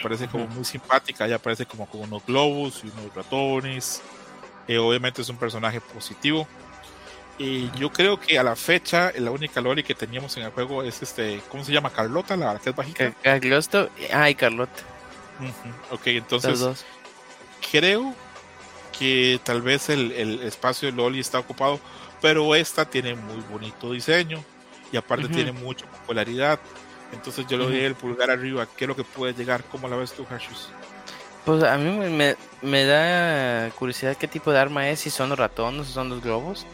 parece 0.00 0.28
como 0.28 0.46
muy 0.46 0.64
simpática, 0.64 1.26
ya 1.26 1.40
parece 1.40 1.66
como 1.66 1.86
con 1.86 2.02
unos 2.02 2.24
globos 2.24 2.84
y 2.84 2.86
unos 2.86 3.12
ratones, 3.12 4.00
eh, 4.68 4.78
obviamente 4.78 5.20
es 5.22 5.28
un 5.28 5.38
personaje 5.38 5.80
positivo. 5.80 6.46
Y 7.38 7.70
yo 7.78 7.90
creo 7.92 8.18
que 8.18 8.36
a 8.38 8.42
la 8.42 8.56
fecha 8.56 9.12
la 9.16 9.30
única 9.30 9.60
Loli 9.60 9.84
que 9.84 9.94
teníamos 9.94 10.36
en 10.36 10.42
el 10.42 10.50
juego 10.50 10.82
es 10.82 11.00
este, 11.02 11.40
¿cómo 11.48 11.64
se 11.64 11.72
llama? 11.72 11.90
Carlota, 11.90 12.36
la 12.36 12.58
que 12.58 12.70
es 12.70 12.76
bajita. 12.76 13.12
Carlota, 13.22 13.88
ay, 14.12 14.34
Carlota. 14.34 14.82
Ok, 15.90 16.08
entonces 16.08 16.84
creo 17.70 18.12
que 18.98 19.38
tal 19.44 19.62
vez 19.62 19.88
el, 19.88 20.40
espacio 20.42 20.90
de 20.90 20.96
Loli 20.96 21.20
está 21.20 21.38
ocupado, 21.38 21.78
pero 22.20 22.54
esta 22.56 22.84
tiene 22.84 23.14
muy 23.14 23.40
bonito 23.50 23.92
diseño 23.92 24.42
y 24.90 24.96
aparte 24.96 25.28
tiene 25.28 25.52
mucha 25.52 25.86
popularidad. 25.86 26.58
Entonces 27.12 27.46
yo 27.46 27.56
le 27.56 27.64
doy 27.64 27.80
el 27.80 27.94
pulgar 27.94 28.30
arriba. 28.30 28.66
¿Qué 28.76 28.84
es 28.84 28.88
lo 28.88 28.96
que 28.96 29.04
puede 29.04 29.32
llegar? 29.32 29.64
¿Cómo 29.64 29.88
la 29.88 29.96
ves 29.96 30.12
tú, 30.12 30.24
Hashus? 30.26 30.68
Pues 31.44 31.62
a 31.62 31.78
mí 31.78 31.90
me, 31.90 32.36
me, 32.60 32.84
da 32.84 33.70
curiosidad 33.70 34.16
qué 34.16 34.28
tipo 34.28 34.52
de 34.52 34.58
arma 34.58 34.90
es, 34.90 35.00
si 35.00 35.08
son 35.08 35.30
los 35.30 35.38
ratones 35.38 35.88
o 35.88 35.92
son 35.92 36.10
los 36.10 36.22
globos. 36.22 36.66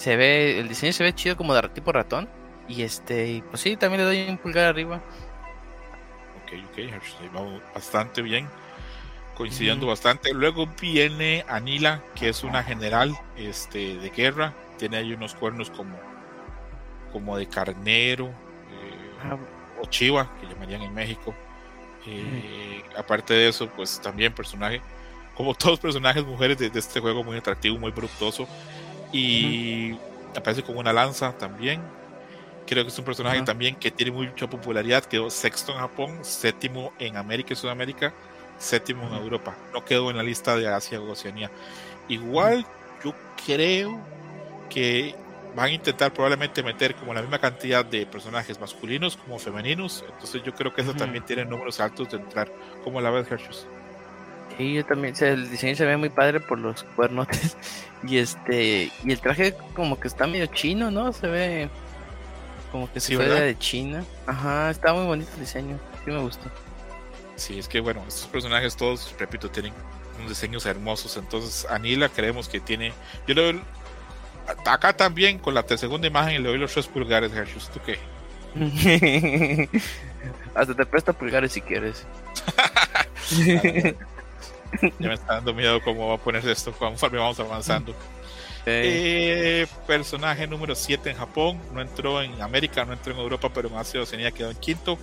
Se 0.00 0.16
ve, 0.16 0.58
el 0.58 0.66
diseño 0.66 0.94
se 0.94 1.04
ve 1.04 1.14
chido 1.14 1.36
como 1.36 1.52
de 1.52 1.68
tipo 1.68 1.92
ratón. 1.92 2.26
Y 2.66 2.80
este, 2.80 3.44
pues 3.50 3.60
sí, 3.60 3.76
también 3.76 4.00
le 4.00 4.06
doy 4.06 4.30
un 4.30 4.38
pulgar 4.38 4.64
arriba. 4.64 4.96
Ok, 6.42 6.54
ok, 6.70 7.34
vamos 7.34 7.60
bastante 7.74 8.22
bien. 8.22 8.48
Coincidiendo 9.34 9.86
bastante. 9.86 10.32
Luego 10.32 10.66
viene 10.80 11.44
Anila, 11.48 12.02
que 12.14 12.30
es 12.30 12.44
una 12.44 12.62
general 12.62 13.14
este, 13.36 13.98
de 13.98 14.08
guerra. 14.08 14.54
Tiene 14.78 14.96
ahí 14.96 15.12
unos 15.12 15.34
cuernos 15.34 15.68
como, 15.68 15.98
como 17.12 17.36
de 17.36 17.46
carnero. 17.46 18.28
Eh, 18.28 19.18
ah. 19.24 19.36
o 19.82 19.86
chiva, 19.86 20.34
que 20.40 20.46
llamarían 20.46 20.80
en 20.80 20.94
México. 20.94 21.34
Eh, 22.06 22.82
aparte 22.96 23.34
de 23.34 23.48
eso, 23.48 23.68
pues 23.68 24.00
también 24.00 24.32
personaje, 24.32 24.80
como 25.34 25.52
todos 25.58 25.78
personajes 25.78 26.24
mujeres 26.24 26.56
de, 26.56 26.70
este 26.74 27.00
juego, 27.00 27.22
muy 27.22 27.36
atractivo, 27.36 27.78
muy 27.78 27.90
bructoso. 27.90 28.48
Y 29.12 29.96
aparece 30.36 30.62
con 30.62 30.76
una 30.76 30.92
lanza 30.92 31.32
también. 31.32 31.80
Creo 32.66 32.84
que 32.84 32.90
es 32.90 32.98
un 32.98 33.04
personaje 33.04 33.42
también 33.42 33.74
que 33.74 33.90
tiene 33.90 34.12
mucha 34.12 34.48
popularidad. 34.48 35.04
Quedó 35.04 35.28
sexto 35.30 35.72
en 35.72 35.78
Japón, 35.78 36.18
séptimo 36.22 36.92
en 36.98 37.16
América 37.16 37.52
y 37.52 37.56
Sudamérica, 37.56 38.12
séptimo 38.58 39.06
en 39.08 39.14
Europa. 39.14 39.56
No 39.72 39.84
quedó 39.84 40.10
en 40.10 40.16
la 40.16 40.22
lista 40.22 40.56
de 40.56 40.68
Asia 40.68 41.00
o 41.00 41.10
Oceanía. 41.10 41.50
Igual 42.08 42.64
yo 43.04 43.12
creo 43.44 44.00
que 44.68 45.16
van 45.54 45.66
a 45.66 45.72
intentar 45.72 46.12
probablemente 46.12 46.62
meter 46.62 46.94
como 46.94 47.12
la 47.12 47.22
misma 47.22 47.38
cantidad 47.38 47.84
de 47.84 48.06
personajes 48.06 48.60
masculinos 48.60 49.16
como 49.16 49.38
femeninos. 49.38 50.04
Entonces 50.08 50.42
yo 50.44 50.54
creo 50.54 50.72
que 50.72 50.82
eso 50.82 50.94
también 50.94 51.24
tiene 51.24 51.44
números 51.44 51.80
altos 51.80 52.10
de 52.10 52.18
entrar. 52.18 52.50
como 52.84 53.00
la 53.00 53.10
ves, 53.10 53.30
Hershus? 53.30 53.66
Sí, 54.60 54.74
yo 54.74 54.84
también. 54.84 55.14
el 55.20 55.50
diseño 55.50 55.74
se 55.74 55.86
ve 55.86 55.96
muy 55.96 56.10
padre 56.10 56.38
por 56.38 56.58
los 56.58 56.84
cuernotes. 56.96 57.56
Y 58.02 58.16
este. 58.16 58.90
Y 59.04 59.12
el 59.12 59.20
traje 59.20 59.54
como 59.74 60.00
que 60.00 60.08
está 60.08 60.26
medio 60.26 60.46
chino, 60.46 60.90
¿no? 60.90 61.12
Se 61.12 61.26
ve 61.26 61.68
como 62.72 62.90
que 62.90 62.98
se 62.98 63.14
ve 63.14 63.28
de 63.28 63.58
China. 63.58 64.02
Ajá, 64.26 64.70
está 64.70 64.94
muy 64.94 65.04
bonito 65.04 65.30
el 65.34 65.40
diseño. 65.40 65.78
Sí 66.02 66.10
me 66.10 66.18
gustó. 66.18 66.50
Sí, 67.36 67.58
es 67.58 67.68
que 67.68 67.80
bueno, 67.80 68.02
estos 68.08 68.26
personajes 68.28 68.74
todos, 68.74 69.14
repito, 69.18 69.50
tienen 69.50 69.74
unos 70.16 70.30
diseños 70.30 70.64
hermosos. 70.64 71.18
Entonces, 71.18 71.66
Anila 71.70 72.08
creemos 72.08 72.48
que 72.48 72.58
tiene. 72.58 72.94
Yo 73.26 73.34
le 73.34 73.60
acá 74.64 74.94
también 74.94 75.38
con 75.38 75.52
la 75.52 75.62
segunda 75.76 76.06
imagen 76.06 76.42
le 76.42 76.48
doy 76.48 76.58
los 76.58 76.72
tres 76.72 76.86
pulgares, 76.86 77.32
Hershus. 77.32 77.68
¿Tú 77.68 77.80
qué? 77.84 77.98
Hasta 80.54 80.74
te 80.74 80.86
presto 80.86 81.12
pulgares 81.12 81.52
si 81.52 81.60
quieres. 81.60 82.06
ya 84.98 85.08
me 85.08 85.14
está 85.14 85.34
dando 85.34 85.54
miedo 85.54 85.80
cómo 85.82 86.08
va 86.08 86.14
a 86.14 86.18
ponerse 86.18 86.52
esto 86.52 86.72
conforme 86.72 87.18
vamos 87.18 87.38
avanzando. 87.40 87.94
Eh, 88.66 89.66
personaje 89.86 90.46
número 90.46 90.74
7 90.74 91.10
en 91.10 91.16
Japón, 91.16 91.58
no 91.72 91.80
entró 91.80 92.22
en 92.22 92.40
América, 92.42 92.84
no 92.84 92.92
entró 92.92 93.12
en 93.14 93.20
Europa, 93.20 93.50
pero 93.52 93.68
en 93.68 93.76
Asia 93.76 94.02
Oceanía 94.02 94.30
quedó 94.32 94.50
en 94.50 94.56
quinto, 94.58 94.98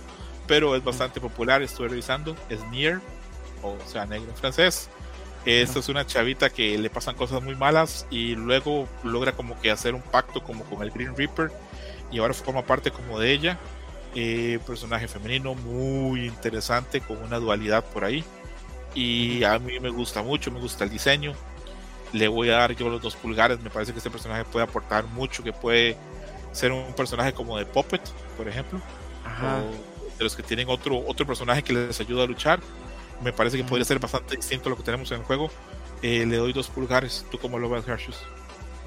pero 0.46 0.76
es 0.76 0.84
bastante 0.84 1.20
popular, 1.20 1.62
estuve 1.62 1.88
revisando, 1.88 2.36
es 2.48 2.64
Nier, 2.70 3.00
o 3.62 3.76
sea, 3.86 4.06
negro 4.06 4.30
en 4.30 4.36
francés. 4.36 4.88
Esta 5.44 5.78
es 5.78 5.88
una 5.88 6.06
chavita 6.06 6.50
que 6.50 6.76
le 6.76 6.90
pasan 6.90 7.14
cosas 7.14 7.42
muy 7.42 7.54
malas 7.54 8.06
y 8.10 8.34
luego 8.34 8.86
logra 9.02 9.32
como 9.32 9.58
que 9.60 9.70
hacer 9.70 9.94
un 9.94 10.02
pacto 10.02 10.42
como 10.42 10.64
con 10.64 10.82
el 10.82 10.90
Green 10.90 11.16
Reaper 11.16 11.50
y 12.10 12.18
ahora 12.18 12.34
forma 12.34 12.62
parte 12.62 12.90
como 12.90 13.18
de 13.18 13.32
ella. 13.32 13.58
Eh, 14.14 14.58
personaje 14.66 15.06
femenino 15.06 15.54
muy 15.54 16.26
interesante 16.26 17.00
con 17.00 17.22
una 17.22 17.38
dualidad 17.38 17.84
por 17.84 18.04
ahí 18.04 18.24
y 18.94 19.44
a 19.44 19.58
mí 19.58 19.78
me 19.80 19.90
gusta 19.90 20.22
mucho, 20.22 20.50
me 20.50 20.60
gusta 20.60 20.84
el 20.84 20.90
diseño. 20.90 21.32
Le 22.12 22.28
voy 22.28 22.48
a 22.50 22.56
dar 22.56 22.74
yo 22.74 22.88
los 22.88 23.02
dos 23.02 23.16
pulgares, 23.16 23.60
me 23.60 23.70
parece 23.70 23.92
que 23.92 23.98
este 23.98 24.10
personaje 24.10 24.44
puede 24.44 24.64
aportar 24.64 25.04
mucho, 25.06 25.42
que 25.42 25.52
puede 25.52 25.96
ser 26.52 26.72
un 26.72 26.92
personaje 26.94 27.32
como 27.32 27.58
de 27.58 27.66
Puppet, 27.66 28.00
por 28.36 28.48
ejemplo, 28.48 28.80
de 30.16 30.24
los 30.24 30.34
que 30.34 30.42
tienen 30.42 30.68
otro, 30.70 31.02
otro 31.06 31.26
personaje 31.26 31.62
que 31.62 31.72
les 31.74 32.00
ayuda 32.00 32.24
a 32.24 32.26
luchar 32.26 32.60
me 33.22 33.32
parece 33.32 33.56
que 33.56 33.64
podría 33.64 33.84
ser 33.84 33.98
bastante 33.98 34.36
distinto 34.36 34.68
a 34.68 34.70
lo 34.70 34.76
que 34.76 34.82
tenemos 34.82 35.10
en 35.10 35.18
el 35.18 35.24
juego. 35.24 35.50
Eh, 36.02 36.24
le 36.26 36.36
doy 36.36 36.52
dos 36.52 36.68
pulgares. 36.68 37.26
¿Tú 37.30 37.38
cómo 37.38 37.58
lo 37.58 37.68
ves, 37.68 37.86
Hershus? 37.86 38.16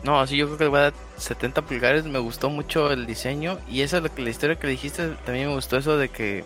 No, 0.04 0.26
sí, 0.26 0.38
yo 0.38 0.48
creo 0.48 0.58
que 0.58 0.64
le 0.66 0.70
voy 0.70 0.80
a 0.80 0.84
dar 0.84 0.94
70 1.18 1.64
pulgares. 1.64 2.06
Me 2.06 2.20
gustó 2.20 2.50
mucho 2.50 2.92
el 2.92 3.06
diseño. 3.06 3.60
Y 3.70 3.82
eso 3.82 3.98
es 3.98 4.12
que 4.12 4.22
la 4.22 4.30
historia 4.30 4.58
que 4.58 4.68
dijiste. 4.68 5.10
También 5.26 5.50
me 5.50 5.56
gustó 5.56 5.78
eso 5.78 5.98
de 5.98 6.10
que 6.10 6.44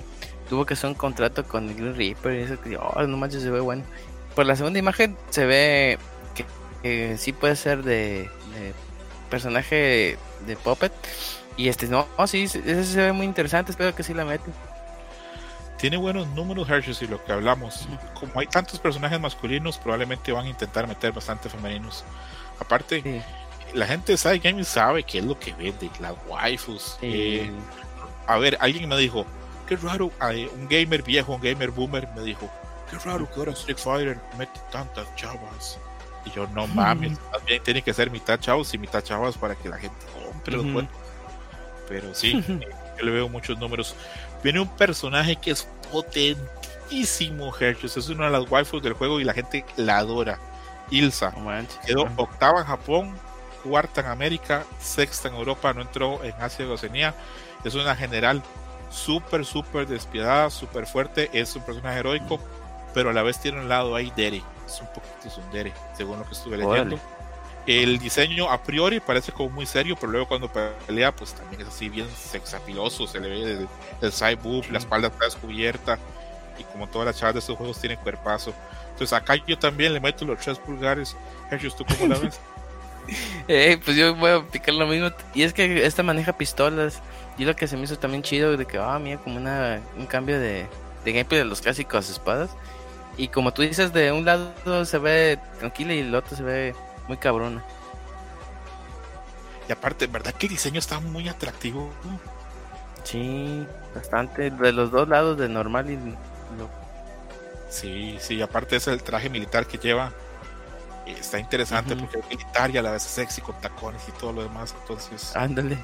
tuvo 0.50 0.66
que 0.66 0.74
hacer 0.76 0.90
un 0.90 0.96
contrato 0.96 1.44
con 1.44 1.70
el 1.70 1.76
Green 1.76 1.96
Reaper. 1.96 2.40
Y 2.40 2.44
eso 2.44 2.62
que, 2.62 2.78
oh, 2.78 3.08
no 3.08 3.18
manches, 3.18 3.44
se 3.44 3.50
ve 3.50 3.60
bueno. 3.60 3.84
Por 4.36 4.46
la 4.46 4.56
segunda 4.56 4.80
imagen 4.80 5.18
se 5.30 5.46
ve 5.46 5.98
que, 6.84 7.18
sí 7.18 7.34
puede 7.34 7.56
ser 7.56 7.84
de, 7.84 8.30
personaje 9.30 10.18
de 10.46 10.56
Puppet. 10.56 10.92
Y 11.58 11.70
este, 11.70 11.88
no, 11.88 12.08
oh, 12.18 12.28
sí, 12.28 12.44
ese 12.44 12.84
se 12.84 13.02
ve 13.02 13.12
muy 13.12 13.26
interesante. 13.26 13.72
Espero 13.72 13.96
que 13.96 14.04
sí 14.04 14.14
la 14.14 14.26
meten 14.26 14.54
tiene 15.78 15.98
buenos 15.98 16.28
números 16.30 16.70
Hershey 16.70 16.96
y 17.02 17.08
lo 17.08 17.24
que 17.24 17.32
hablamos. 17.32 17.88
Como 18.14 18.40
hay 18.40 18.48
tantos 18.48 18.80
personajes 18.80 19.20
masculinos, 19.20 19.78
probablemente 19.78 20.32
van 20.32 20.46
a 20.46 20.50
intentar 20.50 20.88
meter 20.88 21.12
bastante 21.12 21.50
femeninos. 21.50 22.04
Aparte, 22.60 23.22
la 23.74 23.86
gente 23.86 24.14
de 24.14 24.18
Side 24.18 24.40
Gaming 24.40 24.66
sabe 24.66 25.04
qué 25.04 25.20
es 25.20 25.26
lo 25.26 25.38
que 25.38 25.54
vende, 25.54 25.90
las 26.00 26.14
waifus. 26.28 26.98
Eh, 27.02 27.52
a 28.26 28.38
ver, 28.38 28.58
alguien 28.62 28.88
me 28.88 28.98
dijo, 28.98 29.26
qué 29.66 29.76
raro, 29.78 30.12
un 30.56 30.68
gamer 30.68 31.04
viejo, 31.04 31.34
un 31.34 31.42
gamer 31.42 31.72
boomer 31.72 32.08
me 32.16 32.22
dijo, 32.22 32.50
qué 32.90 32.98
raro 33.00 33.30
que 33.30 33.40
ahora 33.40 33.52
Street 33.52 33.78
Fighter 33.78 34.20
mete 34.38 34.60
tantas 34.72 35.14
chavas. 35.16 35.78
Y 36.26 36.32
yo, 36.32 36.48
no 36.48 36.66
mames, 36.68 37.20
también 37.32 37.62
tiene 37.64 37.82
que 37.82 37.94
ser 37.94 38.10
mitad 38.10 38.40
chavos 38.40 38.74
y 38.74 38.78
mitad 38.78 39.04
chavas 39.04 39.38
para 39.38 39.56
que 39.56 39.70
la 39.70 39.78
gente 39.78 40.06
compre 40.14 40.58
los 40.58 40.66
juegos. 40.66 40.90
Pero 41.88 42.16
sí, 42.16 42.44
yo 42.98 43.06
le 43.06 43.12
veo 43.12 43.30
muchos 43.30 43.58
números. 43.60 43.96
Viene 44.44 44.60
un 44.60 44.70
personaje 44.70 45.36
que 45.36 45.52
es 45.52 45.68
potentísimo, 45.92 47.56
Hershus. 47.56 47.98
Es 47.98 48.10
una 48.10 48.26
de 48.26 48.32
las 48.32 48.50
waifus 48.50 48.82
del 48.82 48.94
juego 48.94 49.20
y 49.20 49.24
la 49.24 49.34
gente 49.34 49.66
la 49.76 49.98
adora. 49.98 50.40
Ilsa. 50.90 51.34
Quedó 51.86 52.08
octava 52.16 52.60
en 52.60 52.68
Japón, 52.68 53.16
cuarta 53.64 54.02
en 54.02 54.08
América, 54.08 54.66
sexta 54.80 55.28
en 55.28 55.36
Europa, 55.36 55.74
no 55.74 55.82
entró 55.82 56.24
en 56.24 56.34
Asia 56.40 56.66
y 56.66 56.70
Oceanía. 56.70 57.16
Es 57.64 57.74
una 57.74 57.96
general 57.96 58.44
súper, 58.96 59.46
súper 59.46 59.88
despiadada, 59.88 60.50
súper 60.50 60.88
fuerte. 60.88 61.30
Es 61.34 61.56
un 61.56 61.64
personaje 61.64 62.00
heroico, 62.00 62.40
pero 62.94 63.10
a 63.10 63.14
la 63.14 63.24
vez 63.24 63.40
tiene 63.40 63.60
un 63.60 63.70
lado 63.70 63.96
ahí 63.96 64.12
dere. 64.16 64.42
Es 64.66 64.82
un 64.82 64.88
poquito 64.88 65.42
dere, 65.52 65.74
según 65.96 66.20
lo 66.20 66.26
que 66.26 66.34
estuve 66.34 66.58
leyendo. 66.58 66.98
El 67.68 67.98
diseño 67.98 68.50
a 68.52 68.62
priori 68.62 69.00
parece 69.00 69.32
como 69.32 69.50
muy 69.50 69.66
serio, 69.66 69.96
pero 70.00 70.12
luego 70.12 70.28
cuando 70.28 70.52
pelea, 70.52 71.16
pues 71.16 71.34
también 71.34 71.62
es 71.62 71.68
así 71.68 71.90
bien 71.90 72.08
sexapiloso. 72.10 73.08
Se 73.08 73.20
le 73.20 73.28
ve 73.28 73.68
el, 74.02 74.12
side 74.12 74.36
boob, 74.36 74.70
la 74.72 74.78
espalda 74.78 75.08
está 75.08 75.26
descubierta. 75.26 75.98
Y 76.58 76.64
como 76.64 76.88
todas 76.88 77.08
las 77.08 77.18
chavas 77.18 77.34
de 77.34 77.40
estos 77.40 77.58
juegos 77.58 77.80
tienen 77.80 77.98
cuerpazo. 78.00 78.54
Entonces 78.92 79.14
acá 79.14 79.36
yo 79.46 79.58
también 79.58 79.94
le 79.94 80.00
meto 80.00 80.26
los 80.26 80.40
tres 80.40 80.60
pulgares. 80.60 81.18
Jesús, 81.50 81.76
¿tú 81.76 81.86
cómo 81.86 82.14
la 82.14 82.20
ves? 82.20 82.40
Eh, 83.48 83.80
pues 83.84 83.98
yo 83.98 84.16
voy 84.16 84.32
a 84.32 84.42
picar 84.44 84.76
lo 84.76 84.88
mismo. 84.88 85.10
Y 85.34 85.44
es 85.44 85.54
que 85.54 85.86
esta 85.86 86.04
maneja 86.04 86.38
pistolas. 86.38 87.02
Y 87.38 87.46
lo 87.46 87.56
que 87.56 87.68
se 87.68 87.76
me 87.76 87.84
hizo 87.84 87.98
también 87.98 88.24
chido 88.24 88.56
de 88.56 88.66
que, 88.66 88.78
ah, 88.78 88.98
mira, 88.98 89.18
como 89.18 89.38
una, 89.38 89.82
un 89.98 90.06
cambio 90.06 90.40
de, 90.40 90.68
de 91.04 91.12
gameplay 91.12 91.40
de 91.40 91.46
los 91.46 91.62
clásicos 91.62 92.10
espadas. 92.10 92.52
Y 93.18 93.30
como 93.30 93.54
tú 93.54 93.62
dices, 93.62 93.94
de 93.94 94.12
un 94.12 94.26
lado 94.26 94.86
se 94.86 94.98
ve 94.98 95.40
tranquila 95.60 95.94
y 95.94 96.00
el 96.00 96.16
otro 96.16 96.36
se 96.36 96.44
ve 96.44 96.76
muy 97.08 97.18
cabrona. 97.18 97.64
Y 99.68 99.72
aparte, 99.72 100.08
¿verdad 100.08 100.34
que 100.34 100.46
el 100.46 100.54
diseño 100.54 100.80
está 100.80 101.00
muy 101.00 101.28
atractivo? 101.28 101.92
Sí, 103.04 103.66
bastante. 103.94 104.52
De 104.52 104.72
los 104.72 104.92
dos 104.92 105.08
lados, 105.08 105.38
de 105.38 105.50
normal 105.50 105.90
y. 105.90 105.98
Sí, 107.70 108.18
sí, 108.20 108.42
aparte 108.42 108.76
es 108.76 108.88
el 108.88 109.02
traje 109.04 109.30
militar 109.30 109.66
que 109.66 109.78
lleva. 109.78 110.12
Está 111.06 111.40
interesante 111.40 111.96
porque 111.96 112.20
es 112.20 112.30
militar 112.30 112.72
y 112.72 112.78
a 112.78 112.82
la 112.82 112.92
vez 112.92 113.04
sexy 113.04 113.42
con 113.42 113.60
tacones 113.62 114.02
y 114.08 114.12
todo 114.14 114.34
lo 114.34 114.44
demás. 114.44 114.76
Entonces. 114.82 115.36
Ándale. 115.36 115.78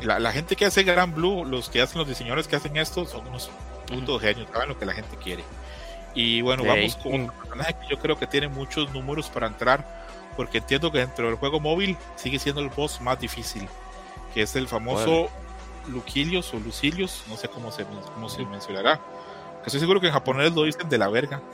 La, 0.00 0.32
gente 0.32 0.56
que 0.56 0.64
hace 0.64 0.82
Gran 0.82 1.14
Blue, 1.14 1.44
los 1.44 1.68
que 1.68 1.80
hacen 1.80 1.98
los 1.98 2.08
diseñadores 2.08 2.48
que 2.48 2.56
hacen 2.56 2.76
esto, 2.76 3.06
son 3.06 3.26
unos 3.26 3.50
puntos 3.86 4.20
genios, 4.20 4.48
saben 4.52 4.68
lo 4.68 4.78
que 4.78 4.86
la 4.86 4.94
gente 4.94 5.16
quiere. 5.16 5.44
Y 6.14 6.42
bueno, 6.42 6.64
vamos 6.64 6.96
con 6.96 7.12
un 7.14 7.30
personaje 7.30 7.74
que 7.74 7.88
yo 7.88 7.98
creo 7.98 8.18
que 8.18 8.26
tiene 8.26 8.48
muchos 8.48 8.92
números 8.92 9.28
para 9.30 9.46
entrar 9.46 10.02
porque 10.36 10.58
entiendo 10.58 10.90
que 10.90 10.98
dentro 10.98 11.26
del 11.26 11.36
juego 11.36 11.60
móvil 11.60 11.96
sigue 12.16 12.38
siendo 12.38 12.60
el 12.60 12.68
boss 12.68 13.00
más 13.00 13.18
difícil, 13.20 13.68
que 14.34 14.42
es 14.42 14.56
el 14.56 14.68
famoso 14.68 15.28
Luquilios 15.88 16.54
o 16.54 16.60
Lucilios, 16.60 17.24
no 17.28 17.36
sé 17.36 17.48
cómo 17.48 17.72
se, 17.72 17.84
cómo 17.84 18.28
se 18.28 18.44
mencionará. 18.46 19.00
estoy 19.64 19.80
seguro 19.80 20.00
que 20.00 20.06
en 20.06 20.12
japonés 20.12 20.52
lo 20.52 20.64
dicen 20.64 20.88
de 20.88 20.98
la 20.98 21.08
verga. 21.08 21.40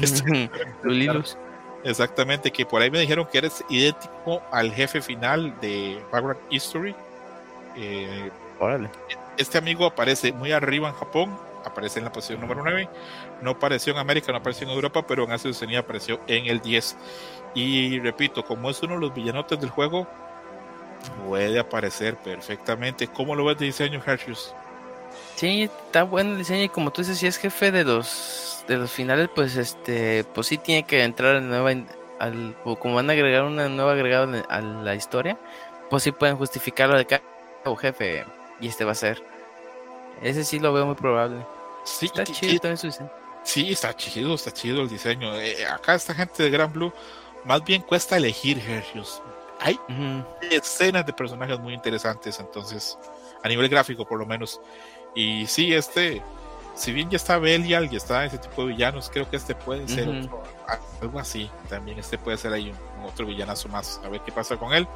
Este, 0.00 0.48
Exactamente, 1.84 2.50
que 2.50 2.64
por 2.64 2.80
ahí 2.80 2.90
me 2.90 2.98
dijeron 2.98 3.28
que 3.30 3.38
eres 3.38 3.62
idéntico 3.68 4.42
al 4.50 4.72
jefe 4.72 5.02
final 5.02 5.54
de 5.60 6.02
Vagrant 6.10 6.40
History. 6.50 6.94
Eh, 7.76 8.30
este 9.36 9.58
amigo 9.58 9.84
aparece 9.84 10.32
muy 10.32 10.52
arriba 10.52 10.88
en 10.88 10.94
Japón, 10.94 11.38
aparece 11.64 11.98
en 11.98 12.06
la 12.06 12.12
posición 12.12 12.40
número 12.40 12.62
9. 12.62 12.88
No 13.42 13.50
apareció 13.50 13.92
en 13.92 13.98
América, 13.98 14.32
no 14.32 14.38
apareció 14.38 14.66
en 14.66 14.72
Europa, 14.72 15.06
pero 15.06 15.24
en 15.24 15.32
Asia 15.32 15.50
Oceanía 15.50 15.80
apareció 15.80 16.20
en 16.26 16.46
el 16.46 16.60
10. 16.60 16.96
Y 17.54 18.00
repito, 18.00 18.44
como 18.44 18.70
es 18.70 18.82
uno 18.82 18.94
de 18.94 19.00
los 19.00 19.14
villanotes 19.14 19.60
del 19.60 19.70
juego, 19.70 20.06
puede 21.26 21.58
aparecer 21.58 22.16
perfectamente. 22.16 23.08
¿Cómo 23.08 23.34
lo 23.34 23.44
ves 23.44 23.58
de 23.58 23.66
diseño, 23.66 24.00
Hershey's? 24.04 24.54
Sí, 25.36 25.64
está 25.64 26.04
bueno 26.04 26.32
el 26.32 26.38
diseño 26.38 26.64
y 26.64 26.68
como 26.68 26.90
tú 26.92 27.02
dices, 27.02 27.18
si 27.18 27.26
es 27.26 27.36
jefe 27.36 27.70
de 27.70 27.84
los 27.84 28.53
de 28.68 28.76
los 28.76 28.90
finales, 28.90 29.28
pues 29.34 29.56
este, 29.56 30.24
pues 30.24 30.46
sí 30.46 30.58
tiene 30.58 30.84
que 30.84 31.02
entrar 31.02 31.36
en 31.36 31.48
nueva 31.48 31.70
al, 32.18 32.56
como 32.62 32.94
van 32.94 33.10
a 33.10 33.12
agregar 33.12 33.44
una 33.44 33.68
nueva 33.68 33.92
agregado 33.92 34.42
a 34.48 34.60
la 34.60 34.94
historia, 34.94 35.38
pues 35.90 36.02
sí 36.02 36.12
pueden 36.12 36.36
justificarlo 36.36 36.96
de 36.96 37.06
que 37.06 37.20
o 37.64 37.76
jefe 37.76 38.24
y 38.60 38.68
este 38.68 38.84
va 38.84 38.92
a 38.92 38.96
ser. 38.96 39.22
Ese 40.22 40.44
sí 40.44 40.58
lo 40.58 40.72
veo 40.72 40.86
muy 40.86 40.94
probable. 40.94 41.44
Sí, 41.84 42.06
está 42.06 42.24
chido 42.24 42.58
también 42.60 42.78
su 42.78 42.86
diseño. 42.86 43.10
Sí, 43.42 43.72
está 43.72 43.94
chido, 43.94 44.34
está 44.34 44.50
chido 44.52 44.82
el 44.82 44.88
diseño. 44.88 45.34
Eh, 45.36 45.66
acá 45.66 45.94
esta 45.94 46.14
gente 46.14 46.42
de 46.42 46.50
Gran 46.50 46.72
Blue, 46.72 46.92
más 47.44 47.62
bien 47.62 47.82
cuesta 47.82 48.16
elegir 48.16 48.58
Hershey's. 48.58 49.20
Hay 49.60 49.78
escenas 50.50 51.06
de 51.06 51.12
personajes 51.12 51.58
muy 51.58 51.74
interesantes, 51.74 52.40
entonces, 52.40 52.98
a 53.42 53.48
nivel 53.48 53.68
gráfico 53.68 54.04
por 54.04 54.18
lo 54.18 54.26
menos. 54.26 54.60
Y 55.14 55.46
sí, 55.46 55.72
este, 55.72 56.22
si 56.74 56.92
bien 56.92 57.08
ya 57.08 57.16
está 57.16 57.38
Belial 57.38 57.88
y 57.92 57.96
está 57.96 58.24
ese 58.24 58.38
tipo 58.38 58.62
de 58.62 58.72
villanos, 58.72 59.10
creo 59.10 59.28
que 59.30 59.36
este 59.36 59.54
puede 59.54 59.86
ser 59.88 60.28
algo 61.00 61.18
así. 61.18 61.50
También 61.68 61.98
este 61.98 62.18
puede 62.18 62.36
ser 62.36 62.52
ahí 62.52 62.72
otro 63.06 63.26
villanazo 63.26 63.68
más. 63.68 64.00
A 64.04 64.08
ver 64.08 64.20
qué 64.22 64.32
pasa 64.32 64.56
con 64.56 64.72
él. 64.72 64.86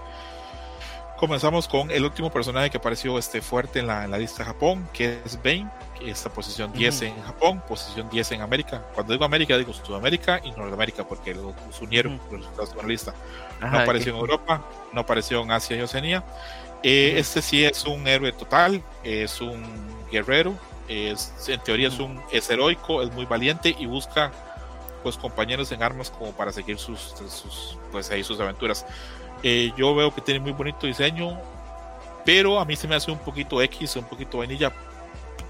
Comenzamos 1.19 1.67
con 1.67 1.91
el 1.91 2.05
último 2.05 2.31
personaje 2.31 2.71
que 2.71 2.77
apareció 2.77 3.19
este, 3.19 3.43
fuerte 3.43 3.81
en 3.81 3.89
la, 3.89 4.05
en 4.05 4.13
la 4.13 4.19
lista 4.19 4.45
de 4.45 4.51
Japón, 4.51 4.89
que 4.93 5.19
es 5.25 5.37
Bane, 5.43 5.69
que 5.99 6.11
está 6.11 6.31
posición 6.31 6.73
10 6.73 7.03
en 7.03 7.23
Japón, 7.23 7.61
posición 7.67 8.09
10 8.09 8.33
en 8.33 8.43
América. 8.43 8.85
Cuando 8.95 9.13
digo 9.13 9.25
América, 9.25 9.59
digo 9.59 9.73
Sudamérica 9.73 10.41
y 10.45 10.53
Norteamérica, 10.53 11.03
porque 11.03 11.35
lo 11.35 11.55
unieron 11.81 12.21
los 12.31 12.41
resultados 12.41 12.71
de 12.71 12.83
la 12.83 12.89
lista. 12.89 13.15
no 13.61 13.79
apareció 13.79 14.13
en 14.13 14.19
Europa, 14.19 14.65
no 14.93 15.01
apareció 15.01 15.43
en 15.43 15.51
Asia 15.51 15.77
y 15.77 15.81
Oceanía. 15.81 16.25
Eh, 16.85 17.15
este 17.17 17.43
sí 17.43 17.65
es 17.65 17.85
un 17.85 18.07
héroe 18.07 18.31
total, 18.31 18.81
es 19.03 19.41
un 19.41 19.65
guerrero, 20.13 20.55
es, 20.89 21.32
en 21.48 21.60
teoría 21.60 21.89
es 21.89 21.98
un 21.98 22.20
es 22.32 22.48
heroico, 22.51 23.02
es 23.02 23.12
muy 23.12 23.27
valiente 23.27 23.74
y 23.78 23.86
busca 23.86 24.32
pues 25.02 25.16
compañeros 25.16 25.70
en 25.73 25.82
armas 25.82 26.10
como 26.10 26.32
para 26.32 26.52
seguir 26.52 26.78
sus, 26.78 27.15
sus 27.28 27.78
pues 27.93 28.10
ahí 28.10 28.24
sus 28.24 28.40
aventuras. 28.40 28.86
Eh, 29.43 29.73
yo 29.77 29.94
veo 29.94 30.15
que 30.15 30.20
tiene 30.20 30.40
muy 30.40 30.52
bonito 30.52 30.86
diseño, 30.86 31.39
pero 32.24 32.59
a 32.59 32.65
mí 32.65 32.74
se 32.74 32.89
me 32.89 32.97
hace 32.97 33.10
un 33.10 33.19
poquito 33.19 33.62
X, 33.62 33.97
un 33.97 34.05
poquito 34.05 34.39
vainilla. 34.39 34.73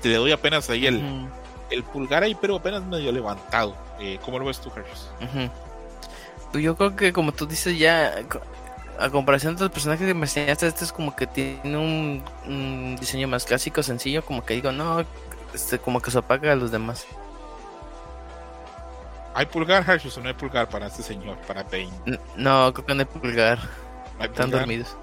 Te 0.02 0.09
le 0.09 0.16
doy 0.16 0.32
apenas 0.32 0.69
ahí 0.70 0.86
el, 0.86 1.28
el 1.70 1.82
pulgar 1.85 2.23
ahí, 2.23 2.35
pero 2.35 2.56
apenas 2.56 2.85
medio 2.85 3.10
levantado. 3.10 3.74
Eh, 3.98 4.19
¿Cómo 4.24 4.39
lo 4.39 4.44
ves 4.44 4.60
tú, 4.60 4.70
Carlos? 4.70 5.10
Pues 6.52 6.62
yo 6.65 6.77
creo 6.77 6.94
que 6.94 7.12
como 7.12 7.32
tú 7.32 7.47
dices 7.47 7.78
ya, 7.78 8.15
a 8.98 9.10
comparación 9.10 9.56
de 9.56 9.62
los 9.62 9.70
personajes 9.70 10.06
que 10.06 10.15
me 10.15 10.23
enseñaste, 10.23 10.66
este 10.66 10.85
es 10.85 10.93
como 10.93 11.15
que 11.15 11.27
tiene 11.27 11.77
un, 11.77 12.97
diseño 12.98 13.28
más 13.28 13.44
clásico, 13.44 13.82
sencillo, 13.82 14.24
como 14.24 14.44
que 14.44 14.55
digo, 14.55 14.73
no, 14.73 15.05
este, 15.55 15.79
como 15.79 16.01
que 16.01 16.11
se 16.11 16.19
apaga 16.19 16.53
a 16.53 16.57
los 16.57 16.70
demás. 16.70 17.07
¿Hay 19.35 19.47
pulgar, 19.47 19.89
Harshus, 19.89 20.16
o 20.19 20.20
no 20.20 20.29
hay 20.29 20.35
pulgar 20.35 20.69
para 20.69 20.87
este 20.87 21.03
señor, 21.03 21.39
para 21.47 21.62
Bane? 21.62 22.19
No, 22.37 22.73
creo 22.73 22.87
que 22.87 22.95
no 22.95 23.01
hay 23.01 23.07
pulgar. 23.07 23.59
Están 24.20 24.51
dormidos. 24.51 24.97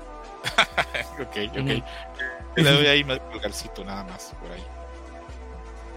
ok, 1.21 1.37
ok. 1.51 1.83
Le 2.55 2.71
doy 2.71 2.87
ahí 2.87 3.03
más 3.03 3.19
pulgarcito, 3.19 3.83
nada 3.83 4.03
más, 4.03 4.33
por 4.41 4.51
ahí. 4.51 4.63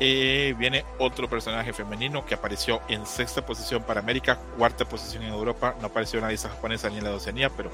Eh, 0.01 0.55
viene 0.57 0.85
otro 0.99 1.29
personaje 1.29 1.73
femenino 1.73 2.25
que 2.25 2.35
apareció 2.35 2.81
en 2.89 3.05
sexta 3.05 3.45
posición 3.45 3.83
para 3.83 4.01
América, 4.01 4.39
cuarta 4.57 4.85
posición 4.85 5.25
en 5.25 5.33
Europa. 5.33 5.75
No 5.81 5.89
apareció 5.89 6.19
en 6.19 6.27
la 6.27 6.31
lista 6.31 6.49
japonesa 6.49 6.89
ni 6.89 6.99
en 6.99 7.05
la 7.05 7.11
Oceanía, 7.11 7.51
pero 7.51 7.71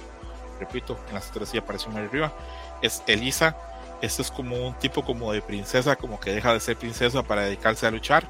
repito, 0.58 0.98
en 1.08 1.14
las 1.14 1.30
otras 1.30 1.50
sí 1.50 1.58
apareció 1.58 1.90
muy 1.90 2.00
arriba. 2.00 2.32
Es 2.80 3.02
Elisa. 3.06 3.56
Esto 4.00 4.22
es 4.22 4.30
como 4.30 4.56
un 4.68 4.74
tipo 4.74 5.04
como 5.04 5.32
de 5.32 5.40
princesa, 5.40 5.96
como 5.96 6.20
que 6.20 6.32
deja 6.32 6.52
de 6.52 6.60
ser 6.60 6.76
princesa 6.76 7.22
para 7.22 7.42
dedicarse 7.42 7.86
a 7.86 7.90
luchar. 7.90 8.26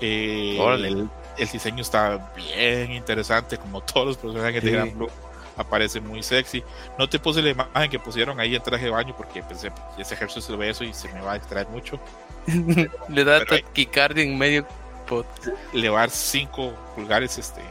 Eh, 0.00 0.58
el, 0.58 1.08
el 1.38 1.48
diseño 1.48 1.82
está 1.82 2.32
bien 2.34 2.92
interesante, 2.92 3.58
como 3.58 3.80
todos 3.82 4.06
los 4.06 4.16
personajes 4.16 4.62
de 4.62 4.70
Gran 4.70 4.96
Blue. 4.96 5.10
Aparece 5.56 6.00
muy 6.00 6.22
sexy. 6.22 6.62
No 6.98 7.08
te 7.08 7.18
puse 7.18 7.40
la 7.40 7.50
imagen 7.50 7.90
que 7.90 7.98
pusieron 7.98 8.38
ahí 8.40 8.54
en 8.54 8.62
traje 8.62 8.84
de 8.84 8.90
baño 8.90 9.14
porque 9.16 9.42
pensé, 9.42 9.72
ese 9.96 10.14
ejército 10.14 10.42
se 10.42 10.52
lo 10.52 10.58
ve 10.58 10.68
eso 10.68 10.84
y 10.84 10.92
se 10.92 11.08
me 11.08 11.20
va 11.20 11.32
a 11.32 11.36
extraer 11.36 11.66
mucho. 11.68 11.98
le 13.08 13.24
da 13.24 13.44
taquicardia 13.44 14.22
en 14.22 14.36
medio 14.36 14.66
pot. 15.06 15.26
Le 15.72 15.88
va 15.88 15.98
a 15.98 16.00
dar 16.02 16.10
5 16.10 16.74
pulgares 16.94 17.38
este. 17.38 17.62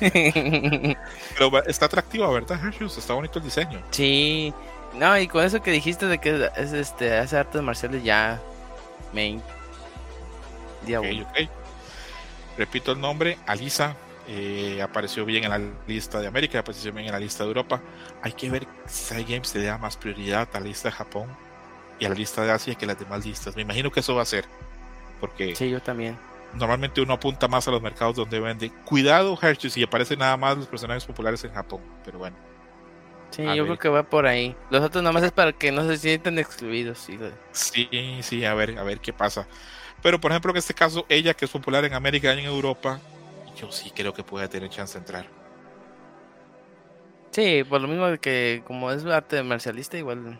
Pero 1.36 1.64
está 1.64 1.86
atractiva, 1.86 2.30
¿verdad, 2.30 2.58
Hershus? 2.64 2.96
Está 2.96 3.14
bonito 3.14 3.38
el 3.38 3.44
diseño. 3.44 3.82
Sí. 3.90 4.54
No, 4.98 5.16
y 5.16 5.28
con 5.28 5.44
eso 5.44 5.62
que 5.62 5.70
dijiste 5.70 6.06
de 6.06 6.18
que 6.18 6.50
es 6.56 6.72
este 6.72 7.16
hace 7.16 7.36
artes 7.36 7.62
marciales 7.62 8.02
ya 8.02 8.40
main. 9.12 9.40
Día 10.84 11.00
okay, 11.00 11.48
Repito 12.56 12.92
el 12.92 13.00
nombre, 13.00 13.38
Alisa. 13.46 13.94
Eh, 14.30 14.82
apareció 14.82 15.24
bien 15.24 15.44
en 15.44 15.50
la 15.50 15.60
lista 15.86 16.20
de 16.20 16.26
América, 16.26 16.58
apareció 16.58 16.92
bien 16.92 17.06
en 17.06 17.12
la 17.12 17.20
lista 17.20 17.44
de 17.44 17.48
Europa. 17.48 17.80
Hay 18.22 18.32
que 18.32 18.50
ver 18.50 18.66
si 18.86 19.14
Games 19.22 19.54
le 19.54 19.64
da 19.64 19.78
más 19.78 19.96
prioridad 19.96 20.48
a 20.52 20.60
la 20.60 20.66
lista 20.66 20.88
de 20.88 20.92
Japón 20.92 21.28
y 21.98 22.04
a 22.04 22.08
la 22.08 22.14
lista 22.14 22.42
de 22.42 22.50
Asia 22.50 22.74
que 22.74 22.84
las 22.84 22.98
demás 22.98 23.24
listas. 23.24 23.56
Me 23.56 23.62
imagino 23.62 23.90
que 23.90 24.00
eso 24.00 24.14
va 24.14 24.22
a 24.22 24.26
ser. 24.26 24.44
Porque 25.20 25.54
sí, 25.54 25.70
yo 25.70 25.80
también. 25.80 26.18
Normalmente 26.54 27.00
uno 27.00 27.14
apunta 27.14 27.46
más 27.46 27.68
a 27.68 27.70
los 27.70 27.80
mercados 27.80 28.16
donde 28.16 28.40
vende. 28.40 28.70
Cuidado, 28.84 29.38
Hershey, 29.40 29.70
si 29.70 29.82
aparecen 29.82 30.18
nada 30.18 30.36
más 30.36 30.56
los 30.56 30.66
personajes 30.66 31.04
populares 31.04 31.42
en 31.44 31.52
Japón. 31.52 31.80
Pero 32.04 32.18
bueno. 32.18 32.47
Sí, 33.30 33.44
yo 33.44 33.64
creo 33.64 33.78
que 33.78 33.88
va 33.88 34.02
por 34.02 34.26
ahí. 34.26 34.56
Los 34.70 34.82
otros 34.82 35.02
nada 35.02 35.12
más 35.12 35.22
es 35.22 35.32
para 35.32 35.52
que 35.52 35.70
no 35.70 35.86
se 35.86 35.96
sientan 35.98 36.38
excluidos. 36.38 36.98
Sí, 36.98 37.18
sí, 37.52 38.18
sí, 38.22 38.44
a 38.44 38.54
ver, 38.54 38.78
a 38.78 38.82
ver 38.82 39.00
qué 39.00 39.12
pasa. 39.12 39.46
Pero 40.02 40.20
por 40.20 40.30
ejemplo, 40.30 40.50
en 40.50 40.56
este 40.56 40.74
caso, 40.74 41.06
ella 41.08 41.34
que 41.34 41.44
es 41.44 41.50
popular 41.50 41.84
en 41.84 41.94
América 41.94 42.34
y 42.34 42.38
en 42.40 42.46
Europa, 42.46 43.00
yo 43.60 43.70
sí 43.70 43.90
creo 43.90 44.14
que 44.14 44.22
puede 44.22 44.48
tener 44.48 44.70
chance 44.70 44.94
de 44.94 44.98
entrar. 45.00 45.26
Sí, 47.30 47.64
por 47.64 47.80
lo 47.80 47.88
mismo 47.88 48.06
que 48.20 48.62
como 48.66 48.90
es 48.90 49.04
arte 49.04 49.42
marcialista, 49.42 49.98
igual 49.98 50.38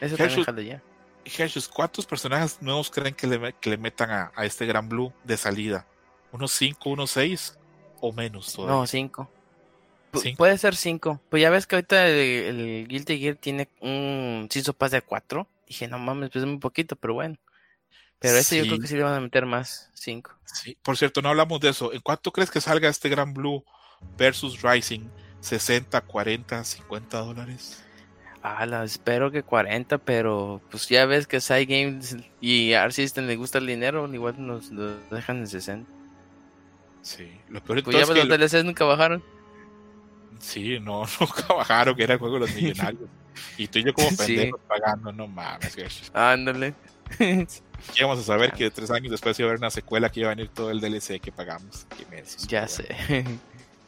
eso 0.00 0.16
también 0.16 0.44
jale 0.44 0.64
ya. 0.64 0.82
Jesús, 1.24 1.68
¿cuántos 1.68 2.04
personajes 2.04 2.60
nuevos 2.60 2.90
creen 2.90 3.14
que 3.14 3.26
le, 3.26 3.54
que 3.54 3.70
le 3.70 3.78
metan 3.78 4.10
a, 4.10 4.32
a, 4.34 4.44
este 4.44 4.66
Gran 4.66 4.88
Blue 4.88 5.12
de 5.22 5.36
salida? 5.36 5.86
¿Unos 6.32 6.52
5, 6.52 6.90
unos 6.90 7.12
6 7.12 7.56
o 8.00 8.12
menos 8.12 8.52
todavía? 8.52 8.76
No, 8.76 8.86
5. 8.86 9.30
Puede 10.36 10.58
ser 10.58 10.76
5. 10.76 11.20
Pues 11.28 11.40
ya 11.42 11.50
ves 11.50 11.66
que 11.66 11.76
ahorita 11.76 12.08
el, 12.08 12.16
el 12.16 12.88
Guilty 12.88 13.18
Gear 13.18 13.36
tiene 13.36 13.68
un 13.80 14.48
Season 14.50 14.74
Pass 14.76 14.92
de 14.92 15.02
4. 15.02 15.46
Dije, 15.68 15.88
no 15.88 15.98
mames, 15.98 16.30
pues 16.30 16.44
es 16.44 16.48
muy 16.48 16.58
poquito, 16.58 16.96
pero 16.96 17.14
bueno. 17.14 17.36
Pero 18.18 18.38
ese 18.38 18.56
yo 18.56 18.64
creo 18.64 18.78
que 18.78 18.86
sí 18.86 18.96
le 18.96 19.02
van 19.02 19.14
a 19.14 19.20
meter 19.20 19.44
más, 19.44 19.90
5. 19.94 20.30
Sí, 20.44 20.78
por 20.82 20.96
cierto, 20.96 21.20
no 21.20 21.28
hablamos 21.28 21.60
de 21.60 21.70
eso. 21.70 21.92
¿En 21.92 22.00
cuánto 22.00 22.32
crees 22.32 22.50
que 22.50 22.60
salga 22.60 22.88
este 22.88 23.08
Gran 23.08 23.34
Blue 23.34 23.64
versus 24.16 24.62
Rising? 24.62 25.08
¿60, 25.42 26.02
40, 26.06 26.64
50 26.64 27.18
dólares? 27.18 27.84
Ah, 28.42 28.64
la 28.66 28.84
espero 28.84 29.30
que 29.30 29.42
40, 29.42 29.98
pero 29.98 30.62
pues 30.70 30.88
ya 30.88 31.06
ves 31.06 31.26
que 31.26 31.40
Side 31.40 31.66
Games 31.66 32.16
y 32.40 32.72
Art 32.74 32.92
System 32.92 33.26
le 33.26 33.36
gusta 33.36 33.58
el 33.58 33.66
dinero, 33.66 34.06
igual 34.12 34.34
nos 34.38 34.70
dejan 35.10 35.38
en 35.38 35.46
60. 35.46 35.90
Sí, 37.02 37.30
lo 37.50 37.62
peor 37.62 37.82
pues 37.82 37.96
ya 37.96 38.06
los 38.06 38.28
DLCs 38.28 38.64
nunca 38.64 38.84
bajaron. 38.84 39.22
Sí, 40.44 40.78
no, 40.78 41.04
nunca 41.20 41.54
bajaron, 41.54 41.96
que 41.96 42.02
era 42.02 42.14
el 42.14 42.18
juego 42.20 42.34
de 42.34 42.40
los 42.40 42.54
millonarios. 42.54 43.08
y 43.56 43.66
tú 43.66 43.78
y 43.78 43.84
yo 43.84 43.94
como 43.94 44.14
pendejos 44.14 44.60
pagando, 44.68 45.10
no 45.10 45.26
mames. 45.26 45.76
Ándale. 46.12 46.74
Y 47.94 48.00
vamos 48.00 48.18
a 48.18 48.22
saber 48.22 48.52
que 48.52 48.70
tres 48.70 48.90
años 48.90 49.10
después 49.10 49.38
iba 49.38 49.46
a 49.46 49.50
haber 49.50 49.58
una 49.58 49.68
secuela 49.68 50.08
que 50.08 50.20
iba 50.20 50.30
a 50.30 50.34
venir 50.34 50.48
todo 50.48 50.70
el 50.70 50.80
DLC 50.80 51.20
que 51.20 51.30
pagamos. 51.30 51.86
ya 52.48 52.66
sé. 52.66 52.86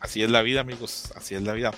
Así 0.00 0.22
es 0.22 0.30
la 0.30 0.42
vida, 0.42 0.60
amigos. 0.60 1.12
Así 1.16 1.34
es 1.34 1.40
la 1.40 1.54
vida. 1.54 1.72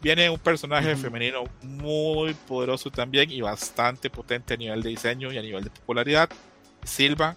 Viene 0.00 0.30
un 0.30 0.38
personaje 0.38 0.94
femenino 0.94 1.44
muy 1.62 2.34
poderoso 2.34 2.92
también 2.92 3.32
y 3.32 3.40
bastante 3.40 4.08
potente 4.08 4.54
a 4.54 4.56
nivel 4.56 4.82
de 4.82 4.90
diseño 4.90 5.32
y 5.32 5.38
a 5.38 5.42
nivel 5.42 5.64
de 5.64 5.70
popularidad. 5.70 6.30
Silva 6.84 7.36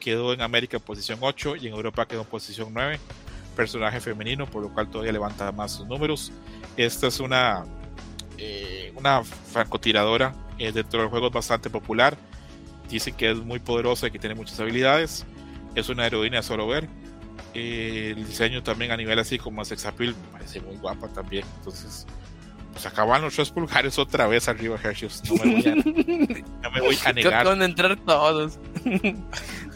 quedó 0.00 0.32
en 0.32 0.40
América 0.40 0.78
en 0.78 0.82
posición 0.82 1.18
8 1.20 1.56
y 1.56 1.66
en 1.66 1.74
Europa 1.74 2.06
quedó 2.06 2.22
en 2.22 2.28
posición 2.28 2.68
9. 2.72 2.98
Personaje 3.58 4.00
femenino, 4.00 4.46
por 4.46 4.62
lo 4.62 4.72
cual 4.72 4.88
todavía 4.88 5.10
levanta 5.10 5.50
más 5.50 5.72
sus 5.72 5.86
números. 5.88 6.30
Esta 6.76 7.08
es 7.08 7.18
una, 7.18 7.64
eh, 8.36 8.92
una 8.94 9.24
francotiradora 9.24 10.32
eh, 10.58 10.70
dentro 10.70 11.00
del 11.00 11.08
juego 11.08 11.26
es 11.26 11.32
bastante 11.32 11.68
popular 11.68 12.16
Dicen 12.88 13.14
que 13.14 13.30
es 13.30 13.36
muy 13.36 13.58
poderosa 13.58 14.06
y 14.06 14.10
que 14.10 14.18
tiene 14.18 14.34
muchas 14.34 14.58
habilidades. 14.60 15.26
Es 15.74 15.88
una 15.88 16.06
heroína 16.06 16.42
solo 16.42 16.66
ver. 16.66 16.88
Eh, 17.54 18.14
el 18.16 18.26
diseño 18.26 18.62
también 18.62 18.92
a 18.92 18.96
nivel 18.96 19.18
así 19.18 19.38
como 19.38 19.64
sex 19.64 19.84
appeal 19.86 20.14
me 20.14 20.32
parece 20.32 20.60
muy 20.60 20.76
guapa 20.76 21.08
también. 21.08 21.44
Entonces, 21.58 22.06
pues 22.72 22.86
acaban 22.86 23.22
los 23.22 23.34
tres 23.34 23.50
pulgares 23.50 23.98
otra 23.98 24.26
vez 24.26 24.48
arriba, 24.48 24.78
Hershey's. 24.82 25.22
No 25.28 25.44
me 25.44 25.52
voy 25.52 25.66
a, 25.66 25.74
no 26.62 26.70
me 26.70 26.80
voy 26.80 26.98
a 27.04 27.12
negar. 27.12 27.44
Con 27.44 27.62
entrar 27.62 27.96
todos. 27.96 28.58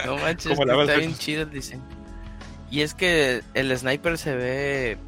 no 0.06 0.16
manches, 0.16 0.58
está 0.58 0.96
bien 0.96 1.14
chido 1.14 1.42
el 1.42 1.50
diseño. 1.50 2.01
Y 2.72 2.80
es 2.80 2.94
que 2.94 3.42
el 3.52 3.76
sniper 3.76 4.16
se 4.16 4.34
ve 4.34 4.98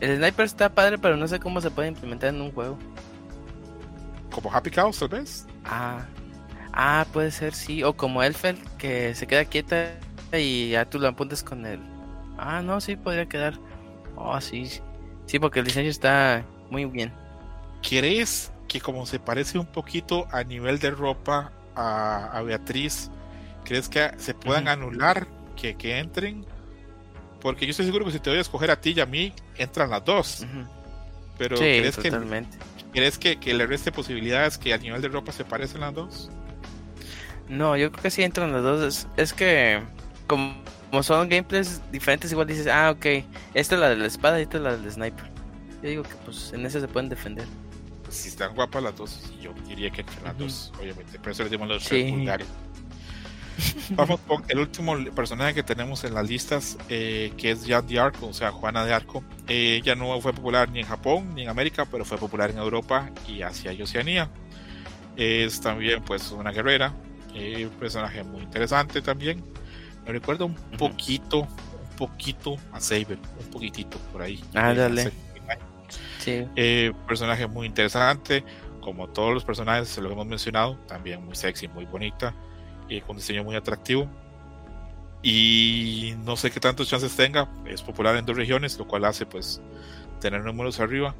El 0.00 0.16
sniper 0.16 0.46
está 0.46 0.70
padre, 0.70 0.96
pero 0.96 1.14
no 1.18 1.28
sé 1.28 1.38
cómo 1.38 1.60
se 1.60 1.70
puede 1.70 1.88
implementar 1.88 2.30
en 2.30 2.40
un 2.40 2.50
juego. 2.50 2.78
¿Como 4.30 4.50
Happy 4.50 4.70
Cows, 4.70 4.98
tal 4.98 5.10
vez? 5.10 5.46
Ah, 5.66 6.06
ah, 6.72 7.06
puede 7.12 7.30
ser, 7.30 7.52
sí. 7.52 7.82
O 7.82 7.94
como 7.94 8.22
Elfel, 8.22 8.56
que 8.78 9.14
se 9.14 9.26
queda 9.26 9.44
quieta 9.44 9.98
y 10.32 10.70
ya 10.70 10.86
tú 10.86 10.98
lo 10.98 11.08
apuntes 11.08 11.42
con 11.42 11.66
él. 11.66 11.78
Ah, 12.38 12.62
no, 12.62 12.80
sí, 12.80 12.96
podría 12.96 13.26
quedar. 13.26 13.58
Oh, 14.16 14.40
sí. 14.40 14.80
Sí, 15.26 15.38
porque 15.38 15.58
el 15.58 15.66
diseño 15.66 15.90
está 15.90 16.42
muy 16.70 16.86
bien. 16.86 17.12
¿Crees 17.86 18.50
que 18.66 18.80
como 18.80 19.04
se 19.04 19.18
parece 19.18 19.58
un 19.58 19.66
poquito 19.66 20.26
a 20.32 20.42
nivel 20.42 20.78
de 20.78 20.90
ropa 20.90 21.52
a, 21.74 22.40
Beatriz, 22.46 23.10
crees 23.64 23.90
que 23.90 24.10
se 24.16 24.32
puedan 24.32 24.68
anular 24.68 25.26
que, 25.56 25.74
que 25.74 25.98
entren? 25.98 26.46
Porque 27.40 27.66
yo 27.66 27.70
estoy 27.70 27.86
seguro 27.86 28.04
que 28.04 28.12
si 28.12 28.20
te 28.20 28.30
voy 28.30 28.38
a 28.38 28.42
escoger 28.42 28.70
a 28.70 28.80
ti 28.80 28.92
y 28.96 29.00
a 29.00 29.06
mí, 29.06 29.32
entran 29.56 29.90
las 29.90 30.04
dos. 30.04 30.46
Pero 31.38 31.56
¿crees, 31.56 31.96
totalmente. 31.96 32.56
que, 32.58 32.84
¿crees 32.92 33.18
que, 33.18 33.38
que, 33.38 33.54
le 33.54 33.66
reste 33.66 33.92
posibilidades 33.92 34.56
que 34.56 34.72
a 34.72 34.78
nivel 34.78 35.02
de 35.02 35.08
ropa 35.08 35.32
se 35.32 35.44
parecen 35.44 35.80
las 35.80 35.94
dos? 35.94 36.30
No, 37.48 37.76
yo 37.76 37.90
creo 37.92 38.02
que 38.02 38.10
sí 38.10 38.22
entran 38.22 38.52
las 38.52 38.62
dos. 38.62 39.06
Es, 39.16 39.32
que 39.32 39.80
como, 40.26 40.54
son 41.02 41.28
gameplays 41.28 41.80
diferentes, 41.92 42.32
igual 42.32 42.46
dices, 42.46 42.66
ah, 42.66 42.90
ok, 42.90 43.06
esta 43.54 43.74
es 43.74 43.80
la 43.80 43.90
de 43.90 43.96
la 43.96 44.06
espada 44.06 44.38
y 44.38 44.42
esta 44.42 44.56
es 44.56 44.62
la 44.62 44.76
del 44.76 44.90
sniper. 44.90 45.26
Yo 45.82 45.88
digo 45.90 46.02
que 46.02 46.14
pues 46.24 46.52
en 46.52 46.64
ese 46.64 46.80
se 46.80 46.88
pueden 46.88 47.08
defender. 47.08 47.46
Si 48.08 48.28
están 48.28 48.54
guapas 48.54 48.82
las 48.82 48.96
dos, 48.96 49.30
yo 49.40 49.52
diría 49.68 49.90
que 49.90 50.00
entran 50.00 50.24
las 50.24 50.38
dos, 50.38 50.72
obviamente. 50.80 51.18
Pero 51.18 51.32
eso 51.32 51.42
les 51.42 51.52
dimos 51.52 51.68
los 51.68 51.84
sí. 51.84 52.26
Vamos 53.90 54.20
con 54.20 54.44
el 54.48 54.58
último 54.58 54.96
personaje 55.14 55.54
que 55.54 55.62
tenemos 55.62 56.04
en 56.04 56.14
las 56.14 56.28
listas, 56.28 56.76
eh, 56.88 57.32
que 57.36 57.52
es 57.52 57.66
Jan 57.66 57.86
de 57.86 57.98
Arco, 57.98 58.26
o 58.26 58.32
sea, 58.32 58.50
Juana 58.50 58.84
de 58.84 58.92
Arco. 58.92 59.24
Eh, 59.48 59.80
ella 59.82 59.94
no 59.94 60.20
fue 60.20 60.32
popular 60.32 60.70
ni 60.70 60.80
en 60.80 60.86
Japón 60.86 61.34
ni 61.34 61.42
en 61.42 61.48
América, 61.48 61.86
pero 61.90 62.04
fue 62.04 62.18
popular 62.18 62.50
en 62.50 62.58
Europa 62.58 63.10
y 63.26 63.42
Asia 63.42 63.72
y 63.72 63.82
Oceanía. 63.82 64.30
Es 65.16 65.60
también, 65.60 66.02
pues, 66.02 66.30
una 66.32 66.52
guerrera, 66.52 66.94
eh, 67.34 67.66
un 67.66 67.78
personaje 67.78 68.22
muy 68.22 68.42
interesante 68.42 69.00
también. 69.00 69.42
Me 70.04 70.12
recuerda 70.12 70.44
un 70.44 70.54
poquito, 70.78 71.40
un 71.40 71.96
poquito 71.96 72.56
a 72.72 72.80
Saber, 72.80 73.18
un 73.40 73.50
poquitito 73.50 73.98
por 74.12 74.22
ahí. 74.22 74.42
Ah, 74.54 74.74
dale. 74.74 75.12
Sí. 76.18 76.44
personaje 77.06 77.46
muy 77.46 77.68
interesante, 77.68 78.44
como 78.80 79.08
todos 79.08 79.32
los 79.32 79.44
personajes, 79.44 79.88
se 79.88 80.00
lo 80.00 80.10
hemos 80.10 80.26
mencionado, 80.26 80.76
también 80.88 81.24
muy 81.24 81.36
sexy, 81.36 81.68
muy 81.68 81.84
bonita 81.84 82.34
y 82.88 83.00
con 83.00 83.16
diseño 83.16 83.44
muy 83.44 83.56
atractivo. 83.56 84.08
Y 85.22 86.14
no 86.24 86.36
sé 86.36 86.50
qué 86.50 86.60
tantos 86.60 86.88
chances 86.88 87.16
tenga, 87.16 87.48
es 87.66 87.82
popular 87.82 88.16
en 88.16 88.24
dos 88.26 88.36
regiones, 88.36 88.78
lo 88.78 88.86
cual 88.86 89.04
hace 89.04 89.26
pues 89.26 89.60
tener 90.20 90.44
números 90.44 90.78
arriba, 90.78 91.14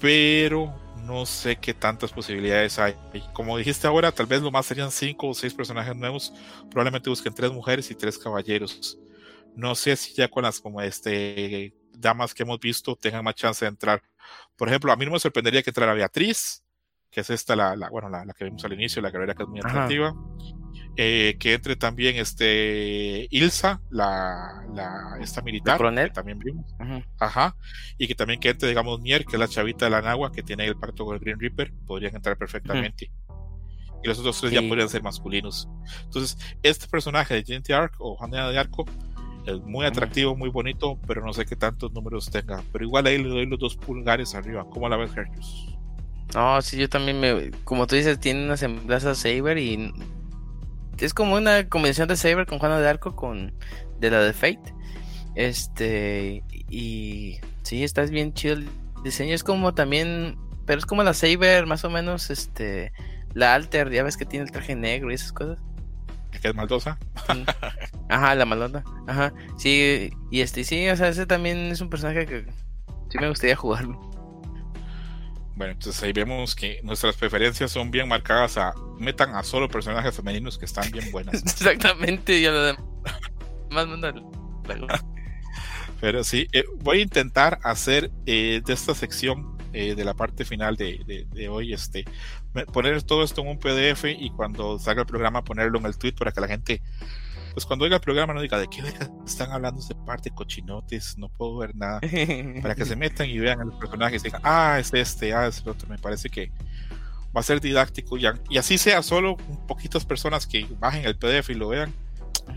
pero 0.00 0.74
no 1.04 1.24
sé 1.26 1.56
qué 1.56 1.74
tantas 1.74 2.12
posibilidades 2.12 2.78
hay. 2.78 2.94
Como 3.32 3.56
dijiste 3.58 3.86
ahora, 3.86 4.12
tal 4.12 4.26
vez 4.26 4.42
lo 4.42 4.50
más 4.50 4.66
serían 4.66 4.90
cinco 4.90 5.28
o 5.28 5.34
seis 5.34 5.54
personajes 5.54 5.94
nuevos, 5.94 6.32
probablemente 6.70 7.10
busquen 7.10 7.34
tres 7.34 7.52
mujeres 7.52 7.90
y 7.90 7.94
tres 7.94 8.18
caballeros. 8.18 8.98
No 9.54 9.74
sé 9.74 9.96
si 9.96 10.14
ya 10.14 10.28
con 10.28 10.42
las 10.42 10.60
como 10.60 10.80
este 10.82 11.74
damas 11.92 12.34
que 12.34 12.42
hemos 12.42 12.60
visto 12.60 12.94
tengan 12.96 13.24
más 13.24 13.34
chance 13.34 13.64
de 13.64 13.70
entrar. 13.70 14.02
Por 14.56 14.68
ejemplo, 14.68 14.92
a 14.92 14.96
mí 14.96 15.04
no 15.06 15.12
me 15.12 15.20
sorprendería 15.20 15.62
que 15.62 15.70
entrara 15.70 15.94
Beatriz, 15.94 16.62
que 17.10 17.20
es 17.20 17.30
esta, 17.30 17.56
la, 17.56 17.76
la 17.76 17.88
bueno, 17.88 18.08
la, 18.08 18.24
que 18.34 18.44
vimos 18.44 18.64
al 18.64 18.72
inicio, 18.72 19.00
la 19.02 19.12
carrera 19.12 19.34
que 19.34 19.42
es 19.42 19.48
muy 19.48 19.60
atractiva. 19.60 20.14
Eh, 20.98 21.36
que 21.38 21.52
entre 21.52 21.76
también 21.76 22.16
este 22.16 23.28
Ilsa, 23.30 23.82
la, 23.90 24.64
la 24.74 25.18
esta 25.20 25.42
militar, 25.42 25.78
que 25.78 26.10
también 26.10 26.38
vimos. 26.38 26.74
Ajá. 27.18 27.54
Y 27.98 28.06
que 28.06 28.14
también 28.14 28.40
que 28.40 28.48
entre, 28.48 28.68
digamos, 28.68 29.00
Nier, 29.00 29.26
que 29.26 29.36
es 29.36 29.40
la 29.40 29.48
chavita 29.48 29.86
de 29.86 29.90
la 29.90 30.00
Nagua, 30.00 30.32
que 30.32 30.42
tiene 30.42 30.64
el 30.64 30.76
parto 30.76 31.04
con 31.04 31.14
el 31.14 31.20
Green 31.20 31.38
Reaper, 31.38 31.72
podrían 31.86 32.16
entrar 32.16 32.38
perfectamente. 32.38 33.10
Y 34.02 34.08
los 34.08 34.18
otros 34.18 34.40
tres 34.40 34.52
ya 34.52 34.62
podrían 34.62 34.88
ser 34.88 35.02
masculinos. 35.02 35.68
Entonces, 36.04 36.38
este 36.62 36.86
personaje 36.86 37.34
de 37.34 37.44
Gente 37.44 37.74
Arc 37.74 37.94
o 37.98 38.16
Juana 38.16 38.48
de 38.48 38.58
Arco 38.58 38.86
es 39.46 39.60
muy 39.60 39.84
atractivo, 39.84 40.34
muy 40.34 40.48
bonito, 40.48 40.98
pero 41.06 41.24
no 41.24 41.32
sé 41.32 41.44
qué 41.44 41.56
tantos 41.56 41.92
números 41.92 42.30
tenga. 42.30 42.62
Pero 42.72 42.84
igual 42.84 43.06
ahí 43.06 43.18
le 43.18 43.28
doy 43.28 43.46
los 43.46 43.58
dos 43.58 43.76
pulgares 43.76 44.34
arriba. 44.34 44.66
¿Cómo 44.70 44.88
la 44.88 44.96
ves, 44.96 45.14
Hercules? 45.14 45.75
No, 46.34 46.60
sí, 46.62 46.76
yo 46.76 46.88
también 46.88 47.20
me. 47.20 47.50
Como 47.64 47.86
tú 47.86 47.96
dices, 47.96 48.18
tiene 48.20 48.44
una 48.44 48.56
semblanza 48.56 49.14
Saber 49.14 49.58
y. 49.58 49.92
Es 50.98 51.14
como 51.14 51.34
una 51.34 51.68
combinación 51.68 52.08
de 52.08 52.16
Saber 52.16 52.46
con 52.46 52.58
Juana 52.58 52.78
de 52.78 52.88
Arco 52.88 53.14
con. 53.14 53.54
De 54.00 54.10
la 54.10 54.20
de 54.20 54.32
Fate. 54.32 54.74
Este. 55.34 56.42
Y. 56.68 57.38
Sí, 57.62 57.84
está 57.84 58.02
bien 58.04 58.34
chido 58.34 58.54
el 58.54 58.68
diseño. 59.04 59.34
Es 59.34 59.44
como 59.44 59.74
también. 59.74 60.36
Pero 60.66 60.78
es 60.78 60.86
como 60.86 61.02
la 61.02 61.14
Saber, 61.14 61.66
más 61.66 61.84
o 61.84 61.90
menos. 61.90 62.30
Este. 62.30 62.92
La 63.34 63.54
Alter, 63.54 63.90
ya 63.90 64.02
ves 64.02 64.16
que 64.16 64.24
tiene 64.24 64.46
el 64.46 64.50
traje 64.50 64.74
negro 64.74 65.10
y 65.10 65.14
esas 65.14 65.32
cosas. 65.32 65.58
Que 66.40 66.48
es 66.48 66.54
maldosa. 66.54 66.98
Ajá, 68.08 68.34
la 68.34 68.44
maldosa. 68.44 68.82
Ajá. 69.06 69.32
Sí, 69.58 70.10
y 70.30 70.40
este, 70.40 70.64
sí, 70.64 70.88
o 70.88 70.96
sea, 70.96 71.08
ese 71.08 71.26
también 71.26 71.58
es 71.70 71.80
un 71.80 71.90
personaje 71.90 72.26
que 72.26 72.46
sí 73.10 73.18
me 73.18 73.28
gustaría 73.28 73.56
jugarlo. 73.56 74.15
Bueno, 75.56 75.72
entonces 75.72 76.02
ahí 76.02 76.12
vemos 76.12 76.54
que 76.54 76.80
nuestras 76.82 77.16
preferencias 77.16 77.72
son 77.72 77.90
bien 77.90 78.06
marcadas 78.06 78.58
a 78.58 78.74
metan 78.98 79.34
a 79.34 79.42
solo 79.42 79.68
personajes 79.68 80.14
femeninos 80.14 80.58
que 80.58 80.66
están 80.66 80.90
bien 80.90 81.10
buenas. 81.12 81.34
Exactamente, 81.42 82.40
ya 82.40 82.50
lo 82.50 82.62
demás 82.62 82.84
Pero 86.00 86.24
sí, 86.24 86.46
eh, 86.52 86.64
voy 86.80 86.98
a 86.98 87.02
intentar 87.02 87.58
hacer 87.62 88.10
eh, 88.26 88.60
de 88.64 88.72
esta 88.72 88.94
sección 88.94 89.56
eh, 89.72 89.94
de 89.94 90.04
la 90.04 90.12
parte 90.14 90.44
final 90.44 90.76
de, 90.76 91.26
de, 91.32 91.48
hoy, 91.48 91.72
este, 91.72 92.04
poner 92.72 93.02
todo 93.02 93.22
esto 93.22 93.40
en 93.40 93.48
un 93.48 93.58
PDF 93.58 94.04
y 94.04 94.30
cuando 94.30 94.78
salga 94.78 95.02
el 95.02 95.06
programa 95.06 95.42
ponerlo 95.42 95.78
en 95.78 95.86
el 95.86 95.96
tweet 95.96 96.12
para 96.12 96.32
que 96.32 96.40
la 96.40 96.48
gente 96.48 96.82
pues 97.56 97.64
cuando 97.64 97.86
oiga 97.86 97.96
el 97.96 98.02
programa 98.02 98.34
no 98.34 98.42
diga 98.42 98.58
de 98.58 98.68
qué 98.68 98.82
están 99.26 99.50
hablando 99.50 99.80
de 99.80 99.94
parte 99.94 100.30
cochinotes, 100.30 101.16
no 101.16 101.30
puedo 101.30 101.56
ver 101.56 101.74
nada, 101.74 102.00
para 102.62 102.74
que 102.74 102.84
se 102.84 102.94
metan 102.96 103.30
y 103.30 103.38
vean 103.38 103.62
a 103.62 103.64
los 103.64 103.76
personajes 103.76 104.20
y 104.20 104.24
digan, 104.24 104.42
ah, 104.44 104.76
es 104.78 104.92
este, 104.92 105.32
ah, 105.32 105.46
es 105.46 105.62
el 105.62 105.70
otro, 105.70 105.88
me 105.88 105.96
parece 105.96 106.28
que 106.28 106.52
va 107.34 107.40
a 107.40 107.42
ser 107.42 107.62
didáctico 107.62 108.18
y, 108.18 108.26
y 108.50 108.58
así 108.58 108.76
sea 108.76 109.02
solo 109.02 109.38
poquitas 109.66 110.04
personas 110.04 110.46
que 110.46 110.66
bajen 110.78 111.06
el 111.06 111.16
PDF 111.16 111.48
y 111.48 111.54
lo 111.54 111.68
vean, 111.68 111.94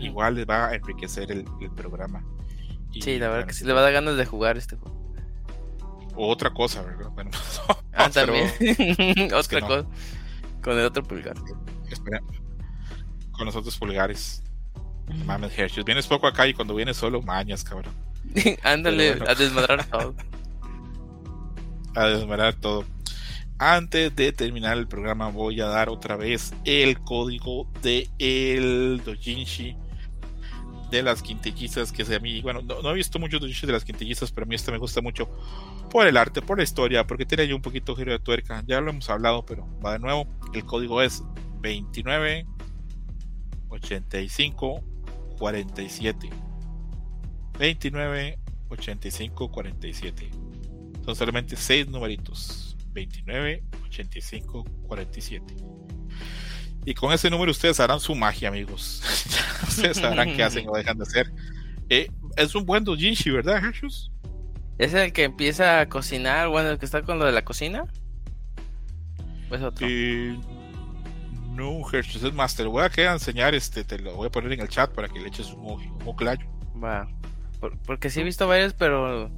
igual 0.00 0.34
les 0.34 0.46
va 0.46 0.66
a 0.66 0.74
enriquecer 0.74 1.32
el, 1.32 1.46
programa. 1.74 2.22
sí, 2.92 3.18
la 3.18 3.30
verdad 3.30 3.46
que 3.46 3.54
sí 3.54 3.64
le 3.64 3.72
va 3.72 3.80
a 3.80 3.84
dar 3.84 3.94
ganas 3.94 4.18
de 4.18 4.26
jugar 4.26 4.58
este 4.58 4.76
juego. 4.76 5.14
O 6.14 6.28
otra 6.28 6.50
cosa, 6.50 6.82
¿verdad? 6.82 7.08
Bueno, 7.14 7.30
ah, 7.94 8.10
también. 8.10 9.32
otra 9.34 9.62
cosa. 9.62 9.86
Con 10.62 10.78
el 10.78 10.84
otro 10.84 11.02
pulgar. 11.02 11.36
Espera. 11.90 12.20
Con 13.32 13.46
los 13.46 13.56
otros 13.56 13.78
pulgares. 13.78 14.42
Mames, 15.24 15.56
Hershey. 15.56 15.84
Vienes 15.84 16.06
poco 16.06 16.26
acá 16.26 16.46
y 16.46 16.54
cuando 16.54 16.74
vienes 16.74 16.96
solo, 16.96 17.22
mañas, 17.22 17.64
cabrón. 17.64 17.94
Ándale, 18.62 19.18
a 19.26 19.34
desmadrar 19.34 19.84
todo. 19.84 20.14
a 21.94 22.06
desmadrar 22.06 22.54
todo. 22.54 22.84
Antes 23.58 24.14
de 24.16 24.32
terminar 24.32 24.78
el 24.78 24.88
programa, 24.88 25.28
voy 25.28 25.60
a 25.60 25.66
dar 25.66 25.90
otra 25.90 26.16
vez 26.16 26.54
el 26.64 26.98
código 27.00 27.70
de 27.82 28.08
el 28.18 29.02
Dojinshi 29.04 29.76
de 30.90 31.02
las 31.02 31.22
quintillizas. 31.22 31.92
Que 31.92 32.02
a 32.14 32.18
mí, 32.20 32.40
bueno, 32.40 32.62
no, 32.62 32.90
he 32.90 32.94
visto 32.94 33.18
mucho 33.18 33.38
Dojinshi 33.38 33.66
de 33.66 33.74
las 33.74 33.84
quintillizas, 33.84 34.32
pero 34.32 34.44
a 34.44 34.48
mí 34.48 34.54
este 34.54 34.72
me 34.72 34.78
gusta 34.78 35.02
mucho 35.02 35.28
por 35.90 36.06
el 36.06 36.16
arte, 36.16 36.40
por 36.40 36.56
la 36.56 36.64
historia, 36.64 37.06
porque 37.06 37.26
tiene 37.26 37.42
ahí 37.42 37.52
un 37.52 37.60
poquito 37.60 37.94
giro 37.94 38.12
de 38.12 38.18
tuerca. 38.18 38.62
Ya 38.66 38.80
lo 38.80 38.90
hemos 38.90 39.10
hablado, 39.10 39.44
pero 39.44 39.68
va 39.84 39.92
de 39.92 39.98
nuevo. 39.98 40.26
El 40.54 40.64
código 40.64 41.02
es 41.02 41.22
29 41.60 42.46
85 43.68 44.82
47. 45.40 46.30
29, 47.58 48.38
85, 48.68 49.50
47. 49.50 50.30
Son 51.04 51.16
solamente 51.16 51.56
6 51.56 51.88
numeritos. 51.88 52.76
29, 52.92 53.64
85, 53.86 54.64
47. 54.86 55.56
Y 56.84 56.94
con 56.94 57.12
ese 57.12 57.30
número 57.30 57.50
ustedes 57.50 57.80
harán 57.80 58.00
su 58.00 58.14
magia, 58.14 58.48
amigos. 58.48 59.02
ustedes 59.68 59.96
sabrán 59.96 60.36
qué 60.36 60.42
hacen 60.42 60.68
o 60.68 60.76
dejan 60.76 60.98
de 60.98 61.04
hacer. 61.04 61.32
Eh, 61.88 62.10
es 62.36 62.54
un 62.54 62.66
buen 62.66 62.84
dojinshi, 62.84 63.30
¿verdad, 63.30 63.64
Hershus? 63.64 64.12
¿Es 64.76 64.92
el 64.92 65.12
que 65.12 65.24
empieza 65.24 65.80
a 65.80 65.88
cocinar? 65.88 66.48
Bueno, 66.48 66.68
el 66.70 66.78
que 66.78 66.84
está 66.84 67.02
con 67.02 67.18
lo 67.18 67.24
de 67.24 67.32
la 67.32 67.44
cocina. 67.44 67.84
¿O 69.50 69.54
otro? 69.54 69.86
Eh, 69.88 70.38
no, 71.50 71.82
es 71.92 72.32
más, 72.32 72.54
te 72.54 72.64
lo 72.64 72.70
voy 72.70 72.84
a, 72.84 73.12
enseñar, 73.12 73.54
este, 73.54 73.84
te 73.84 73.98
lo 73.98 74.14
voy 74.14 74.28
a 74.28 74.30
poner 74.30 74.52
en 74.52 74.60
el 74.60 74.68
chat 74.68 74.92
para 74.92 75.08
que 75.08 75.18
le 75.18 75.28
eches 75.28 75.52
un, 75.52 75.66
ojo, 75.66 75.82
un 76.00 76.08
oclayo. 76.08 76.46
Va. 76.82 77.08
porque 77.84 78.08
sí 78.08 78.20
he 78.20 78.24
visto 78.24 78.46
varios, 78.46 78.72
pero. 78.74 79.30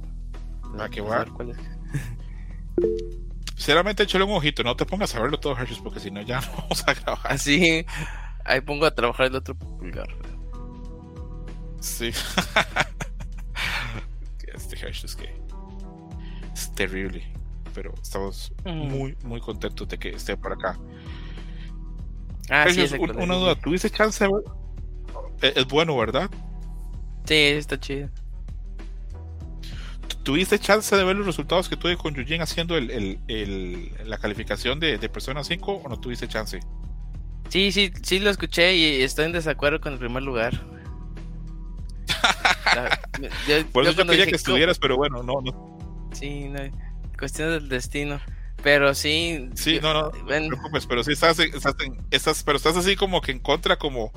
¿A 0.79 0.89
qué 0.89 1.01
va? 1.01 1.25
Sinceramente, 3.55 4.03
échale 4.03 4.23
un 4.23 4.31
ojito, 4.31 4.63
no 4.63 4.75
te 4.75 4.85
pongas 4.85 5.13
a 5.15 5.21
verlo 5.21 5.39
todo, 5.39 5.57
Hershey, 5.57 5.81
porque 5.81 5.99
si 5.99 6.11
no 6.11 6.21
ya 6.21 6.41
no 6.41 6.57
vamos 6.57 6.87
a 6.87 6.93
grabar. 6.93 7.31
Así, 7.31 7.85
ahí 8.45 8.61
pongo 8.61 8.85
a 8.85 8.93
trabajar 8.93 9.27
el 9.27 9.35
otro 9.35 9.55
pulgar. 9.55 10.07
Sí. 11.79 12.07
este 14.53 14.75
Hershey 14.75 15.05
es 15.05 15.15
que. 15.15 15.33
es 16.53 16.73
terrible. 16.75 17.27
Pero 17.73 17.93
estamos 18.01 18.53
muy, 18.65 19.17
muy 19.23 19.41
contentos 19.41 19.87
de 19.87 19.97
que 19.97 20.09
esté 20.09 20.37
por 20.37 20.53
acá. 20.53 20.77
Ah, 22.49 22.67
sí, 22.69 22.81
una 22.99 23.35
duda, 23.35 23.55
¿tuviste 23.55 23.89
chance? 23.89 24.27
Es, 25.41 25.57
es 25.57 25.67
bueno, 25.67 25.97
¿verdad? 25.97 26.29
Sí, 27.25 27.35
está 27.35 27.79
chido. 27.79 28.09
¿Tuviste 30.23 30.57
chance 30.57 30.95
de 30.95 31.03
ver 31.03 31.17
los 31.17 31.25
resultados 31.25 31.67
que 31.67 31.75
tuve 31.75 31.97
con 31.97 32.15
Yujin 32.15 32.41
haciendo 32.41 32.77
el, 32.77 33.19
el, 33.27 33.91
la 34.05 34.17
calificación 34.17 34.79
de, 34.79 34.97
de, 34.97 35.09
Persona 35.09 35.43
5 35.43 35.81
o 35.83 35.89
no 35.89 35.99
tuviste 35.99 36.27
chance? 36.29 36.61
Sí, 37.49 37.71
sí, 37.73 37.91
sí 38.01 38.19
lo 38.19 38.29
escuché 38.29 38.75
y 38.75 39.01
estoy 39.01 39.25
en 39.25 39.33
desacuerdo 39.33 39.81
con 39.81 39.93
el 39.93 39.99
primer 39.99 40.23
lugar. 40.23 40.53
Por 43.73 43.85
eso 43.85 43.91
yo, 43.91 44.07
quería 44.07 44.25
que 44.25 44.35
estuvieras, 44.35 44.79
pero 44.79 44.95
bueno, 44.95 45.21
no, 45.23 45.41
no. 45.41 46.09
Sí, 46.13 46.47
no, 46.47 46.59
cuestión 47.17 47.49
del 47.49 47.67
destino. 47.67 48.21
Pero 48.63 48.95
sí. 48.95 49.49
Sí, 49.55 49.79
no, 49.81 49.93
no, 49.93 50.03
no 50.03 50.11
te 50.11 50.47
preocupes, 50.47 50.87
pero 50.87 51.03
sí 51.03 51.11
estás, 51.11 51.37
estás, 51.37 51.75
estás, 52.09 52.43
pero 52.43 52.57
estás 52.57 52.77
así 52.77 52.95
como 52.95 53.19
que 53.21 53.33
en 53.33 53.39
contra, 53.39 53.77
como 53.77 54.11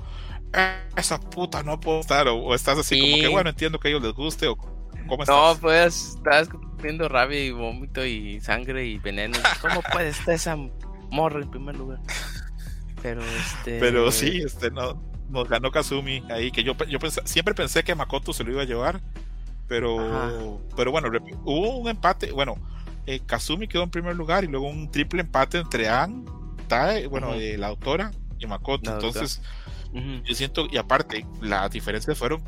esa 0.96 1.20
puta 1.20 1.62
no 1.64 1.80
puedo 1.80 2.00
estar, 2.00 2.28
o, 2.28 2.54
estás 2.54 2.78
así 2.78 2.98
como 2.98 3.16
que 3.16 3.28
bueno, 3.28 3.50
entiendo 3.50 3.78
que 3.80 3.88
a 3.88 3.90
ellos 3.90 4.02
les 4.02 4.12
guste, 4.12 4.46
o 4.46 4.56
cómo 4.56 5.24
estás. 5.24 5.36
No, 5.36 5.60
pues 5.60 6.14
estás 6.16 6.48
viendo 6.80 7.08
rabia 7.08 7.44
y 7.44 7.50
vómito 7.50 8.06
y 8.06 8.40
sangre 8.40 8.86
y 8.86 8.98
veneno. 8.98 9.36
¿Cómo 9.60 9.82
puede 9.92 10.10
estar 10.10 10.34
esa 10.34 10.56
morra 11.10 11.40
en 11.42 11.50
primer 11.50 11.76
lugar? 11.76 11.98
Pero 13.02 13.22
este. 13.22 13.80
Pero 13.80 14.12
sí, 14.12 14.42
este 14.44 14.70
no 14.70 15.02
nos 15.28 15.48
ganó 15.48 15.72
Kazumi 15.72 16.22
ahí, 16.30 16.52
que 16.52 16.62
yo, 16.62 16.76
yo 16.88 16.98
siempre 17.24 17.52
pensé 17.52 17.82
que 17.82 17.96
Makoto 17.96 18.32
se 18.32 18.44
lo 18.44 18.52
iba 18.52 18.62
a 18.62 18.66
llevar, 18.66 19.00
pero, 19.66 20.60
pero 20.76 20.92
bueno, 20.92 21.08
hubo 21.44 21.78
un 21.78 21.88
empate, 21.88 22.30
bueno, 22.30 22.56
eh, 23.06 23.20
Kazumi 23.24 23.68
quedó 23.68 23.82
en 23.84 23.90
primer 23.90 24.16
lugar 24.16 24.44
y 24.44 24.48
luego 24.48 24.68
un 24.68 24.90
triple 24.90 25.20
empate 25.20 25.58
entre 25.58 25.88
An, 25.88 26.24
Tae, 26.68 27.06
bueno, 27.06 27.34
eh, 27.34 27.56
la 27.56 27.68
autora 27.68 28.10
y 28.38 28.46
Makoto, 28.46 28.92
entonces 28.92 29.40
yo 30.24 30.34
siento, 30.34 30.66
y 30.70 30.76
aparte, 30.76 31.24
las 31.40 31.70
diferencias 31.70 32.18
fueron 32.18 32.42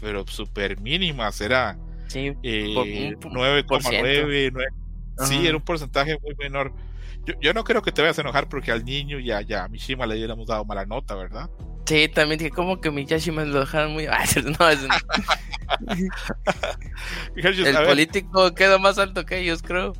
pero 0.00 0.26
súper 0.26 0.80
mínimas, 0.80 1.40
era 1.40 1.76
sí, 2.06 2.30
9,9, 2.42 4.32
eh, 4.32 4.50
sí, 5.18 5.46
era 5.46 5.56
un 5.56 5.62
porcentaje 5.62 6.18
muy 6.22 6.34
menor. 6.36 6.72
Yo, 7.26 7.34
yo, 7.40 7.52
no 7.54 7.64
creo 7.64 7.82
que 7.82 7.92
te 7.92 8.02
vayas 8.02 8.18
a 8.18 8.22
enojar 8.22 8.48
porque 8.48 8.70
al 8.70 8.84
niño 8.84 9.18
ya, 9.18 9.40
ya 9.42 9.64
a 9.64 9.68
Mishima 9.68 10.06
le 10.06 10.14
hubiéramos 10.14 10.46
dado 10.46 10.64
mala 10.64 10.86
nota, 10.86 11.14
¿verdad? 11.14 11.50
Sí, 11.86 12.08
también 12.08 12.38
dije, 12.38 12.50
como 12.50 12.80
que 12.80 12.90
Miyashi 12.90 13.30
me 13.30 13.44
lo 13.44 13.60
dejaron 13.60 13.92
muy. 13.92 14.06
no, 14.58 14.68
es... 14.68 14.80
El 17.36 17.86
político 17.86 18.54
quedó 18.54 18.78
más 18.78 18.98
alto 18.98 19.24
que 19.26 19.38
ellos, 19.38 19.62
creo. 19.62 19.92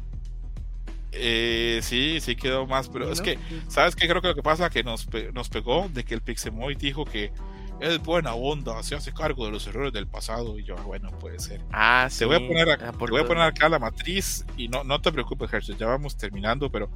Eh, 1.13 1.81
sí, 1.83 2.19
sí 2.21 2.35
quedó 2.35 2.67
más, 2.67 2.89
pero 2.89 3.11
es 3.11 3.21
que, 3.21 3.39
¿sabes 3.69 3.95
qué? 3.95 4.09
Creo 4.09 4.21
que 4.21 4.29
lo 4.29 4.35
que 4.35 4.43
pasa 4.43 4.69
que 4.69 4.83
nos, 4.83 5.07
nos 5.33 5.49
pegó 5.49 5.89
de 5.89 6.05
que 6.05 6.15
el 6.15 6.23
Pixemoy 6.23 6.75
dijo 6.75 7.05
que 7.05 7.33
es 7.81 8.03
buena 8.03 8.35
onda, 8.35 8.83
se 8.83 8.95
hace 8.95 9.13
cargo 9.13 9.47
de 9.47 9.53
los 9.53 9.67
errores 9.67 9.93
del 9.93 10.09
pasado. 10.09 10.59
Y 10.59 10.65
yo, 10.65 10.75
ah, 10.79 10.83
bueno, 10.83 11.11
puede 11.19 11.39
ser. 11.39 11.61
Ah, 11.73 12.09
te 12.17 12.25
Voy 12.25 12.37
a 12.37 12.41
poner 12.41 12.69
acá, 12.71 12.93
te 12.93 12.99
voy 12.99 13.21
a 13.21 13.27
poner 13.27 13.43
acá 13.45 13.69
la 13.69 13.79
matriz 13.79 14.45
y 14.57 14.69
no, 14.69 14.83
no 14.83 15.01
te 15.01 15.13
preocupes, 15.13 15.53
Hershey, 15.53 15.77
ya 15.77 15.87
vamos 15.87 16.17
terminando, 16.17 16.71
pero 16.71 16.91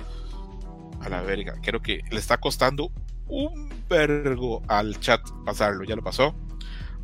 a 1.01 1.09
la 1.09 1.23
verga, 1.23 1.55
creo 1.63 1.81
que 1.81 2.03
le 2.11 2.19
está 2.19 2.39
costando 2.39 2.91
un 3.29 3.69
vergo 3.89 4.63
al 4.69 4.99
chat 5.01 5.21
pasarlo. 5.45 5.85
Ya 5.85 5.97
lo 5.97 6.03
pasó. 6.03 6.35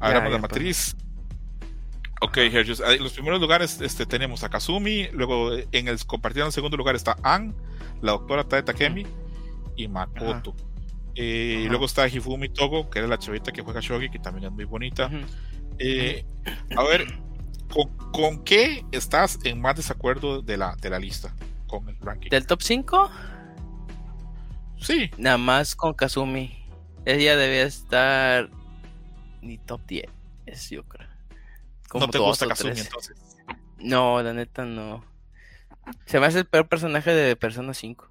Abramos 0.01 0.33
la 0.33 0.39
matriz. 0.39 0.97
Ok, 2.21 2.39
Hergius. 2.39 2.83
los 3.01 3.13
primeros 3.13 3.41
lugares 3.41 3.81
este, 3.81 4.07
tenemos 4.07 4.45
a 4.45 4.49
Kazumi. 4.49 5.09
Luego 5.13 5.53
en 5.73 5.89
el 5.89 6.05
compartido 6.07 6.45
en 6.45 6.49
el 6.49 6.53
segundo 6.53 6.77
lugar 6.77 6.95
está 6.95 7.17
An, 7.23 7.55
la 8.01 8.13
doctora 8.13 8.45
Tae 8.45 8.63
Takemi 8.63 9.07
y 9.77 9.89
Makoto. 9.89 10.55
Eh, 11.17 11.63
y 11.65 11.69
luego 11.69 11.85
está 11.85 12.09
Hifumi 12.09 12.49
Togo, 12.49 12.91
que 12.91 12.99
era 12.99 13.09
la 13.09 13.19
chavita 13.19 13.53
que 13.53 13.63
juega 13.63 13.81
Shogi, 13.81 14.11
que 14.11 14.19
también 14.19 14.47
es 14.47 14.53
muy 14.53 14.65
bonita. 14.65 15.11
Eh, 15.79 16.25
a 16.77 16.83
ver, 16.83 17.07
¿con, 18.13 18.43
qué 18.45 18.85
estás 18.93 19.39
en 19.45 19.61
más 19.61 19.77
desacuerdo 19.77 20.43
de 20.43 20.57
la, 20.57 20.75
de 20.77 20.91
la 20.91 20.99
lista? 20.99 21.35
Con 21.67 21.89
el 21.89 21.97
ranking. 22.01 22.31
¿Del 22.31 22.47
top 22.47 22.63
5? 22.63 23.11
Sí. 24.85 25.11
Nada 25.19 25.39
más 25.39 25.75
con 25.75 25.95
Kazumi. 25.95 26.65
Ella 27.05 27.37
debía 27.37 27.65
estar 27.65 28.49
ni 29.43 29.59
top 29.59 29.81
10, 29.87 30.05
es 30.47 30.71
yo 30.71 30.85
creo. 30.85 31.09
Como 31.89 32.07
¿No 32.07 32.13
te 32.13 32.19
gusta 32.19 32.47
Kazumi 32.47 32.79
entonces? 32.79 33.17
No, 33.79 34.23
la 34.23 34.33
neta 34.33 34.65
no. 34.65 35.05
Se 36.07 36.19
me 36.21 36.27
hace 36.27 36.39
el 36.41 36.47
peor 36.47 36.69
personaje 36.69 37.13
de 37.13 37.37
Persona 37.37 37.75
5. 37.75 38.11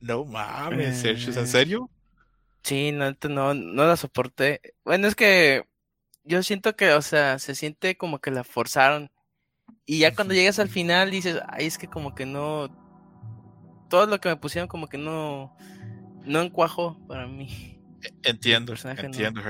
No 0.00 0.24
mames, 0.24 0.98
Sergio, 0.98 1.32
¿en 1.32 1.38
eh, 1.38 1.46
serio? 1.46 1.90
Sí, 2.62 2.92
no, 2.92 3.14
no, 3.28 3.54
no 3.54 3.86
la 3.86 3.96
soporté. 3.96 4.60
Bueno, 4.84 5.06
es 5.06 5.14
que 5.14 5.64
yo 6.24 6.42
siento 6.42 6.76
que, 6.76 6.92
o 6.92 7.02
sea, 7.02 7.38
se 7.38 7.54
siente 7.54 7.96
como 7.96 8.18
que 8.18 8.30
la 8.30 8.44
forzaron. 8.44 9.10
Y 9.86 9.98
ya 9.98 10.14
cuando 10.14 10.34
llegas 10.34 10.58
al 10.58 10.68
final 10.68 11.10
dices, 11.10 11.40
ay, 11.48 11.66
es 11.66 11.78
que 11.78 11.88
como 11.88 12.14
que 12.14 12.26
no. 12.26 12.68
Todo 13.88 14.06
lo 14.06 14.20
que 14.20 14.28
me 14.28 14.36
pusieron 14.36 14.68
como 14.68 14.88
que 14.88 14.98
no. 14.98 15.56
No 16.24 16.40
encuajó 16.42 16.98
para 17.06 17.26
mí. 17.26 17.78
Entiendo, 18.22 18.74
entiendo, 18.98 19.40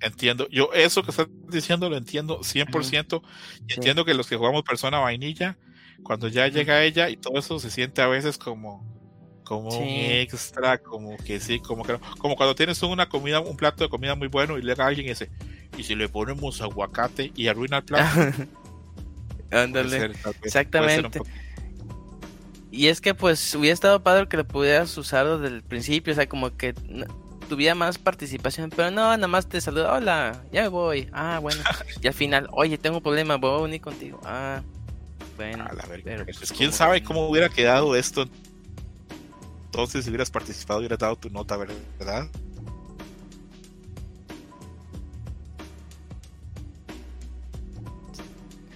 entiendo. 0.00 0.48
Yo 0.50 0.70
eso 0.74 1.02
que 1.02 1.10
estás 1.10 1.28
diciendo 1.48 1.88
lo 1.88 1.96
entiendo 1.96 2.40
100% 2.40 3.22
y 3.66 3.74
entiendo 3.74 4.04
que 4.04 4.12
los 4.12 4.28
que 4.28 4.36
jugamos 4.36 4.62
persona 4.62 4.98
vainilla, 4.98 5.56
cuando 6.02 6.28
ya 6.28 6.48
llega 6.48 6.84
ella 6.84 7.08
y 7.08 7.16
todo 7.16 7.38
eso 7.38 7.58
se 7.58 7.70
siente 7.70 8.02
a 8.02 8.06
veces 8.06 8.36
como 8.36 8.92
como 9.44 9.68
un 9.68 9.88
extra, 9.88 10.78
como 10.78 11.16
que 11.18 11.38
sí, 11.38 11.60
como 11.60 11.84
que 11.84 11.98
como 12.18 12.34
cuando 12.34 12.54
tienes 12.54 12.82
una 12.82 13.08
comida, 13.08 13.40
un 13.40 13.56
plato 13.56 13.84
de 13.84 13.90
comida 13.90 14.14
muy 14.14 14.28
bueno 14.28 14.58
y 14.58 14.62
le 14.62 14.72
llega 14.72 14.86
alguien 14.86 15.08
ese 15.08 15.30
y 15.76 15.82
si 15.82 15.94
le 15.94 16.08
ponemos 16.08 16.60
aguacate 16.60 17.32
y 17.34 17.48
arruina 17.48 17.78
el 17.78 17.84
plato. 17.84 18.20
Ándale. 19.50 20.12
Exactamente. 20.42 21.20
Y 22.74 22.88
es 22.88 23.00
que 23.00 23.14
pues 23.14 23.54
hubiera 23.54 23.72
estado 23.72 24.02
padre 24.02 24.26
que 24.26 24.36
lo 24.36 24.44
pudieras 24.44 24.98
usar 24.98 25.38
desde 25.38 25.54
el 25.54 25.62
principio, 25.62 26.12
o 26.12 26.16
sea, 26.16 26.28
como 26.28 26.56
que 26.56 26.74
tuviera 27.48 27.76
más 27.76 27.98
participación, 27.98 28.70
pero 28.74 28.90
no, 28.90 29.02
nada 29.16 29.28
más 29.28 29.48
te 29.48 29.60
saluda, 29.60 29.92
hola, 29.92 30.42
ya 30.50 30.62
me 30.62 30.68
voy, 30.68 31.08
ah, 31.12 31.38
bueno, 31.40 31.62
y 32.02 32.06
al 32.08 32.14
final, 32.14 32.48
oye, 32.50 32.76
tengo 32.76 32.96
un 32.96 33.02
problema, 33.02 33.36
voy 33.36 33.60
a 33.60 33.62
unir 33.62 33.80
contigo, 33.80 34.20
ah, 34.24 34.60
bueno, 35.36 35.68
pero, 36.02 36.24
pues, 36.24 36.50
quién 36.50 36.72
sabe 36.72 37.00
cómo 37.00 37.28
hubiera 37.28 37.48
quedado 37.48 37.94
esto, 37.94 38.28
entonces 39.66 40.02
si 40.04 40.10
hubieras 40.10 40.32
participado, 40.32 40.80
hubieras 40.80 40.98
dado 40.98 41.14
tu 41.14 41.30
nota, 41.30 41.56
¿verdad? 41.56 42.28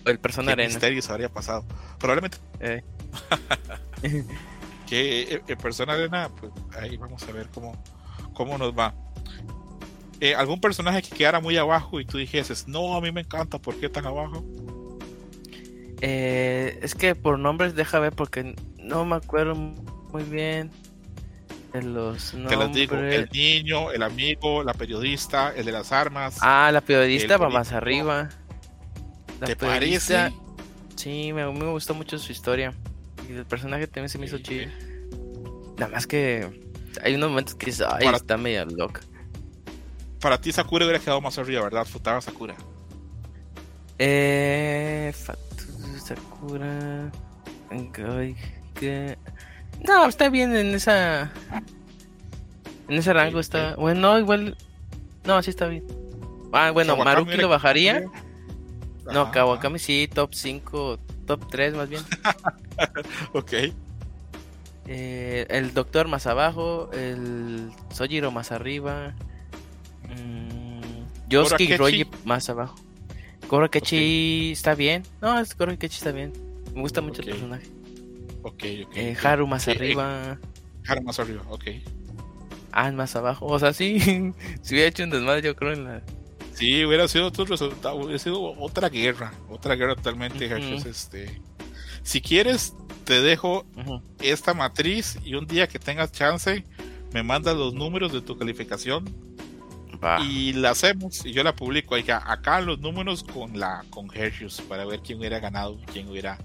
El 0.05 0.21
persona 0.21 0.53
arena. 0.53 0.69
misterio 0.69 1.03
se 1.03 1.13
habría 1.13 1.29
pasado. 1.29 1.67
Probablemente. 1.99 2.39
Eh. 2.61 2.83
que 4.89 5.23
eh, 5.23 5.43
eh, 5.47 5.57
persona 5.57 5.95
arena, 5.95 6.31
pues 6.41 6.53
ahí 6.81 6.97
vamos 6.97 7.23
a 7.23 7.33
ver 7.33 7.49
cómo, 7.53 7.81
cómo 8.35 8.59
nos 8.59 8.77
va. 8.77 8.95
Eh, 10.21 10.35
¿Algún 10.35 10.61
personaje 10.61 11.03
que 11.03 11.15
quedara 11.15 11.41
muy 11.41 11.57
abajo 11.57 12.01
y 12.01 12.05
tú 12.05 12.19
dijeses, 12.19 12.67
no, 12.67 12.97
a 12.97 13.01
mí 13.01 13.13
me 13.13 13.21
encanta, 13.21 13.59
¿por 13.59 13.77
qué 13.77 13.89
tan 13.89 14.05
abajo? 14.07 14.45
Eh, 16.01 16.79
es 16.83 16.95
que 16.95 17.15
por 17.15 17.39
nombres 17.39 17.75
deja 17.75 17.99
ver 17.99 18.13
porque 18.13 18.55
no 18.79 19.05
me 19.05 19.17
acuerdo 19.17 19.55
muy 19.55 20.23
bien 20.25 20.71
de 21.73 21.83
los 21.83 22.35
nombres. 22.35 22.59
Te 22.59 22.65
los 22.65 22.75
digo, 22.75 22.97
el 22.97 23.29
niño, 23.33 23.93
el 23.93 24.03
amigo, 24.03 24.65
la 24.65 24.75
periodista, 24.75 25.53
el 25.55 25.67
de 25.67 25.73
las 25.73 25.93
armas. 25.93 26.39
Ah, 26.41 26.71
la 26.73 26.81
periodista 26.81 27.37
va 27.37 27.49
más 27.49 27.73
arriba. 27.73 28.29
La 29.41 29.47
¿Te 29.47 29.57
parece? 29.57 30.33
Sí, 30.97 31.33
me, 31.33 31.51
me, 31.53 31.71
gustó 31.71 31.95
mucho 31.95 32.19
su 32.19 32.33
historia. 32.33 32.75
Y 33.29 33.33
el 33.33 33.45
personaje 33.45 33.87
también 33.87 34.09
se 34.09 34.19
me 34.19 34.27
hizo 34.27 34.39
chido. 34.39 34.71
Nada 35.77 35.93
más 35.93 36.07
que 36.07 36.49
hay 37.03 37.15
unos 37.15 37.29
momentos 37.29 37.55
que 37.55 37.67
dices, 37.67 37.87
ay, 37.89 38.09
está 38.09 38.37
medio 38.37 38.65
loca. 38.65 39.01
Para 40.21 40.41
ti 40.41 40.51
Sakura 40.51 40.85
hubiera 40.85 40.99
quedado 40.99 41.21
más 41.21 41.39
arriba, 41.39 41.63
¿verdad? 41.63 41.85
Futaba 41.85 42.21
Sakura. 42.21 42.57
Eh. 43.99 45.13
Sakura. 46.03 47.13
No, 49.87 50.09
está 50.09 50.29
bien 50.29 50.57
en 50.57 50.75
esa. 50.75 51.31
En 52.89 52.97
ese 52.97 53.13
rango 53.13 53.41
está. 53.41 53.77
Bueno, 53.77 54.19
igual. 54.19 54.57
No, 55.25 55.43
sí 55.43 55.51
está 55.51 55.67
bien. 55.67 55.85
Ah, 56.53 56.71
bueno, 56.71 56.97
Maruki 56.97 57.37
lo 57.37 57.49
bajaría. 57.49 58.05
No, 59.13 59.31
Kawakami 59.31 59.79
sí, 59.79 60.09
top 60.13 60.35
5, 60.35 60.99
top 61.29 61.49
3 61.49 61.75
más 61.75 61.89
bien. 61.89 62.03
ok. 63.33 63.53
Eh, 64.91 65.47
el 65.51 65.75
doctor 65.75 66.09
más 66.09 66.27
abajo, 66.27 66.91
el 66.93 67.71
Sojiro 67.93 68.31
más 68.31 68.51
arriba, 68.51 69.15
mm, 70.09 71.29
Yosuke 71.29 71.61
y 71.61 71.77
Roji 71.77 72.07
más 72.25 72.49
abajo. 72.49 72.75
Korokechi 73.47 74.53
está 74.53 74.75
bien, 74.75 75.03
no, 75.21 75.39
es 75.39 75.55
Korokechi 75.55 75.99
está 75.99 76.11
bien. 76.11 76.33
Me 76.75 76.81
gusta 76.81 77.01
mucho 77.01 77.21
el 77.23 77.29
personaje. 77.29 77.67
Ok, 78.43 78.65
ok. 78.87 78.97
Eh, 78.97 79.17
Haru 79.23 79.47
más 79.47 79.69
arriba. 79.69 80.39
Haru 80.87 81.03
más 81.03 81.21
arriba, 81.21 81.43
ok. 81.49 81.65
Ah, 82.73 82.91
más 82.93 83.17
abajo. 83.17 83.47
O 83.47 83.59
sea, 83.59 83.73
sí. 83.73 83.99
si 84.63 84.75
hubiera 84.75 84.89
hecho 84.89 85.05
un 85.05 85.11
desmadre, 85.11 85.43
yo 85.43 85.57
creo 85.57 85.73
en 85.73 85.85
la. 85.85 86.03
Sí, 86.59 86.85
hubiera 86.85 87.07
sido 87.07 87.29
otro 87.29 87.45
resultado. 87.45 87.95
Hubiera 87.95 88.19
sido 88.19 88.43
otra 88.59 88.89
guerra. 88.89 89.33
Otra 89.49 89.77
guerra 89.77 89.95
totalmente, 89.95 90.51
Este. 90.85 91.41
Si 92.03 92.21
quieres, 92.21 92.75
te 93.05 93.23
dejo 93.23 93.65
esta 94.21 94.55
matriz 94.55 95.19
y 95.25 95.35
un 95.35 95.47
día 95.47 95.69
que 95.69 95.79
tengas 95.79 96.11
chance, 96.11 96.65
me 97.13 97.23
mandas 97.23 97.57
los 97.57 97.75
números 97.75 98.13
de 98.13 98.23
tu 98.23 98.37
calificación 98.37 99.05
y 100.23 100.53
la 100.55 100.71
hacemos 100.71 101.25
y 101.25 101.33
yo 101.33 101.45
la 101.45 101.55
publico. 101.55 101.95
acá 101.95 102.61
los 102.61 102.81
números 102.81 103.23
con 103.23 103.59
la 103.59 103.85
con 103.91 104.09
Hershey's 104.13 104.61
para 104.63 104.85
ver 104.85 105.01
quién 105.01 105.19
hubiera 105.19 105.39
ganado, 105.39 105.79
quién 105.93 106.09
hubiera 106.09 106.39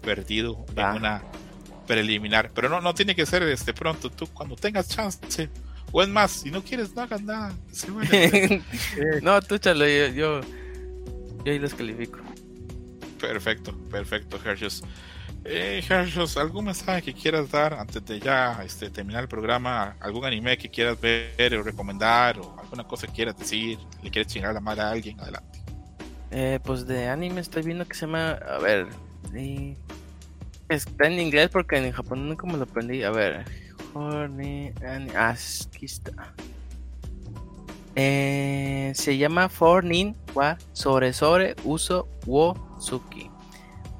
perdido 0.00 0.64
en 0.74 0.86
una 0.96 1.22
preliminar. 1.86 2.50
Pero 2.54 2.70
no, 2.70 2.80
no 2.80 2.94
tiene 2.94 3.14
que 3.14 3.26
ser 3.26 3.42
este 3.42 3.74
pronto. 3.74 4.08
Tú 4.08 4.26
cuando 4.28 4.56
tengas 4.56 4.88
chance. 4.88 5.50
O 5.96 6.02
es 6.02 6.08
más, 6.08 6.32
si 6.32 6.50
no 6.50 6.60
quieres, 6.60 6.92
no 6.96 7.02
hagas 7.02 7.22
nada. 7.22 7.52
no, 9.22 9.40
tú 9.42 9.58
chalo, 9.58 9.86
yo, 9.86 10.08
yo, 10.08 10.40
ahí 11.46 11.60
los 11.60 11.72
califico. 11.72 12.18
Perfecto, 13.20 13.72
perfecto, 13.92 14.36
Hershey's. 14.44 14.82
Eh, 15.44 15.84
¿algún 16.36 16.64
mensaje 16.64 17.00
que 17.00 17.14
quieras 17.14 17.48
dar 17.48 17.74
antes 17.74 18.04
de 18.04 18.18
ya 18.18 18.60
este, 18.64 18.90
terminar 18.90 19.22
el 19.22 19.28
programa? 19.28 19.94
¿Algún 20.00 20.24
anime 20.24 20.58
que 20.58 20.68
quieras 20.68 21.00
ver 21.00 21.54
o 21.54 21.62
recomendar? 21.62 22.40
¿O 22.40 22.58
alguna 22.58 22.82
cosa 22.82 23.06
que 23.06 23.12
quieras 23.12 23.38
decir? 23.38 23.78
¿Le 24.02 24.10
quieres 24.10 24.32
chingar 24.32 24.52
la 24.52 24.60
madre 24.60 24.82
a 24.82 24.90
alguien? 24.90 25.20
Adelante. 25.20 25.60
Eh, 26.32 26.58
pues 26.64 26.88
de 26.88 27.06
anime 27.06 27.40
estoy 27.40 27.62
viendo 27.62 27.86
que 27.86 27.94
se 27.94 28.06
llama. 28.06 28.32
A 28.32 28.58
ver. 28.58 28.88
Está 30.68 31.06
en 31.06 31.20
inglés 31.20 31.50
porque 31.52 31.76
en 31.76 31.92
Japón 31.92 32.28
nunca 32.28 32.48
me 32.48 32.56
lo 32.56 32.64
aprendí. 32.64 33.04
A 33.04 33.12
ver. 33.12 33.63
Ah, 33.94 35.36
aquí. 35.68 35.86
Eh, 37.96 38.92
se 38.96 39.16
llama 39.16 39.48
Fornin 39.48 40.16
wa 40.34 40.58
Sore 40.72 41.12
Sore 41.12 41.54
Uso 41.64 42.08
Wo 42.26 42.54
Suki. 42.80 43.30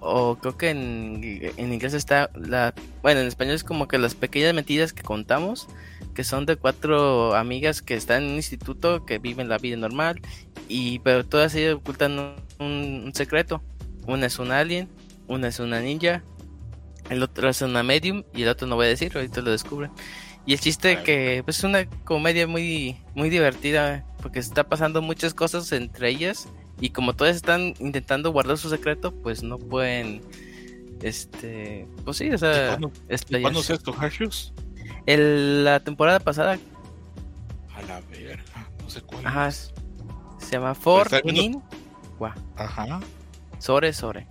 O 0.01 0.37
creo 0.37 0.57
que 0.59 0.71
en, 0.71 1.21
en, 1.57 1.73
inglés 1.73 1.95
está 1.95 2.29
la. 2.35 2.75
Bueno, 3.03 3.21
en 3.21 3.29
español 3.29 3.55
es 3.55 3.65
como 3.65 3.87
que 3.87 3.99
las 3.99 4.15
pequeñas 4.15 4.53
mentiras 4.53 4.93
que 4.93 5.03
contamos. 5.03 5.69
Que 6.15 6.25
son 6.25 6.47
de 6.47 6.57
cuatro 6.57 7.35
amigas 7.35 7.83
que 7.83 7.95
están 7.95 8.25
en 8.25 8.31
un 8.31 8.37
instituto, 8.37 9.07
que 9.07 9.19
viven 9.19 9.49
la 9.49 9.59
vida 9.59 9.77
normal. 9.77 10.21
Y 10.69 10.99
pero 11.01 11.25
todas 11.25 11.55
ellas 11.55 11.75
ocultan 11.75 12.37
un, 12.59 13.05
un 13.07 13.15
secreto. 13.15 13.63
Una 14.07 14.27
es 14.27 14.39
un 14.39 14.51
alien, 14.51 14.89
una 15.29 15.49
es 15.49 15.61
una 15.61 15.81
ninja, 15.81 16.23
el 17.11 17.23
otro 17.23 17.49
es 17.49 17.63
una 17.63 17.83
medium 17.83 18.25
y 18.35 18.43
el 18.43 18.49
otro 18.49 18.67
no 18.67 18.77
voy 18.77 18.87
a 18.87 18.89
decir, 18.89 19.13
ahorita 19.15 19.41
lo 19.41 19.51
descubren. 19.51 19.91
Y 20.47 20.53
el 20.53 20.61
chiste 20.61 21.03
que 21.03 21.43
pues, 21.45 21.59
es 21.59 21.65
una 21.65 21.87
comedia 22.05 22.47
muy, 22.47 22.97
muy 23.15 23.31
divertida 23.31 24.05
porque 24.21 24.39
está 24.39 24.65
pasando 24.65 25.01
muchas 25.01 25.33
cosas 25.33 25.71
entre 25.73 26.11
ellas 26.11 26.49
y 26.81 26.91
como 26.91 27.15
todas 27.15 27.37
están 27.37 27.75
intentando 27.79 28.31
guardar 28.31 28.59
su 28.59 28.69
secreto, 28.69 29.13
pues 29.13 29.43
no 29.43 29.59
pueden, 29.59 30.23
este, 31.03 31.87
pues 32.05 32.19
sí, 32.19 32.31
o 32.31 32.39
sea, 32.39 32.69
¿Cuándo, 32.69 32.93
¿cuándo 33.41 33.61
es 33.61 33.71
esto, 33.71 33.95
El, 35.07 35.65
la 35.65 35.81
temporada 35.81 36.21
pasada. 36.21 36.59
A 37.75 37.83
la 37.83 38.01
verga, 38.03 38.69
no 38.83 38.91
sé 38.91 39.01
cuál. 39.03 39.27
Ajá, 39.27 39.51
se 39.51 39.73
llama 40.51 40.75
For 40.75 41.09
Nin. 41.25 41.63
Ajá. 42.57 43.01
Sore 43.59 43.93
Sore. 43.93 44.27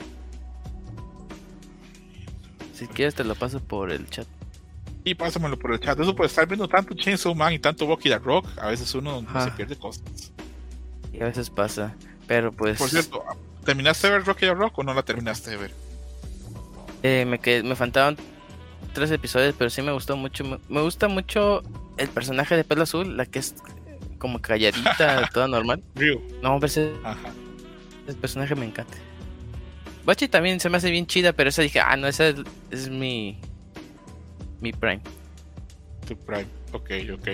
Si 2.74 2.88
quieres 2.88 3.16
te 3.16 3.24
lo 3.24 3.36
paso 3.36 3.60
por 3.60 3.92
el 3.92 4.10
chat. 4.10 4.28
Y 5.06 5.16
pásamelo 5.16 5.58
por 5.60 5.74
el 5.74 5.80
chat. 5.80 6.00
Eso 6.00 6.16
puede 6.16 6.30
estar 6.30 6.48
viendo 6.48 6.68
tanto 6.68 6.94
Chainsaw 6.96 7.36
Man 7.36 7.54
y 7.54 7.60
tanto 7.60 7.86
Bucky 7.86 8.10
the 8.10 8.20
Rock, 8.20 8.48
a 8.58 8.68
veces 8.68 8.94
uno 8.96 9.26
se 9.44 9.52
pierde 9.52 9.76
cosas. 9.76 10.32
Y 11.12 11.22
a 11.22 11.26
veces 11.26 11.50
pasa. 11.50 11.96
Pero 12.28 12.52
pues. 12.52 12.78
Por 12.78 12.90
cierto, 12.90 13.24
¿terminaste 13.66 14.08
de 14.08 14.14
ver 14.14 14.26
Rocky 14.26 14.46
the 14.46 14.54
Rock 14.54 14.80
o 14.80 14.84
no 14.84 14.94
la 14.94 15.04
terminaste 15.04 15.52
de 15.52 15.58
ver? 15.58 15.72
Eh, 17.04 17.26
me, 17.28 17.40
quedé, 17.40 17.64
me 17.64 17.76
faltaban 17.76 18.18
tres 18.94 19.12
episodios, 19.12 19.54
pero 19.58 19.70
sí 19.70 19.82
me 19.82 19.92
gustó 19.92 20.16
mucho. 20.16 20.44
Me, 20.70 20.82
gusta 20.82 21.08
mucho 21.08 21.62
el 21.98 22.10
personaje 22.10 22.56
de 22.56 22.64
pelo 22.64 22.84
azul, 22.84 23.18
la 23.18 23.26
que 23.26 23.40
es 23.40 23.56
como 24.18 24.40
calladita, 24.40 25.30
toda 25.34 25.48
normal. 25.48 25.84
No, 26.42 26.54
hombre, 26.54 26.68
ese, 26.68 26.94
ese 28.08 28.18
personaje 28.18 28.56
me 28.56 28.66
encanta. 28.66 28.98
Bachi 30.06 30.28
también 30.28 30.60
se 30.60 30.70
me 30.70 30.78
hace 30.78 30.92
bien 30.92 31.08
chida, 31.08 31.34
pero 31.34 31.50
esa 31.50 31.62
dije, 31.62 31.80
ah, 31.80 31.96
no, 31.96 32.08
esa 32.08 32.34
es, 32.72 32.90
mi. 32.90 33.40
Mi 34.60 34.72
Prime. 34.72 35.02
Tu 36.08 36.16
Prime, 36.18 36.48
ok, 36.72 36.92
ok, 37.14 37.28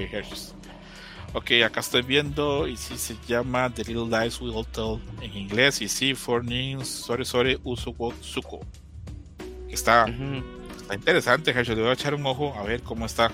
Ok, 1.34 1.52
acá 1.64 1.80
estoy 1.80 2.02
viendo 2.02 2.68
y 2.68 2.76
sí 2.76 2.98
se 2.98 3.16
llama 3.28 3.72
The 3.72 3.84
Little 3.84 4.08
Lies 4.08 4.41
We 4.41 4.52
All 4.52 4.66
Tell 4.66 5.00
en 5.22 5.38
inglés 5.38 5.80
y 5.82 5.88
sí, 5.88 6.16
For 6.16 6.44
Names, 6.44 6.88
Sorry 6.88 7.24
Sorry 7.24 7.60
Usuko 7.64 8.14
Suko. 8.22 8.62
Está, 9.70 10.08
está 10.76 10.96
interesante, 10.96 11.52
Hershey. 11.52 11.76
Le 11.76 11.82
voy 11.82 11.91
a 11.91 11.94
echar 11.94 12.16
un 12.16 12.26
ojo 12.26 12.56
a 12.56 12.64
ver 12.64 12.82
cómo 12.82 13.06
está. 13.06 13.32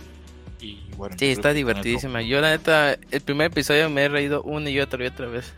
Y 0.59 0.79
bueno, 0.97 1.15
sí, 1.17 1.27
está 1.27 1.53
divertidísima. 1.53 2.21
Yo, 2.21 2.41
la 2.41 2.51
neta, 2.51 2.97
el 3.11 3.21
primer 3.21 3.47
episodio 3.47 3.89
me 3.89 4.03
he 4.03 4.09
reído 4.09 4.43
una 4.43 4.69
y 4.69 4.79
otra 4.79 5.03
y 5.03 5.07
otra 5.07 5.27
vez. 5.27 5.53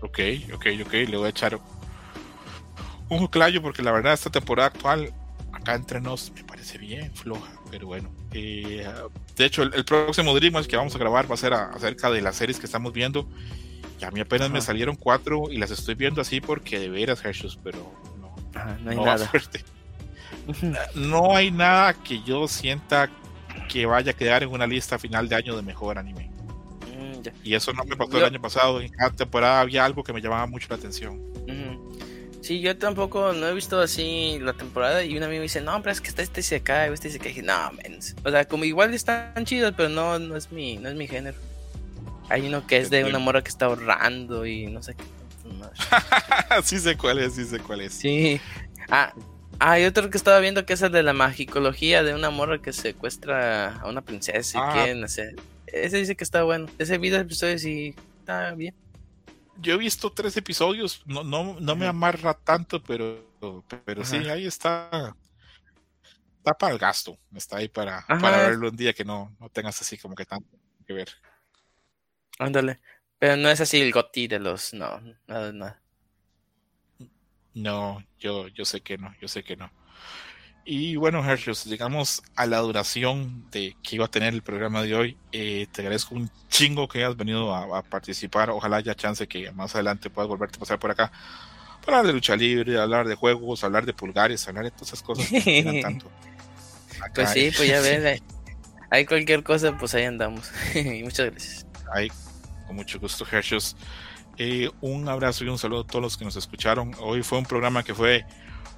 ok, 0.00 0.18
ok, 0.54 0.66
ok. 0.84 0.92
Le 0.92 1.16
voy 1.16 1.26
a 1.26 1.30
echar 1.30 1.58
un 3.08 3.26
clayo 3.26 3.62
porque 3.62 3.82
la 3.82 3.92
verdad 3.92 4.12
esta 4.12 4.30
temporada 4.30 4.68
actual 4.68 5.12
acá 5.52 5.74
entre 5.74 6.00
nos 6.00 6.32
me 6.32 6.44
parece 6.44 6.78
bien 6.78 7.12
floja, 7.14 7.52
pero 7.70 7.86
bueno. 7.86 8.10
Eh, 8.32 8.86
de 9.36 9.44
hecho, 9.44 9.62
el, 9.62 9.84
próximo 9.84 10.34
Dreamers 10.34 10.66
que 10.68 10.76
vamos 10.76 10.94
a 10.94 10.98
grabar 10.98 11.30
va 11.30 11.34
a 11.34 11.38
ser 11.38 11.54
acerca 11.54 12.10
de 12.10 12.20
las 12.20 12.36
series 12.36 12.58
que 12.58 12.66
estamos 12.66 12.92
viendo. 12.92 13.28
Y 14.00 14.04
a 14.04 14.10
mí 14.10 14.20
apenas 14.20 14.50
me 14.50 14.60
salieron 14.60 14.94
cuatro 14.94 15.50
y 15.50 15.56
las 15.56 15.70
estoy 15.70 15.94
viendo 15.94 16.20
así 16.20 16.40
porque 16.40 16.78
de 16.78 16.90
veras, 16.90 17.24
Hershus, 17.24 17.58
pero 17.62 17.78
no, 18.20 18.36
no 18.82 18.90
hay 18.90 18.96
nada. 18.96 19.30
no 20.94 21.34
hay 21.34 21.50
nada 21.50 21.94
que 21.94 22.22
yo 22.22 22.46
sienta 22.46 23.08
que 23.70 23.86
vaya 23.86 24.12
a 24.12 24.14
quedar 24.14 24.42
en 24.42 24.50
una 24.50 24.66
lista 24.66 24.98
final 24.98 25.28
de 25.28 25.36
año 25.36 25.56
de 25.56 25.62
mejor 25.62 25.98
anime. 25.98 26.30
Mm, 26.94 27.28
y 27.42 27.54
eso 27.54 27.72
no 27.72 27.84
me 27.84 27.96
pasó 27.96 28.18
el 28.18 28.24
año 28.24 28.40
pasado. 28.40 28.80
En 28.82 28.90
cada 28.90 29.10
temporada 29.10 29.60
había 29.60 29.84
algo 29.84 30.04
que 30.04 30.12
me 30.12 30.20
llamaba 30.20 30.46
mucho 30.46 30.66
la 30.68 30.76
atención. 30.76 31.18
Sí, 32.46 32.60
yo 32.60 32.78
tampoco 32.78 33.32
no 33.32 33.48
he 33.48 33.54
visto 33.54 33.80
así 33.80 34.38
la 34.40 34.52
temporada 34.52 35.02
y 35.02 35.16
un 35.16 35.24
amigo 35.24 35.40
me 35.40 35.42
dice, 35.42 35.60
no, 35.60 35.82
pero 35.82 35.90
es 35.90 36.00
que 36.00 36.06
está 36.06 36.22
este 36.22 36.42
se 36.42 36.60
cae, 36.60 36.92
este 36.92 37.10
se 37.10 37.18
cae. 37.18 37.32
Y 37.32 37.42
no, 37.42 37.72
mens. 37.72 38.14
O 38.24 38.30
sea, 38.30 38.44
como 38.44 38.62
igual 38.62 38.94
están 38.94 39.44
chidos, 39.44 39.74
pero 39.76 39.88
no, 39.88 40.20
no 40.20 40.36
es 40.36 40.52
mi, 40.52 40.76
no 40.76 40.88
es 40.88 40.94
mi 40.94 41.08
género. 41.08 41.36
Hay 42.28 42.46
uno 42.46 42.64
que 42.64 42.76
es 42.76 42.88
de 42.88 43.04
una 43.04 43.18
morra 43.18 43.42
que 43.42 43.48
está 43.48 43.66
ahorrando 43.66 44.46
y 44.46 44.68
no 44.68 44.80
sé 44.80 44.94
qué. 44.94 45.02
sí 46.62 46.78
sé 46.78 46.96
cuál 46.96 47.18
es, 47.18 47.34
sí 47.34 47.44
sé 47.46 47.58
cuál 47.58 47.80
es. 47.80 47.94
Sí. 47.94 48.40
Ah, 48.90 49.12
hay 49.58 49.84
otro 49.84 50.08
que 50.08 50.16
estaba 50.16 50.38
viendo 50.38 50.64
que 50.66 50.74
es 50.74 50.82
el 50.82 50.92
de 50.92 51.02
la 51.02 51.14
magicología 51.14 52.04
de 52.04 52.14
una 52.14 52.30
morra 52.30 52.62
que 52.62 52.72
secuestra 52.72 53.74
a 53.74 53.88
una 53.88 54.02
princesa 54.02 54.56
y 54.56 54.60
ah. 54.62 54.70
quieren 54.72 55.02
hacer. 55.02 55.34
Ese 55.66 55.96
dice 55.96 56.14
que 56.14 56.22
está 56.22 56.44
bueno. 56.44 56.68
Ese 56.78 56.96
video 56.98 57.18
episodio 57.18 57.58
sí 57.58 57.96
está 58.20 58.54
bien 58.54 58.72
yo 59.60 59.74
he 59.74 59.78
visto 59.78 60.12
tres 60.12 60.36
episodios, 60.36 61.02
no, 61.06 61.24
no, 61.24 61.58
no 61.60 61.76
me 61.76 61.86
amarra 61.86 62.34
tanto, 62.34 62.82
pero, 62.82 63.24
pero 63.84 64.04
sí, 64.04 64.16
ahí 64.28 64.46
está. 64.46 65.14
Está 66.38 66.56
para 66.56 66.72
el 66.72 66.78
gasto, 66.78 67.18
está 67.34 67.56
ahí 67.56 67.68
para, 67.68 68.06
para 68.06 68.48
verlo 68.48 68.68
un 68.68 68.76
día 68.76 68.92
que 68.92 69.04
no, 69.04 69.34
no 69.40 69.48
tengas 69.48 69.80
así 69.80 69.98
como 69.98 70.14
que 70.14 70.24
tanto 70.24 70.48
que 70.86 70.92
ver. 70.92 71.08
Ándale, 72.38 72.80
pero 73.18 73.36
no 73.36 73.48
es 73.50 73.60
así 73.60 73.80
el 73.80 73.90
goti 73.90 74.28
de 74.28 74.38
los, 74.38 74.72
no, 74.72 75.00
nada, 75.26 75.52
nada. 75.52 75.82
No, 77.54 78.04
yo, 78.18 78.48
yo 78.48 78.64
sé 78.64 78.80
que 78.82 78.96
no, 78.98 79.14
yo 79.20 79.26
sé 79.26 79.42
que 79.42 79.56
no. 79.56 79.72
Y 80.68 80.96
bueno, 80.96 81.24
Hershey, 81.24 81.54
llegamos 81.66 82.24
a 82.34 82.44
la 82.44 82.58
duración 82.58 83.48
de 83.52 83.76
que 83.84 83.94
iba 83.94 84.06
a 84.06 84.08
tener 84.08 84.34
el 84.34 84.42
programa 84.42 84.82
de 84.82 84.96
hoy. 84.96 85.16
Eh, 85.30 85.68
te 85.70 85.82
agradezco 85.82 86.16
un 86.16 86.28
chingo 86.48 86.88
que 86.88 86.98
hayas 86.98 87.16
venido 87.16 87.54
a, 87.54 87.82
participar. 87.84 88.50
Ojalá 88.50 88.78
haya 88.78 88.96
chance 88.96 89.28
que 89.28 89.52
más 89.52 89.76
adelante 89.76 90.10
puedas 90.10 90.28
volverte 90.28 90.56
a 90.56 90.58
pasar 90.58 90.80
por 90.80 90.90
acá 90.90 91.12
para 91.84 91.98
hablar 91.98 92.08
de 92.08 92.14
lucha 92.14 92.34
libre, 92.34 92.80
hablar 92.80 93.06
de 93.06 93.14
juegos, 93.14 93.62
hablar 93.62 93.86
de 93.86 93.94
pulgares, 93.94 94.48
hablar 94.48 94.64
de 94.64 94.72
todas 94.72 94.88
esas 94.88 95.02
cosas 95.04 95.28
que 95.28 95.80
tanto. 95.80 96.10
pues 97.14 97.30
sí, 97.30 97.52
pues 97.56 97.68
ya 97.68 97.80
ves, 97.80 98.20
hay 98.90 99.06
cualquier 99.06 99.44
cosa, 99.44 99.78
pues 99.78 99.94
ahí 99.94 100.02
andamos. 100.02 100.50
Muchas 101.04 101.30
gracias. 101.30 101.66
Ahí, 101.94 102.10
con 102.66 102.74
mucho 102.74 102.98
gusto, 102.98 103.24
Hershey. 103.30 103.60
Eh, 104.36 104.68
un 104.80 105.08
abrazo 105.08 105.44
y 105.44 105.48
un 105.48 105.58
saludo 105.58 105.82
a 105.82 105.86
todos 105.86 106.02
los 106.02 106.16
que 106.16 106.24
nos 106.24 106.34
escucharon. 106.34 106.92
Hoy 106.98 107.22
fue 107.22 107.38
un 107.38 107.46
programa 107.46 107.84
que 107.84 107.94
fue 107.94 108.26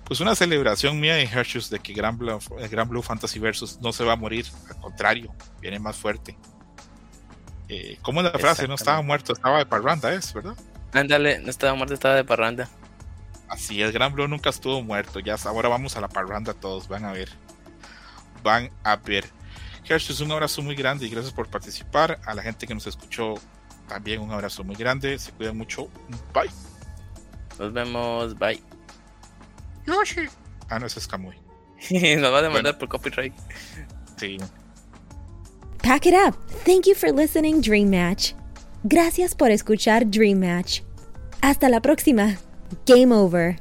pues 0.09 0.20
una 0.20 0.35
celebración 0.35 0.98
mía 0.98 1.20
en 1.20 1.28
Hershey's 1.28 1.68
de 1.68 1.78
que 1.78 1.93
Gran 1.93 2.16
Blue, 2.16 2.39
Gran 2.70 2.89
Blue 2.89 3.02
Fantasy 3.02 3.39
Versus 3.39 3.78
no 3.82 3.93
se 3.93 4.05
va 4.05 4.14
a 4.14 4.16
morir, 4.16 4.47
al 4.70 4.80
contrario, 4.80 5.35
viene 5.60 5.78
más 5.78 5.97
fuerte. 5.97 6.35
Eh, 7.68 7.98
¿Cómo 8.01 8.22
es 8.22 8.32
la 8.32 8.39
frase? 8.39 8.66
No 8.66 8.74
estaba 8.74 9.02
muerto, 9.02 9.35
estaba 9.35 9.59
de 9.59 9.66
parranda, 9.66 10.10
¿es 10.14 10.32
verdad? 10.32 10.56
Ándale, 10.94 11.40
no 11.40 11.51
estaba 11.51 11.74
muerto, 11.74 11.93
estaba 11.93 12.14
de 12.14 12.24
parranda. 12.24 12.70
Así 13.48 13.82
es, 13.82 13.93
Gran 13.93 14.14
Blue 14.14 14.26
nunca 14.26 14.48
estuvo 14.48 14.82
muerto. 14.82 15.20
Ya 15.20 15.36
ahora 15.44 15.68
vamos 15.68 15.94
a 15.94 16.01
la 16.01 16.09
parranda 16.09 16.55
todos, 16.55 16.89
van 16.89 17.05
a 17.05 17.12
ver. 17.12 17.28
Van 18.43 18.70
a 18.85 18.97
ver. 18.97 19.26
Hershey, 19.86 20.24
un 20.24 20.32
abrazo 20.32 20.62
muy 20.62 20.74
grande 20.74 21.05
y 21.05 21.10
gracias 21.10 21.35
por 21.35 21.48
participar. 21.48 22.18
A 22.24 22.32
la 22.32 22.40
gente 22.43 22.66
que 22.66 22.74
nos 22.74 22.86
escuchó, 22.86 23.35
también 23.89 24.22
un 24.22 24.30
abrazo 24.32 24.64
muy 24.64 24.76
grande. 24.76 25.18
Se 25.18 25.32
cuidan 25.32 25.59
mucho. 25.59 25.90
Bye. 26.32 26.51
Nos 27.59 27.74
vemos. 27.74 28.39
Bye. 28.39 28.62
Yoshi. 29.89 30.28
Ah, 30.70 30.78
no, 30.78 30.86
ese 30.86 30.98
es 30.98 31.06
Kamui. 31.06 31.35
nos 31.90 32.32
va 32.32 32.39
a 32.39 32.43
demandar 32.43 32.78
por 32.78 32.89
copyright. 32.89 33.32
Sí. 34.16 34.39
Pack 35.82 36.06
it 36.06 36.15
up. 36.15 36.35
Thank 36.65 36.86
you 36.86 36.94
for 36.94 37.10
listening, 37.12 37.60
Dream 37.60 37.89
Match. 37.90 38.35
Gracias 38.85 39.35
por 39.35 39.51
escuchar 39.51 40.10
Dream 40.10 40.40
Match. 40.40 40.82
Hasta 41.40 41.69
la 41.69 41.81
próxima. 41.81 42.36
Game 42.86 43.15
over. 43.15 43.56